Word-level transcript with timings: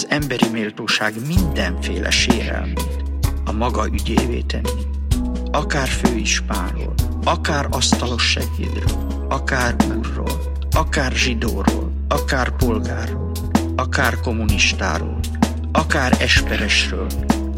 az 0.00 0.06
emberi 0.08 0.48
méltóság 0.52 1.14
mindenféle 1.26 2.10
sérelmét 2.10 3.04
a 3.44 3.52
maga 3.52 3.86
ügyévé 3.86 4.40
tenni. 4.40 4.82
Akár 5.50 5.88
főispánról, 5.88 6.94
akár 7.24 7.66
asztalos 7.70 8.30
segédről, 8.30 9.26
akár 9.28 9.76
úrról, 9.96 10.54
akár 10.70 11.12
zsidóról, 11.12 11.92
akár 12.08 12.56
polgárról, 12.56 13.32
akár 13.76 14.20
kommunistáról, 14.20 15.20
akár 15.72 16.12
esperesről, 16.20 17.06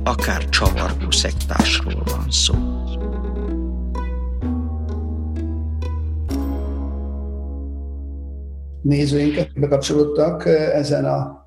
akár 0.05 0.49
csavargó 0.49 1.11
szektásról 1.11 2.03
van 2.05 2.31
szó. 2.31 2.55
Nézőinket 8.81 9.61
bekapcsolódtak 9.61 10.47
eh, 10.47 10.75
ezen 10.75 11.05
a 11.05 11.42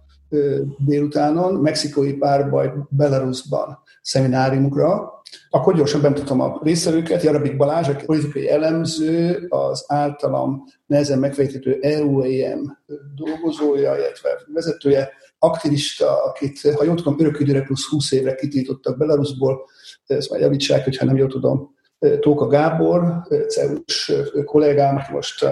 délutánon, 0.77 1.53
mexikói 1.53 2.13
párbaj 2.13 2.73
Belarusban 2.89 3.79
szemináriumukra. 4.01 5.13
Akkor 5.49 5.75
gyorsan 5.75 6.01
bemutatom 6.01 6.41
a 6.41 6.59
résztvevőket. 6.63 7.23
Jarabik 7.23 7.57
Balázs, 7.57 7.87
aki 7.87 8.05
politikai 8.05 8.49
elemző, 8.49 9.45
az 9.49 9.83
általam 9.87 10.63
nehezen 10.85 11.19
megfejthető 11.19 11.79
EUEM 11.81 12.77
dolgozója, 13.15 13.97
illetve 13.97 14.29
vezetője, 14.53 15.09
aktivista, 15.39 16.23
akit, 16.23 16.61
ha 16.75 16.83
jól 16.83 16.95
tudom, 16.95 17.19
örök 17.19 17.39
időre 17.39 17.61
plusz 17.61 17.89
20 17.89 18.11
évre 18.11 18.35
kitiltottak 18.35 18.97
Belarusból, 18.97 19.65
ezt 20.05 20.29
majd 20.29 20.41
javítsák, 20.41 20.83
hogyha 20.83 21.05
nem 21.05 21.17
jól 21.17 21.27
tudom, 21.27 21.73
Tóka 22.19 22.47
Gábor, 22.47 23.21
CEUS 23.47 24.11
kollégám, 24.45 24.95
aki 24.95 25.11
most 25.11 25.45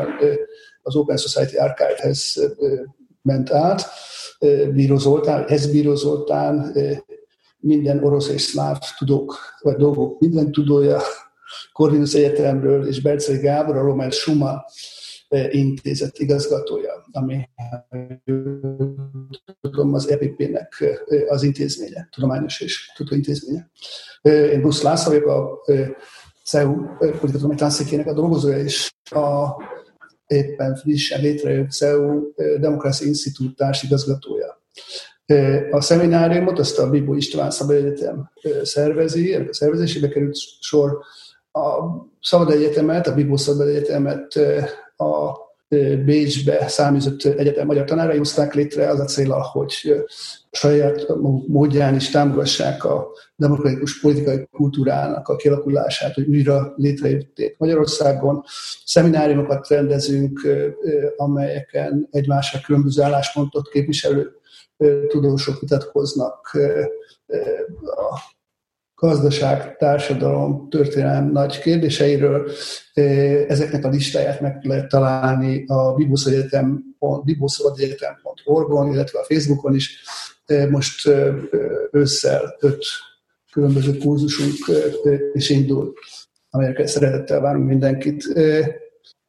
az 0.82 0.96
Open 0.96 1.18
Society 1.18 1.56
Archive-hez 1.58 2.52
ment 3.22 3.52
át, 3.52 3.86
Bíró 4.74 4.98
Zoltán, 4.98 5.46
ez 5.48 5.72
Bíró 5.72 5.96
Zoltán, 5.96 6.78
minden 7.60 8.04
orosz 8.04 8.30
és 8.30 8.42
szláv 8.42 8.78
tudók, 8.98 9.38
vagy 9.62 9.76
dolgok 9.76 10.20
minden 10.20 10.52
tudója, 10.52 11.02
Corvinus 11.74 12.14
Egyetemről, 12.14 12.88
és 12.88 13.02
Berceli 13.02 13.38
Gábor, 13.38 13.76
a 13.76 13.82
Román 13.82 14.12
Suma 14.12 14.66
intézet 15.50 16.20
igazgatója, 16.20 17.06
ami 17.12 17.50
tudom, 19.62 19.94
az 19.94 20.10
EPP-nek 20.10 20.84
az 21.28 21.44
intézménye, 21.44 22.08
tudományos 22.12 22.62
és 22.62 22.92
intézménye. 23.10 23.70
Én 24.22 24.62
Busz 24.62 24.82
László 24.82 25.12
vagyok, 25.12 25.28
a 25.28 25.62
CEU 26.44 26.76
politikai 27.20 27.56
tanszékének 27.56 28.08
a 28.08 28.14
dolgozója, 28.14 28.58
és 28.58 28.94
a 29.10 29.48
éppen 30.34 30.76
frissen 30.76 31.22
létrejött 31.22 31.72
CEU 31.72 32.22
Demokrácia 32.60 33.08
Institút 33.08 33.56
társigazgatója. 33.56 34.62
A 35.72 35.82
szemináriumot 35.82 36.60
azt 36.60 36.80
a 36.80 36.90
Bibó 36.90 37.14
István 37.14 37.52
Szabad 37.52 37.76
Egyetem 37.76 38.32
szervezi, 38.64 39.34
ennek 39.34 39.50
a 39.50 39.54
szervezésébe 39.54 40.08
került 40.08 40.36
sor 40.60 40.98
a 41.52 41.70
Szabad 42.22 42.50
Egyetemet, 42.50 43.08
a 43.08 43.14
Bibó 43.14 43.38
Szabad 43.38 43.68
Egyetemet 43.68 44.36
a 44.96 45.43
Bécsbe 46.06 46.68
számított 46.68 47.24
egyetem 47.24 47.66
magyar 47.66 47.86
tanárai 47.86 48.18
hozták 48.18 48.54
létre 48.54 48.90
az 48.90 49.00
a 49.00 49.06
célra, 49.06 49.42
hogy 49.42 50.04
saját 50.52 51.06
módján 51.48 51.96
is 51.96 52.10
támogassák 52.10 52.84
a 52.84 53.08
demokratikus 53.36 54.00
politikai 54.00 54.48
kultúrának 54.52 55.28
a 55.28 55.36
kialakulását, 55.36 56.14
hogy 56.14 56.28
újra 56.28 56.74
létrejötték 56.76 57.58
Magyarországon. 57.58 58.44
Szemináriumokat 58.86 59.68
rendezünk, 59.68 60.42
amelyeken 61.16 62.08
egymásra 62.12 62.60
különböző 62.66 63.02
álláspontot 63.02 63.70
képviselő 63.70 64.32
tudósok 65.08 65.60
vitatkoznak 65.60 66.52
a 67.82 68.20
gazdaság, 69.08 69.78
társadalom, 69.78 70.70
történelem 70.70 71.32
nagy 71.32 71.60
kérdéseiről. 71.60 72.52
Ezeknek 73.48 73.86
a 73.86 73.90
listáját 73.90 74.42
meg 74.42 74.60
lehet 74.62 74.88
találni 74.88 75.66
a 75.68 75.94
bibuszegyetem.org-on, 75.94 78.92
illetve 78.92 79.20
a 79.20 79.24
Facebookon 79.24 79.76
is. 79.76 80.04
Most 80.70 81.10
ősszel 81.92 82.56
öt 82.60 82.86
különböző 83.52 83.98
kurzusunk 83.98 84.54
is 85.34 85.50
indul, 85.50 85.94
amelyekre 86.50 86.88
szeretettel 86.88 87.40
várunk 87.40 87.68
mindenkit. 87.68 88.24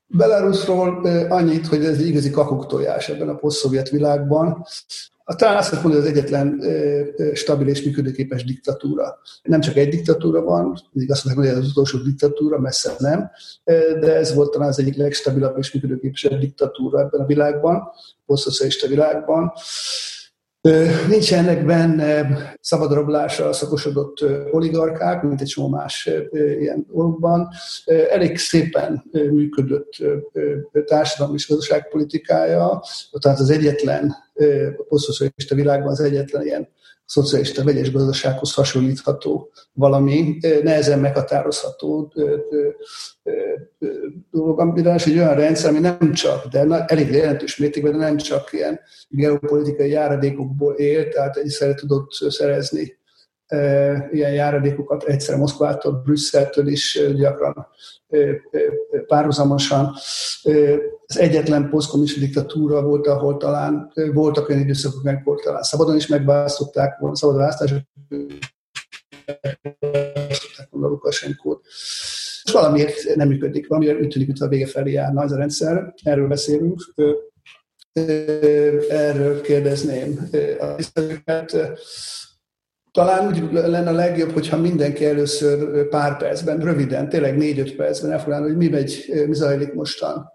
Belarusról 0.07 1.07
annyit, 1.29 1.67
hogy 1.67 1.85
ez 1.85 1.99
egy 1.99 2.07
igazi 2.07 2.31
kakuktojás 2.31 3.09
ebben 3.09 3.29
a 3.29 3.35
poszt 3.35 3.91
világban. 3.91 4.67
A 5.27 5.35
talán 5.35 5.57
azt 5.57 5.73
mondani, 5.73 5.95
hogy 5.95 6.03
az 6.03 6.11
egyetlen 6.11 6.61
stabil 7.35 7.69
és 7.69 7.83
működőképes 7.83 8.45
diktatúra. 8.45 9.19
Nem 9.43 9.61
csak 9.61 9.77
egy 9.77 9.89
diktatúra 9.89 10.43
van, 10.43 10.81
mindig 10.93 11.13
azt 11.13 11.25
mondják, 11.25 11.47
hogy 11.47 11.57
ez 11.57 11.65
az 11.65 11.71
utolsó 11.71 11.99
diktatúra, 11.99 12.59
messze 12.59 12.95
nem, 12.99 13.31
de 14.01 14.15
ez 14.15 14.35
volt 14.35 14.51
talán 14.51 14.69
az 14.69 14.79
egyik 14.79 14.97
legstabilabb 14.97 15.59
és 15.59 15.73
működőképesebb 15.73 16.39
diktatúra 16.39 17.01
ebben 17.01 17.21
a 17.21 17.27
világban, 17.27 17.83
posztszocialista 18.27 18.87
világban. 18.87 19.53
Nincsenek 21.09 21.65
benne 21.65 22.27
szabadrablásra 22.61 23.53
szakosodott 23.53 24.25
oligarkák, 24.51 25.23
mint 25.23 25.41
egy 25.41 25.47
csomó 25.47 25.69
más 25.69 26.11
ilyen 26.33 26.87
dologban. 26.89 27.49
Elég 28.11 28.39
szépen 28.39 29.05
működött 29.11 29.91
társadalmi 30.85 31.35
és 31.35 31.49
gazdaságpolitikája, 31.49 32.83
tehát 33.21 33.39
az 33.39 33.51
egyetlen, 33.51 34.15
a 34.79 34.83
posztszocialista 34.89 35.55
világban 35.55 35.91
az 35.91 36.01
egyetlen 36.01 36.43
ilyen 36.45 36.69
szocialista 37.07 37.65
vegyes 37.65 37.93
gazdasághoz 37.93 38.55
hasonlítható 38.55 39.51
valami, 39.73 40.39
nehezen 40.63 40.99
meghatározható 40.99 42.13
dolog, 44.31 44.61
amire 44.61 44.93
egy 44.93 45.19
olyan 45.19 45.35
rendszer, 45.35 45.71
ami 45.71 45.79
nem 45.79 46.13
csak, 46.13 46.47
de 46.47 46.85
elég 46.87 47.11
jelentős 47.11 47.57
mértékben, 47.57 47.93
de 47.93 47.99
nem 47.99 48.17
csak 48.17 48.53
ilyen 48.53 48.81
geopolitikai 49.09 49.91
járadékokból 49.91 50.75
él, 50.75 51.09
tehát 51.09 51.37
egyszerre 51.37 51.75
tudott 51.75 52.11
szerezni 52.11 52.97
ilyen 54.11 54.33
járadékokat 54.33 55.05
egyszerre 55.05 55.39
Moszkvától, 55.39 55.93
Brüsszeltől 56.05 56.67
is 56.67 57.01
gyakran 57.17 57.67
párhuzamosan. 59.07 59.95
Az 61.07 61.19
egyetlen 61.19 61.69
posztkomista 61.69 62.21
diktatúra 62.21 62.83
volt, 62.83 63.07
ahol 63.07 63.37
talán 63.37 63.93
voltak 64.13 64.49
olyan 64.49 64.61
időszakok, 64.61 65.07
amikor 65.07 65.41
talán 65.41 65.63
szabadon 65.63 65.97
is 65.97 66.07
megválasztották 66.07 66.99
volna, 66.99 67.17
szabad 67.17 67.37
választások 67.37 67.79
volna 70.71 70.89
Lukasenkót. 70.89 71.65
És 72.45 72.53
valamiért 72.53 73.15
nem 73.15 73.29
működik, 73.29 73.69
valamiért 73.69 74.01
úgy 74.01 74.09
tűnik, 74.09 74.27
mintha 74.27 74.47
a 74.47 74.49
vége 74.49 74.67
felé 74.67 74.93
járna 74.93 75.23
ez 75.23 75.33
a 75.33 75.37
rendszer. 75.37 75.95
Erről 76.03 76.29
beszélünk. 76.29 76.95
Erről 78.89 79.41
kérdezném 79.41 80.29
a 80.61 80.75
talán 82.95 83.27
úgy 83.27 83.53
lenne 83.53 83.91
a 83.91 83.93
legjobb, 83.93 84.31
hogyha 84.31 84.57
mindenki 84.57 85.05
először 85.05 85.89
pár 85.89 86.17
percben, 86.17 86.59
röviden, 86.59 87.09
tényleg 87.09 87.37
négy-öt 87.37 87.77
percben 87.77 88.13
elfoglalna, 88.13 88.47
hogy 88.47 88.57
mi, 88.57 88.69
megy, 88.69 89.25
mi 89.27 89.35
zajlik 89.35 89.73
mostan 89.73 90.33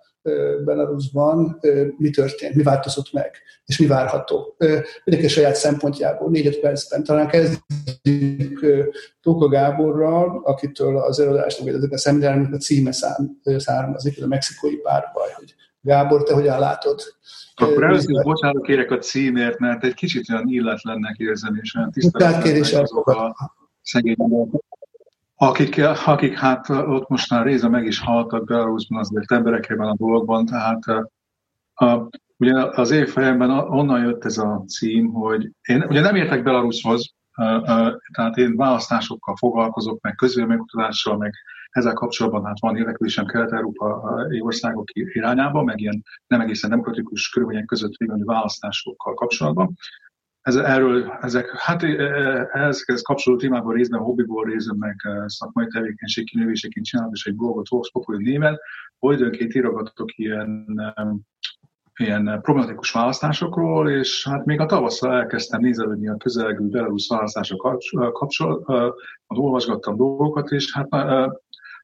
Belarusban, 0.66 1.60
mi 1.98 2.10
történt, 2.10 2.56
mi 2.56 2.64
változott 2.64 3.14
meg, 3.14 3.32
és 3.66 3.80
mi 3.80 3.86
várható. 3.86 4.56
Mindenki 5.04 5.30
saját 5.30 5.56
szempontjából, 5.56 6.30
négy-öt 6.30 6.60
percben. 6.60 7.04
Talán 7.04 7.28
kezdjük 7.28 8.66
Tóka 9.22 9.48
Gáborral, 9.48 10.42
akitől 10.44 10.98
az 10.98 11.20
előadásnak, 11.20 11.80
vagy 11.80 11.94
a 11.94 11.98
szemináriumnak 11.98 12.54
a 12.54 12.58
címe 12.58 12.92
származik, 13.58 14.24
a 14.24 14.28
mexikói 14.28 14.76
párbaj, 14.76 15.30
hogy 15.36 15.54
Gábor, 15.90 16.24
te 16.24 16.34
hogyan 16.34 16.60
látod? 16.60 17.02
Akkor 17.56 17.84
először 17.84 18.24
bocsánat 18.24 18.64
kérek 18.64 18.92
a 18.92 18.98
címért, 18.98 19.60
mert 19.60 19.84
egy 19.84 19.94
kicsit 19.94 20.30
olyan 20.30 20.48
illetlennek 20.48 21.18
érzem, 21.18 21.56
és 21.62 21.76
olyan 21.76 21.92
tiszteletlenek 21.92 22.82
azok 22.82 23.08
a 23.08 23.36
szegény 23.82 24.50
akik, 25.36 25.82
akik 26.06 26.38
hát 26.38 26.70
ott 26.70 27.10
most 27.10 27.30
már 27.30 27.46
része 27.46 27.68
meg 27.68 27.86
is 27.86 28.00
haltak 28.00 28.44
Belarusban 28.46 29.00
azért 29.00 29.32
emberekében 29.32 29.88
a 29.88 29.96
dologban, 29.96 30.46
tehát 30.46 30.80
a, 31.74 32.10
Ugye 32.42 32.66
az 32.72 32.92
én 32.92 33.06
fejemben 33.06 33.50
onnan 33.50 34.04
jött 34.04 34.26
ez 34.26 34.38
a 34.38 34.64
cím, 34.68 35.12
hogy 35.12 35.52
én 35.62 35.84
ugye 35.88 36.02
nem 36.02 36.16
értek 36.16 36.44
Belarushoz, 36.44 37.14
tehát 38.14 38.38
én 38.38 38.56
választásokkal 38.56 39.36
foglalkozok, 39.36 40.02
meg 40.02 40.16
közvéleménykutatással, 40.16 41.18
meg 41.18 41.34
ezzel 41.70 41.94
kapcsolatban 41.94 42.46
hát 42.46 42.60
van 42.60 42.76
érdeklődésem 42.76 43.26
kelet-európai 43.26 44.42
országok 44.42 44.90
irányába, 44.94 45.64
meg 45.64 45.80
ilyen 45.80 46.04
nem 46.28 46.42
egészen 46.42 46.70
demokratikus 46.70 47.30
körülmények 47.30 47.66
között 47.66 47.96
végül 47.98 48.26
választásokkal 48.26 49.14
kapcsolatban. 49.14 49.78
Ez, 50.42 50.56
erről, 50.56 51.18
ezek, 51.22 51.50
hát 51.58 51.84
ezekhez 52.54 53.02
kapcsolódó 53.02 53.42
témában 53.42 53.74
részben 53.74 54.00
hobbiból 54.00 54.46
részben, 54.46 54.78
meg 54.78 54.96
szakmai 55.26 55.68
tevékenység 55.68 56.26
kinövéseként 56.26 56.86
csinálom, 56.86 57.14
és 57.14 57.26
egy 57.26 57.36
blogot 57.36 57.70
Vox 57.70 57.92
Populi 57.92 58.24
néven, 58.24 58.60
hogy 59.00 59.20
időnként 59.20 59.56
írogatok 59.56 60.18
ilyen 60.18 60.66
ilyen 62.00 62.40
problematikus 62.42 62.92
választásokról, 62.92 63.90
és 63.90 64.28
hát 64.28 64.46
még 64.46 64.60
a 64.60 64.66
tavasszal 64.66 65.14
elkezdtem 65.14 65.62
nézelődni 65.62 66.08
a 66.08 66.18
közelgő 66.18 66.66
Belarus 66.66 67.08
választások 67.08 67.82
kapcsolatban, 68.14 68.94
olvasgattam 69.28 69.96
dolgokat, 69.96 70.52
és 70.52 70.74
hát 70.74 70.88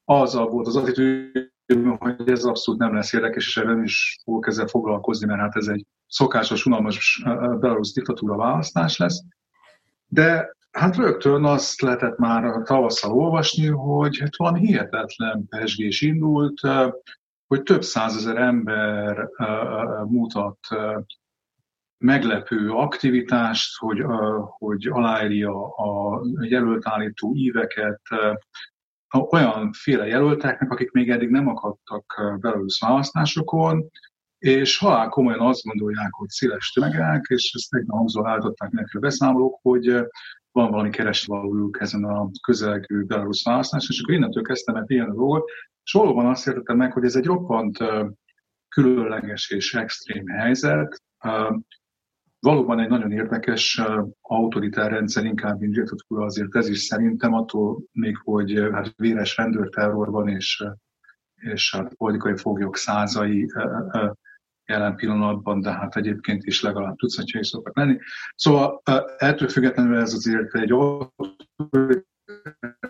azzal 0.05 0.49
volt 0.49 0.67
az 0.67 0.75
attitűdöm, 0.75 1.97
hogy 1.99 2.29
ez 2.29 2.43
abszolút 2.43 2.79
nem 2.79 2.93
lesz 2.93 3.13
érdekes, 3.13 3.47
és 3.47 3.57
ebben 3.57 3.83
is 3.83 4.19
fogok 4.23 4.47
ezzel 4.47 4.67
foglalkozni, 4.67 5.27
mert 5.27 5.39
hát 5.39 5.55
ez 5.55 5.67
egy 5.67 5.85
szokásos, 6.07 6.65
unalmas 6.65 7.21
Belarus 7.59 7.91
diktatúra 7.93 8.35
választás 8.35 8.97
lesz. 8.97 9.23
De 10.07 10.55
hát 10.71 10.95
rögtön 10.95 11.45
azt 11.45 11.81
lehetett 11.81 12.17
már 12.17 12.61
tavasszal 12.63 13.11
olvasni, 13.11 13.67
hogy 13.67 14.19
hát 14.19 14.37
valami 14.37 14.59
hihetetlen 14.59 15.45
pesgés 15.47 16.01
indult, 16.01 16.59
hogy 17.47 17.63
több 17.63 17.83
százezer 17.83 18.37
ember 18.37 19.29
mutat 20.07 20.59
meglepő 21.97 22.69
aktivitást, 22.69 23.77
hogy, 23.77 24.03
hogy 24.57 24.87
aláírja 24.87 25.67
a 25.75 26.21
jelöltállító 26.39 27.33
íveket 27.35 28.01
olyanféle 29.15 30.07
jelölteknek, 30.07 30.71
akik 30.71 30.91
még 30.91 31.09
eddig 31.09 31.29
nem 31.29 31.47
akadtak 31.47 32.37
Belarus 32.39 32.79
választásokon, 32.79 33.89
és 34.37 34.77
halál 34.77 35.09
komolyan 35.09 35.39
azt 35.39 35.63
gondolják, 35.63 36.13
hogy 36.13 36.29
széles 36.29 36.71
tömegek, 36.71 37.25
és 37.27 37.53
ezt 37.53 37.73
egy 37.73 37.85
hangzó 37.87 38.27
állították 38.27 38.71
nekünk 38.71 39.03
beszámolók, 39.03 39.59
hogy 39.61 39.85
van 40.51 40.71
valami 40.71 40.89
keresvalójuk 40.89 41.81
ezen 41.81 42.03
a 42.03 42.29
közelgő 42.41 43.03
Belarus 43.03 43.43
választáson, 43.43 43.89
és 43.91 44.01
akkor 44.01 44.15
innentől 44.15 44.43
kezdtem 44.43 44.75
el 44.75 44.83
ilyen 44.87 45.09
a 45.09 45.13
dolgot, 45.13 45.49
és 45.83 45.91
valóban 45.91 46.25
azt 46.25 46.47
értettem 46.47 46.77
meg, 46.77 46.93
hogy 46.93 47.03
ez 47.03 47.15
egy 47.15 47.25
roppant 47.25 47.77
különleges 48.69 49.49
és 49.49 49.73
extrém 49.73 50.27
helyzet. 50.27 51.01
Valóban 52.45 52.79
egy 52.79 52.89
nagyon 52.89 53.11
érdekes 53.11 53.81
autoritár 54.21 54.91
rendszer, 54.91 55.25
inkább 55.25 55.59
mint 55.59 55.73
diktatúra, 55.73 56.25
azért 56.25 56.55
ez 56.55 56.67
is 56.67 56.79
szerintem 56.79 57.33
attól 57.33 57.83
még, 57.91 58.17
hogy 58.23 58.69
hát 58.71 58.93
véres 58.95 59.37
rendőrterror 59.37 60.09
van, 60.09 60.27
és, 60.27 60.63
és 61.35 61.75
hát 61.75 61.93
politikai 61.93 62.37
foglyok 62.37 62.77
százai 62.77 63.47
jelen 64.65 64.95
pillanatban, 64.95 65.61
de 65.61 65.71
hát 65.71 65.95
egyébként 65.95 66.43
is 66.43 66.61
legalább 66.61 66.95
tucatjai 66.95 67.43
szoktak 67.43 67.77
lenni. 67.77 67.97
Szóval 68.35 68.81
ettől 69.17 69.47
függetlenül 69.47 69.97
ez 69.97 70.13
azért 70.13 70.55
egy 70.55 70.73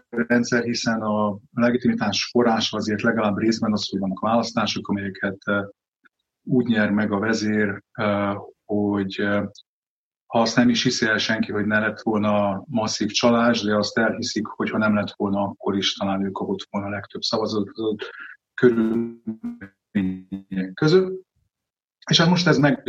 rendszer, 0.09 0.63
hiszen 0.63 1.01
a 1.01 1.37
legitimitás 1.51 2.29
forrása 2.31 2.77
azért 2.77 3.01
legalább 3.01 3.37
részben 3.37 3.71
az, 3.71 3.89
hogy 3.89 3.99
vannak 3.99 4.19
választások, 4.19 4.87
amelyeket 4.87 5.37
úgy 6.43 6.65
nyer 6.65 6.91
meg 6.91 7.11
a 7.11 7.19
vezér, 7.19 7.83
hogy 8.65 9.15
ha 10.25 10.41
azt 10.41 10.55
nem 10.55 10.69
is 10.69 10.83
hiszi 10.83 11.05
el 11.05 11.17
senki, 11.17 11.51
hogy 11.51 11.65
ne 11.65 11.79
lett 11.79 12.01
volna 12.01 12.63
masszív 12.67 13.11
csalás, 13.11 13.61
de 13.61 13.75
azt 13.75 13.97
elhiszik, 13.97 14.45
hogy 14.45 14.69
ha 14.69 14.77
nem 14.77 14.95
lett 14.95 15.13
volna, 15.15 15.41
akkor 15.41 15.77
is 15.77 15.93
talán 15.93 16.25
ő 16.25 16.29
kapott 16.31 16.67
volna 16.69 16.87
a 16.87 16.91
legtöbb 16.91 17.21
szavazatot 17.21 18.09
körülmények 18.53 19.23
között. 20.73 21.23
És 22.09 22.19
hát 22.19 22.29
most 22.29 22.47
ez 22.47 22.57
meg, 22.57 22.81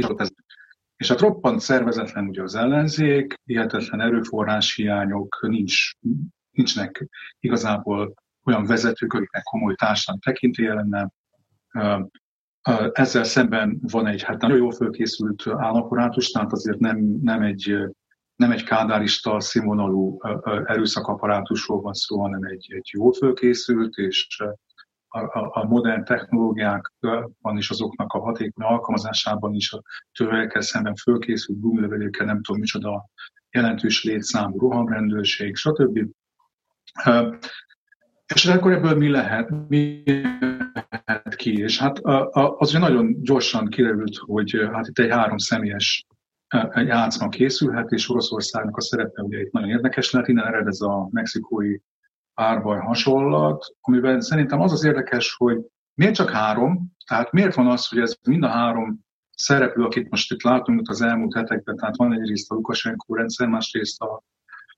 és 0.97 1.09
hát 1.09 1.21
roppant 1.21 1.61
szervezetlen 1.61 2.29
ugye 2.29 2.43
az 2.43 2.55
ellenzék, 2.55 3.35
hihetetlen 3.45 4.01
erőforrás 4.01 4.75
hiányok, 4.75 5.39
nincs, 5.41 5.91
nincsenek 6.51 7.09
igazából 7.41 8.15
olyan 8.45 8.65
vezetők, 8.65 9.13
akiknek 9.13 9.43
komoly 9.43 9.75
társadalmi 9.75 10.21
tekintélye 10.25 10.75
lenne. 10.75 11.11
Ezzel 12.93 13.25
szemben 13.25 13.79
van 13.83 14.07
egy 14.07 14.23
hát 14.23 14.41
nagyon 14.41 14.57
jól 14.57 14.73
fölkészült 14.73 15.43
állaporátus, 15.47 16.31
tehát 16.31 16.53
azért 16.53 16.79
nem, 16.79 16.99
nem 17.23 17.43
egy 17.43 17.77
nem 18.37 18.51
egy 18.51 18.65
kádárista 18.65 19.41
színvonalú 19.41 20.19
erőszakaparátusról 20.65 21.81
van 21.81 21.93
szó, 21.93 22.21
hanem 22.21 22.43
egy, 22.43 22.73
egy 22.73 22.89
jól 22.93 23.13
fölkészült 23.13 23.97
és 23.97 24.43
a, 25.09 25.61
a 25.61 25.65
modern 25.65 26.05
technológiákban 26.05 27.57
is 27.57 27.71
azoknak 27.71 28.13
a 28.13 28.21
hatékony 28.21 28.67
alkalmazásában 28.67 29.55
is 29.55 29.73
a 29.73 29.83
tövekkel 30.13 30.61
szemben 30.61 30.95
fölkészült 30.95 31.61
gumilövedékkel, 31.61 32.27
nem 32.27 32.43
tudom 32.43 32.61
micsoda 32.61 33.09
jelentős 33.51 34.05
létszámú 34.05 34.59
rohamrendőrség, 34.59 35.57
stb. 35.57 35.99
És 38.35 38.47
akkor 38.47 38.73
ebből 38.73 38.97
mi 38.97 39.09
lehet, 39.09 39.69
mi 39.69 40.03
ki? 41.47 41.63
És 41.63 41.79
hát 41.79 41.99
az 42.59 42.69
ugye 42.69 42.79
nagyon 42.79 43.23
gyorsan 43.23 43.69
kiderült, 43.69 44.17
hogy 44.17 44.57
hát 44.73 44.87
itt 44.87 44.99
egy 44.99 45.11
három 45.11 45.39
személyes 45.39 46.07
játszma 46.75 47.29
készülhet, 47.29 47.91
és 47.91 48.11
Oroszországnak 48.11 48.77
a 48.77 48.81
szerepe 48.81 49.23
ugye 49.23 49.41
itt 49.41 49.53
nagyon 49.53 49.69
érdekes 49.69 50.11
lehet, 50.11 50.29
innen 50.29 50.47
ered 50.47 50.67
ez 50.67 50.81
a 50.81 51.09
mexikói 51.11 51.79
párbaj 52.35 52.79
hasonlat, 52.79 53.65
amiben 53.81 54.21
szerintem 54.21 54.61
az 54.61 54.73
az 54.73 54.85
érdekes, 54.85 55.35
hogy 55.39 55.59
miért 55.95 56.15
csak 56.15 56.31
három, 56.31 56.93
tehát 57.07 57.33
miért 57.33 57.55
van 57.55 57.67
az, 57.67 57.89
hogy 57.89 57.99
ez 57.99 58.17
mind 58.29 58.43
a 58.43 58.49
három 58.49 59.05
szereplő, 59.31 59.85
akit 59.85 60.11
most 60.11 60.33
itt 60.33 60.43
látunk 60.43 60.89
az 60.89 61.03
elmúlt 61.03 61.35
hetekben, 61.35 61.77
tehát 61.77 61.97
van 61.97 62.13
egyrészt 62.13 62.51
a 62.51 62.55
Lukashenko 62.55 63.15
rendszer, 63.15 63.49
másrészt 63.49 64.01
a, 64.01 64.23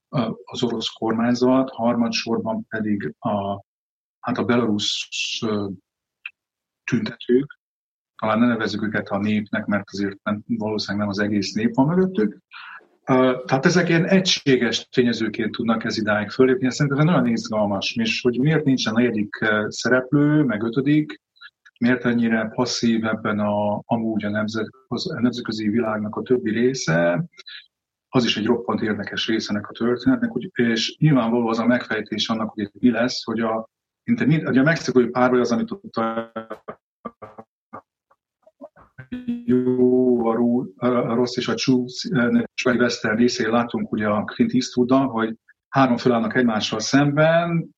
a, 0.08 0.36
az 0.44 0.62
orosz 0.62 0.88
kormányzat, 0.88 1.70
harmadsorban 1.70 2.66
pedig 2.68 3.14
a, 3.18 3.62
hát 4.20 4.38
a 4.38 4.44
belarusz 4.44 5.08
tüntetők, 6.88 7.58
talán 8.16 8.38
ne 8.38 8.46
nevezzük 8.46 8.82
őket 8.82 9.08
a 9.08 9.18
népnek, 9.18 9.66
mert 9.66 9.90
azért 9.92 10.22
nem, 10.22 10.42
valószínűleg 10.46 11.00
nem 11.00 11.08
az 11.08 11.18
egész 11.18 11.52
nép 11.52 11.74
van 11.74 11.86
mögöttük, 11.86 12.38
tehát 13.44 13.66
ezek 13.66 13.88
ilyen 13.88 14.04
egységes 14.04 14.88
tényezőként 14.88 15.50
tudnak 15.52 15.84
ez 15.84 15.96
idáig 15.96 16.30
fölépni, 16.30 16.66
ez 16.66 16.74
szerintem 16.74 17.04
nagyon 17.04 17.26
izgalmas, 17.26 17.96
és 17.96 18.20
hogy 18.20 18.38
miért 18.38 18.64
nincsen 18.64 18.92
negyedik 18.92 19.36
szereplő, 19.68 20.42
meg 20.42 20.62
ötödik, 20.62 21.20
miért 21.80 22.04
ennyire 22.04 22.50
passzív 22.54 23.04
ebben 23.04 23.38
a, 23.38 23.82
amúgy 23.84 24.24
a, 24.24 24.30
nemzet, 24.30 24.68
a 24.88 25.20
nemzetközi 25.20 25.68
világnak 25.68 26.16
a 26.16 26.22
többi 26.22 26.50
része, 26.50 27.24
az 28.08 28.24
is 28.24 28.36
egy 28.36 28.46
roppant 28.46 28.80
érdekes 28.80 29.26
része 29.26 29.50
ennek 29.50 29.68
a 29.68 29.72
történetnek, 29.72 30.30
és 30.54 30.96
nyilvánvaló 30.98 31.48
az 31.48 31.58
a 31.58 31.66
megfejtés 31.66 32.28
annak, 32.28 32.50
hogy 32.50 32.70
mi 32.72 32.90
lesz, 32.90 33.24
hogy 33.24 33.40
a, 33.40 33.68
mint, 34.04 34.46
a, 34.46 34.58
a 34.58 34.62
mexikói 34.62 35.06
párbaj 35.06 35.40
az, 35.40 35.52
amit 35.52 35.70
ott 35.70 35.94
a 35.94 36.32
jó, 39.44 40.26
a, 40.26 40.34
rú, 40.34 40.72
a 40.76 41.14
rossz 41.14 41.36
és 41.36 41.48
a 41.48 41.54
csú 41.54 41.84
vagy 42.62 42.80
western 42.80 43.16
részén 43.16 43.50
látunk 43.50 43.92
ugye 43.92 44.08
a 44.08 44.24
Clint 44.24 44.52
eastwood 44.52 45.10
hogy 45.10 45.36
három 45.68 45.96
felállnak 45.96 46.34
egymással 46.34 46.80
szemben, 46.80 47.70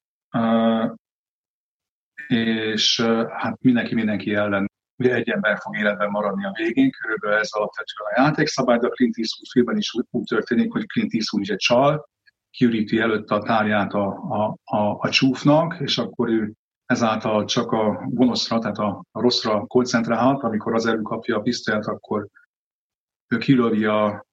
és 2.28 3.00
hát 3.30 3.60
mindenki 3.60 3.94
mindenki 3.94 4.34
ellen 4.34 4.70
ugye 4.96 5.14
egy 5.14 5.28
ember 5.28 5.58
fog 5.58 5.76
életben 5.76 6.10
maradni 6.10 6.44
a 6.44 6.52
végén, 6.54 6.90
körülbelül 6.90 7.38
ez 7.38 7.48
alapvetően 7.50 8.12
a 8.14 8.20
játékszabály, 8.20 8.78
de 8.78 8.86
a 8.86 8.90
Clint 8.90 9.16
Eastwood 9.16 9.48
filmben 9.50 9.76
is 9.76 9.92
úgy 10.10 10.24
történik, 10.24 10.72
hogy 10.72 10.86
Clint 10.86 11.14
Eastwood 11.14 11.50
egy 11.50 11.56
csal, 11.56 12.08
kiüríti 12.50 12.98
előtt 12.98 13.28
a 13.28 13.42
tárját 13.42 13.92
a, 13.92 14.06
a, 14.08 14.56
a, 14.64 14.96
a 14.98 15.08
csúfnak, 15.08 15.80
és 15.80 15.98
akkor 15.98 16.28
ő 16.28 16.52
ezáltal 16.90 17.44
csak 17.44 17.72
a 17.72 18.02
gonoszra, 18.06 18.58
tehát 18.58 18.78
a, 18.78 19.04
a 19.12 19.20
rosszra 19.20 19.66
koncentrálhat, 19.66 20.42
amikor 20.42 20.74
az 20.74 20.86
előkapja 20.86 21.36
a 21.36 21.40
pisztolyát, 21.40 21.86
akkor 21.86 22.28
ő 23.28 23.38
kilövi 23.38 23.84
a, 23.84 24.26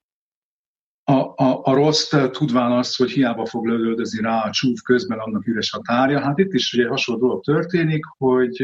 a, 1.04 1.14
a, 1.36 1.62
a 1.64 1.74
rossz, 1.74 2.14
tudván 2.32 2.72
azt, 2.72 2.98
hogy 2.98 3.12
hiába 3.12 3.46
fog 3.46 3.66
lövöldözni 3.66 4.22
rá 4.22 4.44
a 4.44 4.52
csúf 4.52 4.82
közben, 4.82 5.20
annak 5.20 5.48
üres 5.48 5.74
a 5.74 5.82
tárja. 5.82 6.20
Hát 6.20 6.38
itt 6.38 6.54
is 6.54 6.74
ugye 6.74 6.88
hasonló 6.88 7.22
dolog 7.22 7.44
történik, 7.44 8.06
hogy 8.18 8.64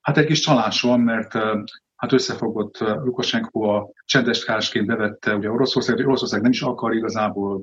hát 0.00 0.16
egy 0.16 0.26
kis 0.26 0.40
csalás 0.40 0.80
van, 0.80 1.00
mert 1.00 1.32
hát 1.96 2.12
összefogott 2.12 2.78
Lukasenko 2.78 3.62
a 3.62 3.90
csendes 4.04 4.44
kásként 4.44 4.86
bevette 4.86 5.34
ugye 5.34 5.50
Oroszország, 5.50 5.96
hogy 5.96 6.04
Oroszország 6.04 6.40
nem 6.40 6.50
is 6.50 6.62
akar 6.62 6.94
igazából 6.94 7.62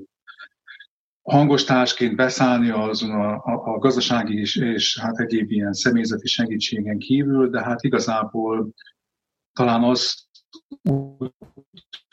hangos 1.31 1.63
társként 1.63 2.15
beszállni 2.15 2.69
azon 2.69 3.11
a, 3.11 3.41
a, 3.43 3.77
gazdasági 3.77 4.39
és, 4.39 4.55
és 4.55 4.99
hát 4.99 5.19
egyéb 5.19 5.51
ilyen 5.51 5.73
személyzeti 5.73 6.27
segítségen 6.27 6.97
kívül, 6.97 7.49
de 7.49 7.63
hát 7.63 7.83
igazából 7.83 8.69
talán 9.53 9.83
az 9.83 10.27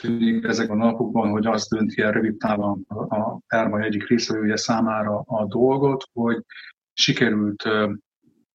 tűnik 0.03 0.45
ezek 0.45 0.71
a 0.71 0.75
napokban, 0.75 1.31
hogy 1.31 1.47
azt 1.47 1.71
dönti 1.71 2.03
el 2.03 2.13
rövid 2.13 2.37
távon 2.37 2.85
a 2.89 3.39
Perma 3.47 3.81
egyik 3.81 4.09
részvevője 4.09 4.57
számára 4.57 5.19
a 5.19 5.47
dolgot, 5.47 6.05
hogy 6.13 6.43
sikerült 6.93 7.63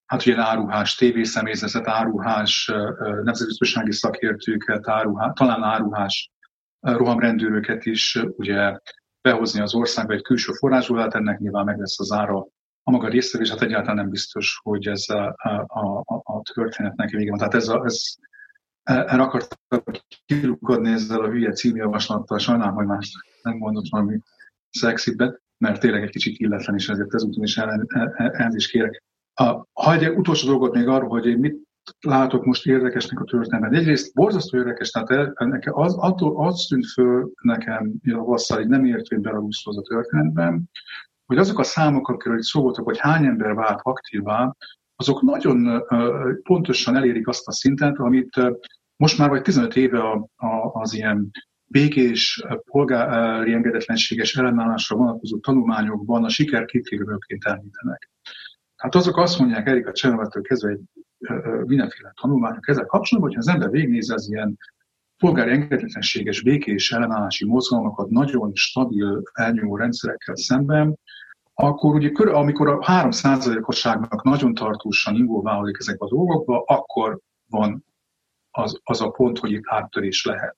hát 0.06 0.26
ugye 0.26 0.38
áruhás 0.38 0.96
tévészemélyzetet, 0.96 1.88
áruhás 1.88 2.72
nemzetbiztonsági 3.24 3.92
szakértőket, 3.92 4.88
áruhás, 4.88 5.32
talán 5.34 5.64
áruhás 5.64 6.32
rohamrendőröket 6.80 7.86
is 7.86 8.24
ugye 8.38 8.78
behozni 9.22 9.62
az 9.62 9.74
országba 9.74 10.14
egy 10.14 10.22
külső 10.22 10.54
forrásból, 10.54 11.00
hát 11.00 11.16
ennek 11.16 11.40
nyilván 11.40 11.66
meg 11.66 11.80
lesz 11.80 12.00
az 12.00 12.12
ára 12.12 12.48
a 12.84 12.92
maga 12.92 13.08
résztvevés, 13.08 13.50
hát 13.50 13.62
egyáltalán 13.62 13.96
nem 13.96 14.10
biztos, 14.10 14.60
hogy 14.64 14.88
ez 14.88 15.10
a, 15.10 15.36
a, 15.38 16.04
a, 16.06 16.22
a 16.24 16.42
történetnek 16.54 17.10
vége 17.10 17.30
van. 17.30 17.38
Tehát 17.38 17.54
ez, 17.54 17.68
a, 17.68 17.86
ez 17.86 18.02
erre 18.84 19.22
akartam 19.22 19.84
kilukadni 20.26 20.92
ezzel 20.92 21.22
a 21.22 21.30
hülye 21.30 21.52
címjavaslattal, 21.52 22.38
sajnálom, 22.38 22.76
hogy 22.76 22.86
más 22.86 23.12
nem 23.42 23.58
mondott 23.58 23.90
valami 23.90 24.20
szexibet, 24.70 25.42
mert 25.58 25.80
tényleg 25.80 26.04
egy 26.04 26.10
kicsit 26.10 26.40
illetlen 26.40 26.76
is, 26.76 26.90
ezért 26.90 27.14
ezúton 27.14 27.44
is 27.44 27.58
elnézést 27.58 28.72
kérek. 28.72 29.04
Ha 29.74 29.94
egy 29.94 30.10
utolsó 30.10 30.48
dolgot 30.48 30.74
még 30.74 30.88
arról, 30.88 31.10
hogy 31.10 31.26
én 31.26 31.38
mit 31.38 31.69
látok 32.00 32.46
most 32.46 32.66
érdekesnek 32.66 33.20
a 33.20 33.24
történetben. 33.24 33.74
Egyrészt 33.74 34.14
borzasztó 34.14 34.58
érdekes, 34.58 34.90
tehát 34.90 35.10
el, 35.10 35.34
nekem 35.36 35.74
az, 35.76 35.96
attól 35.98 36.48
az 36.48 36.66
tűnt 36.70 36.86
föl 36.86 37.32
nekem 37.42 37.94
javasszal, 38.02 38.58
hogy 38.58 38.68
nem 38.68 38.86
értvén 38.86 39.22
Belarushoz 39.22 39.78
a 39.78 39.82
történetben, 39.82 40.70
hogy 41.26 41.38
azok 41.38 41.60
a 41.60 41.64
számok, 41.64 42.08
akikről 42.08 42.42
szó 42.42 42.62
voltak, 42.62 42.86
hogy 42.86 43.00
hány 43.00 43.26
ember 43.26 43.54
vált 43.54 43.80
aktívá, 43.84 44.56
azok 44.96 45.22
nagyon 45.22 45.84
pontosan 46.44 46.96
elérik 46.96 47.28
azt 47.28 47.48
a 47.48 47.52
szintet, 47.52 47.98
amit 47.98 48.42
most 48.96 49.18
már 49.18 49.30
vagy 49.30 49.42
15 49.42 49.76
éve 49.76 50.00
a, 50.00 50.28
a, 50.36 50.72
az 50.74 50.94
ilyen 50.94 51.32
békés, 51.66 52.44
polgári 52.64 53.54
engedetlenséges 53.54 54.36
ellenállásra 54.36 54.96
vonatkozó 54.96 55.38
tanulmányokban 55.38 56.24
a 56.24 56.30
siker 56.30 56.66
kritériumként 56.66 57.46
említenek. 57.46 58.10
Hát 58.76 58.96
azok 58.96 59.18
azt 59.18 59.40
mondják 59.40 59.68
Erika 59.68 59.92
Csernovettől 59.92 60.42
kezdve 60.44 60.70
egy 60.70 60.82
mindenféle 61.66 62.14
tanulmányok 62.22 62.68
ezzel 62.68 62.86
kapcsolatban, 62.86 63.32
hogyha 63.32 63.50
az 63.50 63.56
ember 63.56 63.70
végignéz 63.70 64.10
az 64.10 64.30
ilyen 64.30 64.58
polgári 65.18 65.52
engedetlenséges, 65.52 66.42
békés 66.42 66.92
ellenállási 66.92 67.46
mozgalmakat 67.46 68.10
nagyon 68.10 68.52
stabil, 68.54 69.22
elnyomó 69.34 69.76
rendszerekkel 69.76 70.36
szemben, 70.36 71.00
akkor 71.54 71.94
ugye, 71.94 72.12
amikor 72.26 72.68
a 72.68 72.80
3%-osságnak 72.80 74.24
nagyon 74.24 74.54
tartósan 74.54 75.16
ingóválik 75.16 75.78
ezek 75.80 76.02
a 76.02 76.08
dolgokba, 76.08 76.64
akkor 76.66 77.20
van 77.50 77.86
az, 78.52 78.80
az 78.84 79.02
a 79.02 79.10
pont, 79.10 79.40
hogy 79.40 79.52
itt 79.52 79.64
áttörés 79.66 80.26
lehet. 80.26 80.58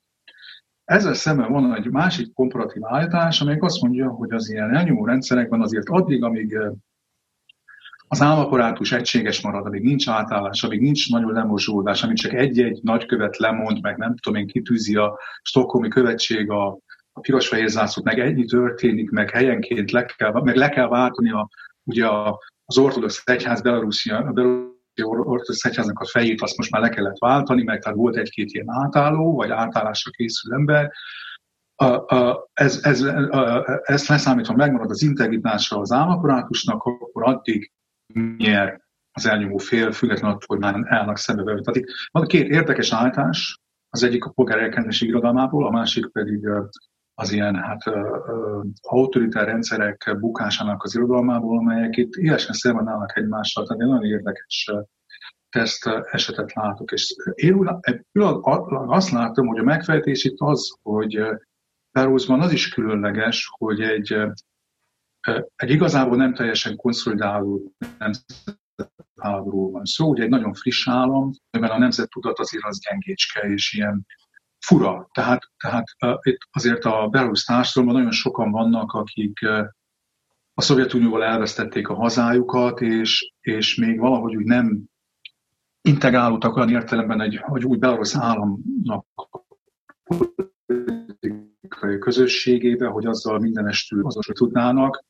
Ezzel 0.83 1.13
szemben 1.13 1.51
van 1.51 1.75
egy 1.75 1.89
másik 1.89 2.33
komparatív 2.33 2.85
állítás, 2.85 3.41
amely 3.41 3.57
azt 3.59 3.81
mondja, 3.81 4.09
hogy 4.09 4.31
az 4.31 4.49
ilyen 4.49 4.75
elnyomó 4.75 5.05
rendszerekben 5.05 5.61
azért 5.61 5.89
addig, 5.89 6.23
amíg 6.23 6.57
az 8.11 8.21
állaporátus 8.21 8.91
egységes 8.91 9.41
marad, 9.41 9.65
amíg 9.65 9.81
nincs 9.81 10.09
átállás, 10.09 10.63
amíg 10.63 10.81
nincs 10.81 11.11
nagyon 11.11 11.31
lemozsódás, 11.31 12.03
amíg 12.03 12.17
csak 12.17 12.33
egy-egy 12.33 12.79
nagykövet 12.81 13.37
lemond, 13.37 13.81
meg 13.81 13.97
nem 13.97 14.15
tudom 14.17 14.39
én, 14.39 14.47
kitűzi 14.47 14.95
a 14.95 15.19
stokholmi 15.41 15.87
követség 15.87 16.49
a, 16.49 16.67
a 17.11 17.19
piros-fehér 17.19 17.69
zászlót, 17.69 18.05
meg 18.05 18.19
ennyi 18.19 18.45
történik, 18.45 19.09
meg 19.09 19.29
helyenként 19.29 19.91
le 19.91 20.05
kell, 20.05 20.41
meg 20.41 20.55
le 20.55 20.69
kell 20.69 20.87
váltani 20.87 21.31
a, 21.31 21.49
ugye 21.83 22.07
az 22.65 22.77
ortodox 22.77 23.21
egyház 23.25 23.61
Belarusia, 23.61 24.33
ortodox 25.03 25.65
egyháznak 25.65 25.99
a 25.99 26.07
fejét, 26.07 26.41
azt 26.41 26.57
most 26.57 26.71
már 26.71 26.81
le 26.81 26.89
kellett 26.89 27.19
váltani, 27.19 27.63
meg 27.63 27.79
tehát 27.79 27.97
volt 27.97 28.15
egy-két 28.15 28.51
ilyen 28.51 28.69
átálló, 28.69 29.35
vagy 29.35 29.49
átállásra 29.49 30.11
készül 30.11 30.53
ember, 30.53 30.91
a, 31.75 32.15
a, 32.15 32.49
ez, 32.53 32.79
ez, 32.83 33.01
a, 33.01 33.81
ezt 33.83 34.07
leszámítva 34.07 34.53
megmarad 34.53 34.89
az 34.89 35.01
integritása 35.01 35.79
az 35.79 35.91
állaporátusnak, 35.91 36.83
akkor 36.83 37.23
addig 37.23 37.71
nyer 38.37 38.81
az 39.11 39.25
elnyomó 39.25 39.57
fél, 39.57 39.91
függetlenül 39.91 40.35
attól, 40.35 40.57
hogy 40.57 40.59
már 40.59 40.93
állnak 40.93 41.17
szembe 41.17 41.43
vele. 41.43 41.61
Tehát 41.61 41.83
van 42.11 42.25
két 42.25 42.49
érdekes 42.49 42.93
állítás, 42.93 43.59
az 43.89 44.03
egyik 44.03 44.25
a 44.25 44.29
polgár 44.29 44.59
elkentési 44.59 45.07
irodalmából, 45.07 45.67
a 45.67 45.71
másik 45.71 46.11
pedig 46.11 46.47
az 47.13 47.31
ilyen 47.31 47.55
hát, 47.55 47.83
autoritár 48.81 49.45
rendszerek 49.45 50.17
bukásának 50.19 50.83
az 50.83 50.95
irodalmából, 50.95 51.57
amelyek 51.57 51.97
itt 51.97 52.13
élesen 52.15 52.53
szemben 52.53 52.87
állnak 52.87 53.17
egymással. 53.17 53.65
Tehát 53.65 53.81
egy 53.81 53.87
nagyon 53.87 54.05
érdekes 54.05 54.71
teszt 55.49 55.87
esetet 56.11 56.53
látok. 56.53 56.91
És 56.91 57.15
én 57.33 57.81
azt 58.69 59.11
látom, 59.11 59.47
hogy 59.47 59.59
a 59.59 59.63
megfejtés 59.63 60.23
itt 60.23 60.39
az, 60.39 60.77
hogy 60.81 61.23
Perózban 61.91 62.41
az 62.41 62.51
is 62.51 62.69
különleges, 62.69 63.49
hogy 63.57 63.81
egy 63.81 64.17
egy 65.55 65.69
igazából 65.69 66.17
nem 66.17 66.33
teljesen 66.33 66.75
konszolidáló 66.75 67.73
nemzetállamról 67.97 69.71
van 69.71 69.85
szó, 69.85 70.09
ugye 70.09 70.23
egy 70.23 70.29
nagyon 70.29 70.53
friss 70.53 70.87
állam, 70.87 71.31
amiben 71.49 71.75
a 71.75 71.77
nemzettudat 71.77 72.39
azért 72.39 72.63
az 72.63 72.79
gyengécske 72.79 73.39
és 73.39 73.73
ilyen 73.73 74.05
fura. 74.65 75.09
Tehát, 75.11 75.43
tehát 75.57 75.85
itt 76.21 76.39
azért 76.51 76.85
a 76.85 77.07
belarusz 77.07 77.45
társadalomban 77.45 78.01
nagyon 78.01 78.15
sokan 78.17 78.51
vannak, 78.51 78.91
akik 78.91 79.39
a 80.53 80.61
Szovjetunióval 80.61 81.23
elvesztették 81.23 81.87
a 81.87 81.95
hazájukat, 81.95 82.81
és, 82.81 83.33
és 83.39 83.75
még 83.75 83.99
valahogy 83.99 84.35
úgy 84.35 84.45
nem 84.45 84.83
integrálódtak 85.81 86.55
olyan 86.55 86.69
értelemben, 86.69 87.21
egy, 87.21 87.37
hogy 87.41 87.65
úgy 87.65 87.79
belarusz 87.79 88.15
államnak 88.15 89.05
közösségébe, 91.99 92.87
hogy 92.87 93.05
azzal 93.05 93.39
mindenestül 93.39 94.05
azonosra 94.05 94.33
tudnának 94.33 95.03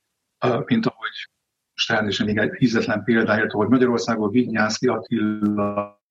mint 0.65 0.85
ahogy 0.85 1.29
most 1.73 1.91
elnézést 1.91 2.25
még 2.25 2.37
egy 2.37 2.53
hízetlen 2.57 3.03
példáért, 3.03 3.51
hogy 3.51 3.67
Magyarországon 3.67 4.29
Vignyánszki 4.29 4.87
Attila 4.87 6.01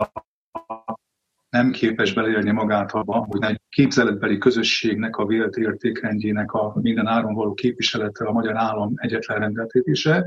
nem 1.51 1.71
képes 1.71 2.13
beleélni 2.13 2.51
magát 2.51 2.93
abba, 2.93 3.27
hogy 3.29 3.43
egy 3.43 3.61
képzeletbeli 3.69 4.39
közösségnek 4.39 5.17
a 5.17 5.27
vélt 5.27 5.57
értékrendjének 5.57 6.53
a 6.53 6.73
minden 6.75 7.07
áron 7.07 7.35
való 7.35 7.55
képviselete 7.55 8.25
a 8.25 8.33
magyar 8.33 8.57
állam 8.57 8.93
egyetlen 8.97 9.39
rendeltetése. 9.39 10.27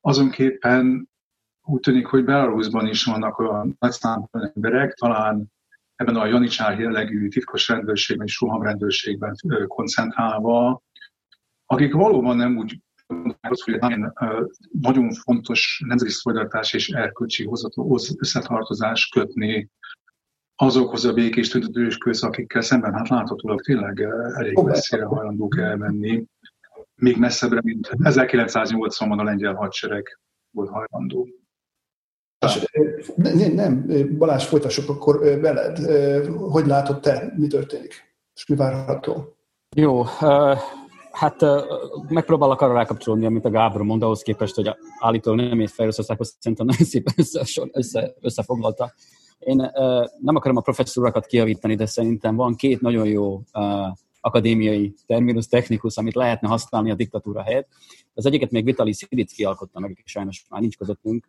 Azonképpen 0.00 1.08
úgy 1.62 1.80
tűnik, 1.80 2.06
hogy 2.06 2.24
Belarusban 2.24 2.86
is 2.86 3.04
vannak 3.04 3.38
olyan 3.38 3.76
nagy 3.78 3.92
számú 3.92 4.28
emberek, 4.30 4.92
talán 4.92 5.52
ebben 5.96 6.16
a 6.16 6.26
janicsár 6.26 6.80
jellegű 6.80 7.28
titkos 7.28 7.68
rendőrségben 7.68 8.26
és 8.26 8.32
suhamrendőrségben 8.32 9.34
koncentrálva, 9.66 10.82
akik 11.66 11.92
valóban 11.92 12.36
nem 12.36 12.56
úgy 12.56 12.78
hogy 13.64 13.78
nagyon 14.80 15.12
fontos 15.12 15.82
nemzeti 15.86 16.10
szolidaritás 16.10 16.72
és 16.72 16.88
erkölcsi 16.88 17.48
összetartozás 18.18 19.08
kötni 19.08 19.70
azokhoz 20.56 21.04
a 21.04 21.12
békés 21.12 21.48
tüntetős 21.48 21.98
akikkel 22.20 22.62
szemben 22.62 22.92
hát 22.92 23.08
láthatólag 23.08 23.60
tényleg 23.60 24.00
elég 24.34 24.56
messzire 24.56 25.04
hajlandók 25.04 25.58
elmenni, 25.58 26.24
még 26.94 27.16
messzebbre, 27.16 27.60
mint 27.62 27.88
1980-ban 27.98 29.18
a 29.18 29.22
lengyel 29.22 29.54
hadsereg 29.54 30.18
volt 30.50 30.70
hajlandó. 30.70 31.28
Nem, 33.14 33.52
nem, 33.52 33.86
Balázs, 34.18 34.44
folytassuk 34.44 34.88
akkor 34.88 35.18
veled. 35.40 35.78
Hogy 36.50 36.66
látod 36.66 37.00
te, 37.00 37.32
mi 37.36 37.46
történik? 37.46 37.92
És 38.34 38.46
mi 38.46 38.56
várható? 38.56 39.36
Jó, 39.76 40.02
Hát 41.14 41.40
megpróbálok 42.08 42.60
arra 42.60 42.72
rákapcsolódni, 42.72 43.26
amit 43.26 43.44
a 43.44 43.50
Gábor 43.50 43.82
mond, 43.82 44.02
ahhoz 44.02 44.22
képest, 44.22 44.54
hogy 44.54 44.70
állítólag 44.98 45.48
nem 45.48 45.60
ért 45.60 45.72
fel 45.72 45.84
Oroszországhoz, 45.84 46.36
szerintem 46.38 46.66
nagyon 46.66 46.86
szépen 46.86 47.14
össze, 47.16 47.68
össze, 47.72 48.14
összefoglalta. 48.20 48.94
Én 49.38 49.56
nem 50.20 50.36
akarom 50.36 50.56
a 50.56 50.60
professzorokat 50.60 51.26
kiavítani, 51.26 51.74
de 51.74 51.86
szerintem 51.86 52.36
van 52.36 52.54
két 52.54 52.80
nagyon 52.80 53.06
jó 53.06 53.40
akadémiai 54.20 54.94
terminus 55.06 55.46
technikus, 55.46 55.96
amit 55.96 56.14
lehetne 56.14 56.48
használni 56.48 56.90
a 56.90 56.94
diktatúra 56.94 57.42
helyett. 57.42 57.68
Az 58.14 58.26
egyiket 58.26 58.50
még 58.50 58.64
Vitali 58.64 58.92
Szidicki 58.92 59.44
alkotta 59.44 59.80
meg, 59.80 60.02
sajnos 60.04 60.44
már 60.48 60.60
nincs 60.60 60.76
közöttünk. 60.76 61.28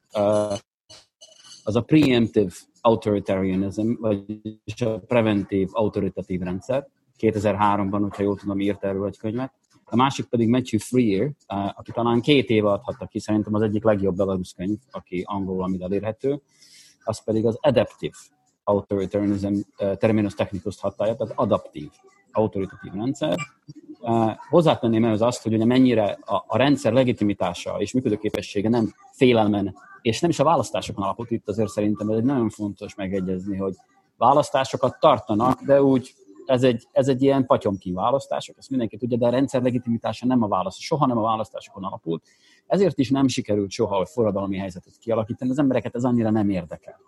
Az 1.67 1.75
a 1.75 1.81
preemptive 1.81 2.51
authoritarianism, 2.81 3.91
vagyis 3.99 4.81
a 4.81 4.99
preventív 4.99 5.69
autoritatív 5.71 6.41
rendszer. 6.41 6.87
2003-ban, 7.19 7.97
hogyha 8.01 8.23
jól 8.23 8.37
tudom, 8.37 8.59
írt 8.59 8.83
erről 8.83 9.05
egy 9.07 9.17
könyvet 9.17 9.53
a 9.85 9.95
másik 9.95 10.25
pedig 10.25 10.47
Matthew 10.49 10.79
Freer, 10.79 11.31
aki 11.75 11.91
talán 11.91 12.21
két 12.21 12.49
éve 12.49 12.71
adhatta 12.71 13.05
ki, 13.05 13.19
szerintem 13.19 13.53
az 13.53 13.61
egyik 13.61 13.83
legjobb 13.83 14.15
belarusz 14.15 14.51
könyv, 14.51 14.77
aki 14.91 15.23
angolul, 15.25 15.63
amit 15.63 15.81
elérhető, 15.81 16.41
az 17.03 17.23
pedig 17.23 17.45
az 17.45 17.57
Adaptive 17.61 18.15
Authoritarianism 18.63 19.53
terminus 19.97 20.33
technicus 20.33 20.79
hatája, 20.79 21.15
tehát 21.15 21.33
adaptív, 21.35 21.89
autoritatív 22.31 22.93
rendszer. 22.93 23.37
Hozzátenném 24.49 25.05
ehhez 25.05 25.21
azt, 25.21 25.43
hogy 25.43 25.53
ugye 25.53 25.65
mennyire 25.65 26.17
a, 26.21 26.43
a 26.47 26.57
rendszer 26.57 26.93
legitimitása 26.93 27.75
és 27.79 27.93
működőképessége 27.93 28.69
nem 28.69 28.93
félelmen, 29.11 29.75
és 30.05 30.19
nem 30.19 30.29
is 30.29 30.39
a 30.39 30.43
választásokon 30.43 31.03
alapult 31.03 31.31
itt 31.31 31.47
azért 31.47 31.69
szerintem 31.69 32.09
ez 32.09 32.17
egy 32.17 32.23
nagyon 32.23 32.49
fontos 32.49 32.95
megegyezni, 32.95 33.57
hogy 33.57 33.75
választásokat 34.17 34.99
tartanak, 34.99 35.61
de 35.61 35.83
úgy 35.83 36.13
ez 36.45 36.63
egy, 36.63 36.87
ez 36.91 37.07
egy 37.07 37.21
ilyen 37.21 37.45
patyomki 37.45 37.91
választások, 37.91 38.57
ezt 38.57 38.69
mindenki 38.69 38.97
tudja, 38.97 39.17
de 39.17 39.25
a 39.25 39.29
rendszer 39.29 39.61
legitimitása 39.61 40.25
nem 40.25 40.43
a 40.43 40.47
választás, 40.47 40.85
soha 40.85 41.05
nem 41.05 41.17
a 41.17 41.21
választásokon 41.21 41.83
alapult. 41.83 42.23
Ezért 42.67 42.99
is 42.99 43.09
nem 43.09 43.27
sikerült 43.27 43.71
soha 43.71 43.99
a 43.99 44.05
forradalmi 44.05 44.57
helyzetet 44.57 44.97
kialakítani, 44.99 45.51
az 45.51 45.59
embereket 45.59 45.95
ez 45.95 46.03
annyira 46.03 46.29
nem 46.29 46.49
érdekel. 46.49 46.99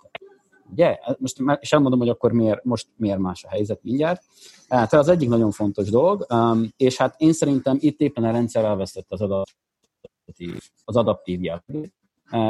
Ugye? 0.72 1.00
Most 1.18 1.38
és 1.60 1.74
elmondom, 1.74 2.00
hogy 2.00 2.10
akkor 2.10 2.32
miért, 2.32 2.64
most 2.64 2.88
miért 2.96 3.20
más 3.20 3.44
a 3.44 3.50
helyzet 3.50 3.84
mindjárt. 3.84 4.24
Tehát 4.68 4.94
az 4.94 5.08
egyik 5.08 5.30
nagyon 5.30 5.52
fontos 5.52 5.90
dolog, 5.90 6.26
um, 6.30 6.68
és 6.78 6.98
hát 6.98 7.16
én 7.18 7.34
szerintem 7.34 7.78
itt 7.80 8.00
éppen 8.00 8.24
a 8.24 8.32
rendszer 8.32 8.64
elvesztette 8.64 9.16
az 9.16 9.22
adaptív, 9.22 10.70
az 10.86 10.96
adaptív 10.96 11.44
jellegét, 11.44 11.76
uh, 11.76 12.06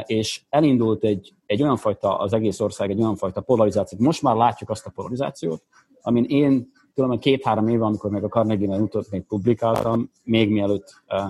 és 0.05 0.41
elindult 0.49 1.03
egy, 1.03 1.33
egy 1.45 1.61
olyan 1.61 1.77
fajta, 1.77 2.17
az 2.17 2.33
egész 2.33 2.59
ország 2.59 2.89
egy 2.89 2.99
olyan 2.99 3.15
fajta 3.15 3.41
polarizációt. 3.41 4.01
Most 4.01 4.21
már 4.21 4.35
látjuk 4.35 4.69
azt 4.69 4.85
a 4.85 4.91
polarizációt, 4.95 5.63
amin 6.01 6.23
én 6.23 6.71
tudom, 6.93 7.19
két-három 7.19 7.67
éve, 7.67 7.85
amikor 7.85 8.09
meg 8.09 8.23
a 8.23 8.27
Carnegie-ben 8.27 8.89
még 9.09 9.21
publikáltam, 9.21 10.11
még 10.23 10.49
mielőtt 10.49 11.01
uh, 11.09 11.29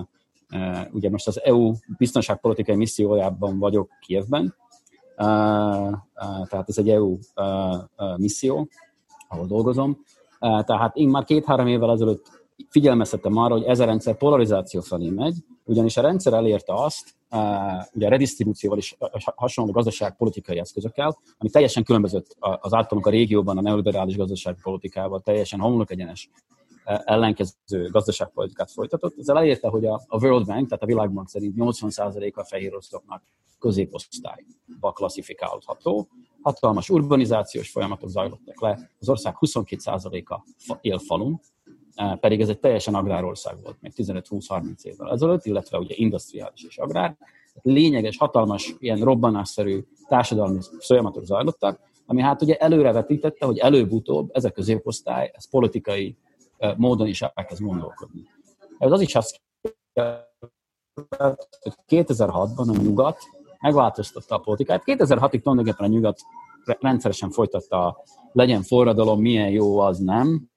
uh, 0.60 0.86
ugye 0.90 1.10
most 1.10 1.26
az 1.26 1.42
EU 1.44 1.72
biztonságpolitikai 1.98 2.76
missziójában 2.76 3.58
vagyok 3.58 3.90
Kievben, 4.00 4.54
tehát 6.48 6.64
ez 6.66 6.78
egy 6.78 6.88
EU 6.88 7.16
misszió, 8.16 8.68
ahol 9.28 9.46
dolgozom. 9.46 9.98
Tehát 10.38 10.96
én 10.96 11.08
már 11.08 11.24
két-három 11.24 11.66
évvel 11.66 11.90
ezelőtt 11.90 12.46
figyelmeztettem 12.68 13.36
arra, 13.36 13.54
hogy 13.54 13.64
ez 13.64 13.80
a 13.80 13.84
rendszer 13.84 14.16
polarizáció 14.16 14.80
felé 14.80 15.08
megy, 15.08 15.36
ugyanis 15.64 15.96
a 15.96 16.00
rendszer 16.00 16.32
elérte 16.32 16.74
azt, 16.74 17.14
ugye 17.92 18.06
a 18.06 18.10
redistribúcióval 18.10 18.78
is 18.78 18.96
hasonló 19.34 19.72
gazdaságpolitikai 19.72 20.58
eszközökkel, 20.58 21.18
ami 21.38 21.50
teljesen 21.50 21.84
különbözött 21.84 22.36
az 22.38 22.74
általunk 22.74 23.06
a 23.06 23.10
régióban 23.10 23.58
a 23.58 23.60
neoliberális 23.60 24.16
gazdaságpolitikával, 24.16 25.20
teljesen 25.20 25.60
homlok 25.60 25.90
egyenes 25.90 26.30
ellenkező 27.04 27.88
gazdaságpolitikát 27.90 28.70
folytatott. 28.70 29.18
Ezzel 29.18 29.36
elérte, 29.36 29.68
hogy 29.68 29.86
a, 29.86 30.00
World 30.08 30.46
Bank, 30.46 30.68
tehát 30.68 30.82
a 30.82 30.86
Világbank 30.86 31.28
szerint 31.28 31.54
80% 31.56 32.34
a 32.34 32.44
fehér 32.44 32.74
osztoknak 32.74 33.22
középosztályba 33.58 34.92
klasszifikálható. 34.92 36.08
Hatalmas 36.42 36.90
urbanizációs 36.90 37.70
folyamatok 37.70 38.08
zajlottak 38.08 38.60
le, 38.60 38.90
az 38.98 39.08
ország 39.08 39.34
22%-a 39.40 40.40
él 40.80 40.98
falun, 40.98 41.32
e, 41.32 41.40
pedig 42.20 42.40
ez 42.40 42.48
egy 42.48 42.58
teljesen 42.58 42.94
agrárország 42.94 43.56
volt 43.62 43.76
még 43.80 43.92
15-20-30 43.96 44.82
évvel 44.82 45.12
ezelőtt, 45.12 45.44
illetve 45.44 45.78
ugye 45.78 45.94
industriális 45.96 46.64
és 46.64 46.78
agrár. 46.78 47.16
Lényeges, 47.62 48.16
hatalmas, 48.16 48.74
ilyen 48.78 48.98
robbanásszerű 48.98 49.84
társadalmi 50.08 50.58
folyamatok 50.78 51.24
zajlottak, 51.24 51.80
ami 52.06 52.20
hát 52.20 52.42
ugye 52.42 52.56
előrevetítette, 52.56 53.46
hogy 53.46 53.58
előbb-utóbb 53.58 54.30
ez 54.32 54.44
a 54.44 54.50
középosztály, 54.50 55.30
ez 55.34 55.50
politikai 55.50 56.16
módon 56.76 57.06
is 57.06 57.22
elkezd 57.22 57.62
gondolkodni. 57.62 58.28
Ez 58.78 58.92
az 58.92 59.00
is 59.00 59.14
azt 59.14 59.40
hogy 61.60 61.74
2006-ban 61.88 62.76
a 62.78 62.82
nyugat 62.82 63.18
megváltoztatta 63.60 64.34
a 64.34 64.38
politikát. 64.38 64.82
2006-ig 64.84 65.42
tulajdonképpen 65.42 65.86
a 65.86 65.92
nyugat 65.92 66.20
rendszeresen 66.64 67.30
folytatta 67.30 67.86
a 67.86 68.02
legyen 68.32 68.62
forradalom, 68.62 69.20
milyen 69.20 69.50
jó 69.50 69.78
az 69.78 69.98
nem 69.98 70.50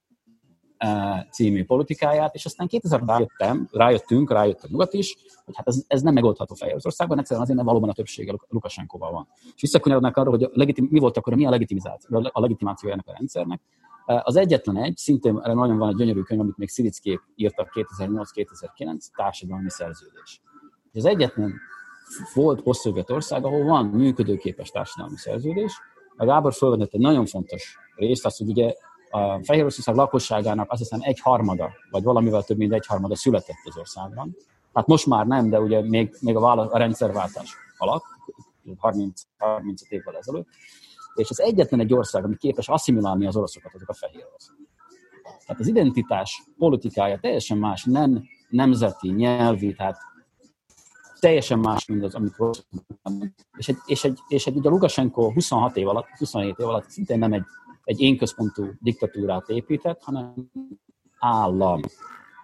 című 1.31 1.65
politikáját, 1.65 2.35
és 2.35 2.45
aztán 2.45 2.67
2000 2.67 3.01
rájöttem, 3.05 3.67
rájöttünk, 3.71 4.31
rájött 4.31 4.63
a 4.63 4.67
nyugat 4.69 4.93
is, 4.93 5.15
hogy 5.45 5.55
hát 5.55 5.67
ez, 5.67 5.83
ez 5.87 6.01
nem 6.01 6.13
megoldható 6.13 6.55
Fehéroroszországban, 6.55 7.19
egyszerűen 7.19 7.41
azért, 7.41 7.57
mert 7.57 7.69
valóban 7.69 7.89
a 7.89 7.93
többsége 7.93 8.35
Lukasenkóval 8.49 9.11
van. 9.11 9.27
És 9.55 9.61
visszakanyarodnak 9.61 10.17
arra, 10.17 10.29
hogy 10.29 10.43
a 10.43 10.49
legitim, 10.53 10.87
mi 10.91 10.99
volt 10.99 11.17
akkor, 11.17 11.35
mi 11.35 11.45
a 11.45 11.49
legitimizáció, 11.49 12.29
a 12.31 12.39
legitimáció 12.39 12.89
ennek 12.89 13.07
a 13.07 13.13
rendszernek. 13.17 13.61
Az 14.05 14.35
egyetlen 14.35 14.77
egy, 14.77 14.97
szintén 14.97 15.39
erre 15.43 15.53
nagyon 15.53 15.77
van 15.77 15.89
egy 15.89 15.95
gyönyörű 15.95 16.21
könyv, 16.21 16.41
amit 16.41 16.57
még 16.57 16.69
Szirickék 16.69 17.19
írtak 17.35 17.71
2008-2009, 17.73 19.05
társadalmi 19.15 19.69
szerződés. 19.69 20.41
Az 20.93 21.05
egyetlen 21.05 21.53
volt 22.33 22.61
poszt 22.61 22.89
ország, 23.07 23.45
ahol 23.45 23.63
van 23.63 23.85
működőképes 23.85 24.69
társadalmi 24.69 25.17
szerződés. 25.17 25.81
A 26.17 26.25
Gábor 26.25 26.53
felvetett 26.53 26.93
egy 26.93 26.99
nagyon 26.99 27.25
fontos 27.25 27.77
részt, 27.95 28.25
azt, 28.25 28.37
hogy 28.37 28.49
ugye 28.49 28.73
a 29.11 29.43
Fehér 29.43 29.61
Oroszország 29.61 29.95
lakosságának 29.95 30.71
azt 30.71 30.79
hiszem 30.79 30.99
egy 31.01 31.19
harmada, 31.19 31.71
vagy 31.89 32.03
valamivel 32.03 32.43
több 32.43 32.57
mint 32.57 32.73
egy 32.73 32.85
harmada 32.85 33.15
született 33.15 33.61
az 33.63 33.77
országban. 33.77 34.35
Hát 34.73 34.87
most 34.87 35.05
már 35.05 35.25
nem, 35.25 35.49
de 35.49 35.59
ugye 35.59 35.81
még, 35.81 36.15
még 36.19 36.35
a, 36.35 36.39
vála- 36.39 36.71
a 36.71 36.77
rendszerváltás 36.77 37.55
alatt, 37.77 38.03
30, 38.77 39.21
35 39.37 39.79
évvel 39.89 40.17
ezelőtt. 40.17 40.47
És 41.13 41.29
az 41.29 41.41
egyetlen 41.41 41.79
egy 41.79 41.93
ország, 41.93 42.23
ami 42.23 42.37
képes 42.37 42.69
asszimilálni 42.69 43.25
az 43.25 43.35
oroszokat, 43.35 43.73
azok 43.73 43.89
a 43.89 43.93
fehér 43.93 44.25
oroszok. 44.29 44.55
Tehát 45.45 45.61
az 45.61 45.67
identitás 45.67 46.43
politikája 46.57 47.19
teljesen 47.19 47.57
más, 47.57 47.83
nem 47.83 48.23
nemzeti, 48.49 49.09
nyelvi, 49.09 49.73
tehát 49.73 49.97
teljesen 51.19 51.59
más, 51.59 51.85
mint 51.85 52.03
az, 52.03 52.15
amit 53.01 53.47
és 53.57 53.67
egy, 53.67 53.77
és 53.85 54.03
egy, 54.03 54.19
és 54.27 54.45
egy 54.45 54.55
ugye 54.55 54.69
a 54.69 54.71
Lukashenko 54.71 55.31
26 55.31 55.77
év 55.77 55.87
alatt, 55.87 56.07
27 56.17 56.59
év 56.59 56.67
alatt 56.67 56.89
szintén 56.89 57.19
nem 57.19 57.33
egy 57.33 57.43
egy 57.91 58.01
énközpontú 58.01 58.65
diktatúrát 58.79 59.49
épített, 59.49 60.03
hanem 60.03 60.33
állam, 61.19 61.81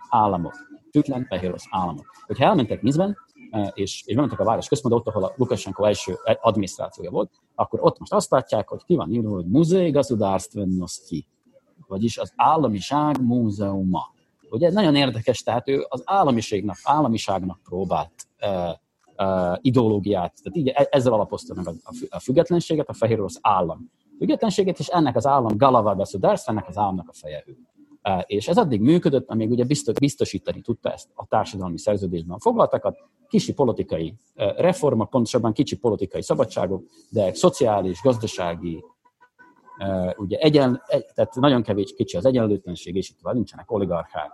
államok, 0.10 0.54
független 0.92 1.26
fehér 1.26 1.56
államok. 1.70 2.06
Hogyha 2.26 2.46
elmentek 2.46 2.82
Mizben, 2.82 3.18
eh, 3.52 3.68
és, 3.74 4.04
és 4.06 4.16
bementek 4.16 4.40
a 4.40 4.44
város 4.44 4.68
központba, 4.68 5.00
ott, 5.00 5.08
ahol 5.08 5.24
a 5.24 5.34
Lukashenko 5.36 5.86
első 5.86 6.18
adminisztrációja 6.42 7.10
volt, 7.10 7.32
akkor 7.56 7.80
ott 7.82 8.00
most 8.00 8.14
azt 8.14 8.32
látják, 8.32 8.68
hogy 8.68 8.84
ki 8.86 8.96
van 8.96 9.12
írva, 9.12 9.30
hogy 9.30 9.46
Muzej 9.46 9.92
Gazudárstvennosti, 9.92 11.28
vagyis 11.88 12.18
az 12.18 12.34
államiság 12.36 13.22
múzeuma. 13.22 14.14
Ugye 14.50 14.72
nagyon 14.72 14.96
érdekes, 14.96 15.40
tehát 15.40 15.70
ő 15.70 15.86
az 15.90 16.02
államiságnak, 16.06 16.78
államiságnak 16.84 17.60
próbált 17.64 18.28
uh, 18.42 18.70
uh, 19.28 19.58
ideológiát, 19.62 20.34
tehát 20.44 20.58
így 20.58 20.68
e, 20.68 20.88
ezzel 20.92 21.14
alapozta 21.14 21.54
meg 21.54 21.68
a, 21.68 21.74
a 22.10 22.20
függetlenséget, 22.20 22.90
a 22.90 22.94
fehér 22.94 23.20
orosz 23.20 23.40
állam 23.42 23.92
függetlenséget, 24.18 24.80
és 24.80 24.88
ennek 24.88 25.16
az 25.16 25.26
állam 25.26 25.58
Galava 25.58 25.96
Gasudarsz, 25.96 26.48
ennek 26.48 26.68
az 26.68 26.78
államnak 26.78 27.10
a 27.10 27.14
feje 27.14 27.44
ő. 27.48 27.58
És 28.26 28.48
ez 28.48 28.58
addig 28.58 28.82
működött, 28.82 29.30
amíg 29.30 29.50
ugye 29.50 29.66
biztosítani 30.00 30.62
tudta 30.62 30.92
ezt 30.92 31.10
a 31.14 31.26
társadalmi 31.26 31.78
szerződésben 31.78 32.38
foglaltakat, 32.40 32.98
kicsi 33.28 33.54
politikai 33.54 34.14
reformok, 34.36 35.10
pontosabban 35.10 35.54
kicsi 35.54 35.78
politikai 35.78 36.22
szabadságok, 36.22 36.84
de 37.10 37.34
szociális, 37.34 38.02
gazdasági, 38.02 38.84
ugye 40.18 40.38
egyen, 40.38 40.82
tehát 41.14 41.36
nagyon 41.36 41.64
kevés 41.64 41.94
kicsi 41.96 42.18
az 42.18 42.26
egyenlőtlenség, 42.26 42.96
és 42.96 43.10
itt 43.10 43.34
nincsenek 43.34 43.72
oligarchák, 43.72 44.32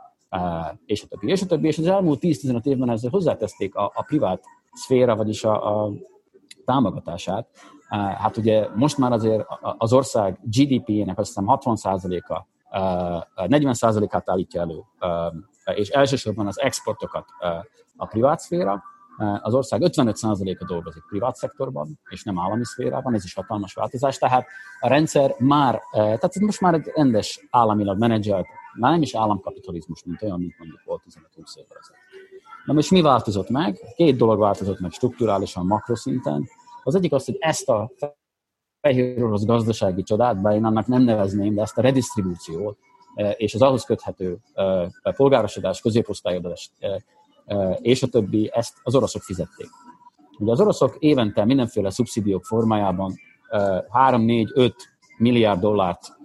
és 0.86 1.04
a 1.04 1.08
többi, 1.08 1.28
és 1.28 1.41
a 1.41 1.46
többi, 1.46 1.67
és 1.67 1.78
az 1.78 1.88
elmúlt 1.88 2.19
10-15 2.22 2.65
évben 2.65 2.89
ezzel 2.89 3.10
hozzáteszték 3.10 3.76
a, 3.76 3.91
a 3.96 4.04
privát 4.04 4.43
szféra, 4.74 5.15
vagyis 5.15 5.43
a, 5.43 5.84
a 5.86 5.91
támogatását, 6.65 7.47
Hát 7.93 8.38
ugye 8.38 8.67
most 8.76 8.97
már 8.97 9.12
azért 9.12 9.45
az 9.78 9.93
ország 9.93 10.39
GDP-jének 10.43 11.19
azt 11.19 11.28
hiszem 11.28 11.45
60%-a, 11.47 12.45
40%-át 13.36 14.30
állítja 14.30 14.62
elő, 14.62 14.84
és 15.76 15.89
elsősorban 15.89 16.47
az 16.47 16.60
exportokat 16.60 17.26
a 17.95 18.06
privát 18.06 18.39
szféra, 18.39 18.84
az 19.41 19.54
ország 19.54 19.82
55%-a 19.84 20.65
dolgozik 20.65 21.04
privát 21.08 21.36
szektorban, 21.36 21.99
és 22.10 22.23
nem 22.23 22.39
állami 22.39 22.65
szférában, 22.65 23.13
ez 23.13 23.23
is 23.23 23.34
hatalmas 23.34 23.73
változás, 23.73 24.17
tehát 24.17 24.45
a 24.80 24.88
rendszer 24.88 25.36
már, 25.39 25.82
tehát 25.91 26.39
most 26.39 26.62
már 26.62 26.73
egy 26.73 26.91
rendes 26.95 27.47
államilag 27.49 27.97
menedzselt, 27.97 28.47
már 28.80 28.91
nem 28.91 29.02
is 29.02 29.15
államkapitalizmus, 29.15 30.04
mint 30.04 30.21
olyan, 30.21 30.39
mint 30.39 30.58
mondjuk 30.58 30.82
volt 30.86 31.02
15-20 31.10 31.12
évvel 31.56 31.78
ezelőtt. 31.80 32.02
Na 32.65 32.73
most 32.73 32.91
mi 32.91 33.02
változott 33.02 33.49
meg? 33.49 33.80
Két 33.95 34.15
dolog 34.15 34.39
változott 34.39 34.80
meg 34.80 34.91
strukturálisan, 34.91 35.65
makroszinten. 35.65 36.47
Az 36.84 36.95
egyik 36.95 37.12
az, 37.12 37.26
hogy 37.26 37.38
ezt 37.39 37.69
a 37.69 37.91
fehér 38.82 39.23
orosz 39.23 39.45
gazdasági 39.45 40.04
csodát, 40.04 40.41
bár 40.41 40.56
én 40.56 40.65
annak 40.65 40.88
nem 40.88 41.02
nevezném, 41.02 41.56
de 41.56 41.62
ezt 41.62 41.78
a 41.78 41.82
redistribúciót 41.82 42.78
e, 43.15 43.32
és 43.32 43.54
az 43.54 43.62
ahhoz 43.62 43.84
köthető 43.84 44.38
e, 44.54 44.91
polgárosodás, 45.15 45.82
középosztályodás 45.82 46.71
e, 46.80 47.04
és 47.82 48.04
a 48.04 48.08
többi, 48.08 48.49
ezt 48.54 48.78
az 48.84 48.95
oroszok 48.95 49.21
fizették. 49.21 49.67
Ugye 50.39 50.52
az 50.52 50.60
oroszok 50.60 50.95
évente 50.99 51.45
mindenféle 51.45 51.89
szubszidiók 51.89 52.45
formájában 52.45 53.13
3-4-5 53.49 54.73
milliárd 55.17 55.60
dollárt 55.60 56.17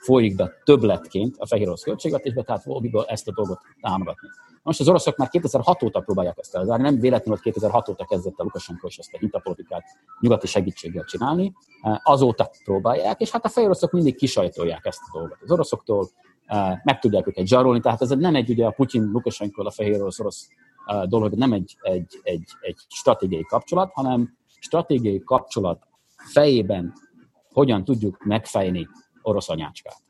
folyik 0.00 0.36
be 0.36 0.52
többletként 0.64 1.36
a 1.38 1.46
fehér 1.46 1.66
orosz 1.66 1.82
költségvetésbe, 1.82 2.42
tehát 2.42 2.64
Volbiből 2.64 3.04
ezt 3.08 3.28
a 3.28 3.32
dolgot 3.32 3.60
támogatni. 3.80 4.28
Most 4.62 4.80
az 4.80 4.88
oroszok 4.88 5.16
már 5.16 5.28
2006 5.28 5.82
óta 5.82 6.00
próbálják 6.00 6.38
ezt 6.38 6.54
elzárni, 6.54 6.82
nem 6.82 7.00
véletlenül 7.00 7.40
2006 7.40 7.88
óta 7.88 8.04
kezdett 8.04 8.38
a 8.38 8.42
Lukashenko 8.42 8.86
is 8.86 8.98
ezt 8.98 9.14
a 9.14 9.18
hitapolitikát 9.18 9.84
nyugati 10.20 10.46
segítséggel 10.46 11.04
csinálni, 11.04 11.52
azóta 12.02 12.50
próbálják, 12.64 13.20
és 13.20 13.30
hát 13.30 13.44
a 13.44 13.48
fehér 13.48 13.68
oroszok 13.68 13.90
mindig 13.90 14.16
kisajtolják 14.16 14.84
ezt 14.84 15.00
a 15.10 15.18
dolgot. 15.18 15.38
Az 15.42 15.50
oroszoktól 15.50 16.08
meg 16.84 16.98
tudják 16.98 17.26
őket 17.26 17.46
zsarolni, 17.46 17.80
tehát 17.80 18.02
ez 18.02 18.08
nem 18.08 18.34
egy 18.34 18.50
ugye 18.50 18.66
a 18.66 18.70
Putyin, 18.70 19.10
Lukashenko, 19.12 19.66
a 19.66 19.70
fehér 19.70 20.00
orosz, 20.00 20.18
orosz 20.20 20.48
dolog, 21.04 21.32
nem 21.32 21.52
egy, 21.52 21.76
egy, 21.80 22.20
egy, 22.22 22.48
egy 22.60 22.76
stratégiai 22.88 23.44
kapcsolat, 23.44 23.92
hanem 23.92 24.36
stratégiai 24.60 25.22
kapcsolat 25.24 25.86
fejében 26.16 26.92
hogyan 27.52 27.84
tudjuk 27.84 28.24
megfejni 28.24 28.88
orosz 29.22 29.48
anyácskát. 29.48 30.02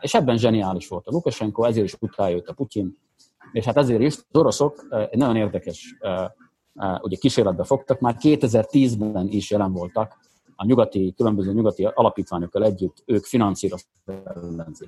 És 0.00 0.14
ebben 0.14 0.38
zseniális 0.38 0.88
volt 0.88 1.06
a 1.06 1.10
Lukashenko, 1.10 1.64
ezért 1.64 1.86
is 1.86 1.96
utálja 2.00 2.42
a 2.46 2.52
Putyin, 2.52 2.98
és 3.52 3.64
hát 3.64 3.76
ezért 3.76 4.00
is 4.00 4.14
az 4.16 4.40
oroszok 4.40 4.86
egy 5.10 5.18
nagyon 5.18 5.36
érdekes 5.36 5.96
ugye 7.00 7.16
kísérletbe 7.16 7.64
fogtak, 7.64 8.00
már 8.00 8.16
2010-ben 8.20 9.28
is 9.28 9.50
jelen 9.50 9.72
voltak 9.72 10.24
a 10.56 10.66
nyugati, 10.66 11.14
különböző 11.16 11.52
nyugati 11.52 11.84
alapítványokkal 11.84 12.64
együtt. 12.64 13.02
Ők 13.06 13.24
finanszírozták 13.24 14.36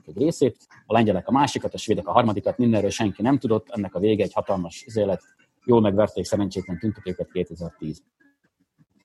egy 0.06 0.18
részét, 0.18 0.56
a 0.86 0.92
lengyelek 0.92 1.28
a 1.28 1.32
másikat, 1.32 1.74
a 1.74 1.78
svédek 1.78 2.06
a 2.06 2.12
harmadikat, 2.12 2.58
mindenről 2.58 2.90
senki 2.90 3.22
nem 3.22 3.38
tudott, 3.38 3.66
ennek 3.70 3.94
a 3.94 3.98
vége 3.98 4.24
egy 4.24 4.32
hatalmas 4.32 4.86
élet, 4.94 5.22
jól 5.64 5.80
megverték 5.80 6.24
szerencsétlen 6.24 6.78
tüntetőket 6.78 7.30
2010 7.32 8.02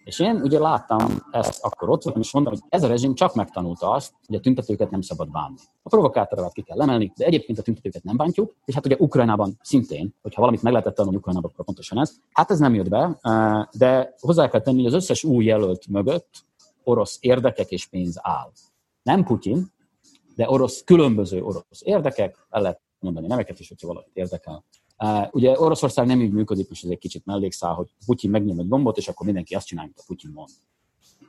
és 0.04 0.20
én 0.20 0.36
ugye 0.36 0.60
láttam 0.60 1.22
ezt 1.32 1.64
akkor 1.64 1.90
ott, 1.90 2.04
és 2.04 2.34
mondtam, 2.34 2.54
hogy 2.54 2.64
ez 2.70 2.84
a 2.84 2.88
rezsim 2.88 3.14
csak 3.14 3.36
megtanulta 3.36 3.92
azt, 3.92 4.14
hogy 4.28 4.36
a 4.36 4.40
tüntetőket 4.40 4.90
nem 4.90 5.02
szabad 5.02 5.32
bánni. 5.32 5.58
A 5.84 5.90
provokátorokat 5.90 6.54
ki 6.54 6.62
kell 6.62 6.82
emelni, 6.82 7.12
de 7.16 7.26
egyébként 7.26 7.60
a 7.60 7.62
tüntetőket 7.62 8.04
nem 8.04 8.18
bántjuk, 8.18 8.56
és 8.66 8.74
hát 8.74 8.86
ugye 8.86 8.96
Ukrajnában 9.00 9.60
szintén, 9.62 10.16
hogyha 10.22 10.40
valamit 10.40 10.62
meg 10.62 10.72
lehetett 10.72 10.96
tanulni 10.96 11.18
Ukrajnában, 11.18 11.50
akkor 11.54 11.66
pontosan 11.66 12.00
ez. 12.00 12.16
Hát 12.32 12.52
ez 12.52 12.60
nem 12.60 12.74
jött 12.74 12.90
be, 12.90 13.20
de 13.78 14.14
hozzá 14.20 14.50
kell 14.50 14.62
tenni, 14.62 14.78
hogy 14.78 14.94
az 14.94 14.94
összes 14.94 15.24
új 15.24 15.46
jelölt 15.46 15.88
mögött 15.88 16.46
orosz 16.84 17.18
érdekek 17.22 17.72
és 17.72 17.86
pénz 17.86 18.20
áll. 18.22 18.52
Nem 19.04 19.24
Putyin, 19.24 19.72
de 20.36 20.50
orosz, 20.50 20.84
különböző 20.84 21.44
orosz 21.44 21.82
érdekek, 21.84 22.48
el 22.50 22.62
lehet 22.62 22.82
mondani 23.00 23.28
neveket 23.28 23.60
is, 23.60 23.68
hogyha 23.68 23.88
valakit 23.88 24.16
érdekel. 24.16 24.64
Ugye 25.32 25.60
Oroszország 25.60 26.06
nem 26.06 26.22
így 26.22 26.32
működik, 26.32 26.70
és 26.70 26.84
ez 26.84 26.90
egy 26.90 26.98
kicsit 26.98 27.26
mellékszál, 27.26 27.74
hogy 27.74 27.94
Putyin 28.06 28.30
megnyom 28.30 28.60
egy 28.60 28.68
gombot, 28.68 28.98
és 28.98 29.08
akkor 29.08 29.26
mindenki 29.26 29.56
azt 29.56 29.68
csinálja, 29.68 29.90
amit 29.90 30.04
a 30.04 30.06
Putyin 30.08 30.32
mond. 30.34 30.50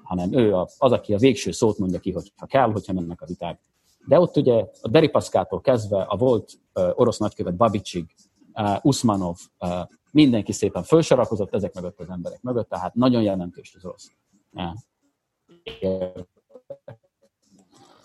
Hanem 0.02 0.32
ő 0.32 0.54
az, 0.54 0.92
aki 0.92 1.14
a 1.14 1.18
végső 1.18 1.50
szót 1.50 1.78
mondja 1.78 1.98
ki, 1.98 2.12
hogyha 2.12 2.46
kell, 2.46 2.72
hogyha 2.72 2.92
mennek 2.92 3.20
a 3.20 3.26
viták. 3.26 3.60
De 4.06 4.20
ott 4.20 4.36
ugye 4.36 4.64
a 4.82 4.88
Deripaszkától 4.88 5.60
kezdve 5.60 6.02
a 6.02 6.16
volt 6.16 6.52
uh, 6.74 6.90
orosz 6.94 7.18
nagykövet 7.18 7.56
Babicsig, 7.56 8.14
uh, 8.54 8.76
Usmanov, 8.82 9.36
uh, 9.60 9.70
mindenki 10.10 10.52
szépen 10.52 10.82
felsorakozott 10.82 11.54
ezek 11.54 11.74
mögött 11.74 12.00
az 12.00 12.08
emberek 12.08 12.42
mögött, 12.42 12.68
tehát 12.68 12.94
nagyon 12.94 13.22
jelentős 13.22 13.74
az 13.74 13.84
orosz. 13.84 14.10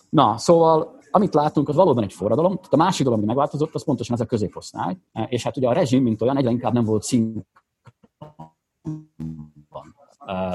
Na, 0.09 0.37
szóval 0.37 0.98
amit 1.11 1.33
látunk, 1.33 1.69
az 1.69 1.75
valóban 1.75 2.03
egy 2.03 2.13
forradalom. 2.13 2.55
Tehát 2.55 2.73
a 2.73 2.77
másik 2.77 3.03
dolog, 3.03 3.19
ami 3.19 3.27
megváltozott, 3.27 3.73
az 3.75 3.83
pontosan 3.83 4.15
ez 4.15 4.21
a 4.21 4.25
középosztály. 4.25 4.97
És 5.27 5.43
hát 5.43 5.57
ugye 5.57 5.67
a 5.67 5.73
rezsim, 5.73 6.03
mint 6.03 6.21
olyan, 6.21 6.37
egyre 6.37 6.49
inkább 6.49 6.73
nem 6.73 6.83
volt 6.83 7.03
szín 7.03 7.47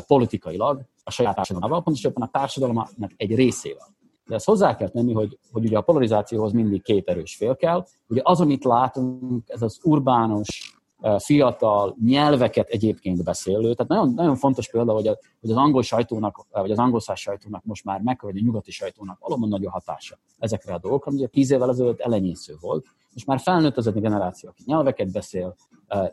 politikailag 0.06 0.84
a 1.04 1.10
saját 1.10 1.34
társadalmával, 1.34 1.82
pontosabban 1.82 2.22
a 2.22 2.30
társadalomnak 2.30 3.12
egy 3.16 3.34
részével. 3.34 3.94
De 4.26 4.34
ezt 4.34 4.46
hozzá 4.46 4.76
kell 4.76 4.88
tenni, 4.88 5.12
hogy, 5.12 5.38
hogy 5.52 5.64
ugye 5.64 5.78
a 5.78 5.82
polarizációhoz 5.82 6.52
mindig 6.52 6.82
két 6.82 7.08
erős 7.08 7.36
fél 7.36 7.56
kell. 7.56 7.86
Ugye 8.06 8.20
az, 8.24 8.40
amit 8.40 8.64
látunk, 8.64 9.42
ez 9.46 9.62
az 9.62 9.80
urbános, 9.82 10.78
fiatal, 11.18 11.96
nyelveket 12.04 12.68
egyébként 12.68 13.24
beszélő. 13.24 13.74
Tehát 13.74 13.88
nagyon, 13.88 14.12
nagyon 14.14 14.36
fontos 14.36 14.70
példa, 14.70 14.92
hogy, 14.92 15.06
a, 15.06 15.18
hogy 15.40 15.50
az 15.50 15.56
angol 15.56 15.82
sajtónak, 15.82 16.46
vagy 16.50 16.70
az 16.70 16.78
angol 16.78 17.00
sajtónak 17.00 17.64
most 17.64 17.84
már 17.84 18.00
meg, 18.00 18.18
vagy 18.22 18.36
a 18.36 18.40
nyugati 18.44 18.70
sajtónak 18.70 19.18
valóban 19.18 19.48
nagy 19.48 19.64
a 19.64 19.70
hatása 19.70 20.18
ezekre 20.38 20.74
a 20.74 20.78
dolgokra. 20.78 21.12
Ugye 21.12 21.26
tíz 21.26 21.50
évvel 21.50 21.70
ezelőtt 21.70 22.00
elenyésző 22.00 22.56
volt, 22.60 22.86
és 23.14 23.24
már 23.24 23.40
felnőtt 23.40 23.76
az 23.76 23.86
egy 23.86 24.00
generáció, 24.00 24.48
aki 24.48 24.62
nyelveket 24.66 25.12
beszél. 25.12 25.56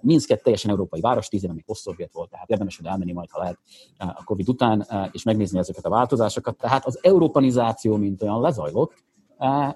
Minsk 0.02 0.32
egy 0.32 0.42
teljesen 0.42 0.72
európai 0.72 1.02
város, 1.02 1.28
tíz 1.28 1.44
éve 1.44 1.54
még 1.54 1.64
posztszovjet 1.64 2.14
volt, 2.14 2.30
tehát 2.30 2.50
érdemes 2.50 2.78
hogy 2.78 2.86
elmenni 2.86 3.12
majd, 3.12 3.30
ha 3.32 3.40
lehet 3.40 3.58
a 3.98 4.24
Covid 4.24 4.50
után, 4.50 4.88
és 5.12 5.24
megnézni 5.24 5.60
ezeket 5.60 5.86
a 5.86 5.90
változásokat. 5.90 6.58
Tehát 6.58 6.86
az 6.86 7.00
europanizáció, 7.02 7.96
mint 7.96 8.22
olyan 8.22 8.42
lezajlott, 8.42 8.94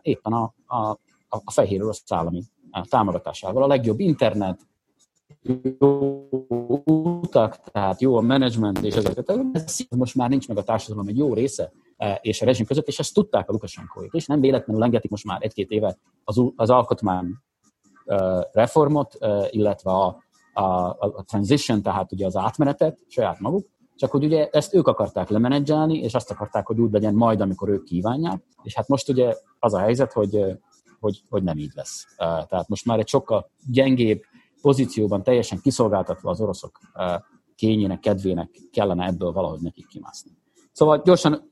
éppen 0.01 0.33
a, 0.33 0.53
a, 0.65 0.99
a 1.29 1.51
fehér 1.51 1.83
orosz 1.83 2.03
állami 2.09 2.43
támogatásával. 2.89 3.63
A 3.63 3.67
legjobb 3.67 3.99
internet, 3.99 4.59
jó 5.79 6.27
utak, 6.85 7.59
tehát 7.59 8.01
jó 8.01 8.15
a 8.15 8.21
menedzsment 8.21 8.79
és 8.81 8.95
ezeket. 8.95 9.29
Ez 9.53 9.77
most 9.89 10.15
már 10.15 10.29
nincs 10.29 10.47
meg 10.47 10.57
a 10.57 10.63
társadalom 10.63 11.07
egy 11.07 11.17
jó 11.17 11.33
része 11.33 11.71
e, 11.97 12.19
és 12.21 12.41
a 12.41 12.45
rezsim 12.45 12.65
között, 12.65 12.87
és 12.87 12.99
ezt 12.99 13.13
tudták 13.13 13.49
a 13.49 13.51
Lukasenkóik 13.51 14.13
és 14.13 14.25
nem 14.25 14.39
véletlenül 14.39 14.83
engedték 14.83 15.11
most 15.11 15.25
már 15.25 15.37
egy-két 15.41 15.69
éve 15.69 15.97
az, 16.23 16.41
az 16.55 16.69
alkotmány 16.69 17.25
e, 18.05 18.47
reformot, 18.51 19.15
e, 19.19 19.47
illetve 19.49 19.91
a, 19.91 20.23
a, 20.53 20.63
a 20.99 21.23
transition, 21.25 21.81
tehát 21.81 22.11
ugye 22.11 22.25
az 22.25 22.35
átmenetet 22.35 22.99
saját 23.07 23.39
maguk, 23.39 23.67
csak 23.95 24.11
hogy 24.11 24.23
ugye 24.23 24.49
ezt 24.49 24.73
ők 24.73 24.87
akarták 24.87 25.29
lemenedzselni, 25.29 25.97
és 25.97 26.13
azt 26.13 26.31
akarták, 26.31 26.67
hogy 26.67 26.79
úgy 26.79 26.91
legyen 26.91 27.13
majd, 27.13 27.41
amikor 27.41 27.69
ők 27.69 27.83
kívánják, 27.83 28.43
és 28.63 28.75
hát 28.75 28.87
most 28.87 29.09
ugye 29.09 29.35
az 29.59 29.73
a 29.73 29.79
helyzet, 29.79 30.13
hogy, 30.13 30.39
hogy, 30.99 31.23
hogy 31.29 31.43
nem 31.43 31.57
így 31.57 31.71
lesz. 31.75 32.05
Tehát 32.17 32.67
most 32.67 32.85
már 32.85 32.99
egy 32.99 33.07
sokkal 33.07 33.49
gyengébb, 33.71 34.21
pozícióban 34.65 35.23
teljesen 35.23 35.59
kiszolgáltatva 35.61 36.29
az 36.29 36.41
oroszok 36.41 36.79
kényének, 37.55 37.99
kedvének 37.99 38.49
kellene 38.71 39.05
ebből 39.05 39.31
valahogy 39.31 39.59
nekik 39.61 39.87
kimászni. 39.87 40.31
Szóval 40.71 41.01
gyorsan 41.03 41.51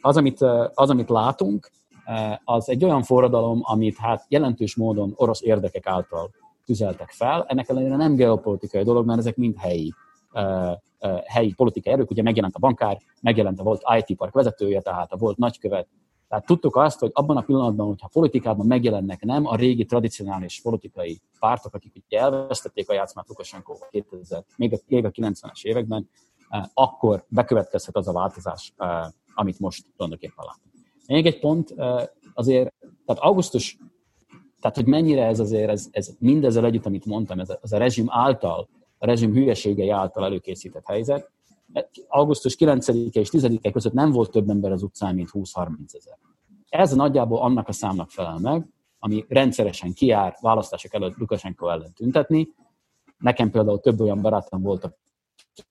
az, 0.00 0.16
amit, 0.16 0.40
az, 0.74 0.90
amit 0.90 1.08
látunk, 1.08 1.70
az 2.44 2.68
egy 2.68 2.84
olyan 2.84 3.02
forradalom, 3.02 3.60
amit 3.62 3.96
hát 3.96 4.24
jelentős 4.28 4.76
módon 4.76 5.12
orosz 5.16 5.42
érdekek 5.42 5.86
által 5.86 6.30
tüzeltek 6.64 7.10
fel. 7.10 7.44
Ennek 7.48 7.68
ellenére 7.68 7.96
nem 7.96 8.14
geopolitikai 8.14 8.82
dolog, 8.82 9.06
mert 9.06 9.18
ezek 9.18 9.36
mind 9.36 9.56
helyi, 9.56 9.92
helyi 11.24 11.52
politikai 11.52 11.92
erők. 11.92 12.10
Ugye 12.10 12.22
megjelent 12.22 12.54
a 12.54 12.58
bankár, 12.58 12.98
megjelent 13.22 13.60
a 13.60 13.62
volt 13.62 13.82
IT 13.98 14.16
park 14.16 14.34
vezetője, 14.34 14.80
tehát 14.80 15.12
a 15.12 15.16
volt 15.16 15.36
nagykövet, 15.36 15.88
tehát 16.28 16.46
tudtuk 16.46 16.76
azt, 16.76 16.98
hogy 16.98 17.10
abban 17.12 17.36
a 17.36 17.40
pillanatban, 17.40 17.86
hogyha 17.86 18.08
politikában 18.08 18.66
megjelennek 18.66 19.24
nem 19.24 19.46
a 19.46 19.56
régi 19.56 19.84
tradicionális 19.84 20.60
politikai 20.62 21.20
pártok, 21.38 21.74
akik 21.74 21.92
ugye 22.06 22.18
elvesztették 22.18 22.88
a 22.88 22.92
játszmát 22.92 23.28
Lukashenko 23.28 23.74
2000, 23.90 24.44
még 24.56 24.72
a, 24.72 24.76
még 24.86 25.04
a 25.04 25.10
90-es 25.10 25.62
években, 25.62 26.08
eh, 26.48 26.62
akkor 26.74 27.24
bekövetkezhet 27.28 27.96
az 27.96 28.08
a 28.08 28.12
változás, 28.12 28.72
eh, 28.76 29.06
amit 29.34 29.58
most 29.58 29.86
tulajdonképpen 29.96 30.44
látunk. 30.44 30.74
Még 31.06 31.26
egy 31.26 31.38
pont, 31.38 31.70
eh, 31.70 32.04
azért, 32.34 32.74
tehát 33.06 33.22
augusztus, 33.22 33.78
tehát 34.60 34.76
hogy 34.76 34.86
mennyire 34.86 35.26
ez 35.26 35.40
azért, 35.40 35.70
ez, 35.70 35.88
ez 35.90 36.10
mindezzel 36.18 36.64
együtt, 36.64 36.86
amit 36.86 37.04
mondtam, 37.04 37.38
ez 37.38 37.50
a, 37.50 37.58
ez 37.62 37.72
a 37.72 37.78
rezsim 37.78 38.06
által, 38.08 38.68
a 38.98 39.06
rezsim 39.06 39.32
hülyeségei 39.32 39.90
által 39.90 40.24
előkészített 40.24 40.86
helyzet, 40.86 41.30
augusztus 42.08 42.56
9 42.56 42.88
és 42.88 43.28
10-e 43.32 43.70
között 43.70 43.92
nem 43.92 44.10
volt 44.10 44.30
több 44.30 44.50
ember 44.50 44.72
az 44.72 44.82
utcán, 44.82 45.14
mint 45.14 45.30
20-30 45.32 45.94
ezer. 45.94 46.18
Ez 46.68 46.92
nagyjából 46.92 47.40
annak 47.40 47.68
a 47.68 47.72
számnak 47.72 48.10
felel 48.10 48.38
meg, 48.38 48.66
ami 48.98 49.24
rendszeresen 49.28 49.92
kiár 49.92 50.36
választások 50.40 50.94
előtt 50.94 51.16
Lukashenko 51.16 51.68
ellen 51.68 51.92
tüntetni. 51.92 52.48
Nekem 53.18 53.50
például 53.50 53.80
több 53.80 54.00
olyan 54.00 54.20
barátom 54.20 54.62
volt, 54.62 54.84
a 54.84 54.96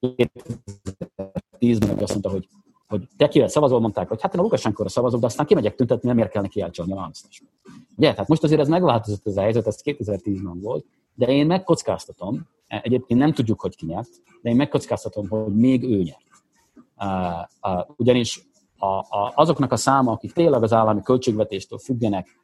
2010-ben, 0.01 1.97
azt 1.97 2.11
mondta, 2.11 2.29
hogy, 2.29 2.47
hogy 2.87 3.07
te 3.17 3.27
kivel 3.27 3.47
szavazol, 3.47 3.79
mondták, 3.79 4.07
hogy 4.07 4.21
hát 4.21 4.33
én 4.33 4.39
a 4.39 4.43
Lukashenkóra 4.43 4.89
szavazok, 4.89 5.19
de 5.19 5.25
aztán 5.25 5.45
kimegyek 5.45 5.75
tüntetni, 5.75 6.19
ér 6.19 6.29
kell 6.29 6.41
neki 6.41 6.61
elcsalni 6.61 6.91
a 6.91 6.95
választást. 6.95 7.43
Ugye, 7.97 8.11
tehát 8.11 8.27
most 8.27 8.43
azért 8.43 8.61
ez 8.61 8.67
megváltozott 8.67 9.27
ez 9.27 9.37
a 9.37 9.41
helyzet, 9.41 9.67
ez 9.67 9.81
2010-ben 9.83 10.59
volt, 10.59 10.85
de 11.15 11.27
én 11.27 11.45
megkockáztatom, 11.45 12.47
egyébként 12.67 13.19
nem 13.19 13.33
tudjuk, 13.33 13.61
hogy 13.61 13.75
ki 13.75 13.85
nyert, 13.85 14.09
de 14.41 14.49
én 14.49 14.55
megkockáztatom, 14.55 15.27
hogy 15.29 15.55
még 15.55 15.83
ő 15.83 16.01
nyert. 16.01 16.25
Uh, 16.97 17.71
uh, 17.71 17.89
ugyanis 17.95 18.47
azoknak 19.35 19.71
a 19.71 19.75
száma, 19.75 20.11
akik 20.11 20.31
tényleg 20.31 20.63
az 20.63 20.73
állami 20.73 21.01
költségvetéstől 21.01 21.79
függenek, 21.79 22.39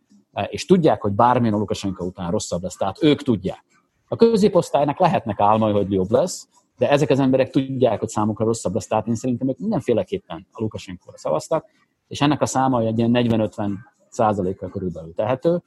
és 0.49 0.65
tudják, 0.65 1.01
hogy 1.01 1.11
bármilyen 1.11 1.57
Lukasenka 1.57 2.05
után 2.05 2.31
rosszabb 2.31 2.63
lesz, 2.63 2.75
tehát 2.75 3.03
ők 3.03 3.21
tudják. 3.21 3.63
A 4.07 4.15
középosztálynak 4.15 4.99
lehetnek 4.99 5.39
álmai, 5.39 5.71
hogy 5.71 5.91
jobb 5.91 6.11
lesz, 6.11 6.47
de 6.77 6.89
ezek 6.89 7.09
az 7.09 7.19
emberek 7.19 7.49
tudják, 7.49 7.99
hogy 7.99 8.09
számukra 8.09 8.45
rosszabb 8.45 8.73
lesz, 8.73 8.87
tehát 8.87 9.07
én 9.07 9.15
szerintem 9.15 9.49
ők 9.49 9.57
mindenféleképpen 9.57 10.47
a 10.51 10.61
Lukasenkóra 10.61 11.17
szavaztak, 11.17 11.65
és 12.07 12.21
ennek 12.21 12.41
a 12.41 12.45
száma 12.45 12.81
egy 12.81 12.97
ilyen 12.97 13.11
40-50 13.13 13.71
százalékkal 14.09 14.69
körülbelül 14.69 15.13
tehető, 15.13 15.61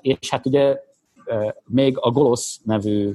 és 0.00 0.30
hát 0.30 0.46
ugye 0.46 0.78
még 1.64 1.96
a 2.00 2.10
Golosz 2.10 2.60
nevű 2.64 3.14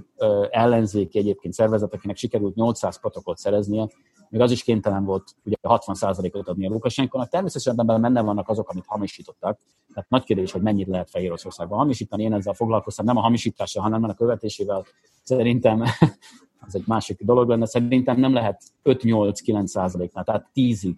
ellenzéki 0.50 1.17
egyébként 1.17 1.54
szervezet, 1.54 1.93
akinek 1.93 2.17
sikerült 2.17 2.56
800 2.56 3.00
protokollt 3.00 3.38
szereznie, 3.38 3.88
még 4.30 4.41
az 4.41 4.52
is 4.52 4.63
kénytelen 4.63 5.06
volt 5.06 5.36
ugye 5.43 5.56
60%-ot 5.62 6.48
adni 6.48 6.65
a 6.65 6.70
Lukasenkonak. 6.70 7.30
Természetesen 7.30 7.80
ebben 7.80 8.02
benne 8.02 8.22
vannak 8.22 8.50
azok, 8.50 8.70
amit 8.70 8.86
hamisítottak. 8.88 9.60
Tehát 9.93 10.10
nagy 10.10 10.24
kérdés, 10.24 10.52
hogy 10.52 10.62
mennyit 10.62 10.88
lehet 10.88 11.10
Fehér 11.10 11.28
Oroszországban 11.28 11.78
hamisítani. 11.78 12.24
Én 12.24 12.34
ezzel 12.34 12.54
foglalkoztam, 12.54 13.06
nem 13.06 13.17
a 13.17 13.22
hamisítással, 13.22 13.84
hanem 13.84 14.04
a 14.04 14.13
követésével. 14.13 14.86
Szerintem 15.24 15.84
az 16.67 16.76
egy 16.76 16.84
másik 16.86 17.24
dolog 17.24 17.50
lenne. 17.50 17.65
Szerintem 17.65 18.20
nem 18.20 18.34
lehet 18.34 18.62
5-8-9 18.84 19.65
százaléknál, 19.65 20.24
tehát 20.24 20.50
10-ig 20.54 20.96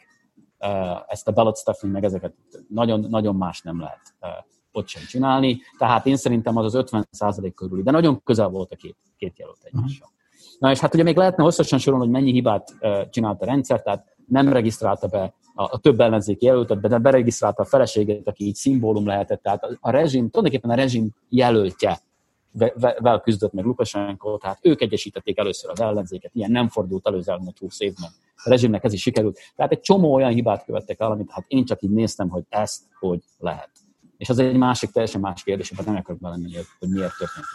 ezt 1.07 1.27
a 1.27 1.31
ballot 1.31 1.57
stuffing, 1.57 1.93
meg 1.93 2.03
ezeket 2.03 2.33
nagyon, 2.69 2.99
nagyon 2.99 3.35
más 3.35 3.61
nem 3.61 3.79
lehet 3.79 4.01
ott 4.79 4.87
sem 4.87 5.03
csinálni. 5.07 5.61
Tehát 5.77 6.05
én 6.05 6.15
szerintem 6.15 6.57
az 6.57 6.65
az 6.65 6.73
50 6.73 7.07
százalék 7.11 7.53
körüli, 7.53 7.81
de 7.81 7.91
nagyon 7.91 8.23
közel 8.23 8.47
volt 8.47 8.71
a 8.71 8.75
két, 8.75 8.95
két 9.17 9.37
jelölt 9.37 9.59
egymással. 9.63 10.09
Na 10.59 10.71
és 10.71 10.79
hát 10.79 10.93
ugye 10.93 11.03
még 11.03 11.17
lehetne 11.17 11.43
hosszasan 11.43 11.79
sorolni, 11.79 12.05
hogy 12.05 12.13
mennyi 12.13 12.31
hibát 12.31 12.73
csinált 13.09 13.41
a 13.41 13.45
rendszer, 13.45 13.81
tehát 13.81 14.05
nem 14.27 14.49
regisztrálta 14.49 15.07
be 15.07 15.33
a, 15.53 15.63
a 15.63 15.77
több 15.77 15.99
ellenzéki 15.99 16.45
jelöltet, 16.45 16.79
de 16.79 16.97
beregisztrálta 16.97 17.61
a 17.61 17.65
feleséget, 17.65 18.27
aki 18.27 18.45
így 18.45 18.55
szimbólum 18.55 19.05
lehetett. 19.05 19.41
Tehát 19.41 19.63
a, 19.63 19.77
a 19.79 19.89
rezsim, 19.89 20.29
tulajdonképpen 20.29 20.69
a 20.69 20.81
rezsim 20.81 21.09
jelöltje 21.29 21.99
vel 22.99 23.19
küzdött 23.19 23.53
meg 23.53 23.65
Lukasenko, 23.65 24.37
tehát 24.37 24.59
ők 24.61 24.81
egyesítették 24.81 25.37
először 25.37 25.71
az 25.71 25.81
ellenzéket, 25.81 26.31
ilyen 26.33 26.51
nem 26.51 26.67
fordult 26.67 27.07
elő 27.07 27.17
az 27.17 27.29
elmúlt 27.29 27.57
20 27.57 27.79
évben. 27.79 28.09
A 28.35 28.49
rezsimnek 28.49 28.83
ez 28.83 28.93
is 28.93 29.01
sikerült. 29.01 29.39
Tehát 29.55 29.71
egy 29.71 29.79
csomó 29.79 30.13
olyan 30.13 30.31
hibát 30.31 30.65
követtek 30.65 30.99
el, 30.99 31.11
amit 31.11 31.31
hát 31.31 31.45
én 31.47 31.65
csak 31.65 31.81
így 31.81 31.89
néztem, 31.89 32.29
hogy 32.29 32.43
ezt 32.49 32.83
hogy 32.99 33.23
lehet. 33.37 33.69
És 34.19 34.29
az 34.29 34.39
egy 34.39 34.57
másik, 34.57 34.89
teljesen 34.91 35.21
más 35.21 35.43
kérdés, 35.43 35.71
hogy 35.75 35.85
nem 35.85 35.95
akarok 35.95 36.19
belemenni, 36.21 36.55
hogy 36.79 36.89
miért 36.89 37.17
történt 37.17 37.45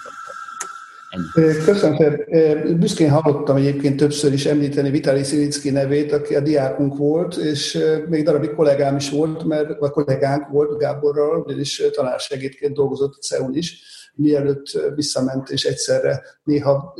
Ennyi. 1.10 1.64
Köszönöm 1.64 1.96
szépen. 1.96 2.78
Büszkén 2.78 3.10
hallottam 3.10 3.56
egyébként 3.56 3.96
többször 3.96 4.32
is 4.32 4.46
említeni 4.46 4.90
Vitali 4.90 5.22
Szilicki 5.22 5.70
nevét, 5.70 6.12
aki 6.12 6.34
a 6.34 6.40
diákunk 6.40 6.96
volt, 6.96 7.36
és 7.36 7.78
még 8.08 8.24
darabig 8.24 8.54
kollégám 8.54 8.96
is 8.96 9.10
volt, 9.10 9.44
mert, 9.44 9.78
vagy 9.78 9.90
kollégánk 9.90 10.48
volt 10.48 10.78
Gáborral, 10.78 11.40
ugyanis 11.40 11.82
tanársegédként 11.92 12.74
dolgozott 12.74 13.14
a 13.14 13.20
CEUN 13.20 13.56
is, 13.56 13.82
mielőtt 14.14 14.66
visszament, 14.94 15.50
és 15.50 15.64
egyszerre 15.64 16.22
néha 16.42 16.94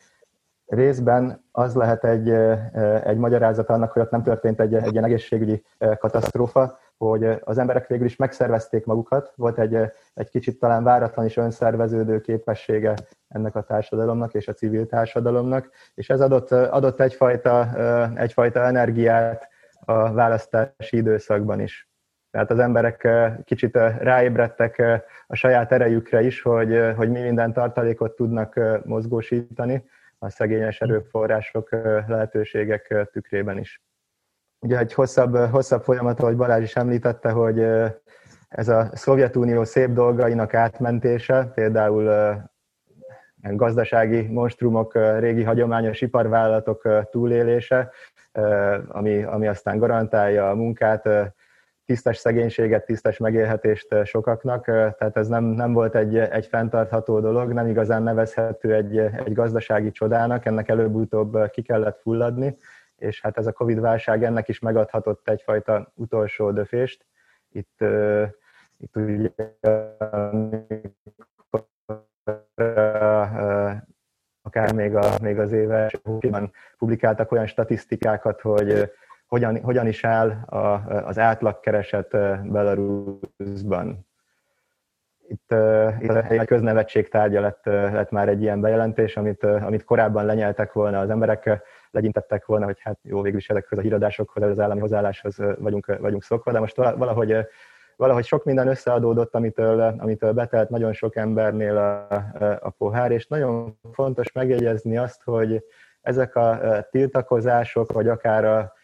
részben 0.71 1.45
az 1.53 1.75
lehet 1.75 2.05
egy, 2.05 2.31
egy 3.05 3.17
magyarázat 3.17 3.69
annak, 3.69 3.93
hogy 3.93 4.03
ott 4.03 4.11
nem 4.11 4.23
történt 4.23 4.61
egy, 4.61 4.75
egy 4.75 4.93
ilyen 4.93 5.05
egészségügyi 5.05 5.65
katasztrófa, 5.99 6.79
hogy 6.97 7.41
az 7.45 7.59
emberek 7.59 7.87
végül 7.87 8.07
is 8.07 8.17
megszervezték 8.17 8.85
magukat, 8.85 9.33
volt 9.37 9.59
egy, 9.59 9.75
egy 10.15 10.29
kicsit 10.31 10.59
talán 10.59 10.85
váratlan 10.85 11.25
és 11.25 11.37
önszerveződő 11.37 12.21
képessége 12.21 12.95
ennek 13.29 13.57
a 13.57 13.63
társadalomnak 13.63 14.35
és 14.35 14.49
a 14.49 14.53
civil 14.53 14.87
társadalomnak, 14.87 15.71
és 15.95 16.11
ez 16.11 16.21
adott, 16.21 16.51
adott 16.51 17.01
egyfajta, 17.01 17.69
egyfajta 18.17 18.61
energiát 18.61 19.49
a 19.85 20.13
választási 20.13 20.97
időszakban 20.97 21.61
is. 21.61 21.89
Tehát 22.31 22.51
az 22.51 22.59
emberek 22.59 23.09
kicsit 23.45 23.77
ráébredtek 23.99 24.83
a 25.27 25.35
saját 25.35 25.73
erejükre 25.73 26.23
is, 26.23 26.43
hogy, 26.43 26.93
hogy 26.97 27.11
mi 27.11 27.21
minden 27.21 27.53
tartalékot 27.53 28.17
tudnak 28.17 28.61
mozgósítani, 28.85 29.85
a 30.23 30.31
szegényes 30.31 30.81
erőforrások 30.81 31.71
lehetőségek 32.07 33.09
tükrében 33.13 33.59
is. 33.59 33.83
Ugye 34.59 34.79
egy 34.79 34.95
hosszabb, 34.95 35.37
hosszabb 35.37 35.83
folyamat, 35.83 36.21
ahogy 36.21 36.37
Balázs 36.37 36.63
is 36.63 36.77
említette, 36.77 37.31
hogy 37.31 37.59
ez 38.49 38.69
a 38.69 38.91
Szovjetunió 38.93 39.65
szép 39.65 39.91
dolgainak 39.91 40.55
átmentése, 40.55 41.51
például 41.55 42.35
gazdasági 43.43 44.23
monstrumok, 44.23 44.95
régi 44.95 45.43
hagyományos 45.43 46.01
iparvállalatok 46.01 46.89
túlélése, 47.11 47.91
ami, 48.89 49.23
ami 49.23 49.47
aztán 49.47 49.79
garantálja 49.79 50.51
a 50.51 50.55
munkát, 50.55 51.09
tisztes 51.91 52.17
szegénységet, 52.17 52.85
tisztes 52.85 53.19
megélhetést 53.19 54.05
sokaknak, 54.05 54.65
tehát 54.65 55.17
ez 55.17 55.29
nem, 55.29 55.45
nem 55.45 55.73
volt 55.73 55.95
egy, 55.95 56.17
egy 56.19 56.47
fenntartható 56.47 57.21
dolog, 57.21 57.53
nem 57.53 57.67
igazán 57.67 58.03
nevezhető 58.03 58.75
egy, 58.75 58.99
egy 58.99 59.33
gazdasági 59.33 59.91
csodának, 59.91 60.47
ennek 60.47 60.69
előbb-utóbb 60.69 61.51
ki 61.51 61.63
kellett 61.63 62.01
fulladni, 62.01 62.57
és 62.97 63.21
hát 63.21 63.39
ez 63.39 63.47
a 63.47 63.53
Covid-válság 63.53 64.25
ennek 64.25 64.49
is 64.49 64.59
megadhatott 64.59 65.29
egyfajta 65.29 65.93
utolsó 65.95 66.51
döfést. 66.51 67.07
Itt, 67.49 67.85
itt 68.79 68.97
ugye 68.97 69.31
akár 74.43 74.75
még, 74.75 74.95
a, 74.95 75.11
még 75.23 75.39
az 75.39 75.53
éves 75.53 76.01
publikáltak 76.79 77.33
olyan 77.33 77.47
statisztikákat, 77.47 78.41
hogy 78.41 78.93
hogyan, 79.31 79.61
hogyan 79.63 79.87
is 79.87 80.05
áll 80.05 80.31
a, 80.31 80.85
az 81.07 81.19
átlagkereset 81.19 82.11
Belarusban. 82.51 84.09
Itt, 85.29 85.55
itt 86.01 86.11
egy 86.11 86.47
köznevetség 86.47 87.09
tárgya 87.09 87.41
lett, 87.41 87.65
lett 87.65 88.11
már 88.11 88.29
egy 88.29 88.43
ilyen 88.43 88.61
bejelentés, 88.61 89.17
amit, 89.17 89.45
amit 89.45 89.85
korábban 89.85 90.25
lenyeltek 90.25 90.73
volna 90.73 90.99
az 91.01 91.11
emberek, 91.11 91.63
legyintettek 91.91 92.47
volna, 92.47 92.65
hogy 92.65 92.81
hát 92.81 92.99
jó, 93.03 93.23
végül 93.23 93.39
is 93.39 93.49
ezekhez 93.49 93.79
a 93.79 93.83
híradásokhoz, 93.83 94.43
az 94.43 94.59
állami 94.59 94.81
hozzáálláshoz 94.81 95.37
vagyunk, 95.59 95.97
vagyunk 96.01 96.23
szokva, 96.23 96.53
de 96.53 96.59
most 96.59 96.77
valahogy, 96.77 97.37
valahogy 97.97 98.25
sok 98.25 98.45
minden 98.45 98.69
összeadódott, 98.69 99.35
amitől, 99.35 99.81
amitől 99.99 100.33
betelt 100.33 100.69
nagyon 100.69 100.93
sok 100.93 101.17
embernél 101.17 101.77
a, 101.77 102.07
a 102.61 102.71
pohár, 102.71 103.11
és 103.11 103.27
nagyon 103.27 103.79
fontos 103.93 104.33
megjegyezni 104.33 104.97
azt, 104.97 105.23
hogy 105.23 105.65
ezek 106.01 106.37
a 106.37 106.61
tiltakozások, 106.91 107.93
vagy 107.93 108.09
akár 108.09 108.45
a, 108.45 108.79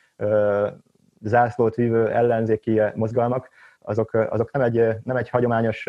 zászlót 1.20 1.74
vívő 1.74 2.11
ellenzéki 2.11 2.81
mozgalmak, 2.94 3.48
azok, 3.79 4.14
azok 4.14 4.52
nem, 4.52 4.62
egy, 4.62 4.96
nem 5.02 5.16
egy 5.16 5.29
hagyományos 5.29 5.88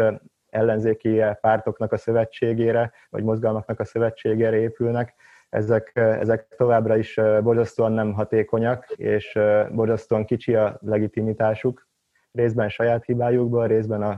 ellenzéki 0.49 1.21
pártoknak 1.41 1.91
a 1.91 1.97
szövetségére, 1.97 2.91
vagy 3.09 3.23
mozgalmaknak 3.23 3.79
a 3.79 3.85
szövetségére 3.85 4.57
épülnek, 4.57 5.15
ezek, 5.49 5.91
ezek 5.95 6.47
továbbra 6.57 6.97
is 6.97 7.19
borzasztóan 7.43 7.91
nem 7.91 8.13
hatékonyak, 8.13 8.85
és 8.95 9.39
borzasztóan 9.71 10.25
kicsi 10.25 10.55
a 10.55 10.77
legitimitásuk, 10.81 11.87
részben 12.31 12.69
saját 12.69 13.05
hibájukból, 13.05 13.67
részben 13.67 14.01
a, 14.01 14.09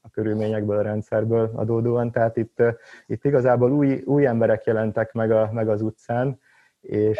a 0.00 0.10
körülményekből, 0.10 0.78
a 0.78 0.82
rendszerből 0.82 1.50
adódóan. 1.54 2.10
Tehát 2.10 2.36
itt, 2.36 2.62
itt 3.06 3.24
igazából 3.24 3.72
új, 3.72 4.02
új 4.04 4.26
emberek 4.26 4.64
jelentek 4.64 5.12
meg, 5.12 5.30
a, 5.30 5.50
meg 5.52 5.68
az 5.68 5.82
utcán, 5.82 6.40
és 6.82 7.18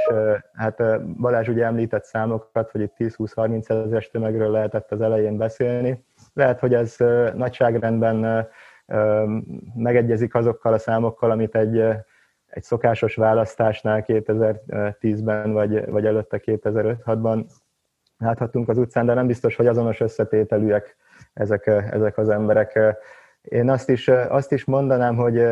hát 0.53 1.05
Balázs 1.16 1.48
ugye 1.48 1.64
említett 1.64 2.05
számokat, 2.05 2.70
hogy 2.70 2.81
itt 2.81 2.94
10-20-30 2.98 3.70
ezeres 3.70 4.11
tömegről 4.11 4.51
lehetett 4.51 4.92
az 4.92 5.01
elején 5.01 5.37
beszélni. 5.37 6.05
Lehet, 6.33 6.61
hogy 6.61 6.75
ez 6.75 6.96
nagyságrendben 7.35 8.48
megegyezik 9.75 10.35
azokkal 10.35 10.72
a 10.72 10.79
számokkal, 10.79 11.31
amit 11.31 11.55
egy, 11.55 11.79
egy 12.46 12.62
szokásos 12.62 13.14
választásnál 13.14 14.05
2010-ben 14.07 15.53
vagy, 15.53 15.90
vagy 15.90 16.07
előtte 16.07 16.40
2005-6-ban 16.44 17.44
láthattunk 18.18 18.68
az 18.68 18.79
utcán, 18.79 19.07
de 19.07 19.14
nem 19.14 19.27
biztos, 19.27 19.57
hogy 19.57 19.66
azonos 19.66 20.01
összetételűek 20.01 20.96
ezek, 21.33 21.66
ezek 21.66 22.18
az 22.18 22.29
emberek. 22.29 22.79
Én 23.42 23.70
azt 23.70 23.88
is, 23.88 24.09
azt 24.09 24.53
is 24.53 24.64
mondanám, 24.64 25.16
hogy 25.16 25.46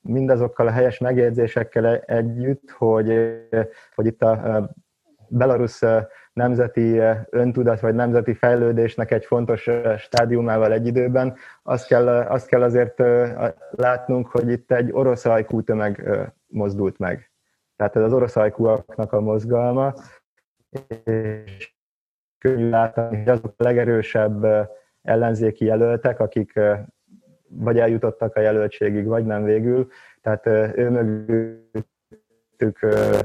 mindazokkal 0.00 0.66
a 0.66 0.70
helyes 0.70 0.98
megjegyzésekkel 0.98 1.96
együtt, 1.96 2.70
hogy, 2.70 3.38
hogy 3.94 4.06
itt 4.06 4.22
a 4.22 4.70
Belarus 5.28 5.80
nemzeti 6.32 6.98
öntudat 7.30 7.80
vagy 7.80 7.94
nemzeti 7.94 8.34
fejlődésnek 8.34 9.10
egy 9.10 9.24
fontos 9.24 9.70
stádiumával 9.96 10.72
egy 10.72 10.86
időben, 10.86 11.36
azt 11.62 11.86
kell, 11.86 12.08
azt 12.08 12.46
kell 12.46 12.62
azért 12.62 13.02
látnunk, 13.70 14.28
hogy 14.28 14.50
itt 14.50 14.72
egy 14.72 14.92
orosz 14.92 15.24
ajkú 15.24 15.62
tömeg 15.62 16.08
mozdult 16.46 16.98
meg. 16.98 17.30
Tehát 17.76 17.96
ez 17.96 18.02
az 18.02 18.12
orosz 18.12 18.36
ajkúaknak 18.36 19.12
a 19.12 19.20
mozgalma, 19.20 19.94
és 21.04 21.74
könnyű 22.38 22.68
látni, 22.68 23.16
hogy 23.16 23.28
azok 23.28 23.54
a 23.56 23.62
legerősebb 23.62 24.46
ellenzéki 25.02 25.64
jelöltek, 25.64 26.20
akik 26.20 26.60
vagy 27.48 27.78
eljutottak 27.78 28.36
a 28.36 28.40
jelöltségig, 28.40 29.06
vagy 29.06 29.24
nem 29.24 29.44
végül. 29.44 29.88
Tehát 30.22 30.46
ő 30.76 30.90
mögöttük 30.90 32.78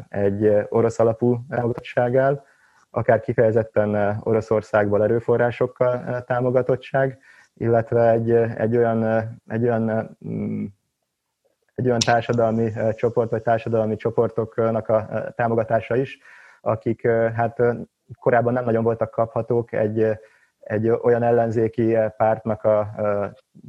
egy 0.09 0.65
orosz 0.69 0.99
alapú 0.99 1.39
elmogatottság 1.49 2.15
áll, 2.15 2.43
akár 2.89 3.19
kifejezetten 3.19 4.19
Oroszországból 4.23 5.03
erőforrásokkal 5.03 6.23
támogatottság, 6.23 7.19
illetve 7.53 8.09
egy, 8.09 8.31
egy 8.31 8.77
olyan, 8.77 9.03
egy 9.47 9.63
olyan 9.63 10.17
mm, 10.27 10.65
egy 11.75 11.85
olyan 11.85 11.99
társadalmi 11.99 12.71
csoport, 12.95 13.29
vagy 13.29 13.41
társadalmi 13.41 13.95
csoportoknak 13.95 14.89
a 14.89 15.31
támogatása 15.35 15.95
is, 15.95 16.19
akik 16.61 17.07
hát 17.07 17.61
korábban 18.19 18.53
nem 18.53 18.63
nagyon 18.63 18.83
voltak 18.83 19.11
kaphatók 19.11 19.71
egy, 19.71 20.17
egy 20.63 20.89
olyan 20.89 21.23
ellenzéki 21.23 21.97
pártnak 22.17 22.63
a 22.63 22.95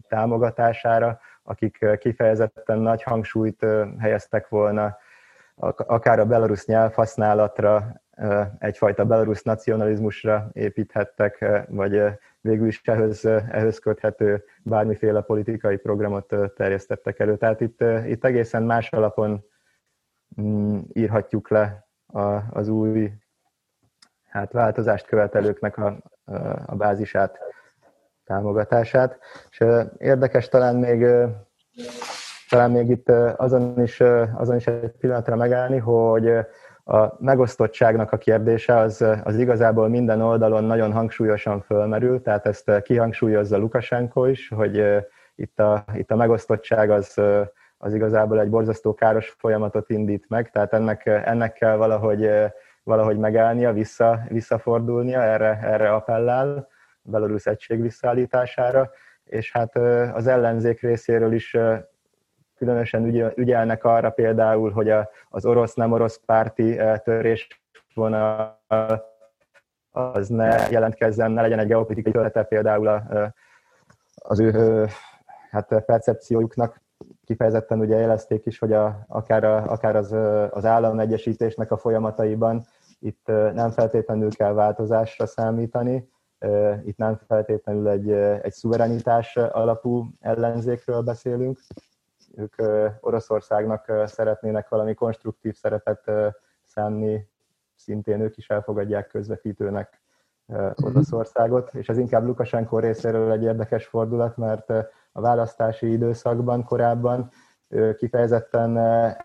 támogatására, 0.09 1.21
akik 1.43 1.87
kifejezetten 1.99 2.79
nagy 2.79 3.03
hangsúlyt 3.03 3.67
helyeztek 3.99 4.49
volna 4.49 4.97
akár 5.87 6.19
a 6.19 6.27
belarusz 6.27 6.67
nyelvhasználatra, 6.67 8.03
egyfajta 8.59 9.05
belarusz 9.05 9.43
nacionalizmusra 9.43 10.51
építhettek, 10.53 11.45
vagy 11.69 12.03
végül 12.41 12.67
is 12.67 12.83
ehhez, 12.85 13.25
ehhez 13.25 13.79
köthető 13.79 14.45
bármiféle 14.63 15.21
politikai 15.21 15.77
programot 15.77 16.35
terjesztettek 16.55 17.19
elő. 17.19 17.37
Tehát 17.37 17.61
itt, 17.61 17.81
itt 18.07 18.25
egészen 18.25 18.63
más 18.63 18.91
alapon 18.91 19.45
mm, 20.41 20.79
írhatjuk 20.93 21.49
le 21.49 21.87
az 22.51 22.69
új 22.69 23.13
hát 24.29 24.53
változást 24.53 25.07
követelőknek 25.07 25.77
a, 25.77 25.99
a 26.67 26.75
bázisát, 26.75 27.39
támogatását. 28.25 29.19
És 29.51 29.65
érdekes 29.99 30.49
talán 30.49 30.77
még 30.77 31.07
talán 32.49 32.71
még 32.71 32.89
itt 32.89 33.09
azon 33.37 33.83
is, 33.83 34.01
azon 34.35 34.57
is 34.57 34.67
egy 34.67 34.91
pillanatra 34.99 35.37
megállni, 35.37 35.79
hogy 35.79 36.29
a 36.85 37.15
megosztottságnak 37.19 38.13
a 38.13 38.17
kérdése 38.17 38.77
az, 38.77 39.05
az 39.25 39.37
igazából 39.37 39.89
minden 39.89 40.21
oldalon 40.21 40.65
nagyon 40.65 40.93
hangsúlyosan 40.93 41.61
fölmerül, 41.61 42.23
tehát 42.23 42.47
ezt 42.47 42.83
kihangsúlyozza 42.83 43.57
Lukasenko 43.57 44.27
is, 44.27 44.49
hogy 44.49 44.85
itt 45.35 45.59
a, 45.61 45.85
itt 45.95 46.11
a 46.11 46.17
megosztottság 46.17 46.91
az, 46.91 47.21
az 47.79 47.95
igazából 47.95 48.41
egy 48.41 48.51
borzasztó 48.51 48.95
káros 48.95 49.37
folyamatot 49.39 49.91
indít 49.91 50.25
meg, 50.29 50.51
tehát 50.51 50.73
ennek, 50.73 51.07
ennek 51.07 51.53
kell 51.53 51.77
valahogy, 51.77 52.31
valahogy 52.85 53.19
megállnia, 53.19 53.73
vissza, 53.73 54.21
visszafordulnia, 54.29 55.23
erre, 55.23 55.59
erre 55.63 55.93
appellál 55.93 56.69
Belarus 57.03 57.47
egység 57.47 57.81
visszaállítására, 57.81 58.91
és 59.25 59.53
hát 59.53 59.77
az 60.15 60.27
ellenzék 60.27 60.81
részéről 60.81 61.33
is 61.33 61.57
különösen 62.57 63.33
ügyelnek 63.37 63.85
arra 63.85 64.11
például, 64.11 64.71
hogy 64.71 64.91
a, 64.91 65.09
az 65.29 65.47
orosz-nem 65.47 65.93
orosz 65.93 66.21
párti 66.27 66.81
törés 67.05 67.63
vonal 67.95 68.61
az 69.91 70.29
ne 70.29 70.71
jelentkezzen, 70.71 71.31
ne 71.31 71.41
legyen 71.41 71.59
egy 71.59 71.67
geopolitikai 71.67 72.13
törete 72.13 72.43
például 72.43 72.89
a, 72.89 73.03
az 74.15 74.41
ő 74.41 74.87
hát 75.51 75.85
percepciójuknak. 75.85 76.83
Kifejezetten 77.25 77.81
ugye 77.81 77.97
jelezték 77.97 78.47
is, 78.47 78.59
hogy 78.59 78.73
a, 78.73 79.05
akár, 79.09 79.45
a, 79.45 79.57
akár 79.57 79.97
az, 79.97 80.13
az 80.51 80.65
államegyesítésnek 80.65 81.71
a 81.71 81.77
folyamataiban 81.77 82.67
itt 83.05 83.27
nem 83.55 83.71
feltétlenül 83.71 84.31
kell 84.31 84.53
változásra 84.53 85.27
számítani, 85.27 86.11
itt 86.85 86.97
nem 86.97 87.21
feltétlenül 87.27 87.89
egy, 87.89 88.11
egy 88.43 88.53
szuverenitás 88.53 89.37
alapú 89.37 90.07
ellenzékről 90.21 91.03
beszélünk, 91.03 91.61
ők 92.37 92.55
Oroszországnak 93.01 93.93
szeretnének 94.05 94.69
valami 94.69 94.95
konstruktív 94.95 95.55
szerepet 95.55 96.11
szánni, 96.63 97.29
szintén 97.75 98.21
ők 98.21 98.37
is 98.37 98.49
elfogadják 98.49 99.07
közvetítőnek 99.07 100.03
mhm. 100.47 100.71
Oroszországot, 100.83 101.75
és 101.75 101.89
ez 101.89 101.99
inkább 101.99 102.27
Lukasenko 102.27 102.79
részéről 102.79 103.31
egy 103.31 103.43
érdekes 103.43 103.87
fordulat, 103.87 104.37
mert 104.37 104.71
a 105.13 105.21
választási 105.21 105.91
időszakban 105.91 106.65
korábban 106.65 107.31
kifejezetten 107.97 108.79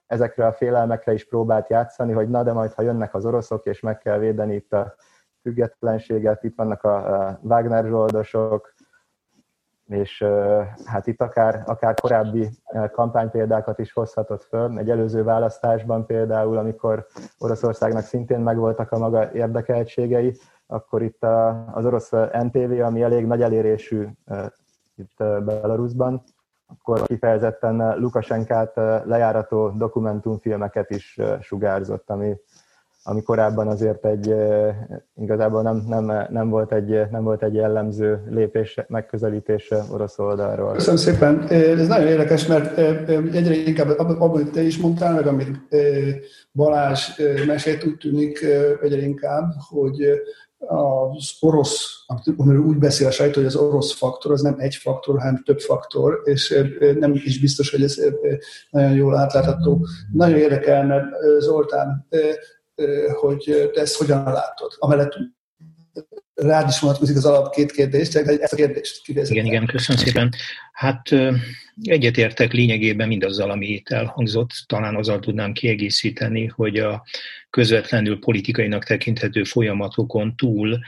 ezekre 0.07 0.45
a 0.45 0.53
félelmekre 0.53 1.13
is 1.13 1.27
próbált 1.27 1.69
játszani, 1.69 2.11
hogy 2.13 2.29
na 2.29 2.43
de 2.43 2.53
majd, 2.53 2.73
ha 2.73 2.81
jönnek 2.81 3.13
az 3.13 3.25
oroszok, 3.25 3.65
és 3.65 3.79
meg 3.79 3.97
kell 3.97 4.17
védeni 4.17 4.55
itt 4.55 4.73
a 4.73 4.95
függetlenséget, 5.41 6.43
itt 6.43 6.55
vannak 6.55 6.83
a 6.83 7.39
Wagner 7.41 7.85
zsoldosok, 7.85 8.73
és 9.85 10.25
hát 10.85 11.07
itt 11.07 11.21
akár, 11.21 11.63
akár 11.65 11.93
korábbi 11.93 12.49
kampánypéldákat 12.91 13.79
is 13.79 13.93
hozhatott 13.93 14.43
föl. 14.43 14.77
Egy 14.77 14.89
előző 14.89 15.23
választásban 15.23 16.05
például, 16.05 16.57
amikor 16.57 17.07
Oroszországnak 17.39 18.03
szintén 18.03 18.39
megvoltak 18.39 18.91
a 18.91 18.97
maga 18.97 19.31
érdekeltségei, 19.31 20.37
akkor 20.67 21.01
itt 21.01 21.23
az 21.71 21.85
orosz 21.85 22.11
NTV, 22.31 22.81
ami 22.81 23.01
elég 23.01 23.25
nagy 23.25 23.41
elérésű 23.41 24.07
itt 24.95 25.17
Belarusban, 25.17 26.23
akkor 26.77 27.03
kifejezetten 27.03 27.99
Lukasenkát 27.99 28.75
lejárató 29.05 29.69
dokumentumfilmeket 29.69 30.89
is 30.89 31.19
sugárzott, 31.41 32.09
ami 32.09 32.35
ami 33.03 33.21
korábban 33.21 33.67
azért 33.67 34.05
egy, 34.05 34.35
igazából 35.15 35.61
nem, 35.61 35.83
nem, 35.87 36.27
nem, 36.29 36.49
volt 36.49 36.73
egy, 36.73 37.09
nem 37.11 37.23
volt 37.23 37.43
egy 37.43 37.53
jellemző 37.53 38.23
lépés, 38.29 38.79
megközelítés 38.87 39.73
orosz 39.91 40.19
oldalról. 40.19 40.73
Köszönöm 40.73 40.99
szépen. 40.99 41.47
Ez 41.49 41.87
nagyon 41.87 42.07
érdekes, 42.07 42.47
mert 42.47 42.77
egyre 43.33 43.55
inkább 43.55 43.89
abban, 43.97 44.17
amit 44.17 44.51
te 44.51 44.61
is 44.61 44.77
mondtál, 44.77 45.13
meg 45.13 45.27
amit 45.27 45.57
Balázs 46.51 47.21
mesélt, 47.47 47.85
úgy 47.85 47.97
tűnik 47.97 48.45
egyre 48.81 49.01
inkább, 49.01 49.53
hogy 49.69 50.21
az 50.67 51.31
orosz, 51.39 52.03
amiről 52.37 52.61
úgy 52.61 52.77
beszél 52.77 53.07
a 53.07 53.11
sajtó, 53.11 53.35
hogy 53.35 53.45
az 53.45 53.55
orosz 53.55 53.93
faktor, 53.93 54.31
az 54.31 54.41
nem 54.41 54.55
egy 54.57 54.75
faktor, 54.75 55.19
hanem 55.19 55.43
több 55.43 55.59
faktor, 55.59 56.21
és 56.23 56.63
nem 56.99 57.13
is 57.13 57.39
biztos, 57.39 57.71
hogy 57.71 57.83
ez 57.83 58.01
nagyon 58.69 58.93
jól 58.93 59.17
átlátható. 59.17 59.85
Nagyon 60.13 60.37
érdekelne, 60.37 61.03
Zoltán, 61.39 62.07
hogy 63.19 63.69
te 63.73 63.81
ezt 63.81 63.97
hogyan 63.97 64.23
látod. 64.23 64.71
Amellett 64.79 65.13
rád 66.41 66.69
is 66.69 66.79
vonatkozik 66.79 67.15
az 67.15 67.25
alap 67.25 67.53
két 67.53 67.71
kérdés, 67.71 68.07
csak 68.07 68.27
ezt 68.27 68.53
a 68.53 68.55
kérdést 68.55 69.01
kifejezetten. 69.03 69.45
Igen, 69.45 69.55
igen, 69.55 69.67
köszönöm 69.67 70.05
szépen. 70.05 70.33
Hát 70.71 71.09
egyetértek 71.83 72.53
lényegében 72.53 73.07
mindazzal, 73.07 73.51
ami 73.51 73.67
itt 73.67 73.89
elhangzott. 73.89 74.49
Talán 74.67 74.95
azzal 74.95 75.19
tudnám 75.19 75.53
kiegészíteni, 75.53 76.45
hogy 76.45 76.77
a 76.77 77.03
közvetlenül 77.49 78.19
politikainak 78.19 78.83
tekinthető 78.83 79.43
folyamatokon 79.43 80.35
túl 80.35 80.79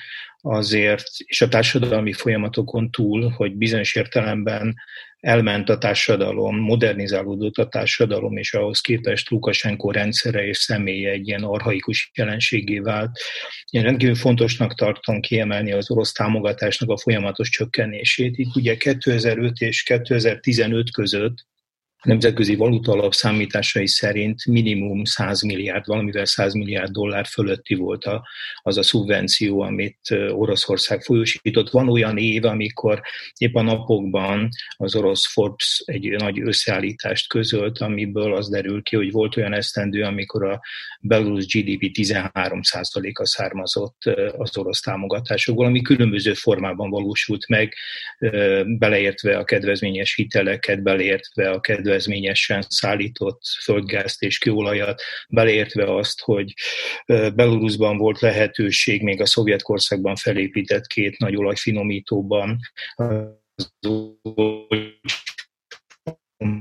azért, 0.42 1.04
és 1.18 1.42
a 1.42 1.48
társadalmi 1.48 2.14
folyamatokon 2.14 2.92
túl, 2.92 3.30
hogy 3.30 3.56
bizonyos 3.56 3.96
értelemben 3.96 4.76
elment 5.22 5.70
a 5.70 5.78
társadalom, 5.78 6.58
modernizálódott 6.58 7.56
a 7.56 7.68
társadalom, 7.68 8.38
és 8.38 8.54
ahhoz 8.54 8.80
képest 8.80 9.30
Lukasenko 9.30 9.92
rendszere 9.92 10.46
és 10.46 10.58
személye 10.58 11.12
egy 11.12 11.28
ilyen 11.28 11.44
arhaikus 11.44 12.12
jelenségé 12.14 12.80
vált. 12.80 13.20
Én 13.70 13.82
rendkívül 13.82 14.16
fontosnak 14.16 14.76
tartom 14.76 15.20
kiemelni 15.20 15.72
az 15.72 15.92
orosz 15.92 16.12
támogatásnak 16.12 16.90
a 16.90 16.98
folyamatos 16.98 17.50
csökkenését. 17.50 18.38
Itt 18.38 18.56
ugye 18.56 18.78
2005 18.78 19.60
és 19.60 19.84
2015 19.84 20.92
között 20.92 21.50
nemzetközi 22.02 22.56
valuta 22.56 22.92
alap 22.92 23.14
számításai 23.14 23.88
szerint 23.88 24.46
minimum 24.46 25.04
100 25.04 25.42
milliárd, 25.42 25.86
valamivel 25.86 26.26
100 26.26 26.54
milliárd 26.54 26.92
dollár 26.92 27.26
fölötti 27.26 27.76
volt 27.76 28.04
a, 28.04 28.28
az 28.62 28.78
a 28.78 28.84
szubvenció, 28.84 29.62
amit 29.62 30.00
Oroszország 30.30 31.02
folyósított. 31.02 31.70
Van 31.70 31.90
olyan 31.90 32.18
év, 32.18 32.46
amikor 32.46 33.02
épp 33.38 33.56
a 33.56 33.62
napokban 33.62 34.50
az 34.78 34.96
orosz 34.96 35.32
Forbes 35.32 35.84
egy 35.86 36.10
nagy 36.10 36.42
összeállítást 36.42 37.30
közölt, 37.30 37.78
amiből 37.78 38.36
az 38.36 38.50
derül 38.50 38.82
ki, 38.84 38.96
hogy 38.96 39.12
volt 39.12 39.38
olyan 39.38 39.54
esztendő, 39.54 40.04
amikor 40.04 40.46
a 40.46 40.62
Belarus 41.02 41.46
GDP 41.46 41.92
13%-a 41.98 43.26
származott 43.26 44.04
az 44.38 44.58
orosz 44.58 44.82
támogatásokból, 44.82 45.66
ami 45.66 45.82
különböző 45.82 46.34
formában 46.34 46.90
valósult 46.90 47.48
meg, 47.48 47.74
beleértve 48.66 49.38
a 49.38 49.44
kedvezményes 49.44 50.16
hiteleket, 50.16 50.84
beleértve 50.84 51.50
a 51.50 51.60
kedvezményes 51.60 51.91
kedvezményesen 51.92 52.66
szállított 52.68 53.42
földgázt 53.64 54.22
és 54.22 54.38
kőolajat, 54.38 55.02
beleértve 55.30 55.96
azt, 55.96 56.22
hogy 56.22 56.54
Belarusban 57.06 57.98
volt 57.98 58.20
lehetőség 58.20 59.02
még 59.02 59.22
a 59.22 59.26
szovjet 59.26 59.62
korszakban 59.62 60.16
felépített 60.16 60.88
két 60.88 61.18
nagy 61.18 61.36
olajfinomítóban 61.36 62.60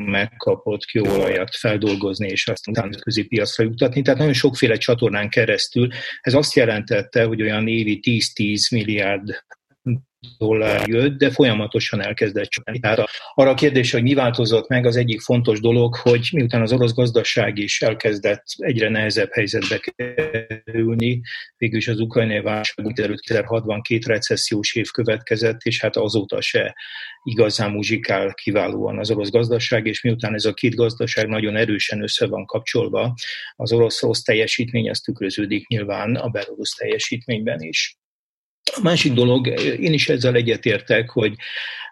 megkapott 0.04 0.84
kőolajat 0.84 1.56
feldolgozni, 1.56 2.28
és 2.28 2.48
azt 2.48 2.68
utána 2.68 2.96
piacra 3.28 3.64
jutatni. 3.64 4.02
Tehát 4.02 4.18
nagyon 4.18 4.34
sokféle 4.34 4.76
csatornán 4.76 5.28
keresztül. 5.28 5.88
Ez 6.20 6.34
azt 6.34 6.54
jelentette, 6.54 7.24
hogy 7.24 7.42
olyan 7.42 7.68
évi 7.68 8.00
10-10 8.02 8.70
milliárd 8.70 9.44
dollár 10.38 10.88
jött, 10.88 11.18
de 11.18 11.30
folyamatosan 11.30 12.00
elkezdett 12.00 12.48
csökkenni. 12.48 12.78
Tehát 12.78 13.08
arra 13.34 13.50
a 13.50 13.54
kérdés, 13.54 13.92
hogy 13.92 14.02
mi 14.02 14.14
változott 14.14 14.68
meg, 14.68 14.86
az 14.86 14.96
egyik 14.96 15.20
fontos 15.20 15.60
dolog, 15.60 15.96
hogy 15.96 16.28
miután 16.32 16.62
az 16.62 16.72
orosz 16.72 16.94
gazdaság 16.94 17.58
is 17.58 17.82
elkezdett 17.82 18.44
egyre 18.56 18.88
nehezebb 18.88 19.32
helyzetbe 19.32 19.78
kerülni, 19.78 21.20
végülis 21.56 21.88
az 21.88 22.00
ukrajnai 22.00 22.40
válság 22.40 22.86
2006-ban 22.88 23.80
két 23.82 24.06
recessziós 24.06 24.74
év 24.74 24.90
következett, 24.90 25.60
és 25.62 25.80
hát 25.80 25.96
azóta 25.96 26.40
se 26.40 26.74
igazán 27.22 27.70
muzsikál 27.70 28.34
kiválóan 28.34 28.98
az 28.98 29.10
orosz 29.10 29.30
gazdaság, 29.30 29.86
és 29.86 30.02
miután 30.02 30.34
ez 30.34 30.44
a 30.44 30.54
két 30.54 30.74
gazdaság 30.74 31.28
nagyon 31.28 31.56
erősen 31.56 32.02
össze 32.02 32.26
van 32.26 32.46
kapcsolva, 32.46 33.14
az 33.56 33.72
orosz 33.72 34.02
rossz 34.02 34.20
teljesítmény 34.20 34.90
az 34.90 35.00
tükröződik 35.00 35.66
nyilván 35.68 36.14
a 36.14 36.28
belorusz 36.28 36.74
teljesítményben 36.74 37.60
is. 37.60 37.99
A 38.76 38.80
másik 38.82 39.12
dolog, 39.12 39.46
én 39.80 39.92
is 39.92 40.08
ezzel 40.08 40.34
egyetértek, 40.34 41.10
hogy 41.10 41.34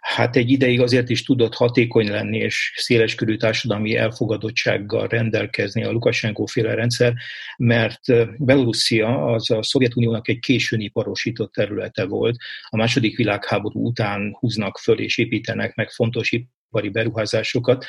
hát 0.00 0.36
egy 0.36 0.50
ideig 0.50 0.80
azért 0.80 1.08
is 1.08 1.22
tudott 1.22 1.54
hatékony 1.54 2.10
lenni 2.10 2.38
és 2.38 2.72
széleskörű 2.76 3.36
társadalmi 3.36 3.96
elfogadottsággal 3.96 5.06
rendelkezni 5.06 5.84
a 5.84 5.90
Lukashenko 5.90 6.46
féle 6.46 6.74
rendszer, 6.74 7.12
mert 7.56 8.00
Belorusszia 8.38 9.24
az 9.24 9.50
a 9.50 9.62
Szovjetuniónak 9.62 10.28
egy 10.28 10.38
későn 10.38 10.80
iparosított 10.80 11.52
területe 11.52 12.04
volt. 12.04 12.36
A 12.68 12.76
második 12.76 13.16
világháború 13.16 13.86
után 13.86 14.36
húznak 14.38 14.78
föl 14.78 14.98
és 14.98 15.18
építenek 15.18 15.74
meg 15.74 15.90
fontos 15.90 16.32
ipari 16.68 16.88
beruházásokat. 16.88 17.84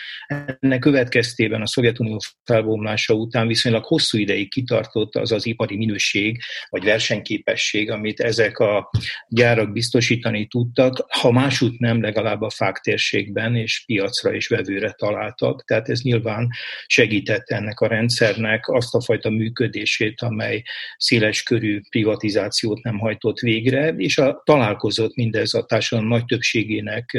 Ennek 0.60 0.80
következtében 0.80 1.62
a 1.62 1.68
Szovjetunió 1.68 2.18
felbomlása 2.44 3.14
után 3.14 3.48
viszonylag 3.48 3.84
hosszú 3.86 4.18
ideig 4.18 4.50
kitartott 4.50 5.16
az 5.16 5.32
az 5.32 5.46
ipari 5.46 5.76
minőség 5.76 6.40
vagy 6.70 6.84
versenyképesség, 6.84 7.92
amit 7.92 8.20
ezek 8.20 8.58
a 8.58 8.90
gyárak 9.28 9.72
biztosítani 9.72 10.48
tudtak, 10.48 11.06
ha 11.10 11.32
másút 11.32 11.80
nem 11.80 12.02
legalább 12.02 12.42
a 12.42 12.50
fák 12.50 12.78
térségben 12.78 13.56
és 13.56 13.84
piacra 13.86 14.34
és 14.34 14.48
vevőre 14.48 14.92
találtak. 14.92 15.64
Tehát 15.64 15.90
ez 15.90 16.02
nyilván 16.02 16.50
segítette 16.86 17.56
ennek 17.56 17.80
a 17.80 17.88
rendszernek 17.88 18.68
azt 18.68 18.96
a 18.96 19.02
fajta 19.02 19.30
működését, 19.30 20.22
amely 20.22 20.64
széles 20.98 21.44
körű 21.44 21.80
privatizációt 21.90 22.84
nem 22.84 22.98
hajtott 23.00 23.40
végre, 23.40 23.88
és 23.88 24.18
a, 24.18 24.42
találkozott 24.46 25.16
mindez 25.16 25.54
a 25.54 25.66
társadalom 25.66 26.10
nagy 26.10 26.26
többségének 26.26 27.18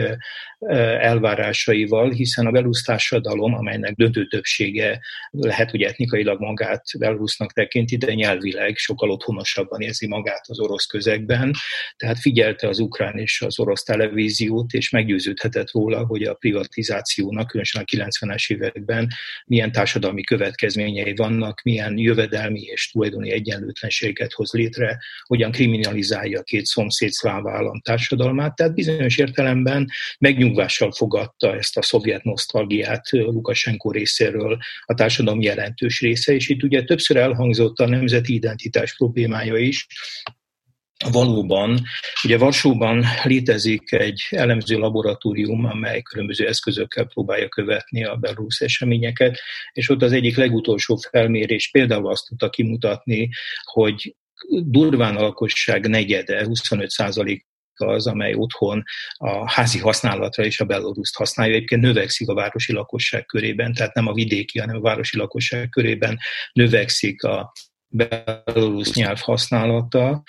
elvárásaival, 1.50 2.10
hiszen 2.10 2.46
a 2.46 2.50
belusz 2.50 2.82
társadalom, 2.82 3.54
amelynek 3.54 3.94
döntő 3.94 4.26
többsége 4.26 5.00
lehet, 5.30 5.70
hogy 5.70 5.82
etnikailag 5.82 6.40
magát 6.40 6.84
belusznak 6.98 7.52
tekinti, 7.52 7.96
de 7.96 8.14
nyelvileg 8.14 8.76
sokkal 8.76 9.10
otthonosabban 9.10 9.80
érzi 9.80 10.06
magát 10.06 10.44
az 10.48 10.60
orosz 10.60 10.86
közegben, 10.86 11.52
tehát 11.96 12.18
figyelte 12.18 12.68
az 12.68 12.78
ukrán 12.78 13.18
és 13.18 13.42
az 13.42 13.58
orosz 13.58 13.82
televíziót, 13.82 14.72
és 14.72 14.90
meggyőződhetett 14.90 15.70
róla, 15.70 16.06
hogy 16.06 16.22
a 16.22 16.34
privatizációnak, 16.34 17.46
különösen 17.46 17.82
a 17.82 17.84
90-es 17.84 18.52
években 18.52 19.08
milyen 19.46 19.72
társadalmi 19.72 20.22
következményei 20.22 21.14
vannak, 21.14 21.62
milyen 21.62 21.98
jövedelmi 21.98 22.60
és 22.60 22.90
tulajdoni 22.90 23.30
egyenlőtlenséget 23.30 24.32
hoz 24.32 24.52
létre, 24.52 24.98
hogyan 25.22 25.50
kriminalizálja 25.50 26.38
a 26.38 26.42
két 26.42 26.64
szomszéd 26.64 27.10
szláv 27.10 27.46
állam 27.46 27.80
társadalmát. 27.80 28.54
Tehát 28.54 28.74
bizonyos 28.74 29.18
értelemben 29.18 29.86
megnyugvással 30.18 30.92
fogadta 31.40 31.58
ezt 31.58 31.76
a 31.76 31.82
szovjet 31.82 32.24
nosztalgiát 32.24 33.10
Lukasenko 33.10 33.90
részéről 33.90 34.58
a 34.84 34.94
társadalom 34.94 35.40
jelentős 35.40 36.00
része, 36.00 36.32
és 36.32 36.48
itt 36.48 36.62
ugye 36.62 36.84
többször 36.84 37.16
elhangzott 37.16 37.78
a 37.78 37.88
nemzeti 37.88 38.34
identitás 38.34 38.96
problémája 38.96 39.56
is, 39.56 39.86
Valóban, 41.10 41.80
ugye 42.24 42.38
Varsóban 42.38 43.04
létezik 43.24 43.92
egy 43.92 44.26
elemző 44.30 44.78
laboratórium, 44.78 45.64
amely 45.64 46.02
különböző 46.02 46.46
eszközökkel 46.46 47.04
próbálja 47.04 47.48
követni 47.48 48.04
a 48.04 48.16
belarus 48.16 48.60
eseményeket, 48.60 49.38
és 49.72 49.88
ott 49.88 50.02
az 50.02 50.12
egyik 50.12 50.36
legutolsó 50.36 50.96
felmérés 50.96 51.70
például 51.70 52.10
azt 52.10 52.26
tudta 52.28 52.50
kimutatni, 52.50 53.28
hogy 53.64 54.14
durván 54.48 55.16
a 55.16 55.20
lakosság 55.20 55.88
negyede, 55.88 56.44
25 56.44 56.90
az, 57.80 58.06
amely 58.06 58.34
otthon 58.34 58.82
a 59.12 59.50
házi 59.52 59.78
használatra 59.78 60.44
és 60.44 60.60
a 60.60 60.64
beloruszt 60.64 61.16
használja. 61.16 61.54
Egyébként 61.54 61.82
növekszik 61.82 62.28
a 62.28 62.34
városi 62.34 62.72
lakosság 62.72 63.26
körében, 63.26 63.72
tehát 63.72 63.94
nem 63.94 64.06
a 64.06 64.12
vidéki, 64.12 64.58
hanem 64.58 64.76
a 64.76 64.80
városi 64.80 65.16
lakosság 65.16 65.68
körében 65.68 66.18
növekszik 66.52 67.22
a 67.22 67.52
belorusz 67.90 68.94
nyelv 68.94 69.18
használata, 69.20 70.22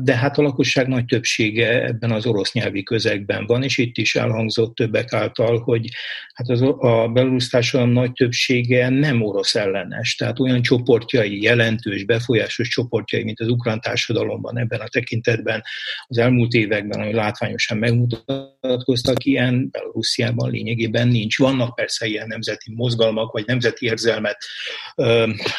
de 0.00 0.16
hát 0.16 0.38
a 0.38 0.42
lakosság 0.42 0.88
nagy 0.88 1.04
többsége 1.04 1.84
ebben 1.84 2.10
az 2.10 2.26
orosz 2.26 2.52
nyelvi 2.52 2.82
közegben 2.82 3.46
van, 3.46 3.62
és 3.62 3.78
itt 3.78 3.96
is 3.96 4.14
elhangzott 4.14 4.74
többek 4.74 5.12
által, 5.12 5.60
hogy 5.60 5.88
hát 6.34 6.48
az, 6.48 6.62
a 6.62 7.08
belorusz 7.12 7.48
társadalom 7.48 7.92
nagy 7.92 8.12
többsége 8.12 8.88
nem 8.88 9.22
orosz 9.22 9.54
ellenes, 9.54 10.14
tehát 10.14 10.38
olyan 10.38 10.62
csoportjai, 10.62 11.42
jelentős, 11.42 12.04
befolyásos 12.04 12.68
csoportjai, 12.68 13.24
mint 13.24 13.40
az 13.40 13.48
ukrán 13.48 13.80
társadalomban 13.80 14.58
ebben 14.58 14.80
a 14.80 14.88
tekintetben 14.88 15.62
az 16.06 16.18
elmúlt 16.18 16.52
években, 16.52 17.00
ami 17.00 17.12
látványosan 17.12 17.78
megmutatkoztak, 17.78 19.24
ilyen 19.24 19.68
Belarusziában 19.70 20.50
lényegében 20.50 21.08
nincs. 21.08 21.38
Vannak 21.38 21.74
persze 21.74 22.06
ilyen 22.06 22.26
nemzeti 22.26 22.72
mozgalmak, 22.74 23.32
vagy 23.32 23.44
nemzeti 23.46 23.86
érzelmet, 23.86 24.36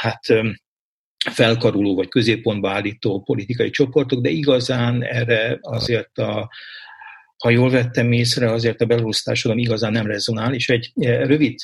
hát 0.02 0.22
felkaruló 1.32 1.96
vagy 1.96 2.08
középpontba 2.08 2.70
állító 2.70 3.22
politikai 3.22 3.70
csoportok, 3.70 4.22
de 4.22 4.30
igazán 4.30 5.04
erre 5.04 5.58
azért 5.62 6.18
a 6.18 6.50
ha 7.44 7.50
jól 7.50 7.70
vettem 7.70 8.12
észre, 8.12 8.52
azért 8.52 8.82
a 8.82 8.86
belorusz 8.86 9.24
társadalom 9.24 9.64
igazán 9.64 9.92
nem 9.92 10.06
rezonál, 10.06 10.54
és 10.54 10.70
egy 10.70 10.92
rövid, 11.04 11.60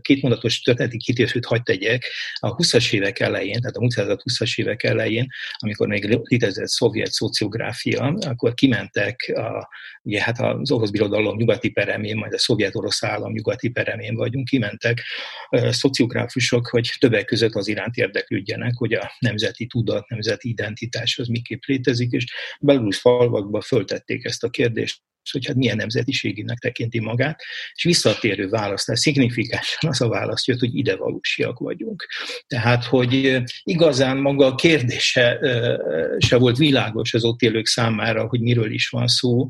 kétmondatos 0.00 0.60
történeti 0.60 0.96
kitérőt 0.96 1.44
hagyd 1.44 1.62
tegyek. 1.62 2.04
A 2.34 2.54
20-as 2.56 2.92
évek 2.92 3.20
elején, 3.20 3.60
tehát 3.60 3.76
a 3.76 3.80
múlt 3.80 3.94
20-as 3.96 4.58
évek 4.58 4.82
elején, 4.82 5.26
amikor 5.58 5.88
még 5.88 6.18
létezett 6.22 6.68
szovjet 6.68 7.10
szociográfia, 7.10 8.16
akkor 8.26 8.54
kimentek 8.54 9.32
a, 9.34 9.68
ugye 10.02 10.22
hát 10.22 10.40
az 10.40 10.70
orosz 10.70 10.90
birodalom 10.90 11.36
nyugati 11.36 11.70
peremén, 11.70 12.16
majd 12.16 12.32
a 12.32 12.38
szovjet-orosz 12.38 13.02
állam 13.02 13.32
nyugati 13.32 13.68
peremén 13.68 14.14
vagyunk, 14.14 14.48
kimentek 14.48 15.02
szociográfusok, 15.50 16.66
hogy 16.66 16.90
többek 16.98 17.24
között 17.24 17.54
az 17.54 17.68
iránt 17.68 17.96
érdeklődjenek, 17.96 18.72
hogy 18.74 18.92
a 18.92 19.12
nemzeti 19.18 19.66
tudat, 19.66 20.08
nemzeti 20.08 20.48
identitás 20.48 21.18
az 21.18 21.26
miképp 21.26 21.62
létezik, 21.66 22.10
és 22.10 22.24
belorusz 22.60 23.00
falvakba 23.00 23.60
föltették 23.60 24.24
ezt 24.24 24.44
a 24.44 24.50
kérdést, 24.50 25.00
hogy 25.30 25.46
hát 25.46 25.56
milyen 25.56 25.76
nemzetiségének 25.76 26.58
tekinti 26.58 27.00
magát, 27.00 27.40
és 27.72 27.82
visszatérő 27.82 28.48
választás, 28.48 28.98
szignifikánsan 28.98 29.90
az 29.90 30.00
a 30.00 30.08
választ 30.08 30.46
jött, 30.46 30.58
hogy 30.58 30.76
ide 30.76 30.96
valósiak 30.96 31.58
vagyunk. 31.58 32.06
Tehát, 32.46 32.84
hogy 32.84 33.42
igazán 33.62 34.16
maga 34.16 34.46
a 34.46 34.54
kérdése 34.54 35.38
se 36.18 36.36
volt 36.36 36.56
világos 36.56 37.14
az 37.14 37.24
ott 37.24 37.40
élők 37.40 37.66
számára, 37.66 38.26
hogy 38.26 38.40
miről 38.40 38.72
is 38.72 38.88
van 38.88 39.06
szó, 39.06 39.48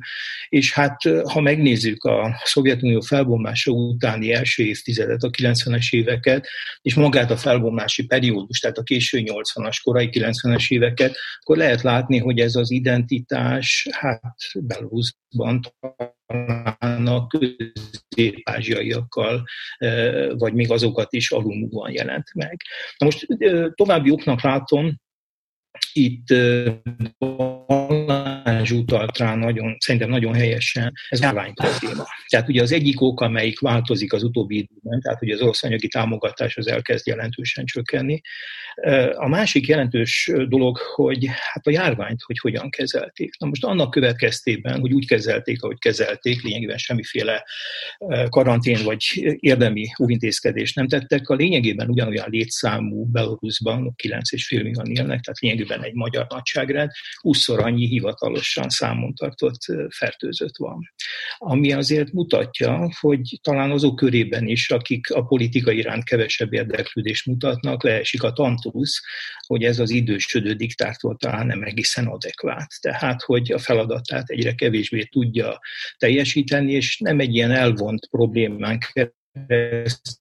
és 0.49 0.73
hát 0.73 1.03
ha 1.33 1.41
megnézzük 1.41 2.05
a 2.05 2.41
Szovjetunió 2.45 3.01
felbomlása 3.01 3.71
utáni 3.71 4.33
első 4.33 4.62
évtizedet, 4.62 5.23
a 5.23 5.31
90-es 5.31 5.91
éveket, 5.91 6.47
és 6.83 6.95
magát 6.95 7.31
a 7.31 7.37
felbomlási 7.37 8.05
periódus, 8.07 8.59
tehát 8.59 8.79
a 8.79 8.83
késő 8.83 9.23
80-as, 9.25 9.77
korai 9.83 10.09
90-es 10.12 10.68
éveket, 10.68 11.16
akkor 11.41 11.57
lehet 11.57 11.83
látni, 11.83 12.18
hogy 12.18 12.39
ez 12.39 12.55
az 12.55 12.71
identitás, 12.71 13.89
hát 13.91 14.37
Belarusban 14.55 15.60
a 17.05 17.27
közép-ázsiaiakkal, 17.27 19.45
vagy 20.29 20.55
még 20.55 20.71
azokat 20.71 21.13
is 21.13 21.31
alulmúlóan 21.31 21.93
jelent 21.93 22.35
meg. 22.35 22.63
Na 22.99 23.05
most 23.05 23.27
további 23.75 24.11
oknak 24.11 24.43
látom, 24.43 25.01
itt 25.93 26.27
Balázs 27.18 28.71
utalt 28.71 29.18
rá 29.18 29.35
nagyon, 29.35 29.77
szerintem 29.79 30.11
nagyon 30.11 30.35
helyesen, 30.35 30.93
ez 31.09 31.21
járvány 31.21 31.55
probléma. 31.55 32.05
Tehát 32.29 32.49
ugye 32.49 32.62
az 32.62 32.73
egyik 32.73 33.01
ok, 33.01 33.21
amelyik 33.21 33.61
változik 33.61 34.12
az 34.12 34.23
utóbbi 34.23 34.57
időben, 34.57 35.01
tehát 35.01 35.23
ugye 35.23 35.35
az 35.35 35.41
orosz 35.41 35.62
anyagi 35.62 35.89
támogatás 35.89 36.57
az 36.57 36.68
elkezd 36.68 37.07
jelentősen 37.07 37.64
csökkenni. 37.64 38.21
A 39.14 39.29
másik 39.29 39.66
jelentős 39.66 40.31
dolog, 40.49 40.79
hogy 40.79 41.27
hát 41.27 41.66
a 41.66 41.71
járványt, 41.71 42.23
hogy 42.23 42.39
hogyan 42.39 42.71
kezelték. 42.71 43.39
Na 43.39 43.47
most 43.47 43.64
annak 43.64 43.91
következtében, 43.91 44.81
hogy 44.81 44.93
úgy 44.93 45.07
kezelték, 45.07 45.62
ahogy 45.62 45.79
kezelték, 45.79 46.43
lényegében 46.43 46.77
semmiféle 46.77 47.45
karantén 48.29 48.85
vagy 48.85 49.37
érdemi 49.39 49.87
óvintézkedést 50.03 50.75
nem 50.75 50.89
tettek, 50.89 51.29
a 51.29 51.35
lényegében 51.35 51.89
ugyanolyan 51.89 52.31
létszámú 52.31 53.05
Belarusban, 53.05 53.95
9,5 54.03 54.51
millióan 54.51 54.87
élnek, 54.87 55.21
tehát 55.21 55.39
lényegében 55.41 55.60
egy 55.69 55.95
magyar 55.95 56.27
nagyságrend, 56.29 56.91
20 57.21 57.49
annyi 57.49 57.87
hivatalosan 57.87 58.69
számon 58.69 59.15
tartott 59.15 59.61
fertőzött 59.89 60.57
van. 60.57 60.93
Ami 61.39 61.73
azért 61.73 62.13
mutatja, 62.13 62.91
hogy 63.01 63.39
talán 63.43 63.71
azok 63.71 63.97
körében 63.97 64.47
is, 64.47 64.71
akik 64.71 65.11
a 65.11 65.25
politika 65.25 65.73
iránt 65.73 66.05
kevesebb 66.05 66.53
érdeklődést 66.53 67.27
mutatnak, 67.27 67.83
leesik 67.83 68.23
a 68.23 68.33
tantusz, 68.33 69.01
hogy 69.47 69.65
ez 69.65 69.79
az 69.79 69.91
idősödő 69.91 70.53
diktátor 70.53 71.17
talán 71.17 71.47
nem 71.47 71.63
egészen 71.63 72.07
adekvát. 72.07 72.69
Tehát, 72.81 73.23
hogy 73.23 73.53
a 73.53 73.59
feladatát 73.59 74.29
egyre 74.29 74.55
kevésbé 74.55 75.03
tudja 75.05 75.59
teljesíteni, 75.97 76.73
és 76.73 76.99
nem 76.99 77.21
egy 77.21 77.35
ilyen 77.35 77.51
elvont 77.51 78.09
problémán 78.11 78.79
keresztül 78.93 80.19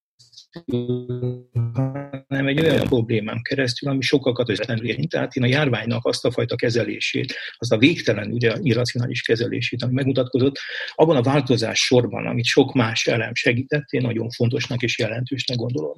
hanem 2.27 2.47
egy 2.47 2.59
olyan 2.59 2.87
problémám 2.87 3.41
keresztül, 3.41 3.89
ami 3.89 4.01
sokakat 4.01 4.47
közvetlenül 4.47 4.85
érint. 4.85 5.09
Tehát 5.09 5.35
én 5.35 5.43
a 5.43 5.47
járványnak 5.47 6.05
azt 6.05 6.25
a 6.25 6.31
fajta 6.31 6.55
kezelését, 6.55 7.35
azt 7.57 7.71
a 7.71 7.77
végtelen, 7.77 8.31
ugye, 8.31 8.55
irracionális 8.61 9.21
kezelését, 9.21 9.83
ami 9.83 9.93
megmutatkozott, 9.93 10.57
abban 10.95 11.15
a 11.15 11.21
változás 11.21 11.79
sorban, 11.79 12.27
amit 12.27 12.45
sok 12.45 12.73
más 12.73 13.07
elem 13.07 13.35
segített, 13.35 13.89
én 13.89 14.01
nagyon 14.01 14.29
fontosnak 14.29 14.81
és 14.81 14.99
jelentősnek 14.99 15.57
gondolom. 15.57 15.95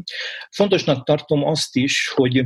Fontosnak 0.49 1.05
tartom 1.05 1.43
azt 1.43 1.75
is, 1.75 2.11
hogy 2.15 2.43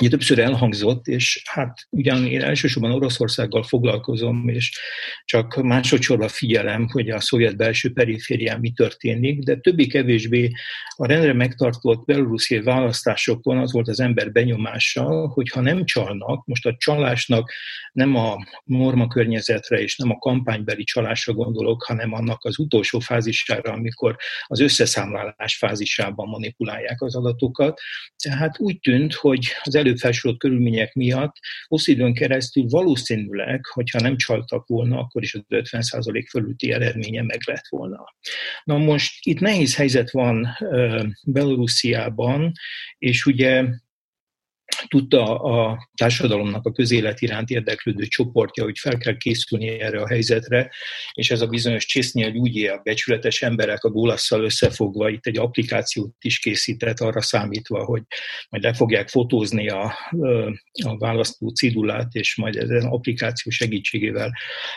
Ugye 0.00 0.08
többször 0.08 0.38
elhangzott, 0.38 1.06
és 1.06 1.42
hát 1.44 1.86
ugyan 1.90 2.26
én 2.26 2.42
elsősorban 2.42 2.92
Oroszországgal 2.92 3.62
foglalkozom, 3.62 4.48
és 4.48 4.78
csak 5.24 5.62
másodszorban 5.62 6.28
figyelem, 6.28 6.88
hogy 6.88 7.10
a 7.10 7.20
szovjet 7.20 7.56
belső 7.56 7.92
periférián 7.92 8.60
mi 8.60 8.70
történik, 8.70 9.38
de 9.38 9.56
többé-kevésbé 9.56 10.50
a 10.96 11.06
rendre 11.06 11.32
megtartott 11.32 12.04
beloruszi 12.04 12.60
választásokon 12.60 13.58
az 13.58 13.72
volt 13.72 13.88
az 13.88 14.00
ember 14.00 14.32
benyomása, 14.32 15.28
hogy 15.28 15.48
ha 15.48 15.60
nem 15.60 15.84
csalnak, 15.84 16.46
most 16.46 16.66
a 16.66 16.76
csalásnak 16.78 17.52
nem 17.92 18.16
a 18.16 18.36
norma 18.64 19.06
környezetre 19.06 19.80
és 19.80 19.96
nem 19.96 20.10
a 20.10 20.18
kampánybeli 20.18 20.84
csalásra 20.84 21.32
gondolok, 21.32 21.84
hanem 21.84 22.12
annak 22.12 22.44
az 22.44 22.58
utolsó 22.58 22.98
fázisára, 22.98 23.72
amikor 23.72 24.16
az 24.46 24.60
összeszámlálás 24.60 25.56
fázisában 25.56 26.28
manipulálják 26.28 27.02
az 27.02 27.16
adatokat. 27.16 27.80
Tehát 28.22 28.58
úgy 28.58 28.80
tűnt, 28.80 29.14
hogy 29.14 29.46
az 29.62 29.74
előbb 29.84 29.98
felsorolt 29.98 30.38
körülmények 30.38 30.94
miatt 30.94 31.36
hosszú 31.66 31.92
időn 31.92 32.14
keresztül 32.14 32.64
valószínűleg, 32.68 33.66
hogyha 33.66 34.00
nem 34.00 34.16
csaltak 34.16 34.66
volna, 34.66 34.98
akkor 34.98 35.22
is 35.22 35.34
az 35.34 35.44
50% 35.48 36.24
fölötti 36.30 36.72
eredménye 36.72 37.22
meg 37.22 37.40
lett 37.46 37.66
volna. 37.68 38.04
Na 38.64 38.78
most 38.78 39.26
itt 39.26 39.40
nehéz 39.40 39.76
helyzet 39.76 40.10
van 40.10 40.48
Belorussziában, 41.26 42.52
és 42.98 43.26
ugye 43.26 43.64
tudta 44.88 45.40
a 45.40 45.88
társadalomnak 45.94 46.66
a 46.66 46.72
közélet 46.72 47.20
iránt 47.20 47.50
érdeklődő 47.50 48.06
csoportja, 48.06 48.64
hogy 48.64 48.78
fel 48.78 48.96
kell 48.96 49.16
készülni 49.16 49.68
erre 49.68 50.00
a 50.00 50.08
helyzetre, 50.08 50.70
és 51.12 51.30
ez 51.30 51.40
a 51.40 51.46
bizonyos 51.46 51.86
Csésznyel 51.86 52.30
Gyugyi, 52.30 52.66
a 52.66 52.80
becsületes 52.84 53.42
emberek 53.42 53.84
a 53.84 53.90
gólasszal 53.90 54.44
összefogva 54.44 55.08
itt 55.08 55.26
egy 55.26 55.38
applikációt 55.38 56.14
is 56.20 56.38
készített 56.38 57.00
arra 57.00 57.22
számítva, 57.22 57.84
hogy 57.84 58.02
majd 58.48 58.62
le 58.62 58.74
fogják 58.74 59.08
fotózni 59.08 59.68
a, 59.68 59.94
a 60.84 60.98
választó 60.98 61.48
cidulát, 61.48 62.14
és 62.14 62.36
majd 62.36 62.56
ezen 62.56 62.84
applikáció 62.84 63.50
segítségével 63.50 64.32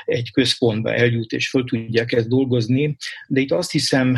egy 0.05 0.31
központba 0.31 0.93
eljut, 0.93 1.31
és 1.31 1.49
föl 1.49 1.63
tudják 1.63 2.11
ezt 2.11 2.27
dolgozni. 2.27 2.97
De 3.27 3.39
itt 3.39 3.51
azt 3.51 3.71
hiszem, 3.71 4.17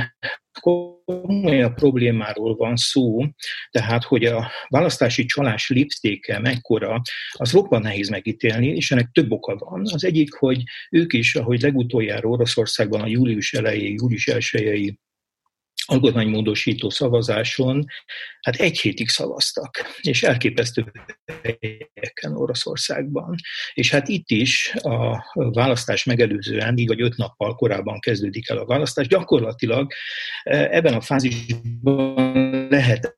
komolyabb 0.61 1.73
problémáról 1.73 2.55
van 2.55 2.75
szó, 2.75 3.25
tehát 3.71 4.03
hogy 4.03 4.25
a 4.25 4.51
választási 4.67 5.25
csalás 5.25 5.69
léptéke 5.69 6.39
mekkora, 6.39 7.01
az 7.31 7.51
roppant 7.51 7.83
nehéz 7.83 8.09
megítélni, 8.09 8.67
és 8.67 8.91
ennek 8.91 9.09
több 9.11 9.31
oka 9.31 9.55
van. 9.55 9.81
Az 9.93 10.03
egyik, 10.03 10.33
hogy 10.33 10.63
ők 10.89 11.13
is, 11.13 11.35
ahogy 11.35 11.61
legutoljára 11.61 12.29
Oroszországban 12.29 13.01
a 13.01 13.07
július 13.07 13.53
elejé, 13.53 13.93
július 13.93 14.27
elsőjei 14.27 14.99
alkotmánymódosító 15.89 16.89
szavazáson, 16.89 17.85
hát 18.41 18.55
egy 18.55 18.79
hétig 18.79 19.09
szavaztak, 19.09 19.77
és 20.01 20.23
elképesztő 20.23 20.91
helyeken 21.43 22.35
Oroszországban. 22.35 23.35
És 23.73 23.91
hát 23.91 24.07
itt 24.07 24.29
is 24.29 24.73
a 24.73 25.23
választás 25.33 26.03
megelőzően, 26.03 26.77
így 26.77 26.87
vagy 26.87 27.01
öt 27.01 27.17
nappal 27.17 27.55
korábban 27.55 27.99
kezdődik 27.99 28.49
el 28.49 28.57
a 28.57 28.65
választás, 28.65 29.07
gyakorlatilag 29.07 29.91
e, 30.43 30.67
ebben 30.71 30.93
a 30.93 31.01
fázisban 31.01 32.67
lehet 32.69 33.17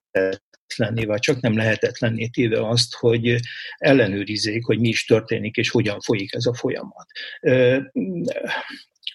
lenni, 0.76 1.06
vagy 1.06 1.20
csak 1.20 1.42
nem 1.42 1.58
lehetetlenné 1.58 2.28
téve 2.28 2.68
azt, 2.68 2.96
hogy 2.96 3.40
ellenőrizzék, 3.78 4.66
hogy 4.66 4.80
mi 4.80 4.88
is 4.88 5.06
történik, 5.06 5.56
és 5.56 5.70
hogyan 5.70 6.00
folyik 6.00 6.34
ez 6.34 6.46
a 6.46 6.54
folyamat. 6.54 7.06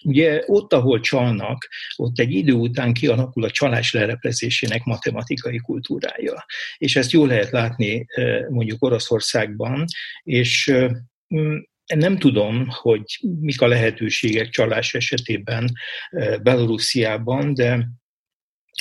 Ugye 0.07 0.43
ott, 0.45 0.73
ahol 0.73 0.99
csalnak, 0.99 1.67
ott 1.95 2.19
egy 2.19 2.31
idő 2.31 2.53
után 2.53 2.93
kialakul 2.93 3.43
a 3.43 3.51
csalás 3.51 3.93
lereplezésének 3.93 4.83
matematikai 4.83 5.57
kultúrája. 5.57 6.45
És 6.77 6.95
ezt 6.95 7.11
jól 7.11 7.27
lehet 7.27 7.49
látni 7.49 8.05
mondjuk 8.49 8.83
Oroszországban, 8.83 9.85
és 10.23 10.73
nem 11.95 12.17
tudom, 12.17 12.65
hogy 12.69 13.03
mik 13.39 13.61
a 13.61 13.67
lehetőségek 13.67 14.49
csalás 14.49 14.93
esetében 14.93 15.71
Belorussziában, 16.41 17.53
de 17.53 17.87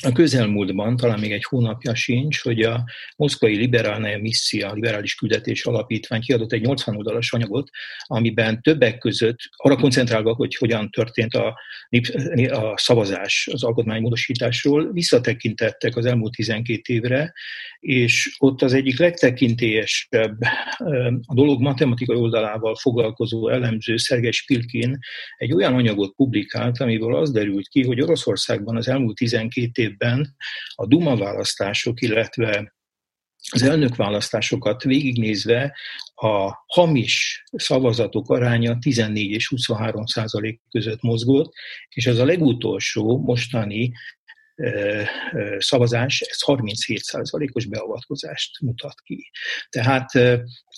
a 0.03 0.13
közelmúltban, 0.13 0.97
talán 0.97 1.19
még 1.19 1.33
egy 1.33 1.45
hónapja 1.45 1.95
sincs, 1.95 2.43
hogy 2.43 2.63
a 2.63 2.85
moszkvai 3.17 3.57
liberálne 3.57 4.17
misszió, 4.17 4.69
a 4.69 4.73
liberális 4.73 5.15
küldetés 5.15 5.65
alapítvány 5.65 6.21
kiadott 6.21 6.53
egy 6.53 6.61
80 6.61 6.97
oldalas 6.97 7.33
anyagot, 7.33 7.71
amiben 8.03 8.63
többek 8.63 8.99
között 8.99 9.39
arra 9.57 9.77
koncentrálva, 9.77 10.35
hogy 10.35 10.57
hogyan 10.57 10.91
történt 10.91 11.35
a, 11.35 11.59
a 12.51 12.79
szavazás 12.79 13.49
az 13.53 13.65
alkotmánymódosításról, 13.65 14.93
visszatekintettek 14.93 15.97
az 15.97 16.07
elmúlt 16.07 16.35
12 16.35 16.81
évre, 16.93 17.33
és 17.81 18.37
ott 18.39 18.63
az 18.63 18.73
egyik 18.73 18.99
legtekintélyesebb 18.99 20.39
a 21.27 21.35
dolog 21.35 21.61
matematikai 21.61 22.17
oldalával 22.17 22.77
foglalkozó 22.77 23.49
elemző 23.49 23.97
Szergej 23.97 24.31
Spilkin 24.31 24.99
egy 25.37 25.53
olyan 25.53 25.75
anyagot 25.75 26.15
publikált, 26.15 26.81
amiből 26.81 27.17
az 27.17 27.33
derült 27.33 27.69
ki, 27.69 27.85
hogy 27.85 28.01
Oroszországban 28.01 28.77
az 28.77 28.89
elmúlt 28.89 29.17
12 29.17 29.86
évben 29.87 30.37
a 30.75 30.87
Duma 30.87 31.17
választások, 31.17 32.01
illetve 32.01 32.75
az 33.51 33.63
elnökválasztásokat 33.63 34.83
végignézve 34.83 35.77
a 36.15 36.53
hamis 36.67 37.45
szavazatok 37.53 38.31
aránya 38.31 38.79
14 38.79 39.31
és 39.31 39.49
23 39.49 40.07
százalék 40.07 40.61
között 40.71 41.03
mozgott, 41.03 41.53
és 41.89 42.07
ez 42.07 42.19
a 42.19 42.25
legutolsó 42.25 43.19
mostani 43.19 43.93
szavazás, 45.59 46.21
ez 46.21 46.39
37%-os 46.47 47.67
beavatkozást 47.67 48.61
mutat 48.61 49.01
ki. 49.01 49.31
Tehát 49.69 50.11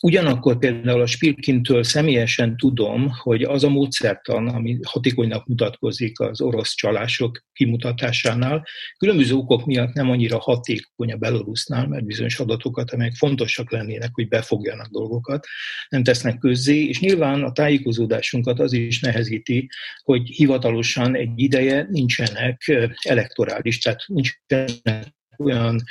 ugyanakkor 0.03 0.59
például 0.59 1.01
a 1.01 1.07
Spilkintől 1.07 1.83
személyesen 1.83 2.57
tudom, 2.57 3.11
hogy 3.23 3.43
az 3.43 3.65
a 3.65 3.69
módszertan, 3.69 4.49
ami 4.49 4.79
hatékonynak 4.83 5.47
mutatkozik 5.47 6.21
az 6.21 6.41
orosz 6.41 6.75
csalások 6.75 7.45
kimutatásánál, 7.53 8.67
különböző 8.99 9.35
okok 9.35 9.67
miatt 9.67 9.93
nem 9.93 10.11
annyira 10.11 10.39
hatékony 10.39 11.13
a 11.13 11.17
Belarusnál, 11.17 11.87
mert 11.87 12.05
bizonyos 12.05 12.39
adatokat, 12.39 12.91
amelyek 12.91 13.15
fontosak 13.15 13.73
lennének, 13.73 14.11
hogy 14.13 14.29
befogjanak 14.29 14.87
dolgokat, 14.87 15.47
nem 15.89 16.03
tesznek 16.03 16.39
közzé, 16.39 16.85
és 16.85 17.01
nyilván 17.01 17.43
a 17.43 17.53
tájékozódásunkat 17.53 18.61
az 18.61 18.73
is 18.73 19.01
nehezíti, 19.01 19.69
hogy 20.03 20.29
hivatalosan 20.29 21.17
egy 21.17 21.31
ideje 21.35 21.87
nincsenek 21.91 22.73
elektorális, 23.03 23.68
tehát 23.77 24.05
nincsenek 24.07 25.17
olyan 25.45 25.83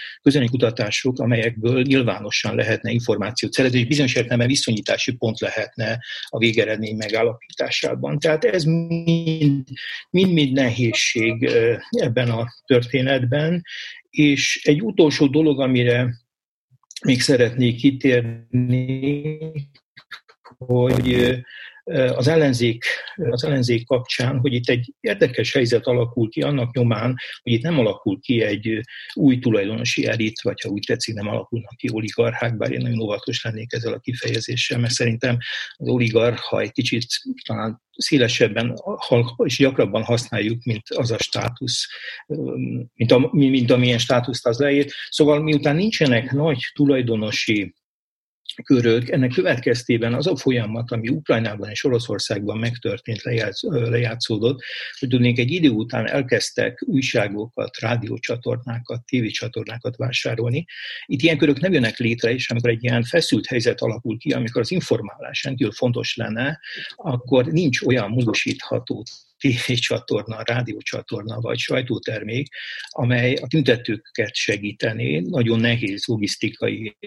kutatások, 0.49 1.19
amelyekből 1.19 1.81
nyilvánosan 1.81 2.55
lehetne 2.55 2.91
információt 2.91 3.53
szerezni, 3.53 3.79
és 3.79 3.87
bizonyos 3.87 4.15
értelemben 4.15 4.47
viszonyítási 4.47 5.13
pont 5.13 5.39
lehetne 5.39 5.99
a 6.23 6.37
végeredmény 6.37 6.95
megállapításában. 6.95 8.19
Tehát 8.19 8.43
ez 8.43 8.63
mind-mind 8.63 10.51
nehézség 10.51 11.43
ebben 11.89 12.29
a 12.29 12.47
történetben, 12.65 13.61
és 14.09 14.61
egy 14.63 14.81
utolsó 14.81 15.27
dolog, 15.27 15.61
amire 15.61 16.25
még 17.05 17.21
szeretnék 17.21 17.75
kitérni, 17.75 19.37
hogy 20.57 21.37
az 22.15 22.27
ellenzék, 22.27 22.85
az 23.15 23.43
ellenzék 23.43 23.85
kapcsán, 23.85 24.39
hogy 24.39 24.53
itt 24.53 24.69
egy 24.69 24.93
érdekes 24.99 25.53
helyzet 25.53 25.85
alakul 25.85 26.29
ki 26.29 26.41
annak 26.41 26.75
nyomán, 26.75 27.15
hogy 27.43 27.51
itt 27.51 27.61
nem 27.61 27.79
alakul 27.79 28.19
ki 28.19 28.41
egy 28.41 28.79
új 29.13 29.39
tulajdonosi 29.39 30.05
elit, 30.05 30.41
vagy 30.41 30.61
ha 30.61 30.69
úgy 30.69 30.83
tetszik, 30.87 31.15
nem 31.15 31.27
alakulnak 31.27 31.75
ki 31.75 31.89
oligarchák, 31.91 32.57
bár 32.57 32.71
én 32.71 32.81
nagyon 32.81 33.01
óvatos 33.01 33.43
lennék 33.43 33.73
ezzel 33.73 33.93
a 33.93 33.99
kifejezéssel, 33.99 34.79
mert 34.79 34.93
szerintem 34.93 35.37
az 35.75 35.87
oligarcha 35.87 36.59
egy 36.59 36.71
kicsit 36.71 37.05
talán 37.45 37.81
szélesebben 37.97 38.73
és 39.43 39.57
gyakrabban 39.57 40.03
használjuk, 40.03 40.63
mint 40.63 40.89
az 40.89 41.11
a 41.11 41.17
státusz, 41.17 41.87
mint, 42.93 43.11
a, 43.11 43.29
mint 43.31 43.71
amilyen 43.71 43.97
státuszt 43.97 44.47
az 44.47 44.59
leír. 44.59 44.85
Szóval 45.09 45.41
miután 45.41 45.75
nincsenek 45.75 46.31
nagy 46.31 46.59
tulajdonosi 46.73 47.73
körök, 48.63 49.09
ennek 49.09 49.31
következtében 49.31 50.13
az 50.13 50.27
a 50.27 50.35
folyamat, 50.35 50.91
ami 50.91 51.09
Ukrajnában 51.09 51.69
és 51.69 51.83
Oroszországban 51.83 52.57
megtörtént, 52.57 53.23
lejátsz, 53.23 53.63
lejátszódott, 53.63 54.61
hogy 54.99 55.09
tudnék 55.09 55.39
egy 55.39 55.51
idő 55.51 55.69
után 55.69 56.07
elkezdtek 56.07 56.83
újságokat, 56.85 57.79
rádiócsatornákat, 57.79 59.05
tévécsatornákat 59.05 59.95
vásárolni. 59.95 60.65
Itt 61.05 61.21
ilyen 61.21 61.37
körök 61.37 61.59
nem 61.59 61.73
jönnek 61.73 61.97
létre, 61.97 62.33
és 62.33 62.49
amikor 62.49 62.69
egy 62.69 62.83
ilyen 62.83 63.03
feszült 63.03 63.45
helyzet 63.45 63.81
alakul 63.81 64.17
ki, 64.17 64.31
amikor 64.31 64.61
az 64.61 64.71
informálás 64.71 65.43
rendkívül 65.43 65.73
fontos 65.73 66.15
lenne, 66.15 66.59
akkor 66.95 67.45
nincs 67.45 67.81
olyan 67.81 68.09
módosítható 68.09 69.03
tévécsatorna, 69.37 70.41
rádiócsatorna 70.43 71.39
vagy 71.39 71.57
sajtótermék, 71.57 72.47
amely 72.89 73.33
a 73.33 73.47
tüntetőket 73.47 74.35
segítené, 74.35 75.19
nagyon 75.19 75.59
nehéz 75.59 76.05
logisztikai 76.05 76.97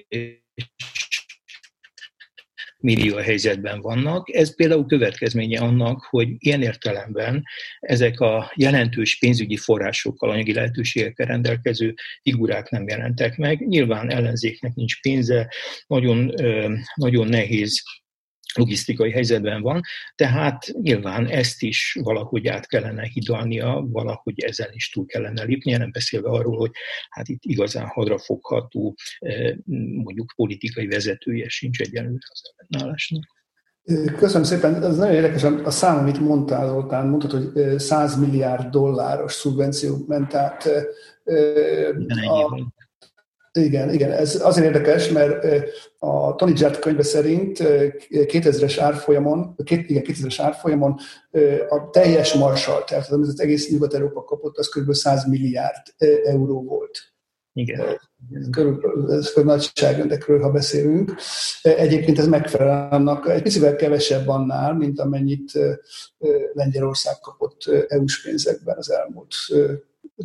millió 2.81 3.17
helyzetben 3.17 3.81
vannak. 3.81 4.35
Ez 4.35 4.55
például 4.55 4.87
következménye 4.87 5.61
annak, 5.61 6.07
hogy 6.11 6.29
ilyen 6.39 6.63
értelemben 6.63 7.45
ezek 7.81 8.21
a 8.21 8.53
jelentős 8.55 9.19
pénzügyi 9.19 9.57
forrásokkal, 9.57 10.31
anyagi 10.31 10.53
lehetőségekkel 10.53 11.27
rendelkező 11.27 11.95
figurák 12.23 12.71
nem 12.71 12.89
jelentek 12.89 13.37
meg. 13.37 13.67
Nyilván 13.69 14.11
ellenzéknek 14.11 14.75
nincs 14.75 15.01
pénze, 15.01 15.53
nagyon, 15.87 16.35
nagyon 16.95 17.29
nehéz 17.29 17.83
logisztikai 18.55 19.11
helyzetben 19.11 19.63
van, 19.63 19.81
tehát 20.15 20.73
nyilván 20.81 21.27
ezt 21.27 21.63
is 21.63 21.99
valahogy 22.03 22.47
át 22.47 22.67
kellene 22.67 23.03
hidalnia, 23.13 23.87
valahogy 23.89 24.41
ezen 24.41 24.71
is 24.73 24.91
túl 24.91 25.07
kellene 25.07 25.43
lépnie, 25.43 25.79
nem 25.79 25.91
beszélve 25.93 26.29
arról, 26.29 26.57
hogy 26.57 26.71
hát 27.09 27.29
itt 27.29 27.43
igazán 27.45 27.87
hadrafogható 27.87 28.95
eh, 29.19 29.55
mondjuk 30.05 30.33
politikai 30.37 30.87
vezetője 30.87 31.49
sincs 31.49 31.81
egyenlőre 31.81 32.27
az 32.31 32.43
ellenállásnak. 32.57 33.39
Köszönöm 34.17 34.43
szépen. 34.43 34.83
Ez 34.83 34.97
nagyon 34.97 35.15
érdekes 35.15 35.43
a 35.43 35.71
szám, 35.71 35.99
amit 35.99 36.21
mondtál, 36.21 36.69
Zoltán. 36.69 37.07
Mondtad, 37.07 37.31
hogy 37.31 37.79
100 37.79 38.19
milliárd 38.19 38.71
dolláros 38.71 39.33
szubvenció 39.33 40.05
ment 40.07 40.35
át. 40.35 40.69
A, 42.29 42.73
igen, 43.53 43.93
igen, 43.93 44.13
ez 44.13 44.41
azért 44.43 44.67
érdekes, 44.67 45.09
mert 45.09 45.45
a 45.99 46.35
Tony 46.35 46.53
Jett 46.57 46.79
könyve 46.79 47.03
szerint 47.03 47.59
2000-es 48.11 48.77
árfolyamon, 48.81 49.55
igen, 49.65 50.03
2000-es 50.07 50.37
árfolyamon 50.39 50.97
a 51.69 51.91
teljes 51.91 52.35
marsal, 52.35 52.85
tehát 52.85 53.09
az 53.09 53.41
egész 53.41 53.71
Nyugat-Európa 53.71 54.25
kapott, 54.25 54.57
az 54.57 54.69
kb. 54.69 54.93
100 54.93 55.29
milliárd 55.29 55.83
euró 56.25 56.63
volt. 56.63 56.99
Igen. 57.53 58.01
Körülbelül, 58.51 59.13
ez 59.13 59.33
a 59.35 59.41
nagyságrendekről, 59.41 60.41
ha 60.41 60.51
beszélünk. 60.51 61.15
Egyébként 61.63 62.19
ez 62.19 62.27
megfelel 62.27 62.89
annak, 62.91 63.29
egy 63.29 63.43
picivel 63.43 63.77
kevesebb 63.77 64.29
annál, 64.29 64.75
mint 64.75 65.01
amennyit 65.01 65.53
Lengyelország 66.53 67.15
kapott 67.21 67.87
EU-s 67.89 68.23
pénzekben 68.23 68.77
az 68.77 68.91
elmúlt 68.91 69.35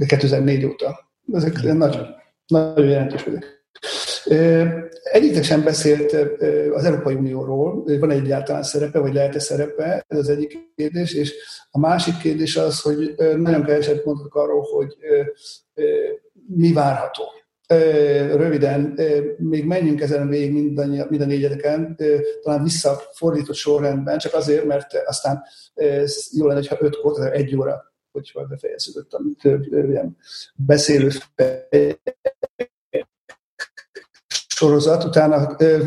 2004 0.07 0.65
óta. 0.65 1.11
Ezek 1.33 1.61
nagy 1.61 1.99
nagyon 2.47 2.85
jelentős 2.85 3.25
ezek. 3.25 3.63
Egyitek 5.03 5.43
sem 5.43 5.63
beszélt 5.63 6.13
az 6.73 6.83
Európai 6.83 7.13
Unióról, 7.13 7.83
van 7.99 8.11
egy 8.11 8.19
egyáltalán 8.19 8.63
szerepe, 8.63 8.99
vagy 8.99 9.13
lehet-e 9.13 9.39
szerepe, 9.39 10.05
ez 10.07 10.17
az 10.17 10.29
egyik 10.29 10.73
kérdés, 10.75 11.13
és 11.13 11.33
a 11.71 11.79
másik 11.79 12.17
kérdés 12.17 12.57
az, 12.57 12.81
hogy 12.81 13.15
nagyon 13.37 13.63
keveset 13.63 14.05
mondtak 14.05 14.35
arról, 14.35 14.61
hogy 14.61 14.95
mi 16.47 16.73
várható. 16.73 17.23
Röviden, 18.35 18.99
még 19.37 19.65
menjünk 19.65 20.01
ezen 20.01 20.29
végig 20.29 20.53
mind 21.09 21.21
a 21.21 21.25
négyedeken, 21.25 21.97
talán 22.41 22.63
visszafordított 22.63 23.55
sorrendben, 23.55 24.17
csak 24.17 24.33
azért, 24.33 24.65
mert 24.65 25.03
aztán 25.05 25.43
jó 26.31 26.47
lenne, 26.47 26.67
ha 26.67 26.77
ötkor, 26.79 27.31
egy 27.31 27.55
óra 27.55 27.94
hogyha 28.15 28.45
befejeződött, 28.45 29.13
amit 29.13 29.43
ilyen 29.71 30.17
beszélő 30.55 31.09
sorozat, 34.47 35.03
utána 35.03 35.35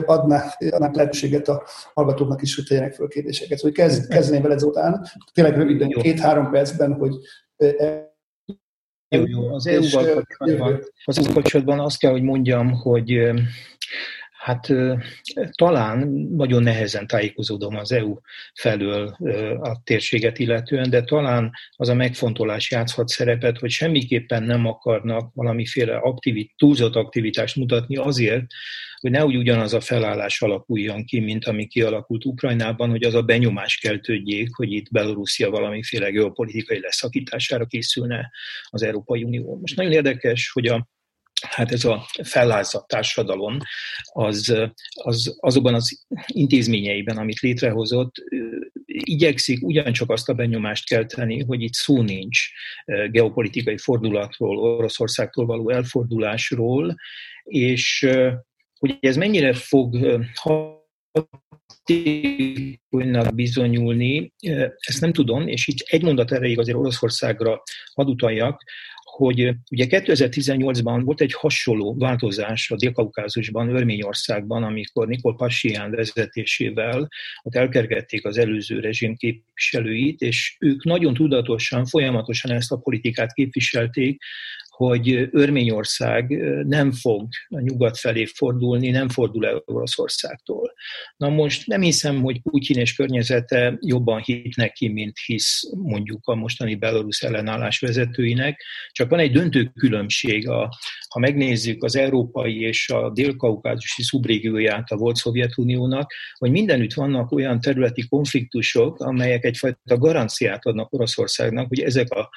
adnák, 0.07 0.57
adnák 0.71 0.95
lehetőséget 0.95 1.49
a 1.49 1.63
hallgatóknak 1.95 2.43
is, 2.43 2.55
hogy 2.55 2.65
tegyenek 2.65 2.95
föl 2.95 3.09
kérdéseket. 3.09 3.59
Szóval 3.59 3.73
kezd, 3.73 4.09
kezdeném 4.09 4.43
veled 4.43 4.59
Zoltán, 4.59 5.07
tényleg 5.33 5.57
röviden, 5.57 5.89
két-három 5.89 6.51
percben, 6.51 6.93
hogy 6.93 7.15
jó, 9.09 9.27
jó. 9.27 9.55
Az 9.55 9.67
EU-val 9.67 10.15
kapcsolatban, 10.15 10.81
az 11.05 11.31
kapcsolatban 11.33 11.81
azt 11.81 11.99
kell, 11.99 12.11
hogy 12.11 12.23
mondjam, 12.23 12.73
hogy 12.73 13.33
Hát 14.39 14.69
talán 15.55 16.09
nagyon 16.37 16.63
nehezen 16.63 17.07
tájékozódom 17.07 17.77
az 17.77 17.93
EU 17.93 18.17
felől 18.55 19.17
a 19.61 19.81
térséget 19.85 20.39
illetően, 20.39 20.91
de 20.91 21.03
talán 21.03 21.51
az 21.77 21.89
a 21.89 21.95
megfontolás 21.95 22.71
játszhat 22.71 23.09
szerepet, 23.09 23.59
hogy 23.59 23.71
semmiképpen 23.71 24.43
nem 24.43 24.67
akarnak 24.67 25.31
valamiféle 25.35 25.97
aktivit, 25.97 26.53
túlzott 26.57 26.95
aktivitást 26.95 27.57
mutatni 27.57 27.97
azért, 27.97 28.45
hogy 29.01 29.11
ne 29.11 29.25
úgy 29.25 29.37
ugyanaz 29.37 29.75
a 29.75 29.81
felállás 29.81 30.43
alakuljon 30.43 31.05
ki, 31.05 31.21
mint 31.21 31.45
ami 31.45 31.67
kialakult 31.67 32.25
Ukrajnában, 32.25 32.91
hogy 32.91 33.03
az 33.03 33.15
a 33.15 33.23
benyomás 33.23 33.77
keltődjék, 33.77 34.55
hogy 34.55 34.73
itt 34.73 34.91
Belorusszia 34.91 35.51
valamiféle 35.51 36.11
geopolitikai 36.11 36.81
leszakítására 36.81 37.67
készülne 37.67 38.31
az 38.65 38.83
Európai 38.83 39.23
Unió. 39.23 39.59
Most 39.61 39.77
nagyon 39.77 39.93
érdekes, 39.93 40.51
hogy 40.51 40.67
a 40.67 40.89
hát 41.47 41.73
ez 41.73 41.85
a 41.85 42.07
fellázadt 42.23 42.89
társadalom 42.89 43.59
az, 44.13 44.57
az 44.93 45.37
azokban 45.41 45.75
az 45.75 46.05
intézményeiben, 46.27 47.17
amit 47.17 47.41
létrehozott, 47.41 48.15
igyekszik 48.87 49.63
ugyancsak 49.63 50.11
azt 50.11 50.29
a 50.29 50.35
benyomást 50.35 50.89
kelteni, 50.89 51.43
hogy 51.43 51.63
itt 51.63 51.73
szó 51.73 52.03
nincs 52.03 52.39
geopolitikai 53.11 53.79
fordulatról, 53.79 54.59
Oroszországtól 54.59 55.47
való 55.47 55.71
elfordulásról, 55.71 56.97
és 57.43 58.09
hogy 58.79 58.97
ez 59.01 59.17
mennyire 59.17 59.53
fog 59.53 59.97
hatékonynak 61.85 63.35
bizonyulni, 63.35 64.33
ezt 64.79 65.01
nem 65.01 65.13
tudom, 65.13 65.49
és 65.49 65.69
így 65.69 65.85
egy 65.87 66.03
mondat 66.03 66.33
erejéig 66.33 66.59
azért 66.59 66.79
Oroszországra 66.79 67.63
hadd 67.95 68.07
utaljak, 68.07 68.63
hogy 69.19 69.55
ugye 69.71 69.87
2018-ban 69.89 71.01
volt 71.05 71.21
egy 71.21 71.33
hasonló 71.33 71.95
változás 71.99 72.71
a 72.71 72.77
Dél-Kaukázusban, 72.77 73.69
Örményországban, 73.69 74.63
amikor 74.63 75.07
Nikol 75.07 75.37
Pasián 75.37 75.91
vezetésével 75.91 77.09
ott 77.43 77.55
elkergették 77.55 78.25
az 78.25 78.39
előző 78.39 78.81
rezsim 78.81 79.17
képviselőit, 79.17 80.21
és 80.21 80.57
ők 80.59 80.85
nagyon 80.85 81.15
tudatosan, 81.15 81.87
folyamatosan 81.87 82.51
ezt 82.51 82.73
a 82.73 82.77
politikát 82.77 83.33
képviselték, 83.33 84.23
hogy 84.79 85.29
Örményország 85.31 86.29
nem 86.67 86.93
fog 86.93 87.29
a 87.49 87.61
nyugat 87.61 87.99
felé 87.99 88.25
fordulni, 88.25 88.91
nem 88.91 89.09
fordul 89.09 89.47
el 89.47 89.63
Oroszországtól. 89.67 90.73
Na 91.17 91.29
most 91.29 91.67
nem 91.67 91.81
hiszem, 91.81 92.23
hogy 92.23 92.41
Putyin 92.43 92.79
és 92.79 92.95
környezete 92.95 93.79
jobban 93.81 94.21
hit 94.21 94.57
neki, 94.57 94.89
mint 94.89 95.19
hisz 95.25 95.63
mondjuk 95.77 96.27
a 96.27 96.35
mostani 96.35 96.75
Belarus 96.75 97.23
ellenállás 97.23 97.79
vezetőinek, 97.79 98.63
csak 98.91 99.11
van 99.11 99.19
egy 99.19 99.33
döntő 99.33 99.71
különbség, 99.75 100.49
a, 100.49 100.69
ha 101.09 101.19
megnézzük 101.19 101.85
az 101.85 101.97
európai 101.97 102.61
és 102.61 102.89
a 102.89 103.11
dél-kaukázusi 103.11 104.03
szubrégióját 104.03 104.91
a 104.91 104.97
volt 104.97 105.17
Szovjetuniónak, 105.17 106.13
hogy 106.35 106.51
mindenütt 106.51 106.95
vannak 106.95 107.33
olyan 107.33 107.61
területi 107.61 108.09
konfliktusok, 108.09 109.01
amelyek 109.01 109.45
egyfajta 109.45 109.99
garanciát 109.99 110.67
adnak 110.67 110.93
Oroszországnak, 110.93 111.69
hogy 111.69 111.81
ezek 111.81 112.11
a 112.11 112.31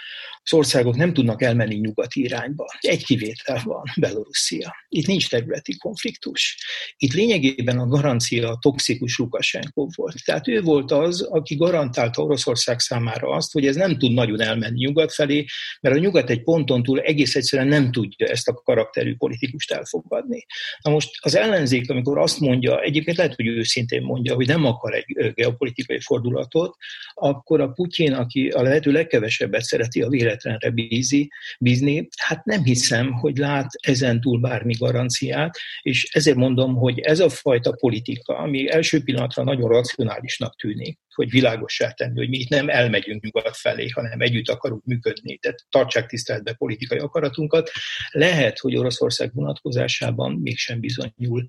az 0.43 0.53
országok 0.53 0.95
nem 0.95 1.13
tudnak 1.13 1.41
elmenni 1.41 1.75
nyugati 1.75 2.23
irányba. 2.23 2.65
Egy 2.79 3.05
kivétel 3.05 3.61
van, 3.63 3.83
Belorusszia. 3.99 4.75
Itt 4.89 5.07
nincs 5.07 5.29
területi 5.29 5.77
konfliktus. 5.77 6.57
Itt 6.97 7.13
lényegében 7.13 7.79
a 7.79 7.87
garancia 7.87 8.49
a 8.49 8.57
toxikus 8.61 9.17
Lukashenko 9.17 9.87
volt. 9.95 10.15
Tehát 10.25 10.47
ő 10.47 10.61
volt 10.61 10.91
az, 10.91 11.21
aki 11.21 11.55
garantálta 11.55 12.23
Oroszország 12.23 12.79
számára 12.79 13.29
azt, 13.29 13.51
hogy 13.51 13.67
ez 13.67 13.75
nem 13.75 13.97
tud 13.97 14.13
nagyon 14.13 14.41
elmenni 14.41 14.77
nyugat 14.77 15.13
felé, 15.13 15.45
mert 15.81 15.95
a 15.95 15.99
nyugat 15.99 16.29
egy 16.29 16.43
ponton 16.43 16.83
túl 16.83 16.99
egész 16.99 17.35
egyszerűen 17.35 17.67
nem 17.67 17.91
tudja 17.91 18.27
ezt 18.27 18.47
a 18.47 18.53
karakterű 18.53 19.15
politikust 19.15 19.71
elfogadni. 19.71 20.45
Na 20.81 20.91
most 20.91 21.09
az 21.19 21.35
ellenzék, 21.35 21.89
amikor 21.89 22.17
azt 22.17 22.39
mondja, 22.39 22.81
egyébként 22.81 23.17
lehet, 23.17 23.35
hogy 23.35 23.47
őszintén 23.47 24.01
mondja, 24.01 24.35
hogy 24.35 24.47
nem 24.47 24.65
akar 24.65 24.93
egy 24.93 25.33
geopolitikai 25.33 25.99
fordulatot, 25.99 26.75
akkor 27.13 27.61
a 27.61 27.67
Putyin, 27.67 28.13
aki 28.13 28.47
a 28.47 28.61
lehető 28.61 28.91
legkevesebbet 28.91 29.61
szereti 29.61 30.01
a 30.01 30.09
véletlenre 30.31 30.69
bízi, 30.69 31.31
bízni, 31.59 32.07
hát 32.17 32.45
nem 32.45 32.63
hiszem, 32.63 33.11
hogy 33.11 33.37
lát 33.37 33.67
ezen 33.81 34.21
túl 34.21 34.39
bármi 34.39 34.73
garanciát, 34.73 35.57
és 35.81 36.09
ezért 36.13 36.37
mondom, 36.37 36.75
hogy 36.75 36.99
ez 36.99 37.19
a 37.19 37.29
fajta 37.29 37.71
politika, 37.71 38.37
ami 38.37 38.69
első 38.69 39.03
pillanatra 39.03 39.43
nagyon 39.43 39.69
racionálisnak 39.69 40.55
tűnik, 40.55 40.99
hogy 41.13 41.29
világossá 41.29 41.91
tenni, 41.91 42.17
hogy 42.17 42.29
mi 42.29 42.37
itt 42.37 42.49
nem 42.49 42.69
elmegyünk 42.69 43.23
nyugat 43.23 43.57
felé, 43.57 43.87
hanem 43.87 44.21
együtt 44.21 44.49
akarunk 44.49 44.85
működni, 44.85 45.37
tehát 45.37 45.65
tartsák 45.69 46.05
tiszteletbe 46.05 46.53
politikai 46.53 46.97
akaratunkat, 46.97 47.69
lehet, 48.11 48.59
hogy 48.59 48.75
Oroszország 48.75 49.33
vonatkozásában 49.33 50.33
mégsem 50.33 50.79
bizonyul 50.79 51.45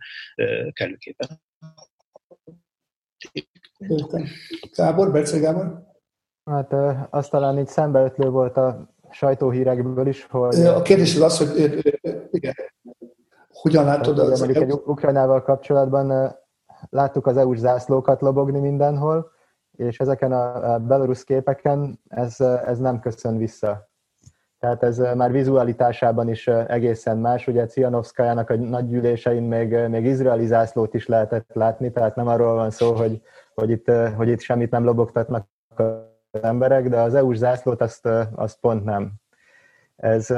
kellőképpen. 0.73 1.43
Gábor, 4.77 5.13
Berce 5.13 5.39
Gábor? 5.39 5.92
Hát 6.45 6.75
azt 7.11 7.31
talán 7.31 7.59
így 7.59 7.69
szembeötlő 7.69 8.29
volt 8.29 8.57
a 8.57 8.89
sajtóhírekből 9.11 10.07
is, 10.07 10.27
hogy... 10.31 10.61
A 10.61 10.83
kérdés 10.83 11.17
az 11.17 11.23
az, 11.23 11.39
hogy 11.39 11.83
igen, 12.31 12.55
hogyan 13.49 13.85
látod 13.85 14.19
az... 14.19 14.41
Mondjuk 14.41 14.63
egy 14.63 14.73
Ukrajnával 14.85 15.43
kapcsolatban 15.43 16.37
láttuk 16.91 17.27
az 17.27 17.37
EU-s 17.37 17.59
zászlókat 17.59 18.21
lobogni 18.21 18.61
mindenhol, 18.61 19.31
és 19.77 20.01
ezeken 20.01 20.33
a 20.33 20.79
belorusz 20.79 21.25
képeken 21.25 22.01
ez, 22.09 22.41
ez 22.41 22.79
nem 22.79 23.01
köszön 23.01 23.37
vissza. 23.37 23.91
Tehát 24.59 24.83
ez 24.83 24.99
már 24.99 25.33
vizualitásában 25.33 26.29
is 26.29 26.47
egészen 26.47 27.19
más. 27.19 27.47
Ugye 27.47 27.67
Cianovszkájának 27.67 28.51
a 28.51 28.57
nagy 28.57 28.89
gyűlésein 28.89 29.43
még, 29.43 29.89
még 29.89 30.05
izraeli 30.05 30.47
zászlót 30.47 30.95
is 30.95 31.07
lehetett 31.07 31.53
látni, 31.53 31.93
tehát 31.93 32.17
nem 32.17 32.29
arról 32.29 32.55
van 32.55 32.71
szó, 32.71 32.93
hogy, 32.93 33.23
hogy, 33.55 33.71
itt, 33.71 33.91
hogy 34.17 34.29
itt 34.29 34.41
semmit 34.41 34.71
nem 34.71 34.85
lobogtatnak 34.85 35.47
az 35.77 36.12
emberek, 36.41 36.89
de 36.89 37.01
az 37.01 37.15
EU-s 37.15 37.37
zászlót 37.37 37.81
azt, 37.81 38.07
azt 38.35 38.59
pont 38.61 38.85
nem. 38.85 39.13
Ez, 39.97 40.31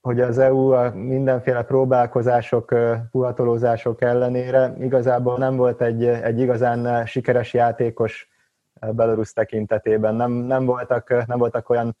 hogy 0.00 0.20
az 0.20 0.38
EU 0.38 0.70
a 0.70 0.90
mindenféle 0.94 1.62
próbálkozások, 1.62 2.74
puhatolózások 3.10 4.02
ellenére 4.02 4.74
igazából 4.78 5.38
nem 5.38 5.56
volt 5.56 5.82
egy, 5.82 6.04
egy 6.04 6.38
igazán 6.38 7.06
sikeres 7.06 7.54
játékos 7.54 8.28
Belarus 8.92 9.32
tekintetében. 9.32 10.14
Nem, 10.14 10.32
nem, 10.32 10.64
voltak, 10.64 11.26
nem, 11.26 11.38
voltak 11.38 11.70
olyan, 11.70 11.96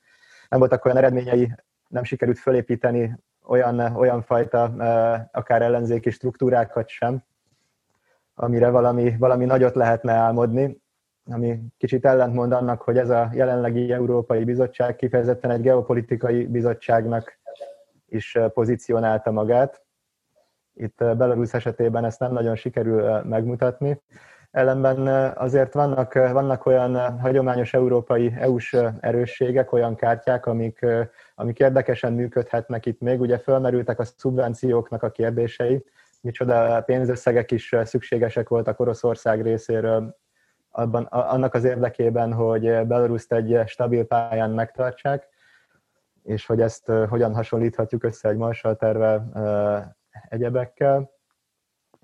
nem 0.48 0.58
voltak 0.58 0.84
olyan 0.84 0.96
eredményei, 0.96 1.54
nem 1.88 2.04
sikerült 2.04 2.38
fölépíteni 2.38 3.18
olyan, 3.46 3.78
olyan 3.78 4.22
fajta 4.22 4.62
akár 5.32 5.62
ellenzéki 5.62 6.10
struktúrákat 6.10 6.88
sem, 6.88 7.22
amire 8.34 8.70
valami, 8.70 9.16
valami 9.18 9.44
nagyot 9.44 9.74
lehetne 9.74 10.12
álmodni, 10.12 10.80
ami 11.24 11.60
kicsit 11.78 12.04
ellentmond 12.04 12.52
annak, 12.52 12.82
hogy 12.82 12.98
ez 12.98 13.10
a 13.10 13.30
jelenlegi 13.32 13.92
Európai 13.92 14.44
Bizottság 14.44 14.96
kifejezetten 14.96 15.50
egy 15.50 15.60
geopolitikai 15.60 16.46
bizottságnak 16.46 17.38
is 18.10 18.38
pozícionálta 18.54 19.30
magát. 19.30 19.82
Itt 20.74 20.96
Belarus 20.96 21.54
esetében 21.54 22.04
ezt 22.04 22.20
nem 22.20 22.32
nagyon 22.32 22.56
sikerül 22.56 23.22
megmutatni. 23.22 24.02
Ellenben 24.50 25.06
azért 25.36 25.72
vannak, 25.72 26.14
vannak 26.14 26.66
olyan 26.66 27.18
hagyományos 27.18 27.74
európai 27.74 28.34
EU-s 28.38 28.76
erősségek, 29.00 29.72
olyan 29.72 29.96
kártyák, 29.96 30.46
amik, 30.46 30.86
amik 31.34 31.58
érdekesen 31.58 32.12
működhetnek 32.12 32.86
itt 32.86 33.00
még. 33.00 33.20
Ugye 33.20 33.38
fölmerültek 33.38 33.98
a 33.98 34.04
szubvencióknak 34.04 35.02
a 35.02 35.10
kérdései, 35.10 35.84
micsoda 36.20 36.82
pénzösszegek 36.82 37.50
is 37.50 37.76
szükségesek 37.84 38.48
voltak 38.48 38.80
Oroszország 38.80 39.42
részéről 39.42 40.16
abban, 40.70 41.04
annak 41.04 41.54
az 41.54 41.64
érdekében, 41.64 42.32
hogy 42.32 42.86
Belaruszt 42.86 43.32
egy 43.32 43.62
stabil 43.66 44.04
pályán 44.04 44.50
megtartsák, 44.50 45.28
és 46.22 46.46
hogy 46.46 46.60
ezt 46.60 46.86
hogyan 47.08 47.34
hasonlíthatjuk 47.34 48.04
össze 48.04 48.28
egy 48.28 48.36
Marshall 48.36 48.74
terve 48.74 49.24
egyebekkel. 50.28 51.10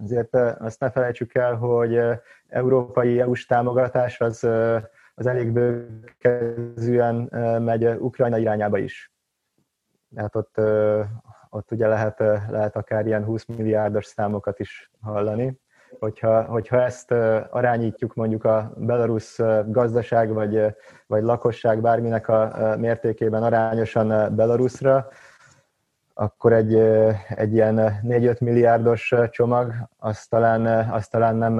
Azért 0.02 0.34
azt 0.34 0.80
ne 0.80 0.90
felejtsük 0.90 1.34
el, 1.34 1.54
hogy 1.54 2.00
európai 2.48 3.20
EU-s 3.20 3.46
támogatás 3.46 4.20
az, 4.20 4.44
az 5.14 5.26
elég 5.26 5.52
bőkezűen 5.52 7.16
megy 7.62 7.84
Ukrajna 7.84 8.38
irányába 8.38 8.78
is. 8.78 9.12
Tehát 10.14 10.36
ott, 10.36 10.60
ott 11.50 11.70
ugye 11.70 11.88
lehet, 11.88 12.18
lehet 12.48 12.76
akár 12.76 13.06
ilyen 13.06 13.24
20 13.24 13.44
milliárdos 13.44 14.04
számokat 14.04 14.58
is 14.58 14.90
hallani. 15.00 15.60
Hogyha, 15.98 16.42
hogyha 16.42 16.82
ezt 16.82 17.10
arányítjuk 17.50 18.14
mondjuk 18.14 18.44
a 18.44 18.72
belarusz 18.76 19.38
gazdaság 19.66 20.32
vagy, 20.32 20.74
vagy 21.06 21.22
lakosság 21.22 21.80
bárminek 21.80 22.28
a 22.28 22.74
mértékében 22.78 23.42
arányosan 23.42 24.34
Belarusra, 24.36 25.08
akkor 26.14 26.52
egy, 26.52 26.74
egy 27.28 27.52
ilyen 27.52 28.00
4-5 28.02 28.40
milliárdos 28.40 29.14
csomag, 29.30 29.72
az 29.98 30.26
talán, 30.26 30.90
az 30.90 31.08
talán 31.08 31.36
nem, 31.36 31.54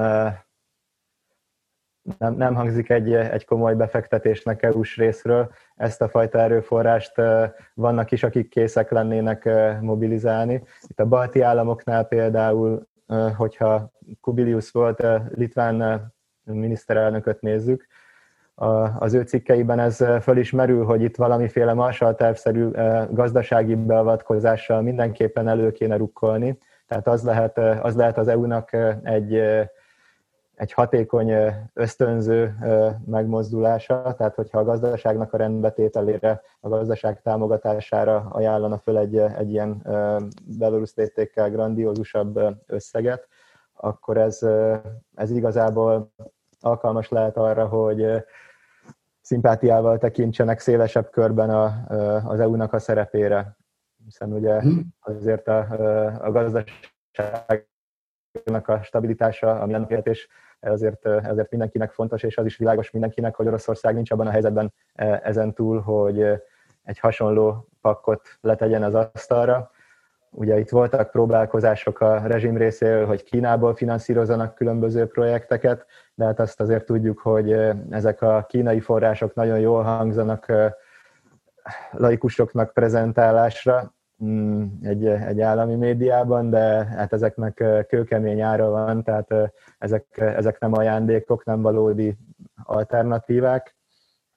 nem, 2.19 2.35
nem 2.35 2.55
hangzik 2.55 2.91
egy, 2.91 3.13
egy 3.13 3.45
komoly 3.45 3.75
befektetésnek 3.75 4.63
EU-s 4.63 4.97
részről. 4.97 5.51
Ezt 5.75 6.03
a 6.03 6.09
fajta 6.09 6.39
erőforrást 6.39 7.13
vannak 7.75 8.11
is, 8.11 8.23
akik 8.23 8.49
készek 8.49 8.91
lennének 8.91 9.49
mobilizálni. 9.81 10.63
Itt 10.83 11.01
a 11.01 11.07
balti 11.07 11.41
államoknál 11.41 12.05
például, 12.05 12.87
hogyha 13.37 13.91
Kubilius 14.21 14.71
volt, 14.71 15.03
litván 15.35 16.07
miniszterelnököt 16.45 17.41
nézzük, 17.41 17.87
az 18.99 19.15
ő 19.15 19.23
cikkeiben 19.23 19.79
ez 19.79 20.05
föl 20.21 20.37
is 20.37 20.51
merül, 20.51 20.85
hogy 20.85 21.03
itt 21.03 21.17
valamiféle 21.17 21.73
Marshall-tervszerű 21.73 22.71
gazdasági 23.11 23.75
beavatkozással 23.75 24.83
mindenképpen 24.83 25.49
elő 25.49 25.73
kéne 25.73 25.97
rukkolni. 25.97 26.59
Tehát 26.87 27.07
az 27.07 27.23
lehet 27.23 27.59
az, 27.59 27.97
lehet 27.97 28.19
az 28.19 28.29
EU-nak 28.29 28.77
egy, 29.03 29.43
egy 30.57 30.73
hatékony 30.73 31.33
ösztönző 31.73 32.55
megmozdulása, 33.07 34.15
tehát 34.17 34.35
hogyha 34.35 34.59
a 34.59 34.65
gazdaságnak 34.65 35.33
a 35.33 35.37
rendbetételére, 35.37 36.43
a 36.61 36.69
gazdaság 36.69 37.23
támogatására 37.23 38.17
ajánlana 38.31 38.79
föl 38.79 38.99
egy, 38.99 39.17
egy 39.17 39.51
ilyen 39.51 39.83
belorusz 40.59 40.95
léptékkel 40.95 41.51
grandiózusabb 41.51 42.41
összeget, 42.67 43.29
akkor 43.73 44.17
ez, 44.17 44.43
ez 45.15 45.31
igazából 45.31 46.13
alkalmas 46.61 47.09
lehet 47.09 47.37
arra, 47.37 47.67
hogy 47.67 48.25
szimpátiával 49.21 49.99
tekintsenek 49.99 50.59
szélesebb 50.59 51.11
körben 51.11 51.51
a, 51.51 51.87
az 52.29 52.41
EU-nak 52.41 52.73
a 52.73 52.79
szerepére. 52.79 53.57
Hiszen 54.05 54.33
ugye 54.33 54.55
mhm. 54.55 54.79
azért 55.01 55.49
a, 55.49 55.59
a 56.21 56.31
gazdaságnak 56.31 56.69
a 58.69 58.83
stabilitása, 58.83 59.61
a 59.61 59.67
minden 59.67 60.03
és 60.03 60.29
ezért, 60.67 61.07
ezért 61.07 61.51
mindenkinek 61.51 61.91
fontos, 61.91 62.23
és 62.23 62.37
az 62.37 62.45
is 62.45 62.57
világos 62.57 62.91
mindenkinek, 62.91 63.35
hogy 63.35 63.47
Oroszország 63.47 63.95
nincs 63.95 64.11
abban 64.11 64.27
a 64.27 64.31
helyzetben 64.31 64.73
ezen 65.23 65.55
túl, 65.55 65.81
hogy 65.81 66.21
egy 66.85 66.99
hasonló 66.99 67.69
pakkot 67.81 68.23
letegyen 68.41 68.83
az 68.83 68.95
asztalra. 68.95 69.71
Ugye 70.31 70.59
itt 70.59 70.69
voltak 70.69 71.11
próbálkozások 71.11 72.01
a 72.01 72.27
rezsim 72.27 72.57
részéről, 72.57 73.07
hogy 73.07 73.25
Kínából 73.25 73.75
finanszírozzanak 73.75 74.55
különböző 74.55 75.07
projekteket, 75.07 75.87
de 76.15 76.25
hát 76.25 76.41
azt 76.41 76.61
azért 76.61 76.85
tudjuk, 76.85 77.19
hogy 77.19 77.53
ezek 77.91 78.23
a 78.23 78.45
kínai 78.49 78.81
források 78.81 79.35
nagyon 79.35 79.59
jól 79.59 79.83
hangzanak 79.83 80.53
laikusoknak 81.91 82.73
prezentálásra 82.73 83.95
egy, 84.83 85.07
egy 85.07 85.41
állami 85.41 85.75
médiában, 85.75 86.51
de 86.51 86.85
hát 86.85 87.13
ezeknek 87.13 87.55
kőkemény 87.89 88.41
ára 88.41 88.71
van, 88.71 89.03
tehát 89.03 89.35
ezek, 89.79 90.07
ezek 90.17 90.59
nem 90.59 90.73
ajándékok, 90.73 91.45
nem 91.45 91.63
valódi 91.63 92.17
alternatívák, 92.65 93.77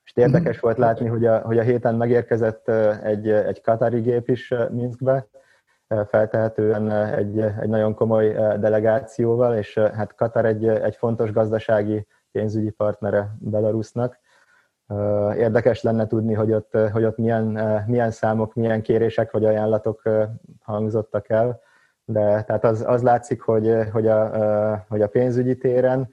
És 0.03 0.11
érdekes 0.15 0.59
volt 0.59 0.77
látni, 0.77 1.07
hogy 1.07 1.25
a, 1.25 1.39
hogy 1.39 1.57
a 1.57 1.63
héten 1.63 1.95
megérkezett 1.95 2.69
egy, 3.03 3.29
egy 3.29 3.61
katari 3.61 3.99
gép 3.99 4.29
is 4.29 4.53
Minskbe, 4.71 5.27
feltehetően 6.05 6.91
egy, 6.91 7.39
egy 7.39 7.69
nagyon 7.69 7.93
komoly 7.93 8.31
delegációval, 8.59 9.57
és 9.57 9.77
hát 9.77 10.15
Katar 10.15 10.45
egy, 10.45 10.67
egy 10.67 10.95
fontos 10.95 11.31
gazdasági 11.31 12.07
pénzügyi 12.31 12.69
partnere 12.69 13.35
Belarusnak. 13.39 14.19
Érdekes 15.37 15.81
lenne 15.81 16.07
tudni, 16.07 16.33
hogy 16.33 16.51
ott, 16.51 16.77
hogy 16.91 17.03
ott 17.03 17.17
milyen, 17.17 17.45
milyen 17.87 18.11
számok, 18.11 18.53
milyen 18.53 18.81
kérések 18.81 19.31
vagy 19.31 19.45
ajánlatok 19.45 20.01
hangzottak 20.61 21.29
el, 21.29 21.61
de 22.05 22.43
tehát 22.43 22.63
az, 22.63 22.83
az 22.87 23.03
látszik, 23.03 23.41
hogy, 23.41 23.75
hogy, 23.91 24.07
a, 24.07 24.85
hogy 24.87 25.01
a 25.01 25.07
pénzügyi 25.07 25.57
téren 25.57 26.09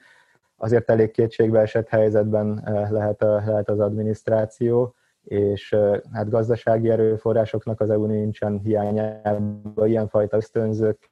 azért 0.57 0.91
elég 0.91 1.11
kétségbe 1.11 1.61
esett 1.61 1.89
helyzetben 1.89 2.63
lehet, 2.91 3.23
a, 3.23 3.43
lehet 3.47 3.69
az 3.69 3.81
adminisztráció, 3.81 4.95
és 5.23 5.77
hát 6.13 6.31
gazdasági 6.31 6.91
erőforrásoknak 6.91 7.81
az 7.81 7.91
EU 7.91 8.07
nincsen 8.07 8.59
hiányában 8.59 9.73
ilyenfajta 9.85 10.37
ösztönzők, 10.37 11.11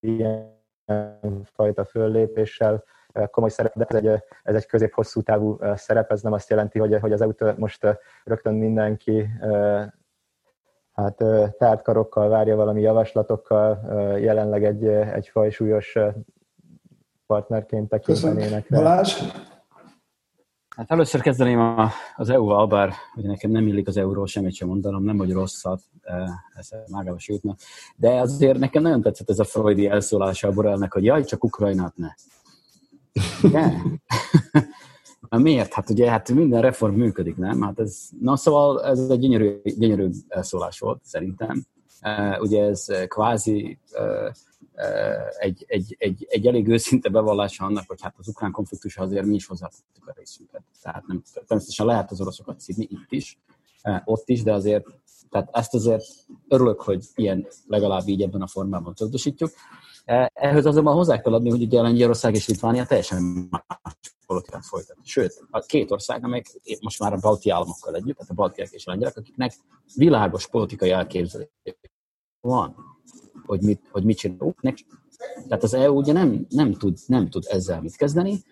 ilyenfajta 0.00 1.84
föllépéssel 1.84 2.84
komoly 3.30 3.50
szerep, 3.50 3.76
de 3.76 3.84
ez 3.88 3.96
egy, 3.96 4.22
ez 4.42 4.54
egy 4.54 4.66
közép-hosszú 4.66 5.20
távú 5.20 5.58
szerep, 5.74 6.10
ez 6.10 6.22
nem 6.22 6.32
azt 6.32 6.50
jelenti, 6.50 6.78
hogy, 6.78 6.98
hogy 7.00 7.12
az 7.12 7.20
EU-t 7.20 7.56
most 7.56 7.86
rögtön 8.24 8.54
mindenki 8.54 9.28
hát 10.92 11.24
tártkarokkal 11.58 12.28
várja 12.28 12.56
valami 12.56 12.80
javaslatokkal, 12.80 13.80
jelenleg 14.18 14.64
egy, 14.64 14.86
egy 14.86 15.28
fajsúlyos 15.28 15.96
partnerként 17.26 17.88
tekintenének. 17.88 18.66
Balázs? 18.70 19.22
Hát 20.76 20.90
először 20.90 21.20
kezdeném 21.20 21.60
a, 21.60 21.90
az 22.16 22.30
EU-val, 22.30 22.66
bár 22.66 22.92
ugye 23.14 23.28
nekem 23.28 23.50
nem 23.50 23.66
illik 23.66 23.88
az 23.88 23.96
euróról 23.96 24.26
semmit 24.26 24.54
sem 24.54 24.68
mondanom, 24.68 25.04
nem 25.04 25.16
vagy 25.16 25.32
rosszat, 25.32 25.80
ez 26.54 26.68
mágába 26.90 27.16
jutna. 27.18 27.54
De 27.96 28.10
azért 28.10 28.58
nekem 28.58 28.82
nagyon 28.82 29.02
tetszett 29.02 29.30
ez 29.30 29.38
a 29.38 29.44
freudi 29.44 29.88
elszólása 29.88 30.48
a 30.48 30.52
Borelnek, 30.52 30.92
hogy 30.92 31.04
jaj, 31.04 31.24
csak 31.24 31.44
Ukrajnát 31.44 31.96
ne. 31.96 32.08
Ugye? 33.42 33.70
Miért? 35.30 35.72
Hát 35.72 35.90
ugye 35.90 36.10
hát 36.10 36.30
minden 36.32 36.60
reform 36.60 36.94
működik, 36.94 37.36
nem? 37.36 37.62
Hát 37.62 37.78
ez, 37.78 38.08
na 38.20 38.36
szóval 38.36 38.84
ez 38.84 39.08
egy 39.08 39.18
gyönyörű, 39.18 39.60
gyönyörű 39.62 40.10
elszólás 40.28 40.78
volt, 40.78 41.00
szerintem. 41.04 41.66
Uh, 42.02 42.40
ugye 42.40 42.62
ez 42.62 42.86
kvázi 43.08 43.78
uh, 43.92 44.32
egy, 45.38 45.64
egy, 45.68 45.96
egy, 45.98 46.26
egy 46.28 46.46
elég 46.46 46.68
őszinte 46.68 47.08
bevallása 47.08 47.64
annak, 47.64 47.84
hogy 47.86 48.02
hát 48.02 48.14
az 48.18 48.28
ukrán 48.28 48.50
konfliktus 48.50 48.96
azért 48.96 49.26
mi 49.26 49.34
is 49.34 49.46
hozzátettük 49.46 50.06
a 50.06 50.12
részünket. 50.16 50.62
Tehát 50.82 51.06
nem, 51.06 51.22
természetesen 51.46 51.86
lehet 51.86 52.10
az 52.10 52.20
oroszokat 52.20 52.60
szívni 52.60 52.86
itt 52.90 53.12
is, 53.12 53.38
ott 54.04 54.28
is, 54.28 54.42
de 54.42 54.52
azért 54.52 54.84
tehát 55.30 55.48
ezt 55.52 55.74
azért 55.74 56.04
örülök, 56.48 56.80
hogy 56.80 57.04
ilyen 57.14 57.46
legalább 57.66 58.08
így 58.08 58.22
ebben 58.22 58.42
a 58.42 58.46
formában 58.46 58.94
tudatosítjuk. 58.94 59.50
Ehhez 60.32 60.66
azonban 60.66 60.94
hozzá 60.94 61.20
kell 61.20 61.34
adni, 61.34 61.50
hogy 61.50 61.62
ugye 61.62 61.82
Lengyelország 61.82 62.34
és 62.34 62.48
Litvánia 62.48 62.86
teljesen 62.86 63.22
más 63.50 63.96
politikát 64.26 64.64
folytat. 64.64 64.96
Sőt, 65.02 65.44
a 65.50 65.60
két 65.60 65.90
ország, 65.90 66.24
amelyek 66.24 66.46
most 66.80 66.98
már 66.98 67.12
a 67.12 67.18
balti 67.20 67.50
államokkal 67.50 67.94
együtt, 67.94 68.16
tehát 68.16 68.30
a 68.30 68.34
baltiak 68.34 68.70
és 68.70 68.86
a 68.86 68.90
lengyelek, 68.90 69.16
akiknek 69.16 69.52
világos 69.94 70.48
politikai 70.48 70.90
elképzelés 70.90 71.48
van 72.40 72.94
hogy 73.46 73.62
mit, 73.62 73.80
hogy 73.90 74.04
mit 74.04 74.18
csinálunk. 74.18 74.60
Tehát 75.48 75.62
az 75.62 75.74
EU 75.74 75.96
ugye 75.96 76.12
nem, 76.12 76.46
nem, 76.48 76.72
tud, 76.72 76.98
nem 77.06 77.28
tud 77.28 77.44
ezzel 77.48 77.80
mit 77.80 77.96
kezdeni, 77.96 78.42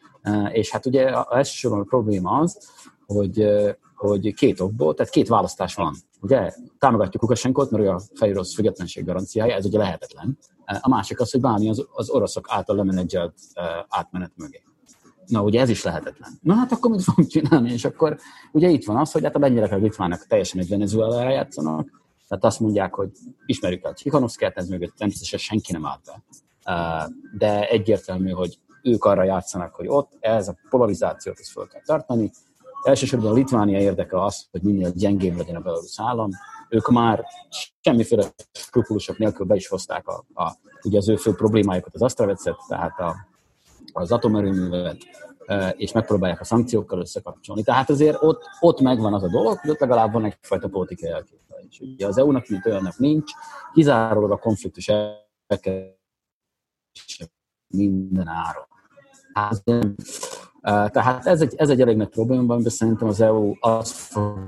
és 0.52 0.70
hát 0.70 0.86
ugye 0.86 1.08
elsősorban 1.30 1.80
a 1.80 1.84
probléma 1.84 2.38
az, 2.38 2.70
hogy, 3.06 3.46
hogy 3.94 4.34
két 4.34 4.60
okból, 4.60 4.94
tehát 4.94 5.12
két 5.12 5.28
választás 5.28 5.74
van. 5.74 5.94
Ugye 6.24 6.52
támogatjuk 6.78 7.22
Lukasenkot, 7.22 7.70
mert 7.70 7.84
ő 7.84 7.88
a 7.88 8.00
fehér 8.14 8.34
orosz 8.34 8.54
függetlenség 8.54 9.04
garanciája, 9.04 9.54
ez 9.54 9.64
ugye 9.64 9.78
lehetetlen. 9.78 10.38
A 10.80 10.88
másik 10.88 11.20
az, 11.20 11.30
hogy 11.30 11.40
bánni 11.40 11.68
az, 11.68 11.86
az 11.92 12.10
oroszok 12.10 12.46
által 12.48 12.76
lemenedzselt 12.76 13.34
átmenet 13.88 14.32
mögé. 14.36 14.62
Na, 15.26 15.42
ugye 15.42 15.60
ez 15.60 15.68
is 15.68 15.82
lehetetlen. 15.82 16.30
Na 16.42 16.54
hát 16.54 16.72
akkor 16.72 16.90
mit 16.90 17.02
fogunk 17.02 17.28
csinálni? 17.28 17.72
És 17.72 17.84
akkor 17.84 18.18
ugye 18.52 18.68
itt 18.68 18.84
van 18.84 18.96
az, 18.96 19.12
hogy 19.12 19.22
hát 19.22 19.36
a 19.36 19.38
lengyelek 19.38 19.80
litvánok 19.80 20.26
teljesen 20.26 20.60
egy 20.60 20.68
Venezuela 20.68 21.30
játszanak, 21.30 22.02
tehát 22.28 22.44
azt 22.44 22.60
mondják, 22.60 22.94
hogy 22.94 23.10
ismerjük 23.46 23.84
el 23.84 23.94
Csihanovszkát, 23.94 24.56
ez 24.56 24.68
mögött 24.68 24.96
természetesen 24.96 25.38
senki 25.38 25.72
nem 25.72 25.86
állt 25.86 26.00
be. 26.04 26.22
De 27.38 27.68
egyértelmű, 27.68 28.30
hogy 28.30 28.58
ők 28.82 29.04
arra 29.04 29.22
játszanak, 29.22 29.74
hogy 29.74 29.86
ott 29.88 30.16
ez 30.20 30.48
a 30.48 30.56
polarizációt 30.68 31.38
is 31.38 31.52
fel 31.52 31.66
kell 31.66 31.82
tartani. 31.84 32.30
Elsősorban 32.84 33.30
a 33.30 33.34
Litvánia 33.34 33.78
érdeke 33.78 34.22
az, 34.22 34.46
hogy 34.50 34.62
minél 34.62 34.90
gyengébb 34.90 35.36
legyen 35.36 35.56
a 35.56 35.60
belarusz 35.60 36.00
állam. 36.00 36.30
Ők 36.68 36.88
már 36.88 37.24
semmiféle 37.80 38.24
skrupulusok 38.52 39.18
nélkül 39.18 39.46
be 39.46 39.54
is 39.54 39.68
hozták 39.68 40.08
a, 40.08 40.24
a, 40.34 40.56
ugye 40.82 40.98
az 40.98 41.08
ő 41.08 41.16
fő 41.16 41.34
problémájukat, 41.34 41.94
az 41.94 42.02
Astravecet, 42.02 42.56
tehát 42.68 42.98
a, 42.98 43.14
az 43.92 44.12
atomerőművet, 44.12 44.96
és 45.76 45.92
megpróbálják 45.92 46.40
a 46.40 46.44
szankciókkal 46.44 47.00
összekapcsolni. 47.00 47.62
Tehát 47.62 47.90
azért 47.90 48.22
ott, 48.22 48.42
ott 48.60 48.80
megvan 48.80 49.14
az 49.14 49.22
a 49.22 49.28
dolog, 49.28 49.58
hogy 49.58 49.70
ott 49.70 49.80
legalább 49.80 50.12
van 50.12 50.24
egyfajta 50.24 50.68
politikai 50.68 51.10
elképzelés. 51.10 51.80
Ugye 51.80 52.06
az 52.06 52.18
EU-nak, 52.18 52.48
mint 52.48 52.66
olyannak 52.66 52.98
nincs, 52.98 53.32
kizárólag 53.72 54.30
a 54.30 54.36
konfliktus 54.36 54.90
minden 57.68 58.28
áron. 58.28 58.66
Hát, 59.34 59.62
tehát 60.92 61.26
ez 61.26 61.40
egy, 61.40 61.54
ez 61.56 61.68
egy 61.68 61.80
elég 61.80 61.96
nagy 61.96 62.08
probléma, 62.08 62.56
de 62.56 62.70
szerintem 62.70 63.08
az 63.08 63.20
EU 63.20 63.52
azt 63.60 63.92
fog 63.92 64.38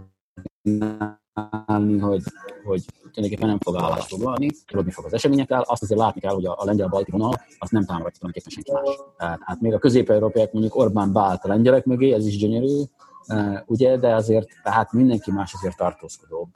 hogy, 2.01 2.23
hogy 2.65 2.85
tulajdonképpen 3.13 3.49
nem 3.49 3.59
fog 3.59 3.77
állást 3.77 4.09
foglalni, 4.09 4.51
tudni 4.67 4.91
fog 4.91 5.05
az 5.05 5.13
eseményekkel, 5.13 5.61
azt 5.61 5.83
azért 5.83 6.01
látni 6.01 6.21
kell, 6.21 6.35
hogy 6.35 6.47
a, 6.47 6.55
a 6.59 6.65
lengyel-balti 6.65 7.11
vonal 7.11 7.33
azt 7.59 7.73
nem 7.73 7.85
támogatja 7.85 8.19
tulajdonképpen 8.19 8.51
senki 8.51 8.73
más. 8.73 8.97
Tehát 9.17 9.39
hát 9.43 9.61
még 9.61 9.73
a 9.75 9.79
közép-európaiak 9.79 10.53
mondjuk 10.53 10.77
Orbán 10.77 11.13
beállt 11.13 11.45
a 11.45 11.49
lengyelek 11.49 11.85
mögé, 11.85 12.13
ez 12.13 12.27
is 12.27 12.37
gyönyörű, 12.37 12.83
ugye, 13.67 13.97
de 13.97 14.15
azért 14.15 14.49
tehát 14.63 14.93
mindenki 14.93 15.31
más 15.31 15.55
azért 15.55 15.77
tartózkodóbb 15.77 16.49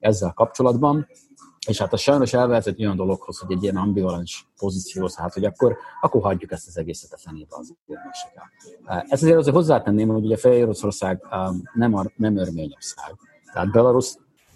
ezzel 0.00 0.32
kapcsolatban. 0.32 1.06
És 1.68 1.78
hát 1.78 1.92
a 1.92 1.96
sajnos 1.96 2.32
elvehetett 2.32 2.78
olyan 2.78 2.96
dologhoz, 2.96 3.38
hogy 3.38 3.56
egy 3.56 3.62
ilyen 3.62 3.76
ambivalens 3.76 4.46
pozícióhoz, 4.58 5.16
hát 5.16 5.34
hogy 5.34 5.44
akkor, 5.44 5.76
akkor 6.00 6.22
hagyjuk 6.22 6.52
ezt 6.52 6.66
az 6.66 6.78
egészet 6.78 7.12
a 7.12 7.16
fenébe 7.16 7.56
az 7.56 7.74
érdesekkel. 7.86 8.50
Ez 9.08 9.22
azért 9.22 9.36
azért 9.38 9.54
hozzátenném, 9.54 10.08
hogy 10.08 10.24
ugye 10.24 10.36
Fehér 10.36 10.62
Oroszország 10.62 11.22
um, 11.30 11.62
nem, 11.74 11.94
a, 11.94 12.04
nem 12.16 12.36
Örményország. 12.36 13.14
Tehát 13.52 13.70
Belarus 13.70 14.14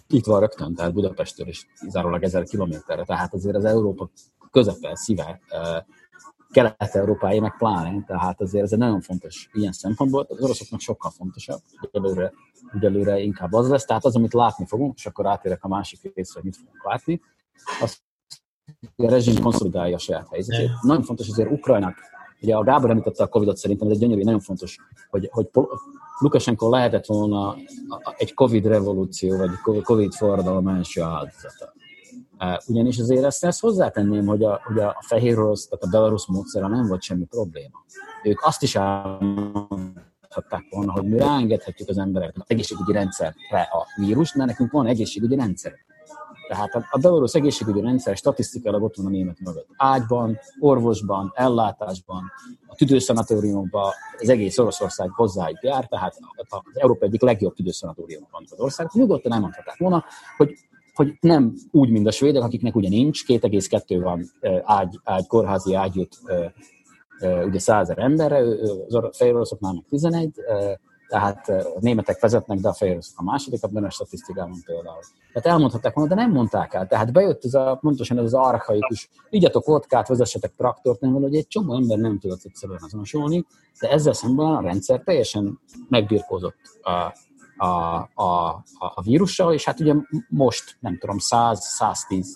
itt 0.08 0.26
van 0.26 0.40
rögtön, 0.40 0.74
tehát 0.74 0.92
Budapestről 0.92 1.48
is 1.48 1.66
zárólag 1.88 2.22
ezer 2.22 2.44
kilométerre, 2.44 3.04
tehát 3.04 3.34
azért 3.34 3.56
az 3.56 3.64
Európa 3.64 4.10
közepe, 4.50 4.96
szíve, 4.96 5.40
Kelet-Európáé 6.52 7.38
meg 7.38 7.56
pláne, 7.56 8.04
tehát 8.06 8.40
azért 8.40 8.64
ez 8.64 8.72
egy 8.72 8.78
nagyon 8.78 9.00
fontos 9.00 9.48
ilyen 9.52 9.72
szempontból, 9.72 10.26
az 10.28 10.42
oroszoknak 10.42 10.80
sokkal 10.80 11.10
fontosabb, 11.10 11.60
egyelőre, 11.90 12.32
egyelőre 12.74 13.18
inkább 13.20 13.52
az 13.52 13.68
lesz, 13.68 13.84
tehát 13.84 14.04
az, 14.04 14.16
amit 14.16 14.32
látni 14.32 14.66
fogunk, 14.66 14.94
és 14.96 15.06
akkor 15.06 15.26
átérek 15.26 15.64
a 15.64 15.68
másik 15.68 16.00
részre, 16.14 16.34
hogy 16.34 16.44
mit 16.44 16.56
fogunk 16.56 16.84
látni, 16.84 17.20
az 17.80 18.00
a 18.96 19.08
rezsim 19.08 19.42
konszolidálja 19.42 19.94
a 19.94 19.98
saját 19.98 20.28
helyzetét. 20.28 20.70
Nagyon 20.82 21.02
fontos 21.02 21.28
azért 21.28 21.50
Ukrajnak, 21.50 21.96
ugye 22.42 22.54
a 22.56 22.62
Gábor 22.62 22.90
említette 22.90 23.22
a 23.22 23.26
Covid-ot, 23.28 23.56
szerintem 23.56 23.86
ez 23.88 23.94
egy 23.94 24.00
gyönyörű, 24.00 24.22
nagyon 24.22 24.40
fontos, 24.40 24.78
hogy, 25.10 25.28
hogy 25.32 25.48
Lukashenko 26.18 26.70
lehetett 26.70 27.06
volna 27.06 27.56
egy 28.16 28.34
Covid 28.34 28.66
revolúció, 28.66 29.36
vagy 29.36 29.82
Covid 29.82 30.12
forradalom 30.12 30.68
első 30.68 31.02
áldozata. 31.02 31.72
Ugyanis 32.66 32.98
azért 32.98 33.24
ezt, 33.24 33.44
ezt 33.44 33.60
hozzátenném, 33.60 34.26
hogy 34.26 34.42
a, 34.42 34.60
hogy 34.64 34.78
a 34.78 34.96
fehér 35.00 35.38
orosz, 35.38 35.68
tehát 35.68 35.84
a 35.84 35.88
belarusz 35.88 36.26
módszere 36.26 36.66
nem 36.66 36.86
volt 36.86 37.02
semmi 37.02 37.24
probléma. 37.24 37.84
Ők 38.22 38.46
azt 38.46 38.62
is 38.62 38.74
elmondhatták 38.74 40.64
volna, 40.70 40.92
hogy 40.92 41.08
mi 41.08 41.18
ráengedhetjük 41.18 41.88
az 41.88 41.98
embereknek 41.98 42.42
az 42.42 42.50
egészségügyi 42.50 42.92
rendszerre 42.92 43.60
a 43.72 44.00
vírust, 44.00 44.34
mert 44.34 44.48
nekünk 44.48 44.70
van 44.70 44.86
egészségügyi 44.86 45.36
rendszer. 45.36 45.72
Tehát 46.48 46.74
a, 46.74 46.86
a 46.90 46.98
belorusz 46.98 47.34
egészségügyi 47.34 47.80
rendszer 47.80 48.16
statisztikailag 48.16 48.82
ott 48.82 48.96
van 48.96 49.06
a 49.06 49.08
német 49.08 49.40
mögött. 49.40 49.66
Ágyban, 49.76 50.38
orvosban, 50.60 51.32
ellátásban, 51.34 52.32
a 52.66 52.74
tüdőszanatóriumban 52.74 53.92
az 54.18 54.28
egész 54.28 54.58
Oroszország 54.58 55.10
hozzájuk 55.10 55.62
jár, 55.62 55.86
tehát 55.86 56.18
az 56.48 56.60
Európa 56.74 57.04
egyik 57.04 57.22
legjobb 57.22 57.54
tüdőszanatórium 57.54 58.28
van 58.30 58.42
az 58.50 58.60
ország. 58.60 58.88
Nyugodtan 58.92 59.32
elmondhatják 59.32 59.78
volna, 59.78 60.04
hogy 60.36 60.58
hogy 60.94 61.16
nem 61.20 61.54
úgy, 61.70 61.90
mint 61.90 62.06
a 62.06 62.10
svédek, 62.10 62.42
akiknek 62.42 62.76
ugye 62.76 62.88
nincs, 62.88 63.24
2,2 63.26 63.98
van 64.02 64.30
ágy, 64.62 65.00
ágy, 65.04 65.26
kórházi 65.26 65.74
ágyút 65.74 66.18
ugye 67.44 67.58
százer 67.58 67.98
emberre, 67.98 68.38
az 68.88 69.16
fehér 69.16 69.34
oroszoknál 69.34 69.72
meg 69.72 69.84
11, 69.88 70.30
tehát 71.12 71.48
a 71.48 71.78
németek 71.80 72.20
vezetnek, 72.20 72.58
de 72.58 72.68
a 72.68 72.72
fehéroroszok 72.72 73.18
a 73.18 73.22
második, 73.22 73.62
a 73.62 73.90
statisztikában 73.90 74.62
például. 74.66 75.00
Tehát 75.32 75.48
elmondhatták 75.48 75.94
volna, 75.94 76.14
de 76.14 76.20
nem 76.20 76.30
mondták 76.30 76.74
el. 76.74 76.86
Tehát 76.86 77.12
bejött 77.12 77.44
ez 77.44 77.54
a, 77.54 77.78
pontosan 77.80 78.18
ez 78.18 78.24
az 78.24 78.34
archaikus, 78.34 79.10
igyatok 79.30 79.64
vodkát, 79.64 80.08
vezessetek 80.08 80.54
traktort, 80.56 81.00
nem 81.00 81.12
hogy 81.12 81.36
egy 81.36 81.46
csomó 81.46 81.74
ember 81.74 81.98
nem 81.98 82.18
tudott 82.18 82.40
egyszerűen 82.44 82.80
azonosulni, 82.82 83.44
de 83.80 83.90
ezzel 83.90 84.12
szemben 84.12 84.46
a 84.46 84.60
rendszer 84.60 85.00
teljesen 85.00 85.60
megbirkózott 85.88 86.56
a, 86.82 87.16
a, 87.64 88.10
a, 88.14 88.48
a 88.78 89.02
vírussal, 89.02 89.52
és 89.52 89.64
hát 89.64 89.80
ugye 89.80 89.94
most, 90.28 90.76
nem 90.80 90.98
tudom, 90.98 91.16
100-110 91.18 92.26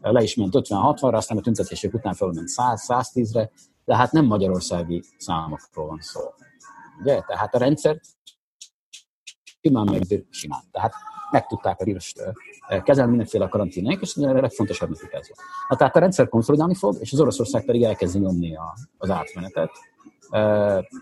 le 0.00 0.22
is 0.22 0.34
ment 0.34 0.54
50-60-ra, 0.56 1.14
aztán 1.14 1.38
a 1.38 1.40
tüntetések 1.40 1.94
után 1.94 2.14
felment 2.14 2.48
100-110-re, 2.56 3.50
de 3.84 3.96
hát 3.96 4.12
nem 4.12 4.24
magyarországi 4.24 5.02
számokról 5.16 5.86
van 5.86 6.00
szó. 6.00 6.20
Ugye? 7.00 7.20
Tehát 7.20 7.54
a 7.54 7.58
rendszer 7.58 8.00
simán 9.60 9.86
meg 9.90 10.26
simán. 10.30 10.62
Tehát 10.72 10.92
meg 11.30 11.46
tudták 11.46 11.80
a 11.80 11.84
vírust 11.84 12.22
kezelni 12.84 13.10
mindenféle 13.10 13.48
karanténnek, 13.48 14.00
és 14.00 14.16
a 14.16 14.32
legfontosabb 14.32 14.88
nekik 14.88 15.12
ez 15.12 15.28
van. 15.28 15.46
Na, 15.68 15.76
tehát 15.76 15.96
a 15.96 15.98
rendszer 15.98 16.28
konszolidálni 16.28 16.74
fog, 16.74 16.96
és 17.00 17.12
az 17.12 17.20
Oroszország 17.20 17.64
pedig 17.64 17.82
elkezdi 17.82 18.18
nyomni 18.18 18.56
a, 18.56 18.74
az 18.98 19.10
átmenetet. 19.10 19.70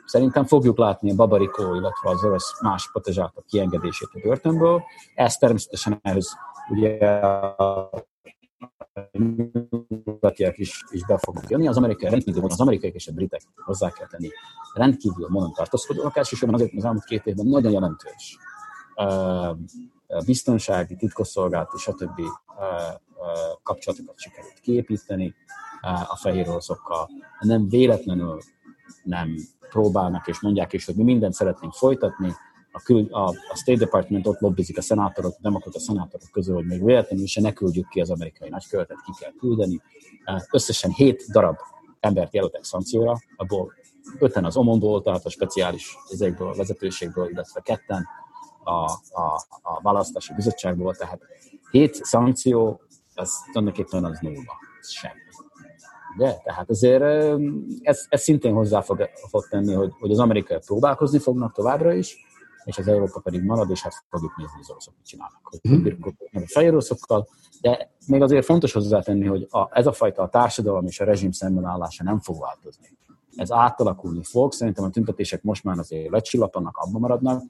Szerintem 0.04 0.44
fogjuk 0.44 0.78
látni 0.78 1.10
a 1.10 1.14
Babarikó, 1.14 1.74
illetve 1.74 2.10
az 2.10 2.24
orosz 2.24 2.60
más 2.62 2.90
patezsátok 2.92 3.46
kiengedését 3.46 4.08
a 4.12 4.18
börtönből. 4.22 4.82
Ez 5.14 5.36
természetesen 5.36 5.98
ehhez 6.02 6.36
ugye 6.68 7.06
a 7.06 7.90
nyugatiak 10.04 10.58
is, 10.58 10.84
is 10.90 11.04
be 11.06 11.18
fognak 11.18 11.50
jönni. 11.50 11.68
Az 11.68 11.76
amerikai 11.76 12.10
rendkívül 12.10 12.44
az 12.44 12.60
amerikai 12.60 12.90
és 12.94 13.08
a 13.08 13.12
britek 13.12 13.40
hozzá 13.64 13.90
kell 13.90 14.06
tenni 14.06 14.28
rendkívül 14.74 15.26
módon 15.28 15.52
tartózkodóak, 15.52 16.16
elsősorban 16.16 16.60
azért, 16.60 16.72
az 16.76 16.84
elmúlt 16.84 17.04
két 17.04 17.26
évben 17.26 17.46
nagyon 17.46 17.72
jelentős 17.72 18.38
biztonsági, 20.26 20.96
titkosszolgálati, 20.96 21.78
stb. 21.78 22.20
kapcsolatokat 23.62 24.18
sikerült 24.18 24.60
kiépíteni 24.60 25.34
a 26.08 26.16
fehér 26.16 26.48
oroszokkal. 26.48 27.08
Nem 27.40 27.68
véletlenül 27.68 28.40
nem 29.02 29.34
próbálnak 29.70 30.26
és 30.26 30.40
mondják 30.40 30.72
is, 30.72 30.84
hogy 30.84 30.94
mi 30.94 31.02
mindent 31.02 31.34
szeretnénk 31.34 31.72
folytatni, 31.72 32.32
a, 32.76 32.80
kül, 32.80 33.06
a, 33.10 33.28
a 33.28 33.56
State 33.56 33.78
Department 33.78 34.26
ott 34.26 34.40
lobbizik 34.40 34.78
a 34.78 34.82
szenátorok, 34.82 35.34
a 35.36 35.40
demokrata 35.40 35.78
szenátorok 35.78 36.28
közül, 36.32 36.54
hogy 36.54 36.66
még 36.66 36.84
véletlenül 36.84 37.26
se 37.26 37.40
ne 37.40 37.52
küldjük 37.52 37.88
ki 37.88 38.00
az 38.00 38.10
amerikai 38.10 38.48
nagykövetet, 38.48 38.96
ki 39.04 39.12
kell 39.18 39.32
küldeni. 39.38 39.80
Összesen 40.50 40.90
hét 40.90 41.24
darab 41.30 41.56
embert 42.00 42.34
jelöltek 42.34 42.64
szankcióra, 42.64 43.18
abból 43.36 43.72
öten 44.18 44.44
az 44.44 44.56
Omonból, 44.56 45.02
tehát 45.02 45.24
a 45.24 45.30
speciális 45.30 45.96
ezekből, 46.10 46.48
a 46.48 46.54
vezetőségből, 46.54 47.28
illetve 47.30 47.60
ketten 47.60 48.06
a, 48.64 48.90
a, 49.10 49.46
a 49.62 49.80
választási 49.82 50.34
bizottságból, 50.34 50.94
tehát 50.94 51.20
hét 51.70 51.94
szankció, 51.94 52.80
az 53.14 53.32
tulajdonképpen 53.52 54.04
az 54.04 54.18
nulla, 54.20 54.56
semmi. 54.82 55.25
Ugye? 56.16 56.34
Tehát 56.44 56.70
azért 56.70 57.02
ez, 57.82 58.06
ez 58.08 58.22
szintén 58.22 58.52
hozzá 58.52 58.80
fog, 58.80 59.08
fog 59.28 59.48
tenni, 59.48 59.72
hogy, 59.72 59.92
hogy 59.98 60.10
az 60.10 60.18
amerikai 60.18 60.58
próbálkozni 60.66 61.18
fognak 61.18 61.52
továbbra 61.52 61.92
is, 61.92 62.16
és 62.64 62.78
az 62.78 62.88
Európa 62.88 63.20
pedig 63.20 63.42
marad, 63.42 63.70
és 63.70 63.82
hát 63.82 64.04
fogjuk 64.10 64.36
nézni, 64.36 64.58
az 64.60 64.70
oroszok 64.70 64.94
mit 64.96 65.06
csinálnak. 65.06 65.40
Hogy 65.42 65.60
mm. 65.68 65.86
a 66.32 66.46
fehér 66.46 66.70
oroszokkal, 66.70 67.28
de 67.60 67.90
még 68.06 68.22
azért 68.22 68.44
fontos 68.44 68.72
hozzátenni, 68.72 69.26
hogy 69.26 69.46
a, 69.50 69.78
ez 69.78 69.86
a 69.86 69.92
fajta 69.92 70.22
a 70.22 70.28
társadalom 70.28 70.86
és 70.86 71.00
a 71.00 71.04
rezsim 71.04 71.30
szembenállása 71.30 72.04
nem 72.04 72.20
fog 72.20 72.40
változni. 72.40 72.96
Ez 73.36 73.52
átalakulni 73.52 74.22
fog, 74.22 74.52
szerintem 74.52 74.84
a 74.84 74.90
tüntetések 74.90 75.42
most 75.42 75.64
már 75.64 75.78
azért 75.78 76.10
lecsillapannak, 76.10 76.76
abban 76.76 77.00
maradnak, 77.00 77.42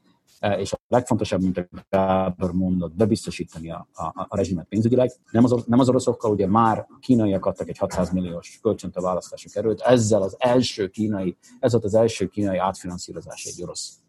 és 0.59 0.73
a 0.73 0.79
legfontosabb, 0.89 1.41
mint 1.43 1.59
a 1.59 1.69
Gábor 1.89 2.53
mondott, 2.53 2.95
bebiztosítani 2.95 3.71
a, 3.71 3.89
a, 3.93 4.27
a 4.29 4.37
rezsimet 4.37 4.67
pénzügyileg. 4.69 5.13
Nem 5.31 5.45
az, 5.45 5.65
nem 5.67 5.79
az 5.79 5.89
oroszokkal, 5.89 6.31
ugye 6.31 6.47
már 6.47 6.87
kínaiak 7.01 7.47
adtak 7.47 7.69
egy 7.69 7.79
600 7.79 8.11
milliós 8.11 8.59
kölcsönt 8.63 8.97
a 8.97 9.01
választások 9.01 9.55
erőt, 9.55 9.81
ezzel 9.81 10.23
az 10.23 10.37
első 10.39 10.89
kínai, 10.89 11.37
ez 11.61 11.73
volt 11.73 11.85
az 11.85 11.95
első 11.95 12.27
kínai 12.27 12.59
átfinanszírozás 12.59 13.45
egy 13.45 13.63
orosz 13.63 14.01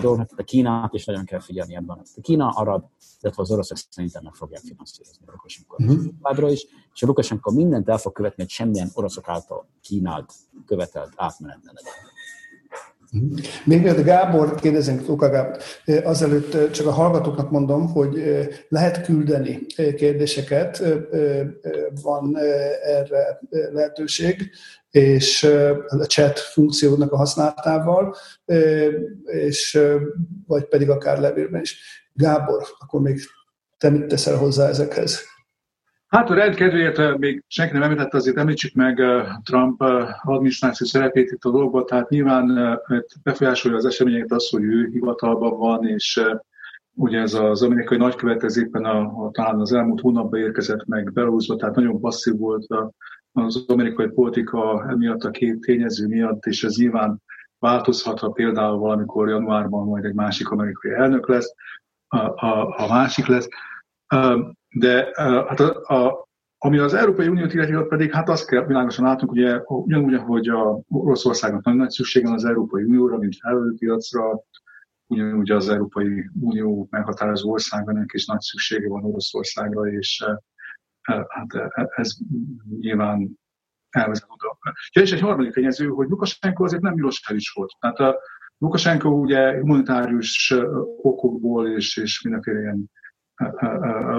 dolgoknak, 0.00 0.38
a 0.38 0.42
Kínát 0.42 0.94
is 0.94 1.04
nagyon 1.04 1.24
kell 1.24 1.40
figyelni 1.40 1.76
ebben. 1.76 1.98
A 2.16 2.20
Kína, 2.20 2.48
arab, 2.48 2.84
illetve 3.20 3.42
az 3.42 3.50
oroszok 3.50 3.76
szerintem 3.90 4.22
meg 4.24 4.34
fogják 4.34 4.62
finanszírozni 4.62 5.26
a 5.26 5.30
Lukashenko 5.30 5.76
uh-huh. 5.78 6.52
is, 6.52 6.66
és 6.94 7.02
a 7.02 7.06
Lukashenko 7.06 7.50
mindent 7.50 7.88
el 7.88 7.98
fog 7.98 8.12
követni, 8.12 8.42
hogy 8.42 8.52
semmilyen 8.52 8.90
oroszok 8.94 9.28
által 9.28 9.66
kínált, 9.80 10.32
követelt 10.66 11.12
átmenet 11.16 11.62
ne 11.62 11.72
legyen. 11.74 11.92
Mhm. 13.12 13.38
Még 13.64 13.82
mielőtt 13.82 14.04
Gábor, 14.04 14.54
kérdezünk 14.54 15.06
Luka 15.06 15.28
Gábor, 15.28 15.56
azelőtt 16.04 16.72
csak 16.72 16.86
a 16.86 16.90
hallgatóknak 16.90 17.50
mondom, 17.50 17.88
hogy 17.92 18.22
lehet 18.68 19.04
küldeni 19.04 19.66
kérdéseket, 19.96 20.82
van 22.02 22.36
erre 22.82 23.40
lehetőség, 23.72 24.50
és 24.90 25.44
a 25.86 26.04
chat 26.04 26.38
funkciónak 26.38 27.12
a 27.12 27.16
használatával, 27.16 28.16
és 29.24 29.80
vagy 30.46 30.64
pedig 30.64 30.90
akár 30.90 31.18
levélben 31.18 31.60
is. 31.60 31.78
Gábor, 32.12 32.62
akkor 32.78 33.00
még 33.00 33.20
te 33.78 33.90
mit 33.90 34.06
teszel 34.06 34.36
hozzá 34.36 34.68
ezekhez? 34.68 35.20
Hát 36.08 36.30
a 36.30 36.34
rendkedvéért 36.34 37.18
még 37.18 37.44
senki 37.46 37.72
nem 37.72 37.82
említette, 37.82 38.16
azért 38.16 38.36
említsük 38.36 38.74
meg 38.74 39.02
Trump 39.42 39.80
adminisztráció 40.22 40.86
szerepét 40.86 41.30
itt 41.30 41.44
a 41.44 41.50
dolgokban, 41.50 41.86
tehát 41.86 42.08
nyilván 42.08 42.78
befolyásolja 43.22 43.76
az 43.76 43.84
eseményeket 43.84 44.32
az, 44.32 44.48
hogy 44.48 44.62
ő 44.62 44.88
hivatalban 44.92 45.58
van, 45.58 45.86
és 45.86 46.20
ugye 46.94 47.20
ez 47.20 47.34
az 47.34 47.62
amerikai 47.62 47.96
nagykövet 47.96 48.44
ez 48.44 48.56
éppen 48.56 48.84
a, 48.84 49.24
a, 49.24 49.30
talán 49.30 49.60
az 49.60 49.72
elmúlt 49.72 50.00
hónapban 50.00 50.40
érkezett 50.40 50.86
meg 50.86 51.12
Belarusba, 51.12 51.56
tehát 51.56 51.74
nagyon 51.74 52.00
passzív 52.00 52.36
volt 52.36 52.66
az 53.32 53.64
amerikai 53.66 54.08
politika 54.08 54.86
emiatt 54.88 55.24
a 55.24 55.30
két 55.30 55.60
tényező 55.60 56.06
miatt, 56.06 56.44
és 56.44 56.64
ez 56.64 56.76
nyilván 56.76 57.22
változhat, 57.58 58.18
ha 58.18 58.30
például 58.30 58.78
valamikor 58.78 59.28
januárban 59.28 59.86
majd 59.86 60.04
egy 60.04 60.14
másik 60.14 60.48
amerikai 60.48 60.92
elnök 60.92 61.28
lesz, 61.28 61.54
a, 62.08 62.18
a, 62.18 62.74
a 62.76 62.86
másik 62.88 63.26
lesz. 63.26 63.48
De 64.78 65.12
hát 65.48 65.60
a, 65.60 65.94
a, 65.94 66.28
ami 66.58 66.78
az 66.78 66.94
Európai 66.94 67.28
Uniót 67.28 67.54
illeti, 67.54 67.88
pedig 67.88 68.12
hát 68.12 68.28
azt 68.28 68.46
kell 68.46 68.66
világosan 68.66 69.04
látunk, 69.04 69.32
ugye 69.32 69.60
ugyanúgy, 69.66 70.14
ahogy 70.14 70.48
a 70.48 70.80
Oroszországnak 70.88 71.64
nagyon 71.64 71.80
nagy 71.80 71.90
szüksége 71.90 72.26
van 72.26 72.34
az 72.34 72.44
Európai 72.44 72.82
Unióra, 72.82 73.18
mint 73.18 73.36
felvőpiacra, 73.36 74.42
ugyanúgy 75.06 75.50
az 75.50 75.68
Európai 75.68 76.30
Unió 76.40 76.86
meghatározó 76.90 77.50
országának 77.50 78.12
is 78.12 78.26
nagy 78.26 78.40
szüksége 78.40 78.88
van 78.88 79.04
Oroszországra, 79.04 79.86
és 79.86 80.24
hát 81.28 81.46
ez 81.96 82.16
nyilván 82.80 83.38
elvezet 83.90 84.28
oda. 84.28 84.58
Ja, 84.92 85.02
és 85.02 85.12
egy 85.12 85.20
harmadik 85.20 85.52
tényező, 85.52 85.86
hogy 85.86 86.08
Lukashenko 86.08 86.64
azért 86.64 86.82
nem 86.82 86.94
Milosevic 86.94 87.54
volt. 87.54 87.72
Tehát 87.80 87.98
a 87.98 88.18
Lukashenko 88.58 89.08
ugye 89.08 89.60
humanitárius 89.60 90.54
okokból 91.02 91.68
és, 91.68 91.96
és 91.96 92.22
mindenféle 92.22 92.60
ilyen 92.60 92.90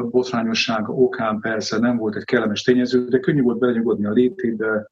botrányosság 0.10 0.90
okán 0.90 1.40
persze 1.40 1.80
nem 1.80 1.98
volt 1.98 2.16
egy 2.16 2.24
kellemes 2.24 2.62
tényező, 2.62 3.08
de 3.08 3.20
könnyű 3.20 3.42
volt 3.42 3.60
belenyugodni 3.60 4.06
a 4.06 4.12
létébe 4.12 4.92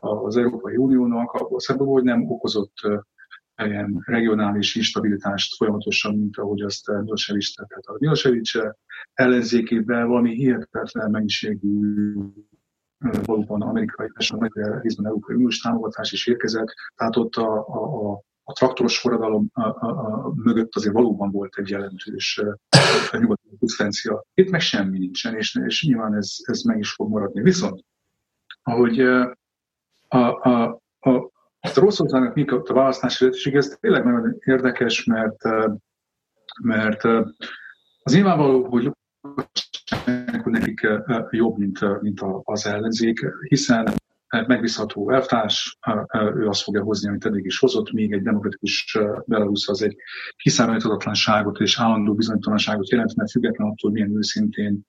az 0.00 0.36
Európai 0.36 0.76
Uniónak, 0.76 1.32
abból 1.32 1.60
szempontból, 1.60 1.98
hogy 1.98 2.08
nem 2.08 2.30
okozott 2.30 2.74
ilyen 3.56 4.02
regionális 4.06 4.74
instabilitást 4.74 5.56
folyamatosan, 5.56 6.16
mint 6.16 6.38
ahogy 6.38 6.60
azt 6.60 6.88
Milosevic 6.88 7.54
tett. 7.54 7.68
Tehát 7.68 7.84
a 7.84 7.96
Milosevic 7.98 8.50
ellenzékében 9.12 10.08
valami 10.08 10.34
hihetetlen 10.34 11.10
mennyiségű 11.10 12.14
valóban 13.24 13.62
amerikai 13.62 14.10
és 14.18 14.30
a 14.30 14.48
részben 14.82 15.06
Európai 15.06 15.34
Uniós 15.34 15.58
támogatás 15.58 16.12
is 16.12 16.26
érkezett, 16.26 16.68
tehát 16.96 17.16
ott 17.16 17.34
a, 17.34 17.68
a, 17.68 18.12
a 18.12 18.22
a 18.44 18.52
traktoros 18.52 18.98
forradalom 18.98 19.48
a, 19.52 19.62
a, 19.62 19.86
a, 19.86 20.32
mögött 20.36 20.74
azért 20.74 20.94
valóban 20.94 21.30
volt 21.30 21.56
egy 21.56 21.68
jelentős 21.68 22.42
nyugati 23.12 23.48
konzisztencia. 23.48 24.24
Itt 24.34 24.50
meg 24.50 24.60
semmi 24.60 24.98
nincsen, 24.98 25.36
és, 25.36 25.60
és 25.66 25.84
nyilván 25.84 26.14
ez, 26.14 26.36
ez 26.44 26.62
meg 26.62 26.78
is 26.78 26.92
fog 26.92 27.10
maradni. 27.10 27.42
Viszont, 27.42 27.84
ahogy 28.62 29.00
a, 29.00 29.36
a, 30.08 30.18
a, 30.18 30.80
a 31.00 31.32
a 31.64 31.80
rossz 31.80 31.98
hozzának 31.98 32.34
mik 32.34 32.52
a 32.52 32.74
választási 32.74 33.24
lehetőség, 33.24 33.54
ez 33.54 33.76
tényleg 33.80 34.04
nagyon 34.04 34.36
érdekes, 34.44 35.04
mert, 35.04 35.42
mert 36.62 37.04
az 38.02 38.14
nyilvánvaló, 38.14 38.64
hogy 38.64 38.92
nekik 40.44 40.88
jobb, 41.30 41.58
mint, 41.58 42.00
mint 42.00 42.20
az 42.42 42.66
ellenzék, 42.66 43.26
hiszen 43.48 43.94
megbízható 44.46 45.10
elvtárs, 45.10 45.78
ő 46.34 46.48
azt 46.48 46.62
fogja 46.62 46.82
hozni, 46.82 47.08
amit 47.08 47.24
eddig 47.24 47.44
is 47.44 47.58
hozott, 47.58 47.92
míg 47.92 48.12
egy 48.12 48.22
demokratikus 48.22 48.98
Belarus 49.26 49.68
az 49.68 49.82
egy 49.82 49.96
kiszámíthatatlanságot 50.36 51.60
és 51.60 51.80
állandó 51.80 52.14
bizonytalanságot 52.14 52.90
jelent, 52.90 53.16
mert 53.16 53.30
független 53.30 53.68
attól, 53.68 53.90
milyen 53.90 54.16
őszintén 54.16 54.80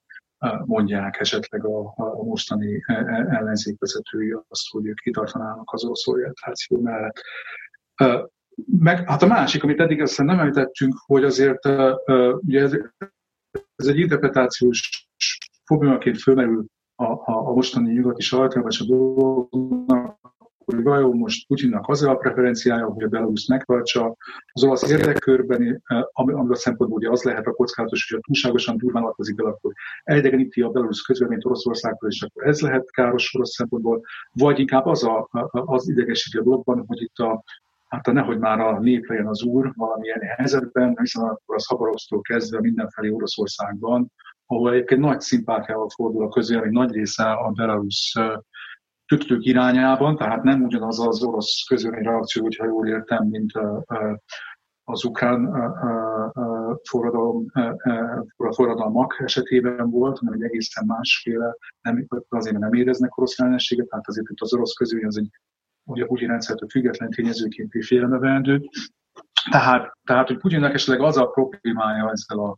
mondják 0.66 1.20
esetleg 1.20 1.66
a, 1.66 1.94
a 1.96 2.24
mostani 2.24 2.84
e, 2.86 2.94
e, 2.94 3.38
ellenzékvezetői 3.38 4.36
azt, 4.48 4.70
hogy 4.70 4.86
ők 4.86 5.00
kitartanának 5.00 5.72
az 5.72 5.84
orosz 5.84 6.08
orientáció 6.08 6.82
mellett. 6.82 7.22
meg 8.80 9.10
hát 9.10 9.22
a 9.22 9.28
másik, 9.28 9.64
amit 9.64 9.80
eddig 9.80 10.02
aztán 10.02 10.26
nem 10.26 10.40
említettünk, 10.40 10.94
hogy 11.06 11.24
azért 11.24 11.66
ugye 12.36 12.62
ez, 12.62 12.78
ez 13.76 13.88
egy 13.88 14.00
interpretációs 14.00 15.08
problémaként 15.66 16.22
fölmerül 16.22 16.66
a, 16.96 17.04
a, 17.04 17.22
a 17.26 17.54
mostani 17.54 17.92
nyugati 17.92 18.22
sajtóban, 18.22 18.72
és 18.72 18.80
a 18.80 18.86
dolgoknak, 18.86 20.18
hogy 20.66 20.84
vajon 20.84 21.18
most 21.18 21.48
Putyinnak 21.48 21.88
az 21.88 22.04
a 22.04 22.16
preferenciája, 22.16 22.86
hogy 22.86 23.04
a 23.04 23.08
Belarus 23.08 23.48
megtartsa 23.48 24.16
az 24.52 24.64
olasz 24.64 24.90
érdekkörben, 24.90 25.84
ami 26.12 26.34
a 26.34 26.56
szempontból 26.56 26.98
ugye 26.98 27.10
az 27.10 27.24
lehet 27.24 27.46
a 27.46 27.52
kockázatos, 27.52 28.08
hogy 28.10 28.18
ha 28.18 28.26
túlságosan 28.26 28.78
durván 28.78 29.04
avatkozik 29.04 29.36
bele, 29.36 29.50
akkor 29.50 29.74
elidegeníti 30.04 30.62
a 30.62 30.70
Belarus 30.70 31.02
közvéleményt 31.02 31.46
Oroszországtól, 31.46 32.10
és 32.10 32.22
akkor 32.22 32.48
ez 32.48 32.62
lehet 32.62 32.92
káros 32.92 33.36
orosz 33.36 33.54
szempontból, 33.54 34.02
vagy 34.34 34.60
inkább 34.60 34.86
az, 34.86 35.04
a, 35.04 35.30
az 35.50 35.90
idegesíti 35.90 36.38
a 36.38 36.42
blogban, 36.42 36.84
hogy 36.88 37.02
itt 37.02 37.18
a 37.18 37.44
hát 37.88 38.12
nehogy 38.12 38.40
már 38.40 38.60
a 38.60 38.80
nép 38.80 39.06
legyen 39.08 39.28
az 39.28 39.44
úr 39.44 39.72
valamilyen 39.76 40.20
helyzetben, 40.22 40.98
hiszen 41.02 41.24
akkor 41.24 41.56
az 41.56 41.68
Habarovsztól 41.68 42.22
kezdve 42.22 42.60
mindenfelé 42.60 43.10
Oroszországban, 43.10 44.12
ahol 44.46 44.74
egyébként 44.74 45.02
nagy 45.02 45.22
szimpátiával 45.22 45.90
fordul 45.90 46.24
a 46.24 46.30
közvélemény 46.30 46.72
nagy 46.72 46.92
része 46.92 47.32
a 47.32 47.52
Belarus 47.52 48.18
tüktők 49.06 49.46
irányában, 49.46 50.16
tehát 50.16 50.44
nem 50.44 50.64
ugyanaz 50.64 51.00
az 51.00 51.24
orosz 51.24 51.64
közvélemény 51.68 52.04
reakció, 52.04 52.44
hogyha 52.44 52.66
jól 52.66 52.88
értem, 52.88 53.28
mint 53.28 53.52
az 54.84 55.04
ukrán 55.04 55.52
forradalom, 56.84 57.46
forradalmak 58.50 59.22
esetében 59.24 59.90
volt, 59.90 60.18
hanem 60.18 60.34
egy 60.34 60.44
egészen 60.44 60.86
másféle, 60.86 61.56
nem, 61.82 62.08
azért 62.30 62.58
nem 62.58 62.74
éreznek 62.74 63.18
orosz 63.18 63.40
ellenséget, 63.40 63.88
tehát 63.88 64.08
azért 64.08 64.30
itt 64.30 64.42
az 64.42 64.54
orosz 64.54 64.74
közvélemény 64.74 65.10
az 65.10 65.18
egy 65.18 65.30
ugye 65.86 66.06
Putyin 66.06 66.28
rendszertől 66.28 66.70
független 66.70 67.10
tényezőként 67.10 67.86
félrenevelendő. 67.86 68.62
Tehát, 69.52 69.98
tehát, 70.04 70.28
hogy 70.28 70.38
Putyinnak 70.38 70.74
esetleg 70.74 71.02
az 71.02 71.18
a 71.18 71.26
problémája 71.26 72.12
ezzel 72.12 72.40
a, 72.40 72.58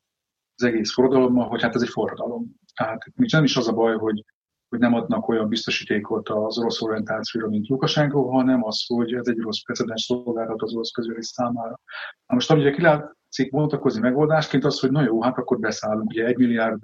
az 0.57 0.63
egész 0.63 0.93
forradalommal, 0.93 1.47
hogy 1.47 1.61
hát 1.61 1.75
ez 1.75 1.81
egy 1.81 1.89
forradalom. 1.89 2.55
Tehát 2.75 3.03
nem 3.13 3.43
is 3.43 3.57
az 3.57 3.67
a 3.67 3.73
baj, 3.73 3.97
hogy, 3.97 4.23
hogy 4.69 4.79
nem 4.79 4.93
adnak 4.93 5.27
olyan 5.27 5.47
biztosítékot 5.47 6.29
az 6.29 6.57
orosz 6.57 6.81
orientációra, 6.81 7.47
mint 7.47 7.67
Lukasenko, 7.67 8.29
hanem 8.29 8.63
az, 8.63 8.85
hogy 8.87 9.13
ez 9.13 9.27
egy 9.27 9.39
rossz 9.39 9.61
precedens 9.63 10.01
szolgáltat 10.01 10.61
az 10.61 10.73
orosz 10.73 10.91
közülés 10.91 11.25
számára. 11.25 11.79
Na 12.25 12.33
most, 12.33 12.51
ugye 12.51 12.71
kilátszik 12.71 13.51
bontakozni 13.51 14.01
megoldásként 14.01 14.65
az, 14.65 14.79
hogy 14.79 14.91
na 14.91 15.01
jó, 15.01 15.21
hát 15.21 15.37
akkor 15.37 15.59
beszállunk. 15.59 16.09
Ugye 16.09 16.25
egy 16.25 16.37
milliárd 16.37 16.79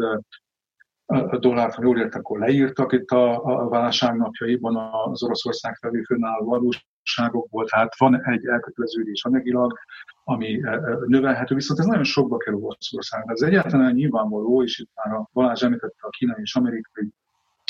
dollárt, 1.39 1.73
ha 1.73 1.83
jól 1.83 1.97
értek, 1.97 2.19
akkor 2.19 2.39
leírtak 2.39 2.91
itt 2.91 3.09
a, 3.09 3.43
a 3.43 3.69
válság 3.69 4.15
napjaiban 4.15 4.75
az 4.75 5.23
Oroszország 5.23 5.75
felé 5.75 6.01
fönnálló 6.01 6.45
valóságok 6.45 7.49
volt, 7.49 7.69
hát 7.71 7.97
van 7.97 8.25
egy 8.25 8.45
elköteleződés 8.45 9.23
anyagilag, 9.23 9.77
ami 10.23 10.63
e, 10.63 10.71
e, 10.71 10.97
növelhető, 11.05 11.55
viszont 11.55 11.79
ez 11.79 11.85
nagyon 11.85 12.03
sokba 12.03 12.37
kerül 12.37 12.59
Oroszország. 12.59 13.23
Ez 13.27 13.41
egyáltalán 13.41 13.93
nyilvánvaló, 13.93 14.63
és 14.63 14.79
itt 14.79 14.89
már 15.03 15.15
a 15.15 15.29
Balázs 15.33 15.63
említette 15.63 15.97
a 15.99 16.09
kínai 16.09 16.41
és 16.41 16.55
amerikai, 16.55 17.09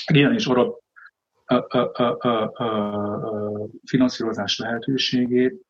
kínai 0.06 0.34
és 0.34 0.48
arab 0.48 0.82
finanszírozás 3.86 4.60
lehetőségét, 4.60 5.66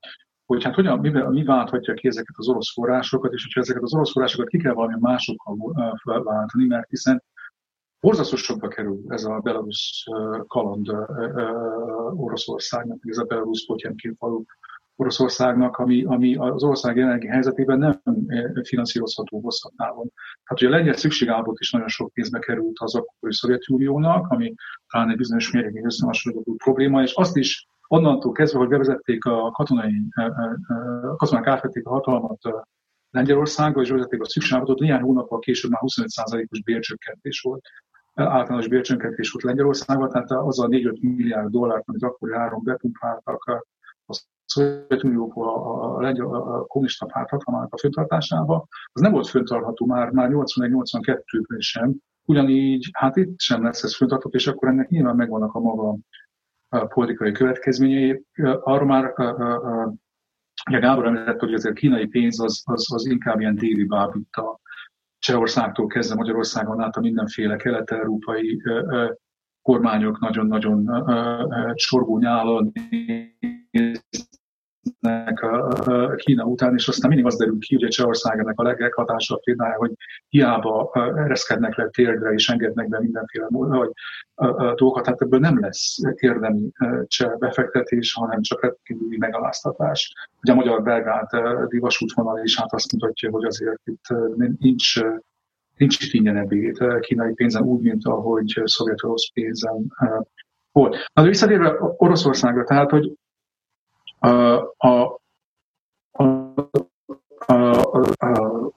hogy 0.45 0.63
hát 0.63 0.75
hogyan, 0.75 0.99
mivel, 0.99 1.29
mi 1.29 1.43
válthatja 1.43 1.93
ki 1.93 2.07
ezeket 2.07 2.35
az 2.37 2.47
orosz 2.47 2.73
forrásokat, 2.73 3.33
és 3.33 3.43
hogyha 3.43 3.59
ezeket 3.59 3.81
az 3.81 3.93
orosz 3.93 4.11
forrásokat 4.11 4.47
ki 4.47 4.57
kell 4.57 4.73
valami 4.73 4.95
másokkal 4.99 5.55
váltani, 6.23 6.65
mert 6.65 6.89
hiszen 6.89 7.23
borzasztó 8.03 8.35
sokba 8.35 8.67
kerül 8.67 9.03
ez 9.07 9.23
a 9.23 9.39
Belarus 9.43 10.07
kaland 10.47 10.87
Oroszországnak, 12.15 12.99
ez 13.01 13.17
a 13.17 13.23
Belarus 13.23 13.65
Potyemkin 13.65 14.15
falu 14.15 14.43
Oroszországnak, 14.95 15.77
ami, 15.77 16.03
ami 16.03 16.35
az 16.35 16.63
ország 16.63 16.97
jelenlegi 16.97 17.27
helyzetében 17.27 17.79
nem 17.79 18.01
finanszírozható 18.63 19.39
hosszabb 19.39 19.71
távon. 19.77 20.11
Hát 20.43 20.61
ugye 20.61 20.67
a 20.67 20.71
lengyel 20.71 20.93
szükségállapot 20.93 21.59
is 21.59 21.71
nagyon 21.71 21.87
sok 21.87 22.13
pénzbe 22.13 22.39
került 22.39 22.79
az 22.79 22.95
akkori 22.95 23.33
Szovjetuniónak, 23.33 24.27
ami 24.27 24.53
talán 24.91 25.09
egy 25.09 25.17
bizonyos 25.17 25.51
mértékig 25.51 25.85
összehasonlítható 25.85 26.55
probléma, 26.55 27.01
és 27.01 27.13
azt 27.13 27.37
is 27.37 27.67
onnantól 27.87 28.31
kezdve, 28.31 28.59
hogy 28.59 28.67
bevezették 28.67 29.25
a 29.25 29.51
katonai, 29.51 30.01
a 31.07 31.15
katonák 31.15 31.47
átvették 31.47 31.85
a 31.85 31.91
hatalmat 31.91 32.39
Lengyelországba, 33.09 33.81
és 33.81 33.89
vezették 33.89 34.21
a 34.21 34.29
szükségállapotot, 34.29 34.79
néhány 34.79 35.01
hónappal 35.01 35.39
később 35.39 35.71
már 35.71 35.81
25%-os 35.85 36.61
bércsökkentés 36.63 37.41
volt 37.41 37.61
általános 38.13 38.67
bércsönketés 38.67 39.31
volt 39.31 39.45
Lengyelországban, 39.45 40.09
tehát 40.09 40.31
az 40.31 40.59
a 40.59 40.67
4-5 40.67 40.99
milliárd 40.99 41.49
dollárt, 41.49 41.83
amit 41.85 42.03
akkor 42.03 42.37
áron 42.37 42.61
bepumpáltak 42.63 43.43
a 43.43 43.65
Szovjetunióból 44.45 45.49
a, 45.49 45.95
a, 45.97 46.01
lengyel, 46.01 46.25
a 46.25 46.65
kommunista 46.65 47.05
párt 47.05 47.29
hatalmának 47.29 47.73
a 47.73 47.77
föntartásába, 47.77 48.67
az 48.91 49.01
nem 49.01 49.11
volt 49.11 49.27
föntartható 49.27 49.85
már, 49.85 50.09
már 50.09 50.29
81-82-ben 50.31 51.59
sem. 51.59 51.95
Ugyanígy, 52.25 52.89
hát 52.91 53.15
itt 53.15 53.39
sem 53.39 53.63
lesz 53.63 53.83
ez 53.83 53.95
föntartható, 53.95 54.35
és 54.35 54.47
akkor 54.47 54.67
ennek 54.67 54.89
nyilván 54.89 55.15
megvannak 55.15 55.53
a 55.53 55.59
maga 55.59 55.97
a 56.69 56.85
politikai 56.85 57.31
következményei. 57.31 58.25
Arra 58.61 58.85
már 58.85 59.05
a 60.63 60.79
Gábor 60.79 61.05
említett, 61.05 61.39
hogy 61.39 61.53
azért 61.53 61.75
kínai 61.75 62.07
pénz 62.07 62.39
az, 62.39 62.61
az, 62.65 62.93
az 62.93 63.05
inkább 63.05 63.39
ilyen 63.39 63.55
déli 63.55 63.85
bábita 63.85 64.59
Csehországtól 65.23 65.87
kezdve 65.87 66.15
Magyarországon 66.15 66.81
át 66.81 66.95
a 66.95 66.99
mindenféle 66.99 67.55
kelet-európai 67.55 68.61
kormányok 69.61 70.19
nagyon-nagyon 70.19 71.05
sorgó 71.75 72.19
nyálon 72.19 72.71
a 73.71 74.42
Kína 76.15 76.43
után, 76.43 76.73
és 76.73 76.87
aztán 76.87 77.09
mindig 77.09 77.25
az 77.27 77.37
derül 77.37 77.59
ki, 77.59 77.75
hogy 77.75 77.87
Csehország 77.87 78.39
ennek 78.39 78.59
a 78.59 78.63
leghatásabb 78.63 79.39
példája, 79.39 79.75
hogy 79.75 79.91
hiába 80.27 80.91
ereszkednek 81.15 81.75
le 81.75 81.87
térdre 81.87 82.31
és 82.31 82.49
engednek 82.49 82.89
be 82.89 82.99
mindenféle 82.99 83.47
vagy, 83.49 83.91
dolgokat, 84.75 85.03
tehát 85.03 85.21
ebből 85.21 85.39
nem 85.39 85.59
lesz 85.59 85.97
érdemi 86.15 86.71
cseh 87.07 87.37
befektetés, 87.37 88.13
hanem 88.13 88.41
csak 88.41 88.61
rendkívüli 88.61 89.17
megaláztatás. 89.17 90.13
Ugye 90.41 90.51
a 90.51 90.55
magyar-belgát 90.55 91.29
divasútvonal 91.67 92.43
is 92.43 92.59
hát 92.59 92.73
azt 92.73 92.91
mutatja, 92.91 93.29
hogy 93.29 93.45
azért 93.45 93.81
itt 93.83 94.05
nincs 94.59 95.01
nincs 95.77 96.05
itt 96.05 96.13
ingyen 96.13 96.37
ebéd 96.37 96.99
kínai 96.99 97.33
pénzen, 97.33 97.63
úgy, 97.63 97.81
mint 97.81 98.05
ahogy 98.05 98.61
szovjet-orosz 98.63 99.31
pénzen 99.31 99.93
volt. 100.71 100.95
Na, 101.13 101.21
de 101.21 101.27
visszatérve 101.27 101.75
Oroszországra, 101.97 102.63
tehát, 102.63 102.89
hogy 102.89 103.13
a, 104.23 104.29
a, 104.77 105.19
a, 106.11 106.23
a, 107.45 107.53
a, 108.17 108.71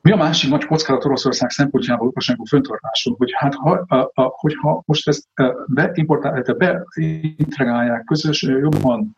mi 0.00 0.12
a 0.12 0.16
másik 0.16 0.50
nagy 0.50 0.64
kockázat 0.64 1.04
Oroszország 1.04 1.50
szempontjából 1.50 2.06
Lukasenko 2.06 2.44
föntartáson, 2.44 3.14
hogy 3.18 3.30
hát 3.34 3.54
ha, 3.54 3.70
a, 3.70 4.10
a, 4.14 4.22
hogyha 4.22 4.82
most 4.86 5.08
ezt 5.08 5.28
beimportálják, 5.66 6.56
beintegrálják 6.56 8.04
közös 8.04 8.42
jobban 8.42 9.16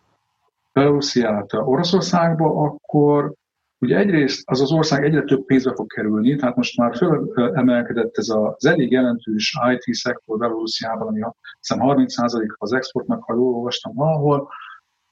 Belarusziát 0.72 1.52
Oroszországba, 1.52 2.64
akkor 2.64 3.34
ugye 3.78 3.96
egyrészt 3.96 4.50
az 4.50 4.60
az 4.60 4.72
ország 4.72 5.04
egyre 5.04 5.22
több 5.22 5.44
pénzbe 5.44 5.74
fog 5.74 5.92
kerülni, 5.92 6.36
tehát 6.36 6.56
most 6.56 6.76
már 6.76 6.96
fölemelkedett 6.96 8.16
ez 8.16 8.28
az 8.28 8.66
elég 8.66 8.90
jelentős 8.90 9.58
IT-szektor 9.74 10.38
Belarusziában, 10.38 11.06
ami 11.08 11.20
hiszem 11.60 11.78
30% 11.82 12.56
az 12.58 12.72
exportnak, 12.72 13.22
ha 13.24 13.34
jól 13.34 13.54
olvastam 13.54 13.94
valahol, 13.94 14.48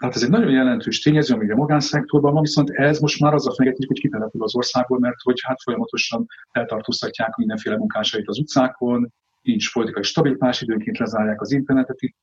tehát 0.04 0.18
ez 0.18 0.28
egy 0.28 0.38
nagyon 0.38 0.50
jelentős 0.50 1.00
tényező, 1.00 1.34
ami 1.34 1.50
a 1.50 1.56
magánszektorban 1.56 2.32
van, 2.32 2.42
viszont 2.42 2.70
ez 2.70 2.98
most 2.98 3.20
már 3.20 3.34
az 3.34 3.46
a 3.46 3.54
fenyegetés, 3.54 3.86
hogy 3.86 4.00
kitelepül 4.00 4.42
az 4.42 4.56
országból, 4.56 4.98
mert 4.98 5.20
hogy 5.22 5.40
hát 5.42 5.62
folyamatosan 5.62 6.26
eltartóztatják 6.50 7.36
mindenféle 7.36 7.76
munkásait 7.76 8.28
az 8.28 8.38
utcákon, 8.38 9.12
nincs 9.42 9.72
politikai 9.72 10.02
stabilitás, 10.02 10.60
időnként 10.60 10.98
lezárják 10.98 11.40
az 11.40 11.52
internetet, 11.52 12.00
itt, 12.00 12.22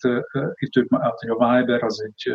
itt 0.53 0.75
ők, 0.75 0.95
hát, 1.01 1.19
a 1.27 1.55
Viber 1.57 1.84
az 1.84 2.03
egy 2.03 2.34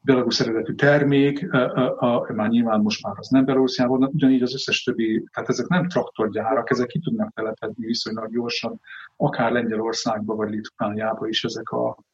belarusz 0.00 0.40
eredetű 0.40 0.74
termék, 0.74 1.52
a, 1.52 1.98
a, 1.98 2.32
már 2.32 2.48
nyilván 2.48 2.80
most 2.80 3.02
már 3.02 3.14
az 3.18 3.28
nem 3.28 3.44
Belarusjában, 3.44 4.02
ugyanígy 4.02 4.42
az 4.42 4.54
összes 4.54 4.82
többi, 4.82 5.24
tehát 5.32 5.48
ezek 5.48 5.66
nem 5.66 5.88
traktorgyárak, 5.88 6.70
ezek 6.70 6.86
ki 6.86 6.98
tudnak 6.98 7.32
telepedni 7.32 7.86
viszonylag 7.86 8.32
gyorsan, 8.32 8.80
akár 9.16 9.52
Lengyelországba 9.52 10.34
vagy 10.34 10.50
Litvániába 10.50 11.26
is 11.28 11.44
ezek 11.44 11.70
a 11.70 11.96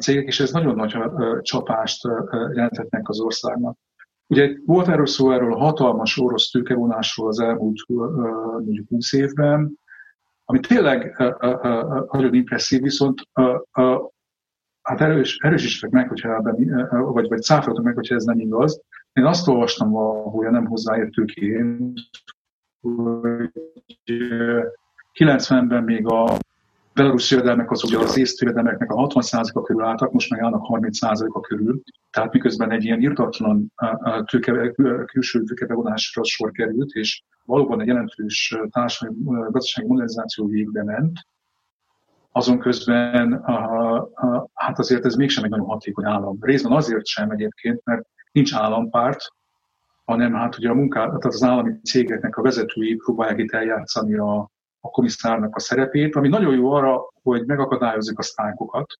cégek, 0.00 0.26
és 0.26 0.40
ez 0.40 0.50
nagyon 0.50 0.74
nagy 0.74 0.96
csapást 1.40 2.04
jelenthetnek 2.30 3.08
az 3.08 3.20
országnak. 3.20 3.78
Ugye 4.26 4.56
volt 4.66 4.88
erről 4.88 5.06
szó, 5.06 5.32
erről 5.32 5.52
a 5.52 5.58
hatalmas 5.58 6.18
orosz 6.18 6.50
tőkevonásról 6.50 7.28
az 7.28 7.40
elmúlt 7.40 7.88
mondjuk 8.64 8.88
20 8.88 9.12
évben, 9.12 9.78
ami 10.44 10.60
tényleg 10.60 11.16
nagyon 12.10 12.34
impresszív, 12.34 12.82
viszont 12.82 13.22
hát 14.82 15.00
erős, 15.00 15.38
erősítsek 15.38 15.90
meg, 15.90 16.08
hogyha 16.08 16.34
ebben, 16.34 16.88
vagy, 17.12 17.28
vagy 17.28 17.40
cáfoltok 17.40 17.84
meg, 17.84 17.94
hogyha 17.94 18.14
ez 18.14 18.24
nem 18.24 18.38
igaz. 18.38 18.82
Én 19.12 19.24
azt 19.24 19.48
olvastam 19.48 19.90
valahol, 19.90 20.50
nem 20.50 20.66
hozzáértőként, 20.66 22.00
hogy 22.80 23.50
90-ben 25.18 25.84
még 25.84 26.06
a 26.06 26.38
belarusz 27.00 27.30
jövedelmek 27.30 27.70
az 27.70 27.84
ugye 27.84 27.98
az 27.98 28.16
észt 28.16 28.40
jövedelmeknek 28.40 28.90
a 28.90 29.06
60%-a 29.06 29.62
körül 29.62 29.84
álltak, 29.84 30.12
most 30.12 30.30
meg 30.30 30.40
állnak 30.40 30.66
30%-a 30.68 31.40
körül. 31.40 31.80
Tehát 32.10 32.32
miközben 32.32 32.70
egy 32.70 32.84
ilyen 32.84 33.00
írtatlan 33.00 33.72
tőke, 34.24 34.72
külső 35.04 35.42
tőkebevonásra 35.42 36.24
sor 36.24 36.50
került, 36.50 36.90
és 36.90 37.22
valóban 37.44 37.80
egy 37.80 37.86
jelentős 37.86 38.56
társadalmi 38.70 39.50
gazdasági 39.50 39.86
modernizáció 39.86 40.46
végbe 40.46 40.84
ment, 40.84 41.18
azon 42.32 42.58
közben 42.58 43.32
a, 43.32 43.96
a, 43.96 44.48
hát 44.54 44.78
azért 44.78 45.04
ez 45.04 45.14
mégsem 45.14 45.44
egy 45.44 45.50
nagyon 45.50 45.66
hatékony 45.66 46.04
állam. 46.04 46.38
Részben 46.40 46.72
azért 46.72 47.06
sem 47.06 47.30
egyébként, 47.30 47.80
mert 47.84 48.06
nincs 48.32 48.54
állampárt, 48.54 49.20
hanem 50.04 50.34
hát 50.34 50.58
ugye 50.58 50.68
a 50.68 50.74
munkát, 50.74 51.06
tehát 51.06 51.24
az 51.24 51.42
állami 51.42 51.80
cégeknek 51.82 52.36
a 52.36 52.42
vezetői 52.42 52.94
próbálják 52.94 53.38
itt 53.38 53.52
eljátszani 53.52 54.14
a, 54.14 54.50
a 54.80 54.90
komisszárnak 54.90 55.56
a 55.56 55.60
szerepét, 55.60 56.16
ami 56.16 56.28
nagyon 56.28 56.54
jó 56.54 56.72
arra, 56.72 57.00
hogy 57.22 57.46
megakadályozzuk 57.46 58.18
a 58.18 58.22
sztrájkokat. 58.22 58.98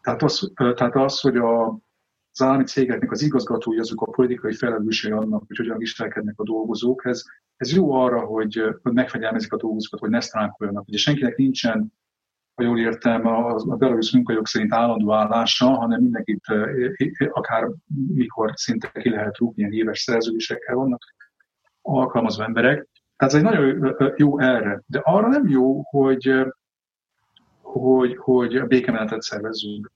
Tehát 0.00 0.22
az, 0.22 0.52
tehát 0.54 0.94
az 0.94 1.20
hogy 1.20 1.36
a, 1.36 1.66
az 2.32 2.42
állami 2.42 2.64
cégeknek 2.64 3.10
az 3.10 3.22
igazgatói, 3.22 3.78
azok 3.78 4.00
a 4.00 4.10
politikai 4.10 4.54
felelősei 4.54 5.10
annak, 5.10 5.44
hogy 5.46 5.56
hogyan 5.56 5.78
viselkednek 5.78 6.34
a 6.40 6.44
dolgozók, 6.44 7.04
ez, 7.04 7.22
ez 7.56 7.72
jó 7.72 7.92
arra, 7.92 8.20
hogy 8.20 8.62
megfegyelmezik 8.82 9.52
a 9.52 9.56
dolgozókat, 9.56 10.00
hogy 10.00 10.10
ne 10.10 10.20
sztrájkoljanak. 10.20 10.88
Ugye 10.88 10.98
senkinek 10.98 11.36
nincsen 11.36 11.92
ha 12.56 12.62
jól 12.62 12.78
értem, 12.78 13.26
a, 13.26 13.54
a 13.54 13.76
belarusz 13.76 14.12
munkajog 14.12 14.46
szerint 14.46 14.72
állandó 14.72 15.12
állása, 15.12 15.66
hanem 15.66 16.00
mindenkit 16.00 16.44
akár 17.30 17.70
mikor 18.14 18.52
szinte 18.54 18.90
ki 19.00 19.10
lehet 19.10 19.36
rúgni, 19.38 19.62
ilyen 19.62 19.72
éves 19.72 20.00
szerződésekkel 20.00 20.74
vannak 20.74 21.02
alkalmazva 21.82 22.44
emberek. 22.44 22.88
Ez 23.16 23.34
egy 23.34 23.42
nagyon 23.42 23.94
jó 24.16 24.38
erre. 24.38 24.82
De 24.86 24.98
arra 24.98 25.28
nem 25.28 25.48
jó, 25.48 25.82
hogy, 25.82 26.32
hogy, 27.62 28.16
hogy 28.16 28.56
a 28.56 28.66
békemenetet 28.66 29.22
szervezzünk. 29.22 29.92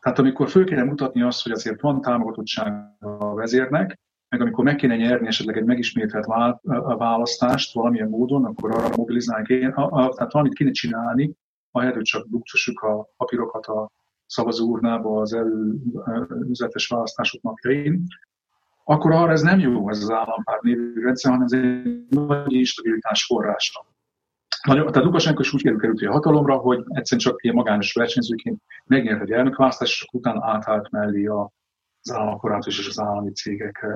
Tehát 0.00 0.18
amikor 0.18 0.48
föl 0.48 0.64
kéne 0.64 0.84
mutatni 0.84 1.22
azt, 1.22 1.42
hogy 1.42 1.52
azért 1.52 1.80
van 1.80 2.00
támogatottság 2.00 2.72
a 3.00 3.34
vezérnek, 3.34 3.98
meg 4.28 4.40
amikor 4.40 4.64
meg 4.64 4.76
kéne 4.76 4.96
nyerni 4.96 5.26
esetleg 5.26 5.56
egy 5.56 5.64
megismételt 5.64 6.26
választást 6.98 7.74
valamilyen 7.74 8.08
módon, 8.08 8.44
akkor 8.44 8.70
arra 8.70 8.96
mobilizálni 8.96 9.46
kéne, 9.46 9.72
tehát 9.72 10.32
valamit 10.32 10.54
kéne 10.54 10.70
csinálni, 10.70 11.32
ahelyett, 11.70 11.94
hogy 11.94 12.02
csak 12.02 12.28
buktassuk 12.28 12.80
a 12.80 13.08
papírokat 13.16 13.66
a 13.66 13.90
szavazóurnába 14.26 15.20
az 15.20 15.32
előzetes 16.04 16.86
választások 16.86 17.42
napjain, 17.42 18.04
akkor 18.90 19.12
arra 19.12 19.32
ez 19.32 19.42
nem 19.42 19.58
jó, 19.58 19.88
ez 19.88 20.02
az 20.02 20.10
állampár 20.10 20.58
névű 20.60 21.00
rendszer, 21.02 21.30
hanem 21.30 21.46
ez 21.46 21.52
egy 21.52 22.06
nagy 22.08 22.52
instabilitás 22.52 23.24
forrása. 23.24 23.86
Nagyon, 24.66 24.86
tehát 24.86 25.04
Lukasenko 25.04 25.40
is 25.40 25.52
úgy 25.52 25.62
került 25.62 26.02
a 26.02 26.10
hatalomra, 26.10 26.56
hogy 26.56 26.78
egyszerűen 26.88 27.28
csak 27.28 27.42
ilyen 27.42 27.54
magányos 27.54 27.92
versenyzőként 27.92 28.60
megnyert 28.84 29.22
egy 29.22 29.30
elnökválasztás, 29.30 29.90
és 29.90 30.06
utána 30.12 30.50
átállt 30.50 30.90
mellé 30.90 31.26
a, 31.26 31.52
az 32.02 32.12
államapparátus 32.12 32.78
és 32.78 32.88
az 32.88 33.00
állami 33.00 33.30
cégek 33.30 33.86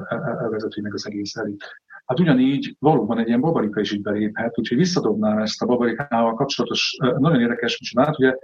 vezetőinek 0.51 0.95
az 0.95 1.07
egész 1.07 1.37
elit. 1.37 1.65
Hát 2.07 2.21
ugyanígy 2.21 2.77
valóban 2.79 3.19
egy 3.19 3.27
ilyen 3.27 3.41
babarika 3.41 3.81
is 3.81 3.93
így 3.93 4.03
beléphet, 4.03 4.59
úgyhogy 4.59 4.79
visszadobnám 4.79 5.39
ezt 5.39 5.63
a 5.63 5.67
babarikával 5.67 6.35
kapcsolatos, 6.35 6.97
nagyon 7.19 7.41
érdekes 7.41 7.79
micsoda. 7.79 8.15
Ugye 8.19 8.35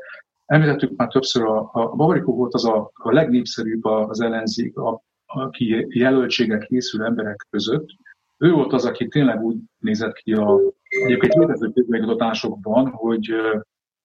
említettük 0.46 0.96
már 0.96 1.08
többször, 1.08 1.42
a, 1.42 1.70
a 1.72 1.88
babarikó 1.88 2.34
volt 2.34 2.54
az 2.54 2.64
a, 2.64 2.90
a 2.94 3.12
legnépszerűbb 3.12 3.84
az 3.84 4.20
ellenzék, 4.20 4.76
a, 4.76 5.06
aki 5.28 5.86
jelöltséggel 5.88 6.58
készül 6.58 7.04
emberek 7.04 7.46
között. 7.50 7.88
Ő 8.36 8.52
volt 8.52 8.72
az, 8.72 8.84
aki 8.84 9.08
tényleg 9.08 9.42
úgy 9.42 9.56
nézett 9.78 10.12
ki 10.12 10.32
a 10.32 10.58
egyébként 10.82 11.34
létező 11.34 11.70
közmegmutatásokban, 11.70 12.88
hogy, 12.88 13.30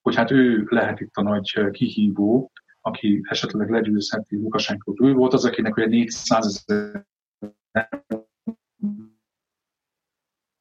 hogy 0.02 0.16
hát 0.16 0.32
ő 0.32 0.66
lehet 0.70 1.00
itt 1.00 1.16
a 1.16 1.22
nagy 1.22 1.72
kihívó, 1.72 2.52
aki 2.82 3.22
esetleg 3.24 3.70
legyőzheti 3.70 4.36
Lukasenkót. 4.36 5.02
Ő 5.02 5.14
volt 5.14 5.34
az, 5.34 5.46
akinek 5.46 5.76
ugye 5.76 5.86
400 5.86 6.64
ezer 6.66 7.06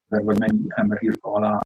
vagy 0.06 0.38
mennyi 0.38 0.66
ember 0.68 1.02
írta 1.02 1.32
alá. 1.32 1.60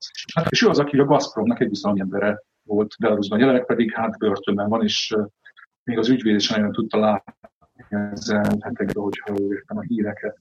És 0.49 0.63
ő 0.63 0.69
az, 0.69 0.79
aki 0.79 0.99
a 0.99 1.05
Gazpromnak 1.05 1.61
egy 1.61 1.69
bizony 1.69 2.01
embere 2.01 2.43
volt 2.63 2.95
Belarusban. 2.99 3.39
Jelenleg 3.39 3.67
pedig 3.67 3.93
hát 3.93 4.19
börtönben 4.19 4.69
van, 4.69 4.83
és 4.83 5.17
még 5.83 5.99
az 5.99 6.09
ügyvéd 6.09 6.35
is 6.35 6.49
nagyon 6.49 6.73
tudta 6.73 6.99
látni 6.99 7.35
ezzel 7.89 8.45
hetekben, 8.61 9.03
hogyha 9.03 9.35
értem 9.35 9.77
a 9.77 9.81
híreket. 9.81 10.39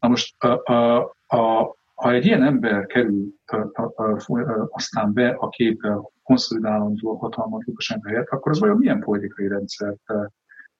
Na 0.00 0.08
most, 0.08 0.44
a, 0.44 0.72
a, 0.72 0.98
a, 1.26 1.74
ha 1.94 2.12
egy 2.12 2.24
ilyen 2.24 2.42
ember 2.42 2.86
kerül 2.86 3.34
a, 3.46 3.82
a, 3.82 4.02
a, 4.02 4.68
aztán 4.70 5.12
be 5.12 5.28
a 5.28 5.48
képbe 5.48 6.00
konszolidálandó 6.22 7.16
hatalmat 7.16 7.64
Lukasenko 7.64 8.08
helyett, 8.08 8.28
akkor 8.28 8.52
az 8.52 8.60
vajon 8.60 8.76
milyen 8.76 9.00
politikai 9.00 9.48
rendszert 9.48 10.12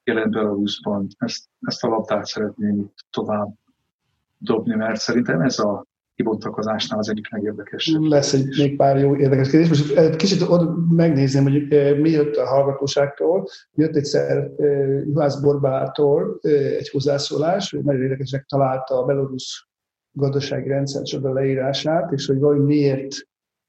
jelent 0.05 0.31
Belarusban? 0.31 1.07
Ezt, 1.19 1.45
ezt 1.61 1.85
a 1.85 1.89
labdát 1.89 2.27
szeretném 2.27 2.91
tovább 3.11 3.49
dobni, 4.39 4.75
mert 4.75 5.01
szerintem 5.01 5.41
ez 5.41 5.59
a 5.59 5.85
kibontakozásnál 6.21 6.99
az 6.99 7.11
egyik 7.11 7.31
legérdekesebb. 7.31 8.03
Lesz 8.03 8.33
egy 8.33 8.47
még 8.59 8.77
pár 8.77 8.99
jó 8.99 9.17
érdekes 9.17 9.51
kérdés. 9.51 9.69
Most 9.69 10.17
kicsit 10.17 10.43
oda 10.43 10.75
megnézném, 10.91 11.43
hogy 11.43 11.69
mi 12.01 12.11
jött 12.11 12.37
a 12.37 12.47
hallgatóságtól. 12.47 13.49
Jött 13.75 13.97
egyszer 13.97 14.51
Juhász 15.05 15.41
Borbától 15.41 16.39
egy 16.79 16.89
hozzászólás, 16.89 17.71
hogy 17.71 17.85
nagyon 17.85 18.03
érdekesnek 18.03 18.45
találta 18.45 18.99
a 18.99 19.05
belorusz 19.05 19.65
gazdasági 20.13 20.69
rendszer 20.69 21.03
csoda 21.03 21.33
leírását, 21.33 22.13
és 22.13 22.27
hogy 22.27 22.39
vagy 22.39 22.59
miért, 22.59 23.15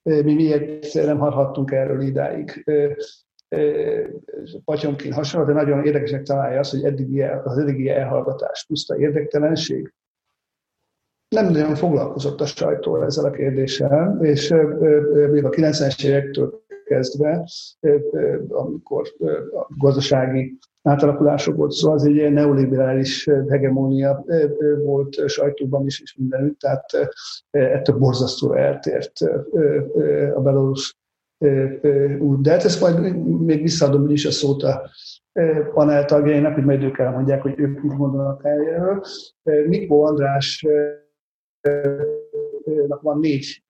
mi 0.03 0.33
miért 0.33 0.93
nem 0.93 1.17
hallhattunk 1.17 1.71
erről 1.71 2.01
idáig. 2.01 2.65
Patyomkin 4.65 5.13
hasonló, 5.13 5.47
de 5.47 5.53
nagyon 5.53 5.85
érdekesnek 5.85 6.23
találja 6.23 6.59
azt, 6.59 6.71
hogy 6.71 6.83
eddigi, 6.83 7.21
az 7.21 7.57
eddigi 7.57 7.89
elhallgatás 7.89 8.65
puszta 8.67 8.97
érdektelenség, 8.97 9.93
nem 11.35 11.51
nagyon 11.51 11.75
foglalkozott 11.75 12.41
a 12.41 12.45
sajtó 12.45 13.01
ezzel 13.01 13.25
a 13.25 13.31
kérdéssel, 13.31 14.17
és 14.21 14.49
még 15.31 15.45
a 15.45 15.49
90-es 15.49 16.05
évektől 16.05 16.63
kezdve, 16.85 17.49
amikor 18.47 19.07
a 19.53 19.73
gazdasági 19.77 20.57
átalakulások 20.81 21.55
volt 21.55 21.71
szó, 21.71 21.91
az 21.91 22.05
egy 22.05 22.15
ilyen 22.15 22.33
neoliberális 22.33 23.29
hegemónia 23.49 24.25
volt 24.83 25.29
sajtóban 25.29 25.85
is, 25.85 26.01
és 26.01 26.15
mindenütt, 26.15 26.59
tehát 26.59 26.85
ettől 27.49 27.97
borzasztóra 27.97 28.57
eltért 28.57 29.11
a 30.35 30.41
belorusz 30.41 30.95
út. 32.19 32.41
De 32.41 32.51
hát 32.51 32.63
ezt 32.63 32.81
majd 32.81 33.15
még 33.45 33.61
visszaadom 33.61 34.09
is 34.09 34.25
a 34.25 34.31
szót 34.31 34.63
a 34.63 34.89
panel 35.73 36.05
tagjainak, 36.05 36.53
hogy 36.53 36.65
majd 36.65 36.83
ők 36.83 36.97
elmondják, 36.97 37.41
hogy 37.41 37.53
ők 37.57 37.81
mit 37.81 37.97
mondanak 37.97 38.41
erről. 38.43 39.03
Mikó 39.67 40.03
András 40.03 40.65
van 43.01 43.19
négy 43.19 43.63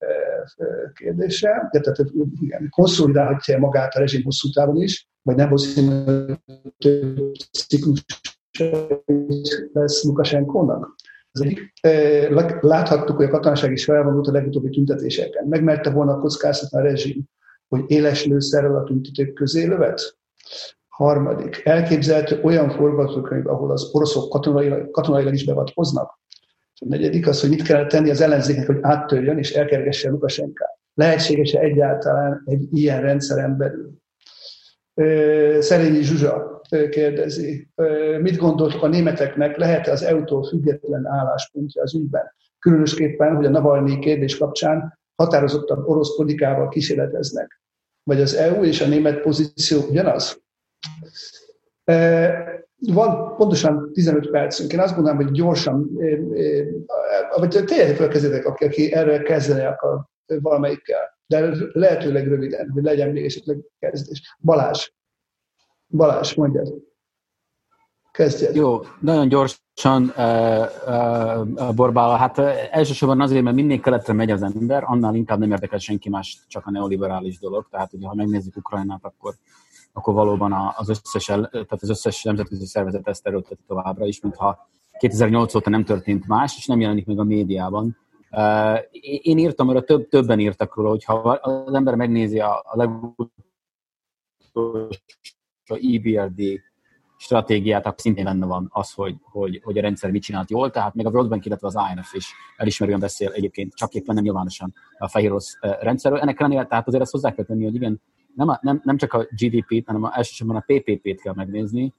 kérdése, 0.94 1.70
de 1.72 1.80
tehát 1.80 2.12
igen, 2.42 2.70
konszolidálhatja 2.70 3.60
magát 3.60 3.96
a 3.96 4.00
rezsim 4.00 4.24
hosszú 4.24 4.50
távon 4.50 4.82
is, 4.82 5.10
vagy 5.22 5.36
nem 5.36 5.50
hosszú 5.50 5.82
ciklus 7.68 8.06
lesz 9.74 10.04
Lukasenkónak. 10.04 10.96
Láthattuk, 12.62 13.16
hogy 13.16 13.26
a 13.26 13.30
katonaság 13.30 13.72
is 13.72 13.84
felvonult 13.84 14.28
a 14.28 14.32
legutóbbi 14.32 14.70
tüntetéseken. 14.70 15.48
Megmerte 15.48 15.90
volna 15.90 16.20
kockáztatni 16.20 16.78
a 16.80 16.82
rezsim, 16.82 17.24
hogy 17.68 17.84
éles 17.88 18.26
lőszerrel 18.26 18.76
a 18.76 18.84
tüntetők 18.84 19.34
közé 19.34 19.66
lövet? 19.66 20.18
Harmadik. 20.88 21.62
Elképzelhető 21.64 22.42
olyan 22.44 22.70
forgatókönyv, 22.70 23.48
ahol 23.48 23.72
az 23.72 23.90
oroszok 23.94 24.30
katonailag, 24.30 24.92
katonailag 24.92 25.34
is 25.34 25.46
bevatkoznak, 25.46 26.20
a 26.82 26.88
negyedik 26.88 27.28
az, 27.28 27.42
hogy 27.42 27.50
mit 27.50 27.62
kell 27.62 27.88
tenni 27.88 28.10
az 28.10 28.22
ellenzéknek, 28.22 28.66
hogy 28.66 28.78
áttörjön 28.82 29.38
és 29.38 29.52
elkergesse 29.52 30.10
Lukasenkát. 30.10 30.80
Lehetséges-e 30.94 31.60
egyáltalán 31.60 32.42
egy 32.46 32.78
ilyen 32.78 33.02
rendszeren 33.02 33.58
belül? 33.58 33.92
Szerényi 35.60 36.02
Zsuzsa 36.02 36.62
kérdezi, 36.90 37.68
mit 38.22 38.38
gondoltok 38.38 38.84
a 38.84 38.88
németeknek, 38.88 39.58
lehet-e 39.58 39.92
az 39.92 40.04
EU-tól 40.04 40.44
független 40.44 41.06
álláspontja 41.06 41.82
az 41.82 41.96
ügyben? 41.96 42.34
Különösképpen, 42.60 43.36
hogy 43.36 43.46
a 43.46 43.50
Navalnyi 43.50 44.00
kérdés 44.00 44.38
kapcsán 44.38 45.00
határozottabb 45.16 45.88
orosz 45.88 46.16
politikával 46.16 46.68
kísérleteznek. 46.68 47.62
Vagy 48.04 48.22
az 48.22 48.34
EU 48.36 48.64
és 48.64 48.82
a 48.82 48.88
német 48.88 49.22
pozíció 49.22 49.80
ugyanaz? 49.90 50.42
Van 52.88 53.36
pontosan 53.36 53.92
15 53.94 54.30
percünk. 54.30 54.74
Én 54.74 54.80
azt 54.80 54.96
gondolom, 54.96 55.18
hogy 55.18 55.32
gyorsan, 55.32 55.90
vagy 57.36 57.64
tényleg 57.66 57.96
felkezdődek, 57.96 58.46
aki, 58.46 58.66
aki 58.66 58.94
erre 58.94 59.22
kezdeni 59.22 59.64
akar 59.64 60.06
valamelyikkel. 60.26 61.20
De 61.28 61.56
lehetőleg 61.72 62.28
röviden, 62.28 62.70
hogy 62.70 62.84
legyen 62.84 63.10
még 63.10 63.26
esetleg 63.26 63.58
kezdés. 63.80 64.36
Balázs. 64.40 64.92
Balázs, 65.88 66.34
mondjad. 66.34 66.74
Kezdjed. 68.12 68.56
Jó, 68.56 68.80
nagyon 69.00 69.28
gyorsan, 69.28 70.14
uh, 70.18 70.66
uh, 70.88 71.74
Borbála, 71.76 72.16
hát 72.16 72.38
uh, 72.38 72.52
elsősorban 72.72 73.22
azért, 73.22 73.44
mert 73.44 73.56
minél 73.56 73.80
keletre 73.80 74.14
megy 74.14 74.32
az 74.32 74.44
ember, 74.44 74.84
annál 74.86 75.16
inkább 75.16 75.40
nem 75.40 75.52
érdekel 75.52 75.80
senki 75.80 76.10
más, 76.10 76.38
csak 76.48 76.66
a 76.66 76.72
neoliberális 76.72 77.40
dolog. 77.40 77.68
Tehát, 77.70 77.94
ugye, 77.94 78.08
ha 78.08 78.14
megnézzük 78.16 78.58
Ukrajnát, 78.58 79.00
akkor, 79.02 79.34
akkor 79.94 80.14
valóban 80.14 80.74
az 80.76 80.90
összes, 80.90 81.26
tehát 81.26 81.82
az 81.82 81.90
összes 81.90 82.24
nemzetközi 82.24 82.66
szervezet 82.66 83.08
ezt 83.08 83.28
erőlteti 83.28 83.62
továbbra 83.68 84.06
is, 84.06 84.22
mintha 84.22 84.70
2008 85.00 85.56
óta 85.56 85.70
nem 85.70 85.84
történt 85.84 86.28
más, 86.28 86.58
és 86.58 86.66
nem 86.66 86.80
jelenik 86.80 87.06
meg 87.06 87.20
a 87.20 87.24
médiában. 87.24 87.98
Én 89.22 89.38
írtam, 89.38 89.68
mert 89.68 89.86
több, 89.86 90.08
többen 90.08 90.40
írtak 90.40 90.76
róla, 90.76 90.90
hogy 90.90 91.04
ha 91.04 91.14
az 91.14 91.74
ember 91.74 91.96
megnézi 91.96 92.40
a, 92.40 92.64
a 92.64 92.78
legutolsó 92.78 93.28
EBRD 95.66 96.42
stratégiát, 97.18 97.86
akkor 97.86 98.02
szintén 98.02 98.24
benne 98.24 98.46
van 98.46 98.70
az, 98.72 98.92
hogy, 98.92 99.16
hogy, 99.22 99.62
hogy 99.64 99.78
a 99.78 99.82
rendszer 99.82 100.12
mit 100.12 100.22
csinált 100.22 100.50
jól, 100.50 100.72
tehát 100.72 100.94
még 100.94 101.06
a 101.06 101.10
World 101.10 101.30
Bank, 101.30 101.46
illetve 101.46 101.68
az 101.68 101.78
IMF 101.92 102.14
is 102.14 102.34
elismerően 102.58 103.00
beszél 103.00 103.32
egyébként, 103.32 103.74
csak 103.76 103.94
éppen 103.94 104.16
nem 104.16 104.24
nyilvánosan 104.24 104.74
a 104.98 105.08
fehér 105.08 105.30
orosz 105.30 105.58
rendszerről. 105.60 106.20
Ennek 106.20 106.40
ellenére, 106.40 106.66
tehát 106.66 106.88
azért 106.88 107.04
ezt 107.04 107.12
hozzá 107.12 107.34
kell 107.34 107.46
tenni, 107.46 107.64
hogy 107.64 107.76
igen, 107.76 108.02
nem, 108.36 108.50
a, 108.50 108.60
nem, 108.62 108.82
nem 108.84 108.98
csak 108.98 109.14
a 109.14 109.28
GDP-t, 109.30 109.86
hanem 109.86 110.04
a, 110.04 110.18
elsősorban 110.18 110.56
a 110.56 110.64
PPP-t 110.68 111.22
kell 111.22 111.34
megnézni, 111.34 111.94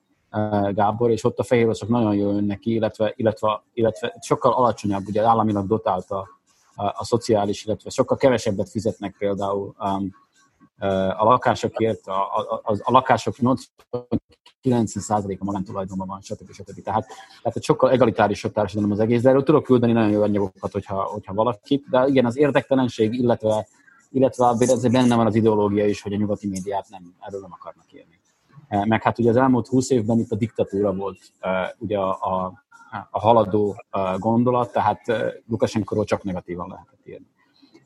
Gábor, 0.70 1.10
és 1.10 1.24
ott 1.24 1.38
a 1.38 1.42
fehér 1.42 1.64
oroszok 1.64 1.88
nagyon 1.88 2.14
jól 2.14 2.32
jönnek 2.32 2.59
ki, 2.59 2.72
illetve, 2.74 3.12
illetve, 3.16 3.62
illetve 3.72 4.18
sokkal 4.20 4.52
alacsonyabb, 4.52 5.06
ugye 5.06 5.22
államilag 5.22 5.66
dotált 5.66 6.10
a, 6.10 6.28
a, 6.74 6.84
a 6.86 7.04
szociális, 7.04 7.64
illetve 7.64 7.90
sokkal 7.90 8.16
kevesebbet 8.16 8.70
fizetnek 8.70 9.14
például 9.18 9.74
um, 9.78 10.14
a 11.16 11.24
lakásokért, 11.24 12.06
a, 12.06 12.12
a, 12.12 12.60
a, 12.64 12.76
a 12.82 12.90
lakások 12.90 13.34
90%-a 14.62 15.44
magántulajdonban 15.44 16.06
van, 16.06 16.20
stb. 16.20 16.52
stb. 16.52 16.82
Tehát, 16.82 17.06
tehát 17.42 17.56
egy 17.56 17.62
sokkal 17.62 17.90
egalitárisabb 17.90 18.52
társadalom 18.52 18.90
az 18.90 19.00
egész, 19.00 19.22
de 19.22 19.28
erről 19.28 19.42
tudok 19.42 19.64
küldeni 19.64 19.92
nagyon 19.92 20.10
jó 20.10 20.22
anyagokat, 20.22 20.72
hogyha, 20.72 21.02
hogyha 21.02 21.34
valakit, 21.34 21.88
de 21.90 22.06
igen, 22.06 22.26
az 22.26 22.36
érdektelenség, 22.36 23.12
illetve, 23.14 23.66
illetve 24.12 24.55
ez 24.59 24.86
benne 24.86 25.16
van 25.16 25.26
az 25.26 25.34
ideológia 25.34 25.86
is, 25.86 26.02
hogy 26.02 26.12
a 26.12 26.16
nyugati 26.16 26.48
médiát 26.48 26.86
nem, 26.89 27.14
erről 27.20 27.40
nem 27.40 27.52
akarnak 27.52 27.93
írni. 27.93 28.20
Meg 28.89 29.02
hát 29.02 29.18
ugye 29.18 29.30
az 29.30 29.36
elmúlt 29.36 29.66
húsz 29.66 29.90
évben 29.90 30.18
itt 30.18 30.30
a 30.30 30.36
diktatúra 30.36 30.94
volt 30.94 31.18
ugye 31.78 31.98
a, 31.98 32.10
a, 32.10 32.52
a 33.10 33.20
haladó 33.20 33.84
gondolat, 34.18 34.72
tehát 34.72 35.01
Lukashenkoról 35.48 36.05
csak 36.05 36.22
negatívan 36.22 36.68
lehetett 36.68 37.06
írni. 37.06 37.26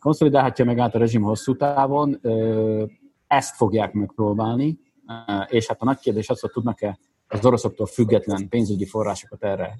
Konszolidálhatja 0.01 0.65
meg 0.65 0.79
át 0.79 0.95
a 0.95 0.99
rezsim 0.99 1.23
hosszú 1.23 1.57
távon, 1.57 2.21
ezt 3.27 3.55
fogják 3.57 3.93
megpróbálni, 3.93 4.79
és 5.47 5.67
hát 5.67 5.81
a 5.81 5.85
nagy 5.85 5.99
kérdés 5.99 6.29
az, 6.29 6.41
hogy 6.41 6.51
tudnak-e 6.51 6.99
az 7.29 7.47
oroszoktól 7.47 7.87
független 7.87 8.49
pénzügyi 8.49 8.87
forrásokat 8.87 9.45
erre 9.45 9.79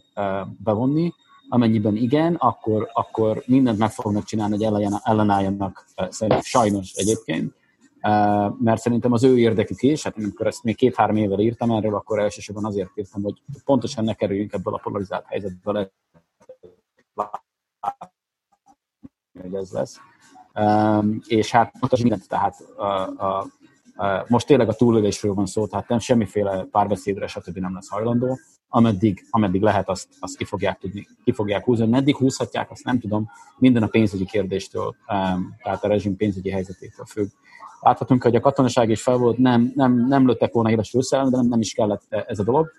bevonni. 0.59 1.13
Amennyiben 1.49 1.97
igen, 1.97 2.35
akkor, 2.35 2.91
akkor 2.93 3.43
mindent 3.47 3.79
meg 3.79 3.91
fognak 3.91 4.25
csinálni, 4.25 4.65
hogy 4.65 4.91
ellenálljanak, 5.03 5.87
sajnos 6.41 6.93
egyébként, 6.93 7.55
mert 8.59 8.81
szerintem 8.81 9.13
az 9.13 9.23
ő 9.23 9.39
érdekük 9.39 9.83
is, 9.83 10.03
hát 10.03 10.17
amikor 10.17 10.47
ezt 10.47 10.63
még 10.63 10.77
két-három 10.77 11.17
évvel 11.17 11.41
írtam 11.41 11.71
erről, 11.71 11.95
akkor 11.95 12.19
elsősorban 12.19 12.65
azért 12.65 12.91
írtam, 12.95 13.23
hogy 13.23 13.43
pontosan 13.65 14.05
ne 14.05 14.15
kerüljünk 14.15 14.53
ebből 14.53 14.75
a 14.75 14.81
polarizált 14.83 15.25
helyzetből, 15.27 15.91
hogy 19.41 19.55
ez 19.55 19.71
lesz. 19.71 19.99
És 21.27 21.51
hát 21.51 21.71
pontosan 21.79 22.07
mindent, 22.07 22.29
tehát 22.29 22.61
a, 22.77 22.87
a, 23.27 23.47
most 24.29 24.47
tényleg 24.47 24.69
a 24.69 24.75
túlélésről 24.75 25.35
van 25.35 25.47
szó, 25.47 25.67
tehát 25.67 25.89
nem 25.89 25.99
semmiféle 25.99 26.65
párbeszédre, 26.71 27.27
stb. 27.27 27.57
nem 27.59 27.75
lesz 27.75 27.89
hajlandó. 27.89 28.39
Ameddig, 28.69 29.27
ameddig 29.31 29.63
lehet, 29.63 29.89
azt, 29.89 30.09
azt 30.21 30.37
ki 30.37 30.45
fogják 30.45 30.79
tudni, 30.79 31.07
ki 31.25 31.33
fogják 31.33 31.65
húzni. 31.65 31.87
Meddig 31.87 32.17
húzhatják, 32.17 32.71
azt 32.71 32.85
nem 32.85 32.99
tudom. 32.99 33.31
Minden 33.59 33.83
a 33.83 33.87
pénzügyi 33.87 34.25
kérdéstől, 34.25 34.95
tehát 35.63 35.85
a 35.85 35.89
rezsim 35.89 36.17
pénzügyi 36.17 36.51
helyzetétől 36.51 37.07
függ. 37.07 37.29
Láthatunk, 37.81 38.23
hogy 38.23 38.37
a 38.37 38.41
katonaság 38.41 38.91
is 38.91 39.03
fel 39.03 39.17
volt, 39.17 39.39
nem, 39.39 39.73
nem, 39.75 40.07
nem 40.07 40.27
lőttek 40.27 40.53
volna 40.53 40.69
híres 40.69 40.95
összeállni, 40.95 41.31
de 41.31 41.37
nem, 41.37 41.47
nem 41.47 41.61
is 41.61 41.73
kellett 41.73 42.03
ez 42.09 42.39
a 42.39 42.45
dolog. 42.45 42.71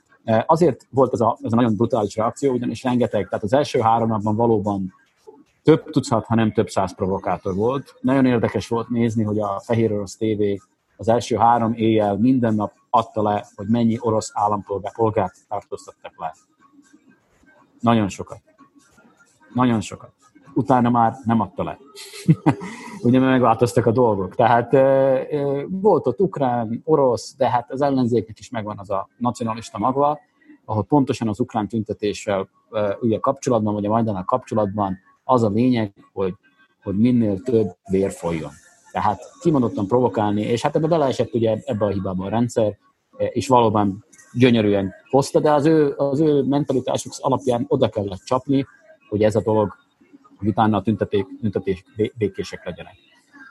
Azért 0.45 0.88
volt 0.89 1.14
ez 1.14 1.19
a, 1.19 1.38
ez 1.41 1.53
a 1.53 1.55
nagyon 1.55 1.76
brutális 1.76 2.15
reakció, 2.15 2.53
ugyanis 2.53 2.84
rengeteg, 2.84 3.27
tehát 3.27 3.43
az 3.43 3.53
első 3.53 3.80
három 3.80 4.07
napban 4.07 4.35
valóban 4.35 4.93
több 5.64 5.89
tucat, 5.89 6.26
ha 6.26 6.35
nem 6.35 6.51
több 6.51 6.69
száz 6.69 6.95
provokátor 6.95 7.55
volt. 7.55 7.95
Nagyon 8.01 8.26
érdekes 8.26 8.68
volt 8.68 8.89
nézni, 8.89 9.23
hogy 9.23 9.39
a 9.39 9.61
Fehér 9.64 9.91
Orosz 9.91 10.15
TV 10.15 10.41
az 10.97 11.07
első 11.07 11.35
három 11.35 11.73
éjjel 11.73 12.18
minden 12.18 12.55
nap 12.55 12.73
adta 12.98 13.22
le, 13.22 13.45
hogy 13.56 13.68
mennyi 13.68 13.98
orosz 13.99 14.32
állampolgárt 14.34 15.36
tartóztattak 15.48 16.19
le. 16.19 16.36
Nagyon 17.80 18.10
sokat. 18.10 18.41
Nagyon 19.53 19.82
sokat. 19.82 20.11
Utána 20.53 20.90
már 20.90 21.15
nem 21.24 21.40
adta 21.40 21.64
le. 21.64 21.78
Ugye 23.03 23.19
megváltoztak 23.19 23.86
a 23.86 23.91
dolgok. 23.91 24.36
Tehát 24.36 24.72
volt 25.69 26.07
ott 26.07 26.19
ukrán, 26.19 26.82
orosz, 26.86 27.36
de 27.36 27.49
hát 27.49 27.72
az 27.72 27.82
ellenzéknek 27.82 28.40
is 28.40 28.49
megvan 28.49 28.80
az 28.80 28.90
a 28.90 29.10
nacionalista 29.18 29.78
magva, 29.78 30.19
ahol 30.65 30.84
pontosan 30.84 31.28
az 31.28 31.40
ukrán 31.40 31.68
tüntetéssel 31.68 32.49
ugye 32.99 33.19
kapcsolatban, 33.19 33.74
vagy 33.74 33.86
a 33.86 33.90
Majdannal 33.90 34.24
kapcsolatban 34.24 34.98
az 35.24 35.44
a 35.44 35.49
lényeg, 35.49 35.94
hogy, 36.14 36.34
hogy 36.84 36.98
minél 36.98 37.41
több 37.41 37.68
vér 37.90 38.11
folyjon. 38.11 38.52
Tehát 38.91 39.19
kimondottan 39.41 39.88
provokálni, 39.88 40.41
és 40.41 40.61
hát 40.61 40.76
ebbe 40.76 40.88
beleesett 40.88 41.34
ugye 41.34 41.57
ebbe 41.65 41.86
a 41.86 41.90
hibába 41.90 42.26
a 42.26 42.30
rendszer, 42.30 42.78
és 43.18 43.48
valóban 43.48 44.06
gyönyörűen 44.34 44.94
hozta, 45.10 45.39
de 45.39 45.52
az 45.52 45.65
ő, 45.65 45.94
az 45.98 46.19
ő 46.19 46.44
mentalitásuk 46.44 47.14
alapján 47.18 47.65
oda 47.68 47.89
kellett 47.89 48.23
csapni, 48.23 48.65
hogy 49.10 49.23
ez 49.23 49.35
a 49.35 49.41
dolog, 49.41 49.73
utána 50.41 50.77
a 50.77 50.81
tüntetés, 50.81 51.26
tüntetés 51.41 51.84
békések 52.18 52.65
legyenek. 52.65 52.95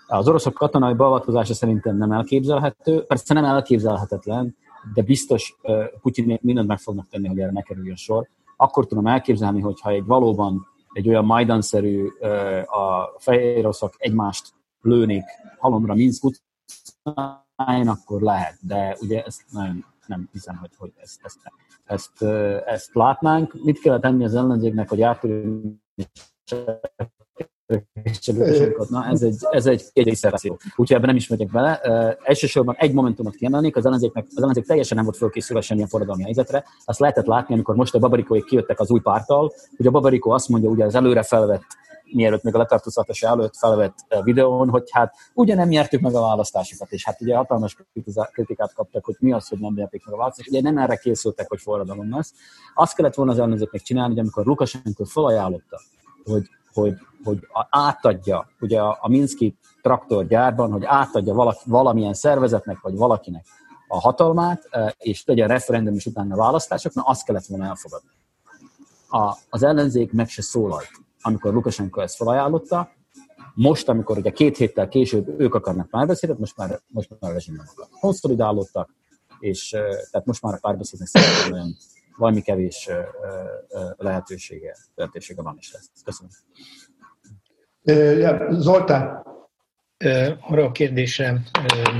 Az 0.06 0.28
oroszok 0.28 0.54
katonai 0.54 0.94
beavatkozása 0.94 1.54
szerintem 1.54 1.96
nem 1.96 2.12
elképzelhető, 2.12 3.04
persze 3.04 3.34
nem 3.34 3.44
elképzelhetetlen, 3.44 4.56
de 4.94 5.02
biztos 5.02 5.56
Putyin 6.02 6.38
mindent 6.42 6.68
meg 6.68 6.78
fognak 6.78 7.08
tenni, 7.08 7.28
hogy 7.28 7.38
erre 7.38 7.50
ne 7.50 7.62
kerüljön 7.62 7.96
sor. 7.96 8.28
Akkor 8.56 8.86
tudom 8.86 9.06
elképzelni, 9.06 9.60
hogyha 9.60 9.90
egy 9.90 10.04
valóban 10.04 10.66
egy 10.92 11.08
olyan 11.08 11.24
majdanszerű 11.24 12.06
a 12.66 13.14
fehér 13.18 13.68
egymást 13.96 14.52
lőnék 14.80 15.24
halomra 15.58 15.94
Minsk 15.94 16.24
utcáin, 17.56 17.88
akkor 17.88 18.20
lehet, 18.20 18.56
de 18.60 18.96
ugye 19.00 19.22
ezt 19.22 19.42
nagyon 19.50 19.84
nem 20.06 20.28
hiszem, 20.32 20.56
hogy, 20.56 20.70
hogy 20.78 20.92
ezt, 20.96 21.20
ezt, 21.22 21.38
ezt, 21.84 22.22
ezt 22.66 22.94
látnánk. 22.94 23.54
Mit 23.64 23.80
kellett 23.80 24.02
tenni 24.02 24.24
az 24.24 24.34
ellenzéknek, 24.34 24.88
hogy 24.88 25.02
átülni 25.02 25.80
Na, 28.88 29.06
ez 29.06 29.22
egy, 29.22 29.36
ez 29.50 29.66
egy 29.66 29.90
egyszerűség. 29.92 30.50
Úgyhogy 30.50 30.92
ebben 30.92 31.06
nem 31.06 31.16
is 31.16 31.28
megyek 31.28 31.50
bele. 31.50 31.80
Uh, 31.84 32.14
elsősorban 32.22 32.74
egy 32.78 32.92
momentumot 32.92 33.34
kiemelnék, 33.34 33.76
az 33.76 33.86
ellenzéknek, 33.86 34.26
az 34.28 34.42
ellenzék 34.42 34.64
teljesen 34.64 34.96
nem 34.96 35.04
volt 35.04 35.16
fölkészülve 35.16 35.62
semmilyen 35.62 35.88
forradalmi 35.88 36.22
helyzetre. 36.22 36.64
Azt 36.84 36.98
lehetett 36.98 37.26
látni, 37.26 37.54
amikor 37.54 37.74
most 37.74 37.94
a 37.94 37.98
Babarikóik 37.98 38.44
kijöttek 38.44 38.80
az 38.80 38.90
új 38.90 39.00
párttal, 39.00 39.52
hogy 39.76 39.86
a 39.86 39.90
Babarikó 39.90 40.30
azt 40.30 40.48
mondja, 40.48 40.70
ugye 40.70 40.84
az 40.84 40.94
előre 40.94 41.22
felvett 41.22 41.64
mielőtt 42.12 42.42
még 42.42 42.54
a 42.54 42.58
letartóztatása 42.58 43.28
előtt 43.28 43.56
felvett 43.56 43.94
videón, 44.22 44.68
hogy 44.68 44.88
hát 44.90 45.14
ugye 45.34 45.54
nem 45.54 45.68
nyertük 45.68 46.00
meg 46.00 46.14
a 46.14 46.20
választásokat, 46.20 46.92
és 46.92 47.04
hát 47.04 47.20
ugye 47.20 47.36
hatalmas 47.36 47.76
kritikát 48.32 48.74
kaptak, 48.74 49.04
hogy 49.04 49.16
mi 49.18 49.32
az, 49.32 49.48
hogy 49.48 49.58
nem 49.58 49.72
nyerték 49.74 50.04
meg 50.04 50.14
a 50.14 50.18
választásokat. 50.18 50.60
Ugye 50.60 50.70
nem 50.70 50.82
erre 50.82 50.96
készültek, 50.96 51.48
hogy 51.48 51.60
forradalom 51.60 52.14
lesz. 52.14 52.32
Azt 52.74 52.94
kellett 52.94 53.14
volna 53.14 53.32
az 53.32 53.38
ellenzéknek 53.38 53.82
csinálni, 53.82 54.10
hogy 54.10 54.22
amikor 54.22 54.46
Lukashenko 54.46 55.04
felajánlotta, 55.04 55.80
hogy 56.24 56.48
hogy, 56.80 56.94
hogy 57.24 57.38
átadja 57.70 58.48
ugye 58.60 58.80
a, 58.80 58.98
a 59.00 59.08
Minszki 59.08 59.56
traktorgyárban, 59.82 60.72
hogy 60.72 60.84
átadja 60.84 61.34
valaki, 61.34 61.58
valamilyen 61.64 62.14
szervezetnek, 62.14 62.80
vagy 62.80 62.96
valakinek 62.96 63.46
a 63.88 64.00
hatalmát, 64.00 64.66
e, 64.70 64.94
és 64.98 65.24
tegye 65.24 65.46
referendum 65.46 65.94
és 65.94 66.06
utána 66.06 66.36
választások, 66.36 66.94
na 66.94 67.02
azt 67.02 67.24
kellett 67.24 67.46
volna 67.46 67.64
elfogadni. 67.64 68.08
A, 69.08 69.36
az 69.50 69.62
ellenzék 69.62 70.12
meg 70.12 70.28
se 70.28 70.42
szólalt, 70.42 70.90
amikor 71.26 71.52
Lukashenko 71.52 72.00
ezt 72.00 72.16
felajánlotta, 72.16 72.92
most, 73.54 73.88
amikor 73.88 74.18
ugye 74.18 74.30
két 74.30 74.56
héttel 74.56 74.88
később 74.88 75.40
ők 75.40 75.54
akarnak 75.54 75.88
párbeszédet, 75.88 76.38
most 76.38 76.56
már, 76.56 76.80
most 76.86 77.08
már 77.10 77.30
a 77.30 77.34
rezsimben 77.34 77.66
konszolidálódtak, 78.00 78.94
és 79.38 79.68
tehát 80.10 80.24
most 80.24 80.42
már 80.42 80.54
a 80.54 80.58
párbeszédnek 80.60 81.08
szerintem 81.08 81.76
valami 82.16 82.42
kevés 82.42 82.88
lehetősége, 83.96 84.76
lehetősége 84.94 85.42
van 85.42 85.56
is 85.58 85.72
lesz. 85.72 85.90
Köszönöm. 86.04 86.30
Zoltán. 88.60 89.24
Arra 90.40 90.64
a 90.64 90.72
kérdésre 90.72 91.42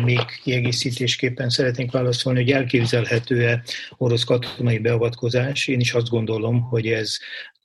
még 0.04 0.24
kiegészítésképpen 0.42 1.48
szeretnénk 1.48 1.92
válaszolni, 1.92 2.42
hogy 2.42 2.50
elképzelhető-e 2.50 3.62
orosz 3.96 4.24
katonai 4.24 4.78
beavatkozás. 4.78 5.68
Én 5.68 5.80
is 5.80 5.94
azt 5.94 6.08
gondolom, 6.08 6.60
hogy 6.60 6.86
ez 6.86 7.16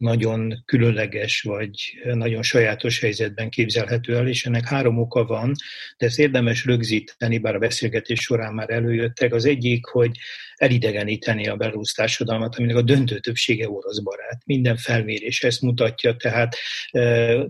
nagyon 0.02 0.64
különleges 0.65 1.41
vagy 1.41 2.02
nagyon 2.03 2.44
sajátos 2.44 2.99
helyzetben 2.99 3.49
képzelhető 3.49 4.15
el, 4.15 4.28
és 4.28 4.45
ennek 4.45 4.68
három 4.68 4.98
oka 4.98 5.26
van, 5.26 5.52
de 5.98 6.06
ezt 6.06 6.19
érdemes 6.19 6.65
rögzíteni, 6.65 7.38
bár 7.38 7.56
a 7.56 7.60
beszélgetés 7.60 8.19
során 8.19 8.53
már 8.53 8.69
előjöttek. 8.69 9.34
Az 9.34 9.45
egyik, 9.45 9.86
hogy 9.86 10.18
elidegeníteni 10.56 11.48
a 11.48 11.56
belorusz 11.56 11.94
társadalmat, 11.94 12.56
aminek 12.56 12.76
a 12.76 12.82
döntő 12.82 13.19
többsége 13.19 13.69
orosz 13.69 13.99
barát. 13.99 14.41
Minden 14.45 14.78
felmérés 14.78 15.44
ezt 15.44 15.61
mutatja, 15.61 16.15
tehát 16.15 16.56
e, 16.91 17.02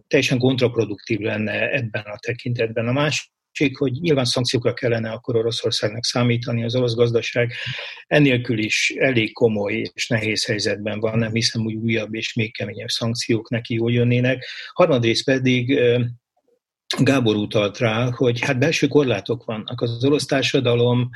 teljesen 0.07 0.37
kontraproduktív 0.37 1.19
lenne 1.19 1.69
ebben 1.69 2.03
a 2.03 2.17
tekintetben. 2.19 2.87
A 2.87 2.91
másik 2.91 3.31
hogy 3.73 3.91
nyilván 3.91 4.25
szankciókra 4.25 4.73
kellene 4.73 5.11
akkor 5.11 5.35
Oroszországnak 5.35 6.03
számítani, 6.03 6.63
az 6.63 6.75
orosz 6.75 6.95
gazdaság 6.95 7.53
ennélkül 8.07 8.59
is 8.59 8.93
elég 8.97 9.33
komoly 9.33 9.89
és 9.93 10.07
nehéz 10.07 10.45
helyzetben 10.45 10.99
van, 10.99 11.17
nem 11.17 11.33
hiszem, 11.33 11.61
hogy 11.61 11.73
újabb 11.73 12.13
és 12.13 12.33
még 12.33 12.53
keményebb 12.53 12.87
szankciók 12.87 13.49
neki 13.49 13.73
jól 13.73 13.91
jönnének. 13.91 14.45
Harmadrészt 14.73 15.25
pedig 15.25 15.79
Gábor 16.97 17.35
utalt 17.35 17.77
rá, 17.77 18.11
hogy 18.11 18.39
hát 18.39 18.59
belső 18.59 18.87
korlátok 18.87 19.43
vannak. 19.43 19.81
Az 19.81 20.03
orosz 20.03 20.25
társadalom 20.25 21.09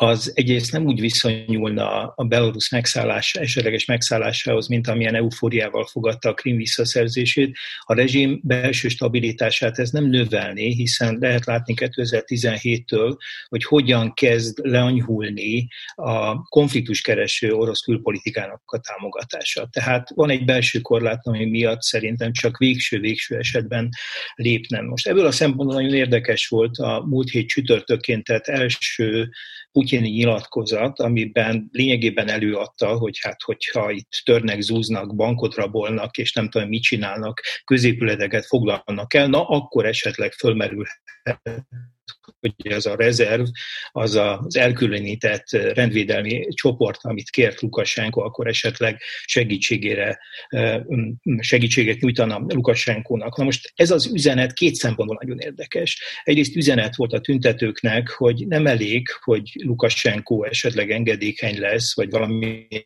az 0.00 0.32
egyrészt 0.34 0.72
nem 0.72 0.86
úgy 0.86 1.00
viszonyulna 1.00 2.06
a 2.06 2.24
Belarus 2.24 2.68
megszállása, 2.70 3.40
esetleges 3.40 3.84
megszállásához, 3.84 4.68
mint 4.68 4.88
amilyen 4.88 5.14
eufóriával 5.14 5.86
fogadta 5.86 6.28
a 6.28 6.34
Krim 6.34 6.56
visszaszerzését. 6.56 7.56
A 7.80 7.94
rezsim 7.94 8.40
belső 8.42 8.88
stabilitását 8.88 9.78
ez 9.78 9.90
nem 9.90 10.04
növelné, 10.04 10.68
hiszen 10.68 11.16
lehet 11.20 11.46
látni 11.46 11.74
2017-től, 11.76 13.16
hogy 13.48 13.64
hogyan 13.64 14.14
kezd 14.14 14.58
leanyhulni 14.62 15.68
a 15.94 16.42
konfliktuskereső 16.42 17.52
orosz 17.52 17.80
külpolitikának 17.80 18.62
a 18.66 18.80
támogatása. 18.80 19.68
Tehát 19.72 20.08
van 20.14 20.30
egy 20.30 20.44
belső 20.44 20.80
korlát, 20.80 21.26
ami 21.26 21.44
miatt 21.44 21.82
szerintem 21.82 22.32
csak 22.32 22.58
végső-végső 22.58 23.36
esetben 23.36 23.88
lépnem. 24.34 24.84
Most 24.84 25.06
ebből 25.06 25.26
a 25.26 25.32
szempontból 25.32 25.76
nagyon 25.80 25.94
érdekes 25.94 26.48
volt 26.48 26.76
a 26.76 27.04
múlt 27.06 27.30
hét 27.30 27.48
csütörtökként 27.48 28.24
tett 28.24 28.46
első 28.46 29.28
putyini 29.88 30.08
nyilatkozat, 30.08 31.00
amiben 31.00 31.68
lényegében 31.72 32.28
előadta, 32.28 32.96
hogy 32.96 33.18
hát 33.20 33.42
hogyha 33.42 33.90
itt 33.90 34.22
törnek, 34.24 34.60
zúznak, 34.60 35.14
bankot 35.14 35.54
rabolnak, 35.54 36.18
és 36.18 36.32
nem 36.32 36.48
tudom, 36.48 36.68
mit 36.68 36.82
csinálnak, 36.82 37.40
középületeket 37.64 38.46
foglalnak 38.46 39.14
el, 39.14 39.28
na 39.28 39.48
akkor 39.48 39.86
esetleg 39.86 40.32
fölmerülhet 40.32 41.00
hogy 42.40 42.54
ez 42.64 42.86
a 42.86 42.96
rezerv, 42.96 43.46
az 43.90 44.14
az 44.14 44.56
elkülönített 44.56 45.50
rendvédelmi 45.50 46.46
csoport, 46.50 46.98
amit 47.02 47.30
kért 47.30 47.60
Lukasenko, 47.60 48.20
akkor 48.20 48.46
esetleg 48.46 49.00
segítségére, 49.24 50.18
segítséget 51.38 52.00
nyújtana 52.00 52.44
Lukasenkónak. 52.46 53.36
Na 53.36 53.44
most 53.44 53.72
ez 53.74 53.90
az 53.90 54.10
üzenet 54.12 54.52
két 54.52 54.74
szempontból 54.74 55.18
nagyon 55.20 55.38
érdekes. 55.38 56.02
Egyrészt 56.22 56.56
üzenet 56.56 56.96
volt 56.96 57.12
a 57.12 57.20
tüntetőknek, 57.20 58.08
hogy 58.08 58.46
nem 58.46 58.66
elég, 58.66 59.08
hogy 59.20 59.52
Lukasenko 59.64 60.42
esetleg 60.42 60.90
engedékeny 60.90 61.58
lesz, 61.60 61.94
vagy 61.94 62.10
valamilyen 62.10 62.84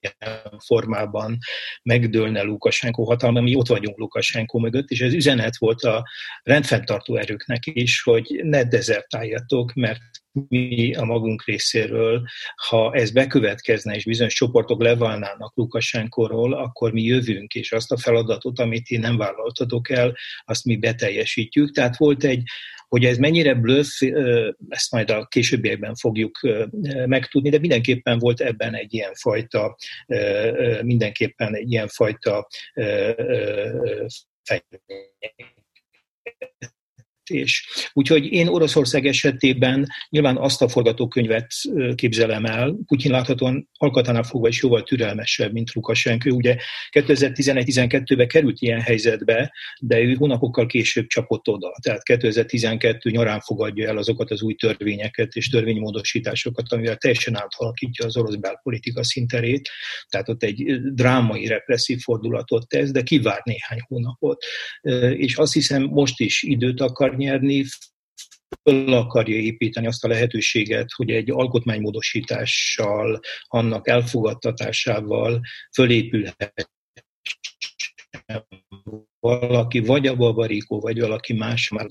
formában 0.59 1.39
megdőlne 1.83 2.43
Lukasenko 2.43 3.05
hatalma, 3.05 3.41
mi 3.41 3.55
ott 3.55 3.69
vagyunk 3.69 3.99
Lukasenko 3.99 4.59
mögött, 4.59 4.89
és 4.89 5.01
ez 5.01 5.13
üzenet 5.13 5.57
volt 5.57 5.83
a 5.83 6.05
rendfenntartó 6.43 7.17
erőknek 7.17 7.63
is, 7.67 8.03
hogy 8.03 8.41
ne 8.43 8.65
dezertálja 8.65 9.32
várjatok, 9.33 9.73
mert 9.75 10.01
mi 10.49 10.95
a 10.95 11.05
magunk 11.05 11.45
részéről, 11.45 12.23
ha 12.69 12.95
ez 12.95 13.11
bekövetkezne, 13.11 13.95
és 13.95 14.05
bizonyos 14.05 14.35
csoportok 14.35 14.83
leválnának 14.83 15.57
Lukasenkorról, 15.57 16.53
akkor 16.53 16.93
mi 16.93 17.03
jövünk, 17.03 17.55
és 17.55 17.73
azt 17.73 17.93
a 17.93 17.99
feladatot, 17.99 18.59
amit 18.59 18.89
én 18.89 19.01
nem 19.01 19.17
vállaltatok 19.17 19.91
el, 19.91 20.17
azt 20.45 20.65
mi 20.65 20.77
beteljesítjük. 20.77 21.71
Tehát 21.71 21.97
volt 21.97 22.25
egy, 22.25 22.43
hogy 22.89 23.05
ez 23.05 23.17
mennyire 23.17 23.55
bluff, 23.55 24.01
ezt 24.69 24.93
majd 24.93 25.11
a 25.11 25.27
későbbiekben 25.27 25.95
fogjuk 25.95 26.39
megtudni, 27.07 27.51
de 27.51 27.59
mindenképpen 27.59 28.19
volt 28.19 28.41
ebben 28.41 28.75
egy 28.75 28.95
ilyen 28.95 29.15
fajta, 29.15 29.77
mindenképpen 30.83 31.55
egy 31.55 31.73
ilyen 31.73 31.89
fajta 31.89 32.47
és 37.31 37.67
úgyhogy 37.93 38.33
én 38.33 38.49
Oroszország 38.49 39.07
esetében 39.07 39.87
nyilván 40.09 40.37
azt 40.37 40.63
a 40.63 40.69
forgatókönyvet 40.69 41.53
képzelem 41.95 42.45
el, 42.45 42.77
Putyin 42.87 43.11
láthatóan 43.11 43.69
alkatánál 43.73 44.23
fogva 44.23 44.49
is 44.49 44.63
jóval 44.63 44.83
türelmesebb, 44.83 45.53
mint 45.53 45.73
Lukasenko. 45.73 46.31
Ugye 46.31 46.57
2011-12-ben 46.91 48.29
került 48.29 48.61
ilyen 48.61 48.81
helyzetbe, 48.81 49.53
de 49.81 50.01
ő 50.01 50.15
hónapokkal 50.15 50.67
később 50.67 51.07
csapott 51.07 51.49
oda. 51.49 51.77
Tehát 51.83 52.03
2012 52.03 53.11
nyarán 53.11 53.41
fogadja 53.41 53.89
el 53.89 53.97
azokat 53.97 54.31
az 54.31 54.43
új 54.43 54.55
törvényeket 54.55 55.33
és 55.35 55.49
törvénymódosításokat, 55.49 56.73
amivel 56.73 56.97
teljesen 56.97 57.37
átalakítja 57.37 58.07
az 58.07 58.17
orosz 58.17 58.35
belpolitika 58.35 59.05
szinterét. 59.05 59.69
Tehát 60.09 60.29
ott 60.29 60.43
egy 60.43 60.81
drámai 60.95 61.47
represszív 61.47 62.01
fordulatot 62.01 62.69
tesz, 62.69 62.91
de 62.91 63.03
kivár 63.03 63.41
néhány 63.45 63.81
hónapot. 63.87 64.45
És 65.17 65.37
azt 65.37 65.53
hiszem 65.53 65.83
most 65.83 66.21
is 66.21 66.43
időt 66.43 66.81
akar 66.81 67.12
nyerni, 67.17 67.65
föl 68.63 68.93
akarja 68.93 69.37
építeni 69.37 69.87
azt 69.87 70.05
a 70.05 70.09
lehetőséget, 70.09 70.91
hogy 70.93 71.11
egy 71.11 71.31
alkotmánymódosítással, 71.31 73.21
annak 73.43 73.89
elfogadtatásával 73.89 75.41
fölépülhet 75.73 76.71
valaki 79.23 79.81
vagy 79.81 80.07
a 80.07 80.17
Babarikó, 80.17 80.81
vagy 80.81 81.01
valaki 81.01 81.33
más 81.33 81.69
már 81.69 81.87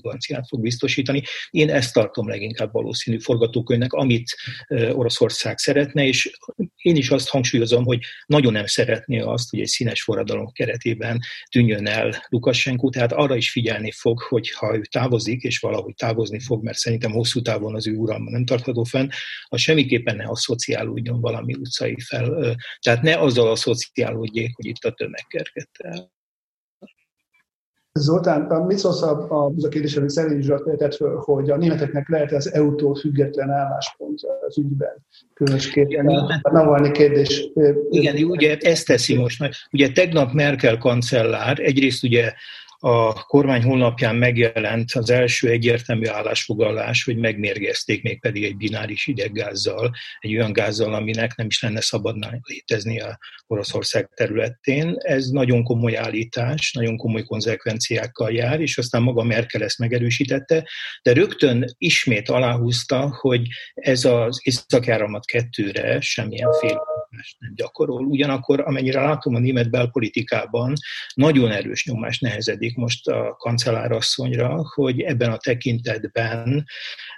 fog 0.48 0.60
biztosítani. 0.60 1.22
Én 1.50 1.70
ezt 1.70 1.92
tartom 1.92 2.28
leginkább 2.28 2.72
valószínű 2.72 3.18
forgatókönyvnek, 3.18 3.92
amit 3.92 4.36
Oroszország 4.68 5.58
szeretne, 5.58 6.06
és 6.06 6.30
én 6.76 6.96
is 6.96 7.10
azt 7.10 7.28
hangsúlyozom, 7.28 7.84
hogy 7.84 7.98
nagyon 8.26 8.52
nem 8.52 8.66
szeretné 8.66 9.20
azt, 9.20 9.50
hogy 9.50 9.60
egy 9.60 9.66
színes 9.66 10.02
forradalom 10.02 10.52
keretében 10.52 11.18
tűnjön 11.50 11.86
el 11.86 12.26
Lukashenko, 12.28 12.88
tehát 12.88 13.12
arra 13.12 13.36
is 13.36 13.50
figyelni 13.50 13.90
fog, 13.90 14.20
hogy 14.20 14.50
ha 14.50 14.76
ő 14.76 14.82
távozik, 14.90 15.42
és 15.42 15.58
valahogy 15.58 15.94
távozni 15.94 16.40
fog, 16.40 16.64
mert 16.64 16.78
szerintem 16.78 17.10
hosszú 17.10 17.42
távon 17.42 17.74
az 17.74 17.86
ő 17.86 17.94
uralma 17.94 18.30
nem 18.30 18.44
tartható 18.44 18.84
fenn, 18.84 19.08
az 19.44 19.60
semmiképpen 19.60 20.16
ne 20.16 20.24
asszociálódjon 20.24 21.20
valami 21.20 21.54
utcai 21.54 21.96
fel. 22.00 22.56
Tehát 22.80 23.02
ne 23.02 23.18
azzal 23.18 23.50
asszociálódjék, 23.50 24.54
hogy 24.54 24.66
itt 24.66 24.84
a 24.84 24.92
tömeg 24.92 25.24
kergette 25.28 26.10
Zoltán, 27.94 28.40
mit 28.66 28.78
szólsz 28.78 29.02
az 29.28 29.64
a 29.64 29.68
kérdés, 29.68 29.96
amit 29.96 30.10
Szerény 30.10 30.46
tett 30.76 30.94
föl, 30.94 31.16
hogy 31.16 31.50
a 31.50 31.56
németeknek 31.56 32.08
lehet 32.08 32.32
az 32.32 32.52
EU-tól 32.52 32.94
független 32.94 33.50
álláspont 33.50 34.20
az 34.48 34.58
ügyben, 34.58 35.06
különösképpen 35.34 36.06
a 36.42 36.50
Navalnyi 36.52 36.90
kérdés. 36.90 37.50
Igen, 37.90 38.24
ugye 38.24 38.56
ezt 38.56 38.86
teszi 38.86 39.16
most. 39.16 39.50
Ugye 39.72 39.92
tegnap 39.92 40.32
Merkel 40.32 40.78
kancellár 40.78 41.58
egyrészt 41.58 42.04
ugye 42.04 42.32
a 42.84 43.12
kormány 43.12 43.62
honlapján 43.62 44.16
megjelent 44.16 44.92
az 44.92 45.10
első 45.10 45.48
egyértelmű 45.48 46.06
állásfoglalás, 46.06 47.04
hogy 47.04 47.16
megmérgezték 47.16 48.02
még 48.02 48.20
pedig 48.20 48.44
egy 48.44 48.56
bináris 48.56 49.06
ideggázzal, 49.06 49.90
egy 50.20 50.36
olyan 50.36 50.52
gázzal, 50.52 50.94
aminek 50.94 51.36
nem 51.36 51.46
is 51.46 51.62
lenne 51.62 51.80
szabadna 51.80 52.30
létezni 52.42 53.00
a 53.00 53.18
Oroszország 53.46 54.08
területén. 54.14 54.94
Ez 54.98 55.26
nagyon 55.26 55.62
komoly 55.62 55.96
állítás, 55.96 56.72
nagyon 56.72 56.96
komoly 56.96 57.22
konzekvenciákkal 57.22 58.32
jár, 58.32 58.60
és 58.60 58.78
aztán 58.78 59.02
maga 59.02 59.22
Merkel 59.22 59.62
ezt 59.62 59.78
megerősítette, 59.78 60.68
de 61.02 61.12
rögtön 61.12 61.74
ismét 61.78 62.28
aláhúzta, 62.28 63.16
hogy 63.20 63.46
ez 63.74 64.04
az 64.04 64.40
északjáramat 64.42 65.24
kettőre 65.24 66.00
semmilyen 66.00 66.52
fél 66.52 67.01
nem 67.38 67.54
gyakorol. 67.54 68.04
Ugyanakkor, 68.04 68.60
amennyire 68.60 69.00
látom 69.00 69.34
a 69.34 69.38
német 69.38 69.70
belpolitikában, 69.70 70.72
nagyon 71.14 71.50
erős 71.50 71.86
nyomás 71.86 72.18
nehezedik 72.18 72.76
most 72.76 73.08
a 73.08 73.36
kancellárasszonyra, 73.38 74.64
hogy 74.74 75.00
ebben 75.00 75.32
a 75.32 75.36
tekintetben 75.36 76.64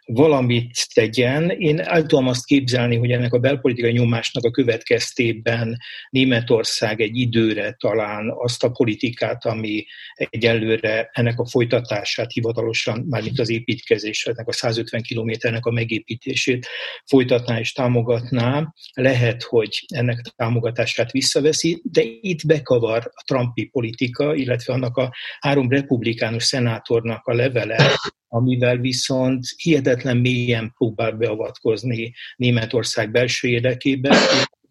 valamit 0.06 0.86
tegyen. 0.94 1.51
Én 1.51 1.81
el 1.81 2.02
tudom 2.02 2.26
azt 2.26 2.44
képzelni, 2.44 2.97
hogy 2.97 3.10
ennek 3.10 3.32
a 3.32 3.39
belpolitikai 3.39 3.93
nyomásnak 3.93 4.44
a 4.44 4.51
következtében 4.51 5.76
Németország 6.10 7.01
egy 7.01 7.16
időre 7.16 7.72
talán 7.72 8.32
azt 8.36 8.64
a 8.64 8.70
politikát, 8.70 9.44
ami 9.44 9.85
egyelőre 10.14 11.10
ennek 11.12 11.39
a 11.39 11.47
folytatását 11.47 12.32
hivatalosan, 12.32 13.06
mármint 13.09 13.39
az 13.39 13.51
építkezés, 13.51 14.26
ennek 14.26 14.48
a 14.48 14.52
150 14.52 15.02
kilométernek 15.02 15.64
a 15.64 15.70
megépítését 15.70 16.66
folytatná 17.06 17.59
és 17.59 17.72
támogatná. 17.72 18.74
Lehet, 18.94 19.43
hogy 19.43 19.85
ennek 19.94 20.20
a 20.24 20.32
támogatását 20.36 21.10
visszaveszi, 21.10 21.81
de 21.85 22.02
itt 22.20 22.47
bekavar 22.47 23.10
a 23.14 23.22
Trumpi 23.26 23.64
politika, 23.64 24.35
illetve 24.35 24.72
annak 24.72 24.97
a 24.97 25.14
három 25.40 25.68
republikánus 25.68 26.44
szenátornak 26.44 27.26
a 27.26 27.35
levele, 27.35 27.97
amivel 28.35 28.77
viszont 28.77 29.44
hihetetlen 29.56 30.16
mélyen 30.16 30.73
próbál 30.77 31.12
beavatkozni 31.12 32.15
Németország 32.36 33.11
belső 33.11 33.48
érdekébe, 33.48 34.16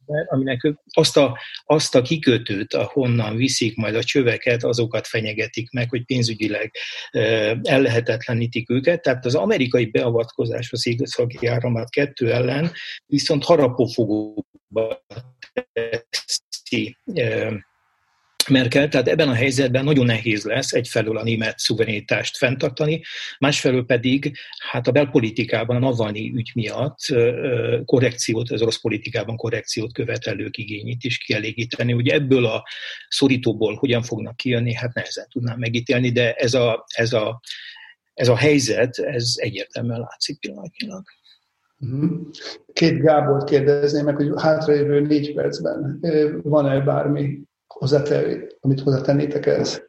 aminek 0.06 0.64
ők 0.64 0.80
azt 0.92 1.18
a, 1.18 1.38
azt 1.66 1.96
a 1.96 2.02
kikötőt, 2.02 2.74
ahonnan 2.74 3.36
viszik 3.36 3.76
majd 3.76 3.96
a 3.96 4.04
csöveket, 4.04 4.64
azokat 4.64 5.08
fenyegetik 5.08 5.72
meg, 5.72 5.90
hogy 5.90 6.06
pénzügyileg 6.06 6.72
ellehetetlenítik 7.62 8.70
őket. 8.70 9.02
Tehát 9.02 9.26
az 9.26 9.36
amerikai 9.36 9.86
beavatkozás 9.86 10.72
az 10.72 10.88
északi 10.88 11.48
áramlat 11.48 11.90
kettő 11.90 12.32
ellen 12.32 12.72
viszont 13.06 13.44
harapófogóba 13.44 15.06
teszi 16.10 16.98
Merkel, 18.50 18.88
tehát 18.88 19.08
ebben 19.08 19.30
a 19.30 19.34
helyzetben 19.34 19.84
nagyon 19.84 20.06
nehéz 20.06 20.44
lesz 20.44 20.74
egyfelől 20.74 21.18
a 21.18 21.24
német 21.24 21.60
szuverenitást 21.60 22.38
fenntartani, 22.38 23.02
másfelől 23.40 23.86
pedig 23.86 24.38
hát 24.70 24.88
a 24.88 24.92
belpolitikában 24.92 25.76
a 25.76 25.80
Navalnyi 25.80 26.32
ügy 26.36 26.52
miatt 26.54 26.98
korrekciót, 27.86 28.52
az 28.52 28.62
orosz 28.62 28.82
politikában 28.82 29.36
korrekciót 29.36 29.94
követelők 29.94 30.58
igényét 30.58 31.04
is 31.04 31.18
kielégíteni. 31.18 31.94
Ugye 31.94 32.14
ebből 32.14 32.46
a 32.46 32.64
szorítóból 33.08 33.76
hogyan 33.76 34.02
fognak 34.02 34.36
kijönni, 34.36 34.74
hát 34.74 34.94
nehezen 34.94 35.28
tudnám 35.30 35.60
megítélni, 35.60 36.12
de 36.12 36.34
ez 36.34 36.54
a, 36.54 36.86
ez 36.96 37.14
a, 37.14 37.42
ez 38.14 38.28
a 38.28 38.36
helyzet, 38.36 38.98
ez 38.98 39.34
egyértelműen 39.36 40.00
látszik 40.00 40.40
pillanatnyilag. 40.40 41.04
Mhm. 41.78 42.16
Két 42.74 43.02
Gábort 43.02 43.50
kérdezném 43.50 44.06
meg, 44.06 44.16
hogy 44.16 44.32
hátralévő 44.36 45.00
négy 45.00 45.34
percben 45.34 46.00
van-e 46.44 46.80
bármi 46.80 47.42
hozzátenni, 47.84 48.48
amit 48.62 48.80
hozzátennétek 48.80 49.46
ez? 49.46 49.82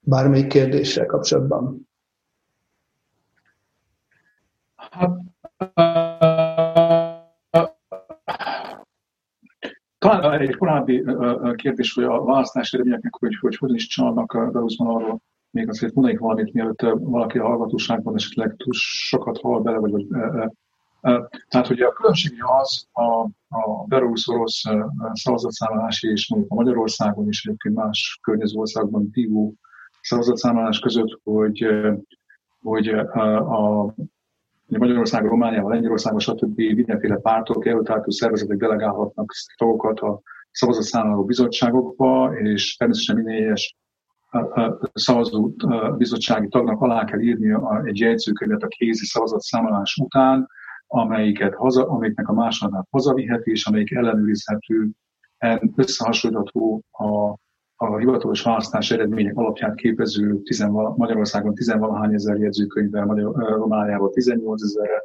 Bármelyik 0.00 0.46
kérdéssel 0.46 1.06
kapcsolatban? 1.06 1.88
Hát, 4.76 5.10
talán 9.98 10.40
egy 10.40 10.56
korábbi 10.56 11.04
kérdés, 11.54 11.94
hogy 11.94 12.04
a 12.04 12.24
választási 12.24 12.74
eredményeknek, 12.74 13.14
hogy, 13.14 13.36
hogy 13.40 13.56
hogyan 13.56 13.76
is 13.76 13.86
csinálnak 13.86 14.32
a 14.32 14.50
Belarusban 14.50 14.94
arról, 14.94 15.20
még 15.50 15.68
azért 15.68 15.94
mondanék 15.94 16.20
valamit, 16.20 16.52
mielőtt 16.52 16.80
valaki 16.92 17.38
a 17.38 17.46
hallgatóságban 17.46 18.14
esetleg 18.14 18.54
túl 18.56 18.72
sokat 18.72 19.40
hall 19.40 19.62
bele, 19.62 19.78
vagy, 19.78 19.90
vagy 19.90 20.06
tehát 21.48 21.66
hogy 21.66 21.80
a 21.80 21.92
különbség 21.92 22.38
az 22.60 22.86
a, 22.92 23.02
a 23.48 23.84
belorusz-orosz 23.86 24.62
szavazatszámlási 25.12 26.08
és 26.08 26.28
mondjuk 26.28 26.52
a 26.52 26.54
Magyarországon 26.54 27.26
és 27.26 27.44
egyébként 27.44 27.74
más 27.74 28.18
környező 28.22 28.58
országban 28.58 29.10
tívó 29.10 29.54
szavazatszámlálás 30.00 30.78
között, 30.78 31.20
hogy, 31.22 31.66
hogy 32.62 32.88
a, 32.88 33.84
a 33.84 33.94
Magyarországon, 34.66 35.28
Romániában, 35.28 35.70
Lengyelországban, 35.70 36.20
stb. 36.20 36.56
mindenféle 36.56 37.16
pártok, 37.16 37.66
előtártó 37.66 38.10
szervezetek 38.10 38.56
delegálhatnak 38.56 39.32
tagokat 39.56 40.00
a 40.00 40.20
szavazatszámláló 40.50 41.24
bizottságokba, 41.24 42.38
és 42.38 42.76
természetesen 42.76 43.16
minden 43.16 43.42
egyes 43.42 43.76
szavazó 44.94 45.52
bizottsági 45.96 46.48
tagnak 46.48 46.80
alá 46.80 47.04
kell 47.04 47.20
írnia 47.20 47.82
egy 47.84 47.98
jegyzőkönyvet 47.98 48.62
a 48.62 48.66
kézi 48.66 49.06
szavazatszámlálás 49.06 49.96
után, 49.96 50.48
amelyiket 50.88 51.54
haza, 51.54 51.88
amelyiknek 51.88 52.28
a 52.28 52.32
másodnál 52.32 52.86
hazaviheti, 52.90 53.50
és 53.50 53.66
amelyik 53.66 53.92
ellenőrizhető, 53.92 54.88
összehasonlítható 55.76 56.82
a, 56.90 57.36
a 57.76 57.96
hivatalos 57.98 58.42
választás 58.42 58.90
eredmények 58.90 59.36
alapját 59.36 59.74
képező 59.74 60.42
tizenvala, 60.42 60.94
Magyarországon 60.96 61.54
tizenvalahány 61.54 62.14
ezer 62.14 62.36
jegyzőkönyvvel, 62.36 63.06
Romániában 63.34 64.10
18 64.10 64.62
ezerre, 64.62 65.02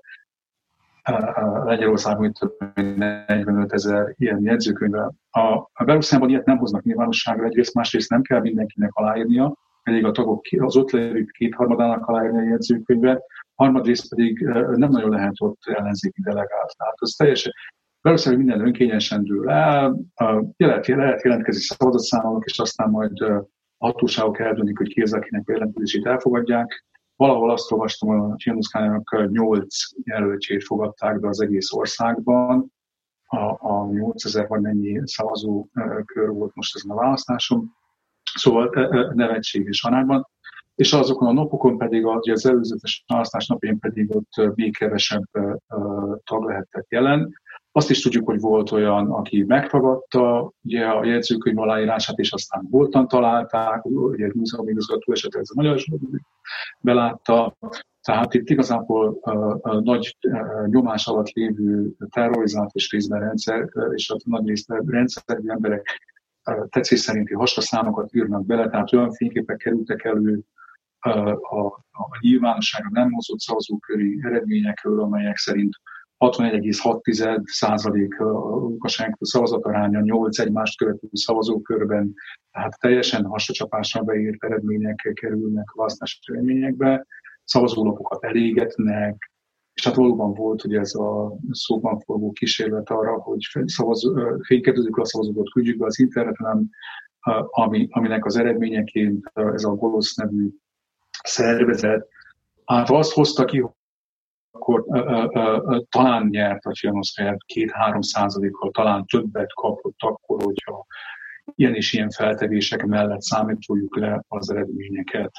Lengyelországban 1.65 2.33
több 2.33 2.57
mint 2.75 2.97
45 2.97 3.73
ezer 3.73 4.13
ilyen 4.17 4.43
jegyzőkönyvvel. 4.43 5.13
A, 5.29 5.41
a 5.73 5.83
Belorussziában 5.83 6.29
ilyet 6.29 6.45
nem 6.45 6.57
hoznak 6.57 6.83
nyilvánosságra 6.83 7.45
egyrészt, 7.45 7.73
másrészt 7.73 8.09
nem 8.09 8.21
kell 8.21 8.39
mindenkinek 8.39 8.93
aláírnia, 8.93 9.57
elég 9.83 10.05
a 10.05 10.11
tagok 10.11 10.41
az 10.57 10.75
ott 10.75 10.91
lévő 10.91 11.23
kétharmadának 11.23 12.05
aláírni 12.05 12.37
a 12.37 12.49
jegyzőkönyvet, 12.49 13.23
harmadrészt 13.55 14.09
pedig 14.09 14.39
nem 14.75 14.89
nagyon 14.89 15.09
lehet 15.09 15.33
ott 15.37 15.59
ellenzéki 15.65 16.21
delegált. 16.21 16.77
Tehát 16.77 16.95
az 16.97 17.15
teljesen, 17.17 17.51
valószínűleg 18.01 18.45
minden 18.45 18.65
önkényesen 18.67 19.23
dől 19.23 19.49
el, 19.49 19.97
lehet, 20.57 20.87
lehet 20.87 21.23
jelentkezni 21.23 21.61
szavazatszámolók, 21.61 22.45
és 22.45 22.59
aztán 22.59 22.89
majd 22.89 23.21
a 23.21 23.47
hatóságok 23.77 24.39
eldöntik, 24.39 24.77
hogy 24.77 24.93
ki 24.93 25.01
az, 25.01 25.13
akinek 25.13 25.49
a 25.49 25.51
jelentkezését 25.51 26.05
elfogadják. 26.05 26.85
Valahol 27.15 27.51
azt 27.51 27.71
olvastam, 27.71 28.09
hogy 28.09 28.31
a 28.31 28.35
Csinuszkának 28.37 29.27
8 29.29 29.75
jelöltjét 30.03 30.63
fogadták 30.63 31.19
be 31.19 31.27
az 31.27 31.41
egész 31.41 31.71
országban, 31.71 32.71
a, 33.25 33.69
a 33.69 33.87
8000 33.91 34.47
vagy 34.47 34.61
mennyi 34.61 35.01
szavazó 35.03 35.67
kör 36.05 36.29
volt 36.29 36.55
most 36.55 36.75
ezen 36.75 36.91
a 36.91 36.95
választáson. 36.95 37.71
Szóval 38.35 38.69
nevetséges 39.13 39.83
arányban 39.83 40.27
és 40.75 40.93
azokon 40.93 41.27
a 41.27 41.33
napokon 41.33 41.77
pedig, 41.77 42.05
az 42.05 42.45
előzetes 42.45 43.03
választás 43.07 43.47
napján 43.47 43.79
pedig 43.79 44.15
ott 44.15 44.55
még 44.55 44.77
kevesebb 44.77 45.23
tag 46.23 46.43
lehetett 46.45 46.89
jelen. 46.89 47.41
Azt 47.71 47.89
is 47.89 48.01
tudjuk, 48.01 48.25
hogy 48.25 48.39
volt 48.39 48.71
olyan, 48.71 49.11
aki 49.11 49.43
megtagadta 49.43 50.51
ugye, 50.63 50.85
a 50.85 51.05
jegyzőkönyv 51.05 51.59
aláírását, 51.59 52.17
és 52.17 52.31
aztán 52.31 52.67
voltan 52.69 53.07
találták, 53.07 53.85
ugye 53.85 54.25
egy 54.25 54.33
múzeum 54.33 54.69
igazgató 54.69 55.11
esetleg 55.11 55.41
ez 55.41 55.49
a 55.49 55.61
magyar 55.61 55.83
belátta. 56.81 57.55
Tehát 58.01 58.33
itt 58.33 58.49
igazából 58.49 59.19
uh, 59.21 59.81
nagy 59.81 60.17
nyomás 60.65 61.07
alatt 61.07 61.29
lévő 61.29 61.95
terrorizált 62.09 62.73
és 62.73 62.91
részben 62.91 63.19
rendszer, 63.19 63.69
és 63.93 64.09
a 64.09 64.17
nagy 64.25 64.47
részben 64.47 64.85
rendszerű 64.85 65.49
emberek 65.49 66.01
tetszés 66.69 66.99
szerinti 66.99 67.33
hastaszámokat 67.33 68.13
írnak 68.13 68.45
bele, 68.45 68.69
tehát 68.69 68.93
olyan 68.93 69.11
fényképek 69.11 69.57
kerültek 69.57 70.03
elő, 70.03 70.43
a, 71.09 71.65
a 71.91 72.17
nyilvánosságra 72.19 72.89
nem 72.91 73.11
hozott 73.11 73.39
szavazóköri 73.39 74.19
eredményekről, 74.21 75.01
amelyek 75.01 75.37
szerint 75.37 75.75
61,6 76.17 77.43
százalék 77.43 78.19
a 78.19 78.55
Lukasenko 78.55 79.25
szavazataránya 79.25 79.99
8 79.99 80.39
egymást 80.39 80.77
követő 80.77 81.07
szavazókörben, 81.11 82.13
tehát 82.51 82.79
teljesen 82.79 83.25
hasacsapásra 83.25 84.01
beírt 84.01 84.43
eredmények 84.43 85.11
kerülnek 85.13 85.71
a 85.71 85.77
választási 85.77 86.19
eredményekbe, 86.31 87.05
szavazólapokat 87.43 88.23
elégetnek, 88.23 89.31
és 89.73 89.85
hát 89.85 89.95
valóban 89.95 90.33
volt 90.33 90.61
hogy 90.61 90.75
ez 90.75 90.95
a 90.95 91.37
szóban 91.49 91.99
forgó 91.99 92.31
kísérlet 92.31 92.89
arra, 92.89 93.21
hogy 93.21 93.39
szavaz, 93.65 94.11
fényképezők 94.45 94.97
a 94.97 95.05
szavazókat 95.05 95.49
küldjük 95.51 95.77
be 95.77 95.85
az 95.85 95.99
interneten, 95.99 96.69
ami, 97.49 97.87
aminek 97.89 98.25
az 98.25 98.37
eredményeként 98.37 99.31
ez 99.33 99.63
a 99.63 99.75
Golosz 99.75 100.15
nevű 100.15 100.49
szervezet, 101.23 102.07
hát 102.65 102.89
azt 102.89 103.13
hozta 103.13 103.45
ki, 103.45 103.65
akkor 104.51 104.85
ö, 104.87 104.97
ö, 104.97 105.27
ö, 105.33 105.79
talán 105.89 106.27
nyert 106.27 106.65
a 106.65 106.73
Csianoszkáját 106.73 107.43
két-három 107.45 108.01
százalékkal, 108.01 108.71
talán 108.71 109.05
többet 109.05 109.53
kapott 109.53 109.97
akkor, 109.97 110.43
hogyha 110.43 110.85
ilyen 111.55 111.75
és 111.75 111.93
ilyen 111.93 112.09
feltevések 112.09 112.85
mellett 112.85 113.21
számítoljuk 113.21 113.97
le 113.97 114.23
az 114.27 114.51
eredményeket. 114.51 115.31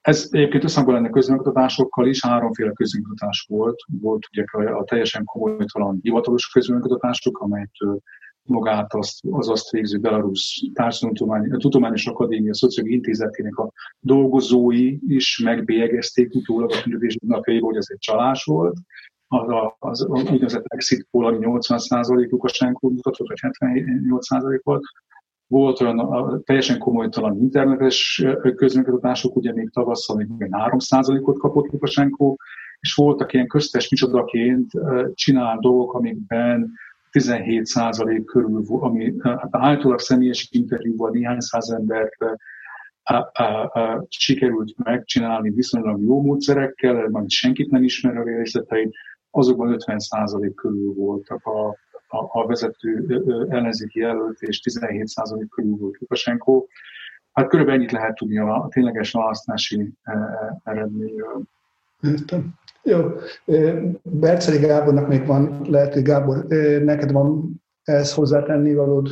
Ez 0.00 0.28
egyébként 0.30 0.64
összhangban 0.64 0.94
lenne 0.94 1.10
közönkutatásokkal 1.10 2.06
is, 2.06 2.24
háromféle 2.24 2.72
közönkutatás 2.72 3.46
volt. 3.48 3.80
Volt 4.00 4.26
ugye 4.32 4.44
a 4.70 4.84
teljesen 4.84 5.24
komolytalan 5.24 5.98
hivatalos 6.02 6.48
közönkutatások, 6.48 7.38
amelyet 7.38 7.70
magát 8.42 8.94
azt, 8.94 9.20
az 9.30 9.48
azt 9.48 9.70
végző 9.70 9.98
Belarus 9.98 10.70
Társadalomtudományi, 10.74 11.56
Tudományos 11.56 12.06
Akadémia 12.06 12.54
Szociológiai 12.54 12.96
Intézetének 12.96 13.56
a 13.56 13.72
dolgozói 14.00 14.98
is 15.06 15.40
megbélyegezték 15.44 16.34
utólag 16.34 16.70
a 16.72 16.82
tüntetés 16.82 17.16
napjaiból, 17.26 17.68
hogy 17.68 17.78
ez 17.78 17.86
egy 17.88 17.98
csalás 17.98 18.44
volt. 18.44 18.76
Az, 19.26 19.48
a, 19.48 19.76
az 19.78 20.06
úgynevezett 20.06 20.64
exit 20.66 21.06
poll, 21.10 21.26
ami 21.26 21.38
80% 21.40 22.30
Lukasenko 22.30 22.88
mutatott, 22.88 23.28
vagy 23.28 23.38
78% 23.40 24.60
volt. 24.62 24.82
Volt 25.46 25.80
olyan 25.80 25.98
a, 25.98 26.40
teljesen 26.40 26.78
komolytalan 26.78 27.40
internetes 27.40 28.24
közműködások, 28.54 29.36
ugye 29.36 29.52
még 29.52 29.70
tavasszal 29.70 30.16
még 30.16 30.48
3%-ot 30.50 31.38
kapott 31.38 31.72
Lukasenko, 31.72 32.36
és 32.80 32.94
voltak 32.94 33.32
ilyen 33.32 33.46
köztes 33.46 33.88
micsodaként 33.88 34.70
csinál 35.14 35.58
dolgok, 35.58 35.94
amikben 35.94 36.72
17 37.10 37.66
százalék 37.66 38.24
körül, 38.24 38.64
ami 38.68 39.14
hát 39.22 39.48
általában 39.50 39.98
személyes 39.98 40.48
interjúval 40.50 41.10
néhány 41.10 41.40
száz 41.40 41.70
embert 41.70 42.16
sikerült 44.08 44.78
megcsinálni 44.84 45.50
viszonylag 45.50 46.02
jó 46.02 46.22
módszerekkel, 46.22 47.08
majd 47.08 47.30
senkit 47.30 47.70
nem 47.70 47.82
ismer 47.82 48.16
a 48.16 48.22
részleteit, 48.22 48.94
azokban 49.30 49.72
50 49.72 49.98
százalék 49.98 50.54
körül 50.54 50.92
voltak 50.94 51.46
a, 51.46 51.68
a, 52.08 52.40
a 52.40 52.46
vezető 52.46 53.20
ellenzéki 53.48 53.98
jelölt, 53.98 54.40
és 54.40 54.60
17 54.60 55.06
százalék 55.06 55.48
körül 55.48 55.76
volt 55.76 55.98
Lukasenko. 55.98 56.66
Hát 57.32 57.48
körülbelül 57.48 57.80
ennyit 57.80 57.92
lehet 57.92 58.14
tudni 58.14 58.38
a, 58.38 58.54
a 58.54 58.68
tényleges 58.68 59.12
választási 59.12 59.92
eredményről. 60.64 61.42
Értem. 62.02 62.54
Jó. 62.82 62.98
Berceli 64.02 64.58
Gábornak 64.58 65.08
még 65.08 65.26
van, 65.26 65.60
lehet, 65.68 65.92
hogy 65.92 66.02
Gábor, 66.02 66.44
neked 66.82 67.12
van 67.12 67.60
ehhez 67.84 68.14
hozzátenni 68.14 68.74
valód? 68.74 69.08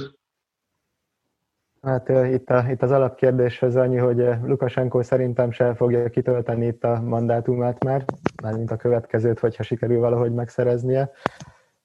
Hát 1.83 2.09
itt, 2.09 2.51
a, 2.51 2.65
itt 2.71 2.83
az 2.83 2.91
alapkérdéshez 2.91 3.77
annyi, 3.77 3.97
hogy 3.97 4.29
Lukasenko 4.45 5.03
szerintem 5.03 5.51
se 5.51 5.75
fogja 5.75 6.09
kitölteni 6.09 6.67
itt 6.67 6.85
a 6.85 7.01
mandátumát 7.01 7.85
már, 7.85 8.05
mármint 8.43 8.71
a 8.71 8.77
következőt, 8.77 9.39
hogyha 9.39 9.63
sikerül 9.63 9.99
valahogy 9.99 10.33
megszereznie, 10.33 11.11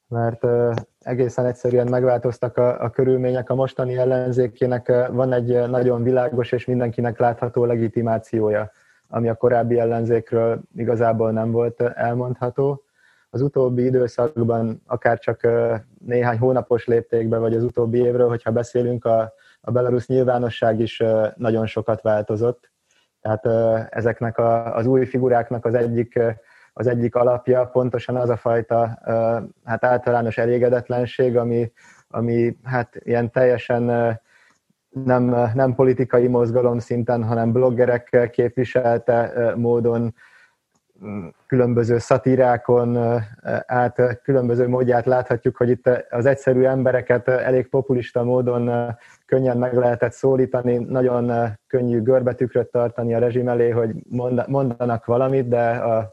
mert 0.08 0.46
egészen 1.00 1.46
egyszerűen 1.46 1.88
megváltoztak 1.88 2.58
a, 2.58 2.84
a 2.84 2.90
körülmények. 2.90 3.50
A 3.50 3.56
mostani 3.56 3.98
ellenzékének 3.98 4.92
van 5.12 5.34
egy 5.34 5.70
nagyon 5.70 6.04
világos 6.04 6.52
és 6.52 6.66
mindenkinek 6.66 7.20
látható 7.20 7.66
legitimációja, 7.66 8.72
ami 9.14 9.30
a 9.30 9.36
korábbi 9.36 9.80
ellenzékről 9.80 10.62
igazából 10.76 11.32
nem 11.32 11.52
volt 11.52 11.82
elmondható. 11.82 12.84
Az 13.30 13.42
utóbbi 13.42 13.86
időszakban, 13.86 14.82
akár 14.88 15.20
csak 15.20 15.48
néhány 16.06 16.38
hónapos 16.38 16.86
léptékben, 16.86 17.40
vagy 17.40 17.56
az 17.56 17.64
utóbbi 17.64 17.98
évről, 17.98 18.28
hogyha 18.28 18.52
beszélünk, 18.52 19.06
a, 19.06 19.34
a 19.62 19.72
belarusz 19.72 20.08
nyilvánosság 20.08 20.80
is 20.80 21.04
nagyon 21.36 21.66
sokat 21.66 22.02
változott. 22.02 22.72
Tehát 23.22 23.46
ezeknek 23.94 24.38
a, 24.38 24.76
az 24.76 24.86
új 24.86 25.06
figuráknak 25.06 25.66
az 25.66 25.74
egyik, 25.74 26.20
az 26.74 26.88
egyik 26.88 27.16
alapja 27.16 27.66
pontosan 27.66 28.16
az 28.16 28.30
a 28.30 28.38
fajta 28.38 29.00
hát 29.64 29.84
általános 29.84 30.38
elégedetlenség, 30.38 31.38
ami, 31.38 31.72
ami 32.08 32.58
hát 32.64 32.96
ilyen 33.00 33.32
teljesen 33.32 34.20
nem, 34.94 35.52
nem 35.54 35.76
politikai 35.76 36.28
mozgalom 36.28 36.80
szinten, 36.80 37.24
hanem 37.24 37.52
bloggerek 37.52 38.30
képviselte 38.32 39.54
módon 39.56 40.14
különböző 41.48 41.98
szatírákon 41.98 43.22
át 43.66 44.22
különböző 44.24 44.68
módját 44.68 45.06
láthatjuk, 45.06 45.58
hogy 45.58 45.70
itt 45.70 45.90
az 46.10 46.26
egyszerű 46.26 46.64
embereket 46.64 47.28
elég 47.28 47.70
populista 47.70 48.24
módon 48.24 48.96
könnyen 49.26 49.58
meg 49.58 49.74
lehetett 49.74 50.12
szólítani, 50.12 50.78
nagyon 50.78 51.32
könnyű 51.68 52.02
görbetükröt 52.02 52.72
tartani 52.72 53.14
a 53.14 53.20
rezsim 53.20 53.48
elé, 53.48 53.70
hogy 53.70 53.92
mondanak 54.48 55.06
valamit, 55.06 55.48
de 55.48 55.70
a 55.70 56.12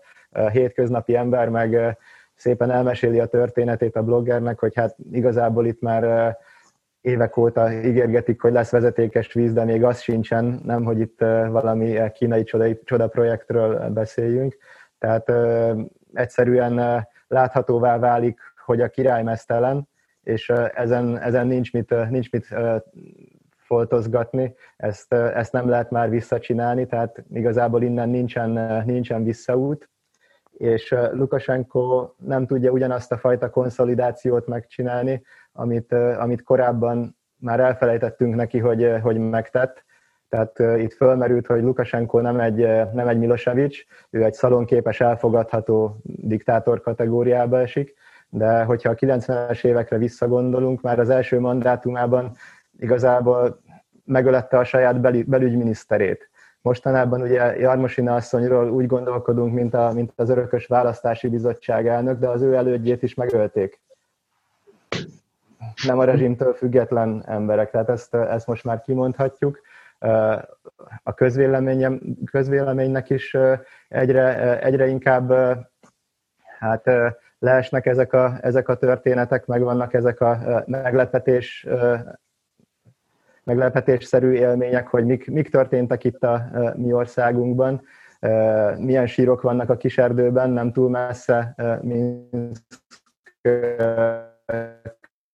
hétköznapi 0.52 1.16
ember 1.16 1.48
meg 1.48 1.98
szépen 2.34 2.70
elmeséli 2.70 3.20
a 3.20 3.26
történetét 3.26 3.96
a 3.96 4.02
bloggernek, 4.02 4.58
hogy 4.58 4.74
hát 4.74 4.96
igazából 5.12 5.66
itt 5.66 5.80
már 5.80 6.36
évek 7.00 7.36
óta 7.36 7.72
ígérgetik, 7.72 8.40
hogy 8.40 8.52
lesz 8.52 8.70
vezetékes 8.70 9.32
víz, 9.32 9.52
de 9.52 9.64
még 9.64 9.84
az 9.84 10.00
sincsen, 10.00 10.60
nem, 10.64 10.84
hogy 10.84 11.00
itt 11.00 11.18
valami 11.48 12.10
kínai 12.12 12.44
csoda, 12.84 13.08
projektről 13.08 13.88
beszéljünk. 13.88 14.56
Tehát 14.98 15.32
egyszerűen 16.12 17.06
láthatóvá 17.28 17.98
válik, 17.98 18.40
hogy 18.64 18.80
a 18.80 18.88
király 18.88 19.22
mesztelen, 19.22 19.88
és 20.22 20.48
ezen, 20.74 21.18
ezen 21.18 21.46
nincs 21.46 21.72
mit, 21.72 21.94
nincs 22.10 22.30
mit 22.30 22.46
foltozgatni, 23.56 24.54
ezt, 24.76 25.12
ezt 25.12 25.52
nem 25.52 25.68
lehet 25.68 25.90
már 25.90 26.10
visszacsinálni, 26.10 26.86
tehát 26.86 27.24
igazából 27.32 27.82
innen 27.82 28.08
nincsen, 28.08 28.82
nincsen 28.86 29.24
visszaút, 29.24 29.90
és 30.50 30.94
Lukasenko 31.12 32.10
nem 32.16 32.46
tudja 32.46 32.70
ugyanazt 32.70 33.12
a 33.12 33.18
fajta 33.18 33.50
konszolidációt 33.50 34.46
megcsinálni, 34.46 35.22
amit, 35.52 35.92
amit 35.92 36.42
korábban 36.42 37.16
már 37.36 37.60
elfelejtettünk 37.60 38.34
neki, 38.34 38.58
hogy, 38.58 38.94
hogy 39.02 39.18
megtett, 39.18 39.84
tehát 40.28 40.58
itt 40.78 40.92
fölmerült, 40.92 41.46
hogy 41.46 41.62
Lukasenko 41.62 42.20
nem 42.20 42.40
egy, 42.40 42.56
nem 42.92 43.08
egy 43.08 43.18
Milosevic, 43.18 43.76
ő 44.10 44.24
egy 44.24 44.32
szalonképes, 44.32 45.00
elfogadható 45.00 45.96
diktátor 46.02 46.80
kategóriába 46.80 47.60
esik, 47.60 47.94
de 48.28 48.62
hogyha 48.62 48.90
a 48.90 48.94
90-es 48.94 49.64
évekre 49.64 49.98
visszagondolunk, 49.98 50.80
már 50.80 50.98
az 50.98 51.10
első 51.10 51.40
mandátumában 51.40 52.36
igazából 52.78 53.60
megölette 54.04 54.58
a 54.58 54.64
saját 54.64 55.00
bel, 55.00 55.14
belügyminiszterét. 55.26 56.30
Mostanában 56.62 57.20
ugye 57.20 57.56
Jarmosina 57.56 58.14
asszonyról 58.14 58.70
úgy 58.70 58.86
gondolkodunk, 58.86 59.54
mint, 59.54 59.74
a, 59.74 59.92
mint 59.92 60.12
az 60.16 60.30
örökös 60.30 60.66
választási 60.66 61.28
bizottság 61.28 61.86
elnök, 61.86 62.18
de 62.18 62.28
az 62.28 62.42
ő 62.42 62.54
elődjét 62.54 63.02
is 63.02 63.14
megölték. 63.14 63.80
Nem 65.86 65.98
a 65.98 66.04
rezsimtől 66.04 66.54
független 66.54 67.24
emberek, 67.26 67.70
tehát 67.70 67.88
ezt, 67.88 68.14
ezt 68.14 68.46
most 68.46 68.64
már 68.64 68.80
kimondhatjuk. 68.80 69.60
A 71.02 71.14
közvéleménynek 72.24 73.10
is 73.10 73.36
egyre, 73.88 74.58
egyre 74.60 74.86
inkább 74.86 75.32
hát 76.58 76.90
leesnek 77.38 77.86
ezek 77.86 78.12
a, 78.12 78.38
ezek 78.40 78.68
a 78.68 78.76
történetek, 78.76 79.46
meg 79.46 79.62
vannak 79.62 79.94
ezek 79.94 80.20
a 80.20 80.62
meglepetés, 80.66 81.66
meglepetésszerű 83.44 84.32
élmények, 84.32 84.88
hogy 84.88 85.04
mik, 85.04 85.30
mik 85.30 85.50
történtek 85.50 86.04
itt 86.04 86.22
a 86.22 86.50
mi 86.76 86.92
országunkban, 86.92 87.82
milyen 88.76 89.06
sírok 89.06 89.42
vannak 89.42 89.70
a 89.70 89.76
kiserdőben, 89.76 90.50
nem 90.50 90.72
túl 90.72 90.90
messze 90.90 91.54
Minsk 91.80 92.60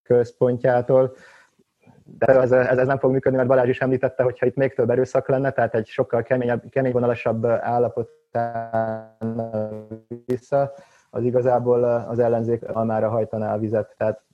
központjától, 0.06 1.14
de 2.18 2.26
ez, 2.26 2.52
ez, 2.52 2.78
ez 2.78 2.86
nem 2.86 2.98
fog 2.98 3.10
működni, 3.10 3.36
mert 3.36 3.48
Balázs 3.48 3.68
is 3.68 3.80
említette, 3.80 4.22
hogyha 4.22 4.46
itt 4.46 4.56
még 4.56 4.74
több 4.74 4.90
erőszak 4.90 5.28
lenne, 5.28 5.50
tehát 5.50 5.74
egy 5.74 5.86
sokkal 5.86 6.22
keményebb, 6.22 6.62
keményvonalasabb 6.70 7.46
állapotán 7.46 9.16
vissza, 10.26 10.72
az 11.10 11.24
igazából 11.24 11.84
az 11.84 12.18
ellenzék 12.18 12.68
almára 12.68 13.08
hajtaná 13.08 13.54
a 13.54 13.58
vizet. 13.58 13.94
Tehát 13.96 14.24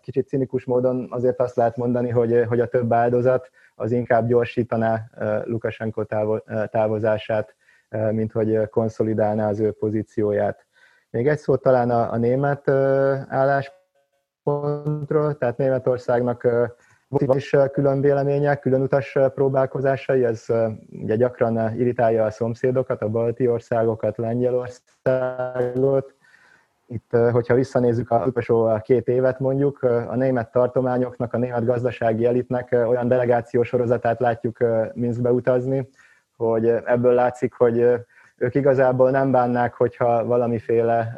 kicsit 0.00 0.28
cinikus 0.28 0.64
módon 0.64 1.06
azért 1.10 1.40
azt 1.40 1.56
lehet 1.56 1.76
mondani, 1.76 2.08
hogy, 2.08 2.44
hogy 2.48 2.60
a 2.60 2.68
több 2.68 2.92
áldozat 2.92 3.50
az 3.74 3.92
inkább 3.92 4.26
gyorsítaná 4.26 5.10
Lukasenko 5.44 6.04
távozását, 6.70 7.54
mint 8.10 8.32
hogy 8.32 8.68
konszolidálná 8.68 9.48
az 9.48 9.60
ő 9.60 9.72
pozícióját. 9.72 10.66
Még 11.10 11.28
egy 11.28 11.38
szót 11.38 11.62
talán 11.62 11.90
a, 11.90 12.12
a 12.12 12.16
német 12.16 12.68
álláspontról 13.28 13.81
pontról, 14.42 15.38
tehát 15.38 15.56
Németországnak 15.56 16.42
volt 17.08 17.34
is 17.34 17.56
külön 17.72 18.00
vélemények, 18.00 18.60
külön 18.60 18.82
utas 18.82 19.18
próbálkozásai, 19.34 20.24
ez 20.24 20.44
ugye 20.90 21.16
gyakran 21.16 21.76
irritálja 21.78 22.24
a 22.24 22.30
szomszédokat, 22.30 23.02
a 23.02 23.08
balti 23.08 23.48
országokat, 23.48 24.16
Lengyelországot. 24.16 26.14
Itt, 26.86 27.16
hogyha 27.32 27.54
visszanézzük 27.54 28.10
a 28.10 28.24
utolsó 28.26 28.80
két 28.82 29.08
évet 29.08 29.40
mondjuk, 29.40 29.82
a 29.82 30.16
német 30.16 30.52
tartományoknak, 30.52 31.32
a 31.32 31.38
német 31.38 31.64
gazdasági 31.64 32.26
elitnek 32.26 32.68
olyan 32.72 33.08
delegációs 33.08 33.68
sorozatát 33.68 34.20
látjuk 34.20 34.58
Minskbe 34.94 35.32
utazni, 35.32 35.88
hogy 36.36 36.68
ebből 36.68 37.14
látszik, 37.14 37.54
hogy 37.54 37.78
ők 38.36 38.54
igazából 38.54 39.10
nem 39.10 39.30
bánnák, 39.30 39.74
hogyha 39.74 40.24
valamiféle 40.24 41.14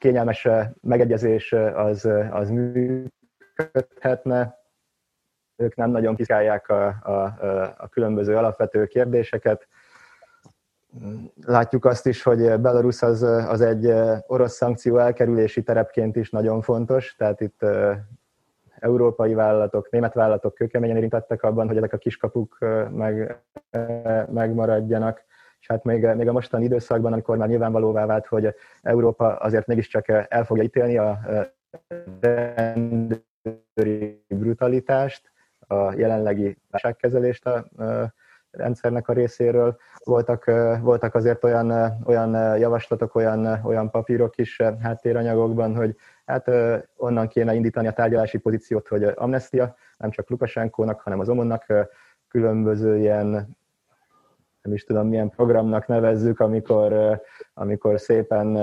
kényelmes 0.00 0.48
megegyezés 0.80 1.52
az, 1.74 2.08
az 2.30 2.50
működhetne. 2.50 4.58
Ők 5.56 5.76
nem 5.76 5.90
nagyon 5.90 6.16
piszkálják 6.16 6.68
a, 6.68 6.86
a, 6.86 7.22
a 7.78 7.88
különböző 7.88 8.36
alapvető 8.36 8.86
kérdéseket. 8.86 9.68
Látjuk 11.44 11.84
azt 11.84 12.06
is, 12.06 12.22
hogy 12.22 12.60
Belarus 12.60 13.02
az, 13.02 13.22
az 13.22 13.60
egy 13.60 13.92
orosz 14.26 14.54
szankció 14.54 14.98
elkerülési 14.98 15.62
terepként 15.62 16.16
is 16.16 16.30
nagyon 16.30 16.62
fontos, 16.62 17.14
tehát 17.16 17.40
itt 17.40 17.66
európai 18.78 19.34
vállalatok, 19.34 19.90
német 19.90 20.14
vállalatok 20.14 20.54
kőkeményen 20.54 20.96
érintettek 20.96 21.42
abban, 21.42 21.66
hogy 21.66 21.76
ezek 21.76 21.92
a 21.92 21.98
kiskapuk 21.98 22.58
meg, 22.90 23.42
megmaradjanak 24.30 25.24
és 25.60 25.66
hát 25.66 25.84
még, 25.84 26.06
még 26.06 26.28
a 26.28 26.32
mostani 26.32 26.64
időszakban, 26.64 27.12
amikor 27.12 27.36
már 27.36 27.48
nyilvánvalóvá 27.48 28.06
vált, 28.06 28.26
hogy 28.26 28.54
Európa 28.82 29.36
azért 29.36 29.66
mégiscsak 29.66 30.08
el 30.08 30.44
fogja 30.44 30.62
ítélni 30.62 30.96
a 30.96 31.20
rendőri 32.20 34.24
brutalitást, 34.28 35.32
a 35.66 35.92
jelenlegi 35.96 36.58
válságkezelést 36.70 37.46
a 37.46 37.68
rendszernek 38.50 39.08
a 39.08 39.12
részéről. 39.12 39.76
Voltak, 40.04 40.44
voltak 40.80 41.14
azért 41.14 41.44
olyan, 41.44 41.98
olyan 42.04 42.58
javaslatok, 42.58 43.14
olyan, 43.14 43.60
olyan 43.64 43.90
papírok 43.90 44.38
is 44.38 44.60
háttéranyagokban, 44.82 45.76
hogy 45.76 45.96
hát 46.24 46.50
onnan 46.96 47.28
kéne 47.28 47.54
indítani 47.54 47.86
a 47.86 47.92
tárgyalási 47.92 48.38
pozíciót, 48.38 48.88
hogy 48.88 49.04
amnestia, 49.04 49.76
nem 49.96 50.10
csak 50.10 50.30
Lukasenkónak, 50.30 51.00
hanem 51.00 51.20
az 51.20 51.28
Omonnak 51.28 51.66
különböző 52.28 52.98
ilyen 52.98 53.58
nem 54.62 54.74
is 54.74 54.84
tudom 54.84 55.08
milyen 55.08 55.30
programnak 55.30 55.86
nevezzük, 55.86 56.40
amikor, 56.40 57.20
amikor 57.54 58.00
szépen 58.00 58.56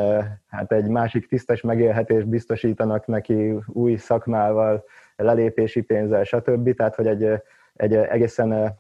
hát 0.48 0.72
egy 0.72 0.88
másik 0.88 1.28
tisztes 1.28 1.62
megélhetést 1.62 2.28
biztosítanak 2.28 3.06
neki 3.06 3.60
új 3.68 3.96
szakmával, 3.96 4.84
lelépési 5.16 5.82
pénzzel, 5.82 6.24
stb. 6.24 6.76
Tehát, 6.76 6.96
hogy 6.96 7.08
egy, 7.08 7.42
egy 7.74 7.96
egészen 7.96 8.80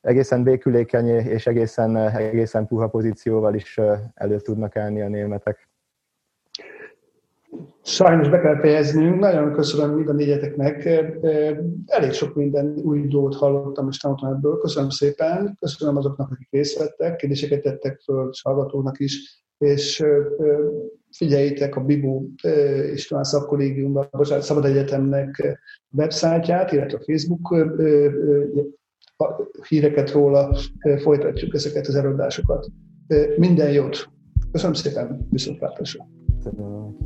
egészen 0.00 0.42
békülékeny 0.42 1.08
és 1.08 1.46
egészen, 1.46 1.96
egészen 1.96 2.66
puha 2.66 2.88
pozícióval 2.88 3.54
is 3.54 3.80
elő 4.14 4.40
tudnak 4.40 4.76
állni 4.76 5.00
a 5.00 5.08
németek. 5.08 5.68
Sajnos 7.88 8.28
be 8.28 8.40
kell 8.40 8.60
fejeznünk. 8.60 9.18
Nagyon 9.18 9.52
köszönöm 9.52 9.94
mind 9.94 10.08
a 10.08 10.12
négyeteknek. 10.12 10.84
Elég 11.86 12.12
sok 12.12 12.34
minden 12.34 12.78
új 12.82 13.06
dolgot 13.06 13.34
hallottam 13.34 13.88
és 13.88 13.96
tanultam 13.96 14.32
ebből. 14.32 14.58
Köszönöm 14.58 14.90
szépen. 14.90 15.56
Köszönöm 15.60 15.96
azoknak, 15.96 16.30
akik 16.30 16.48
részt 16.50 16.78
vettek, 16.78 17.16
kérdéseket 17.16 17.62
tettek 17.62 18.00
föl, 18.00 18.28
és 18.30 18.42
hallgatónak 18.42 18.98
is. 18.98 19.44
És 19.58 20.04
figyeljétek 21.16 21.76
a 21.76 21.80
Bibu 21.80 22.28
István 22.92 23.24
Szakkollégiumban, 23.24 24.08
bocsánat, 24.10 24.44
Szabad 24.44 24.64
Egyetemnek 24.64 25.58
websájtját, 25.90 26.72
illetve 26.72 26.98
a 26.98 27.04
Facebook 27.04 27.54
híreket 29.68 30.10
róla, 30.10 30.56
folytatjuk 31.02 31.54
ezeket 31.54 31.86
az 31.86 31.94
előadásokat. 31.94 32.66
Minden 33.36 33.72
jót! 33.72 34.08
Köszönöm 34.52 34.74
szépen, 34.74 35.26
viszontlátásra! 35.30 36.06
Köszönöm. 36.44 36.96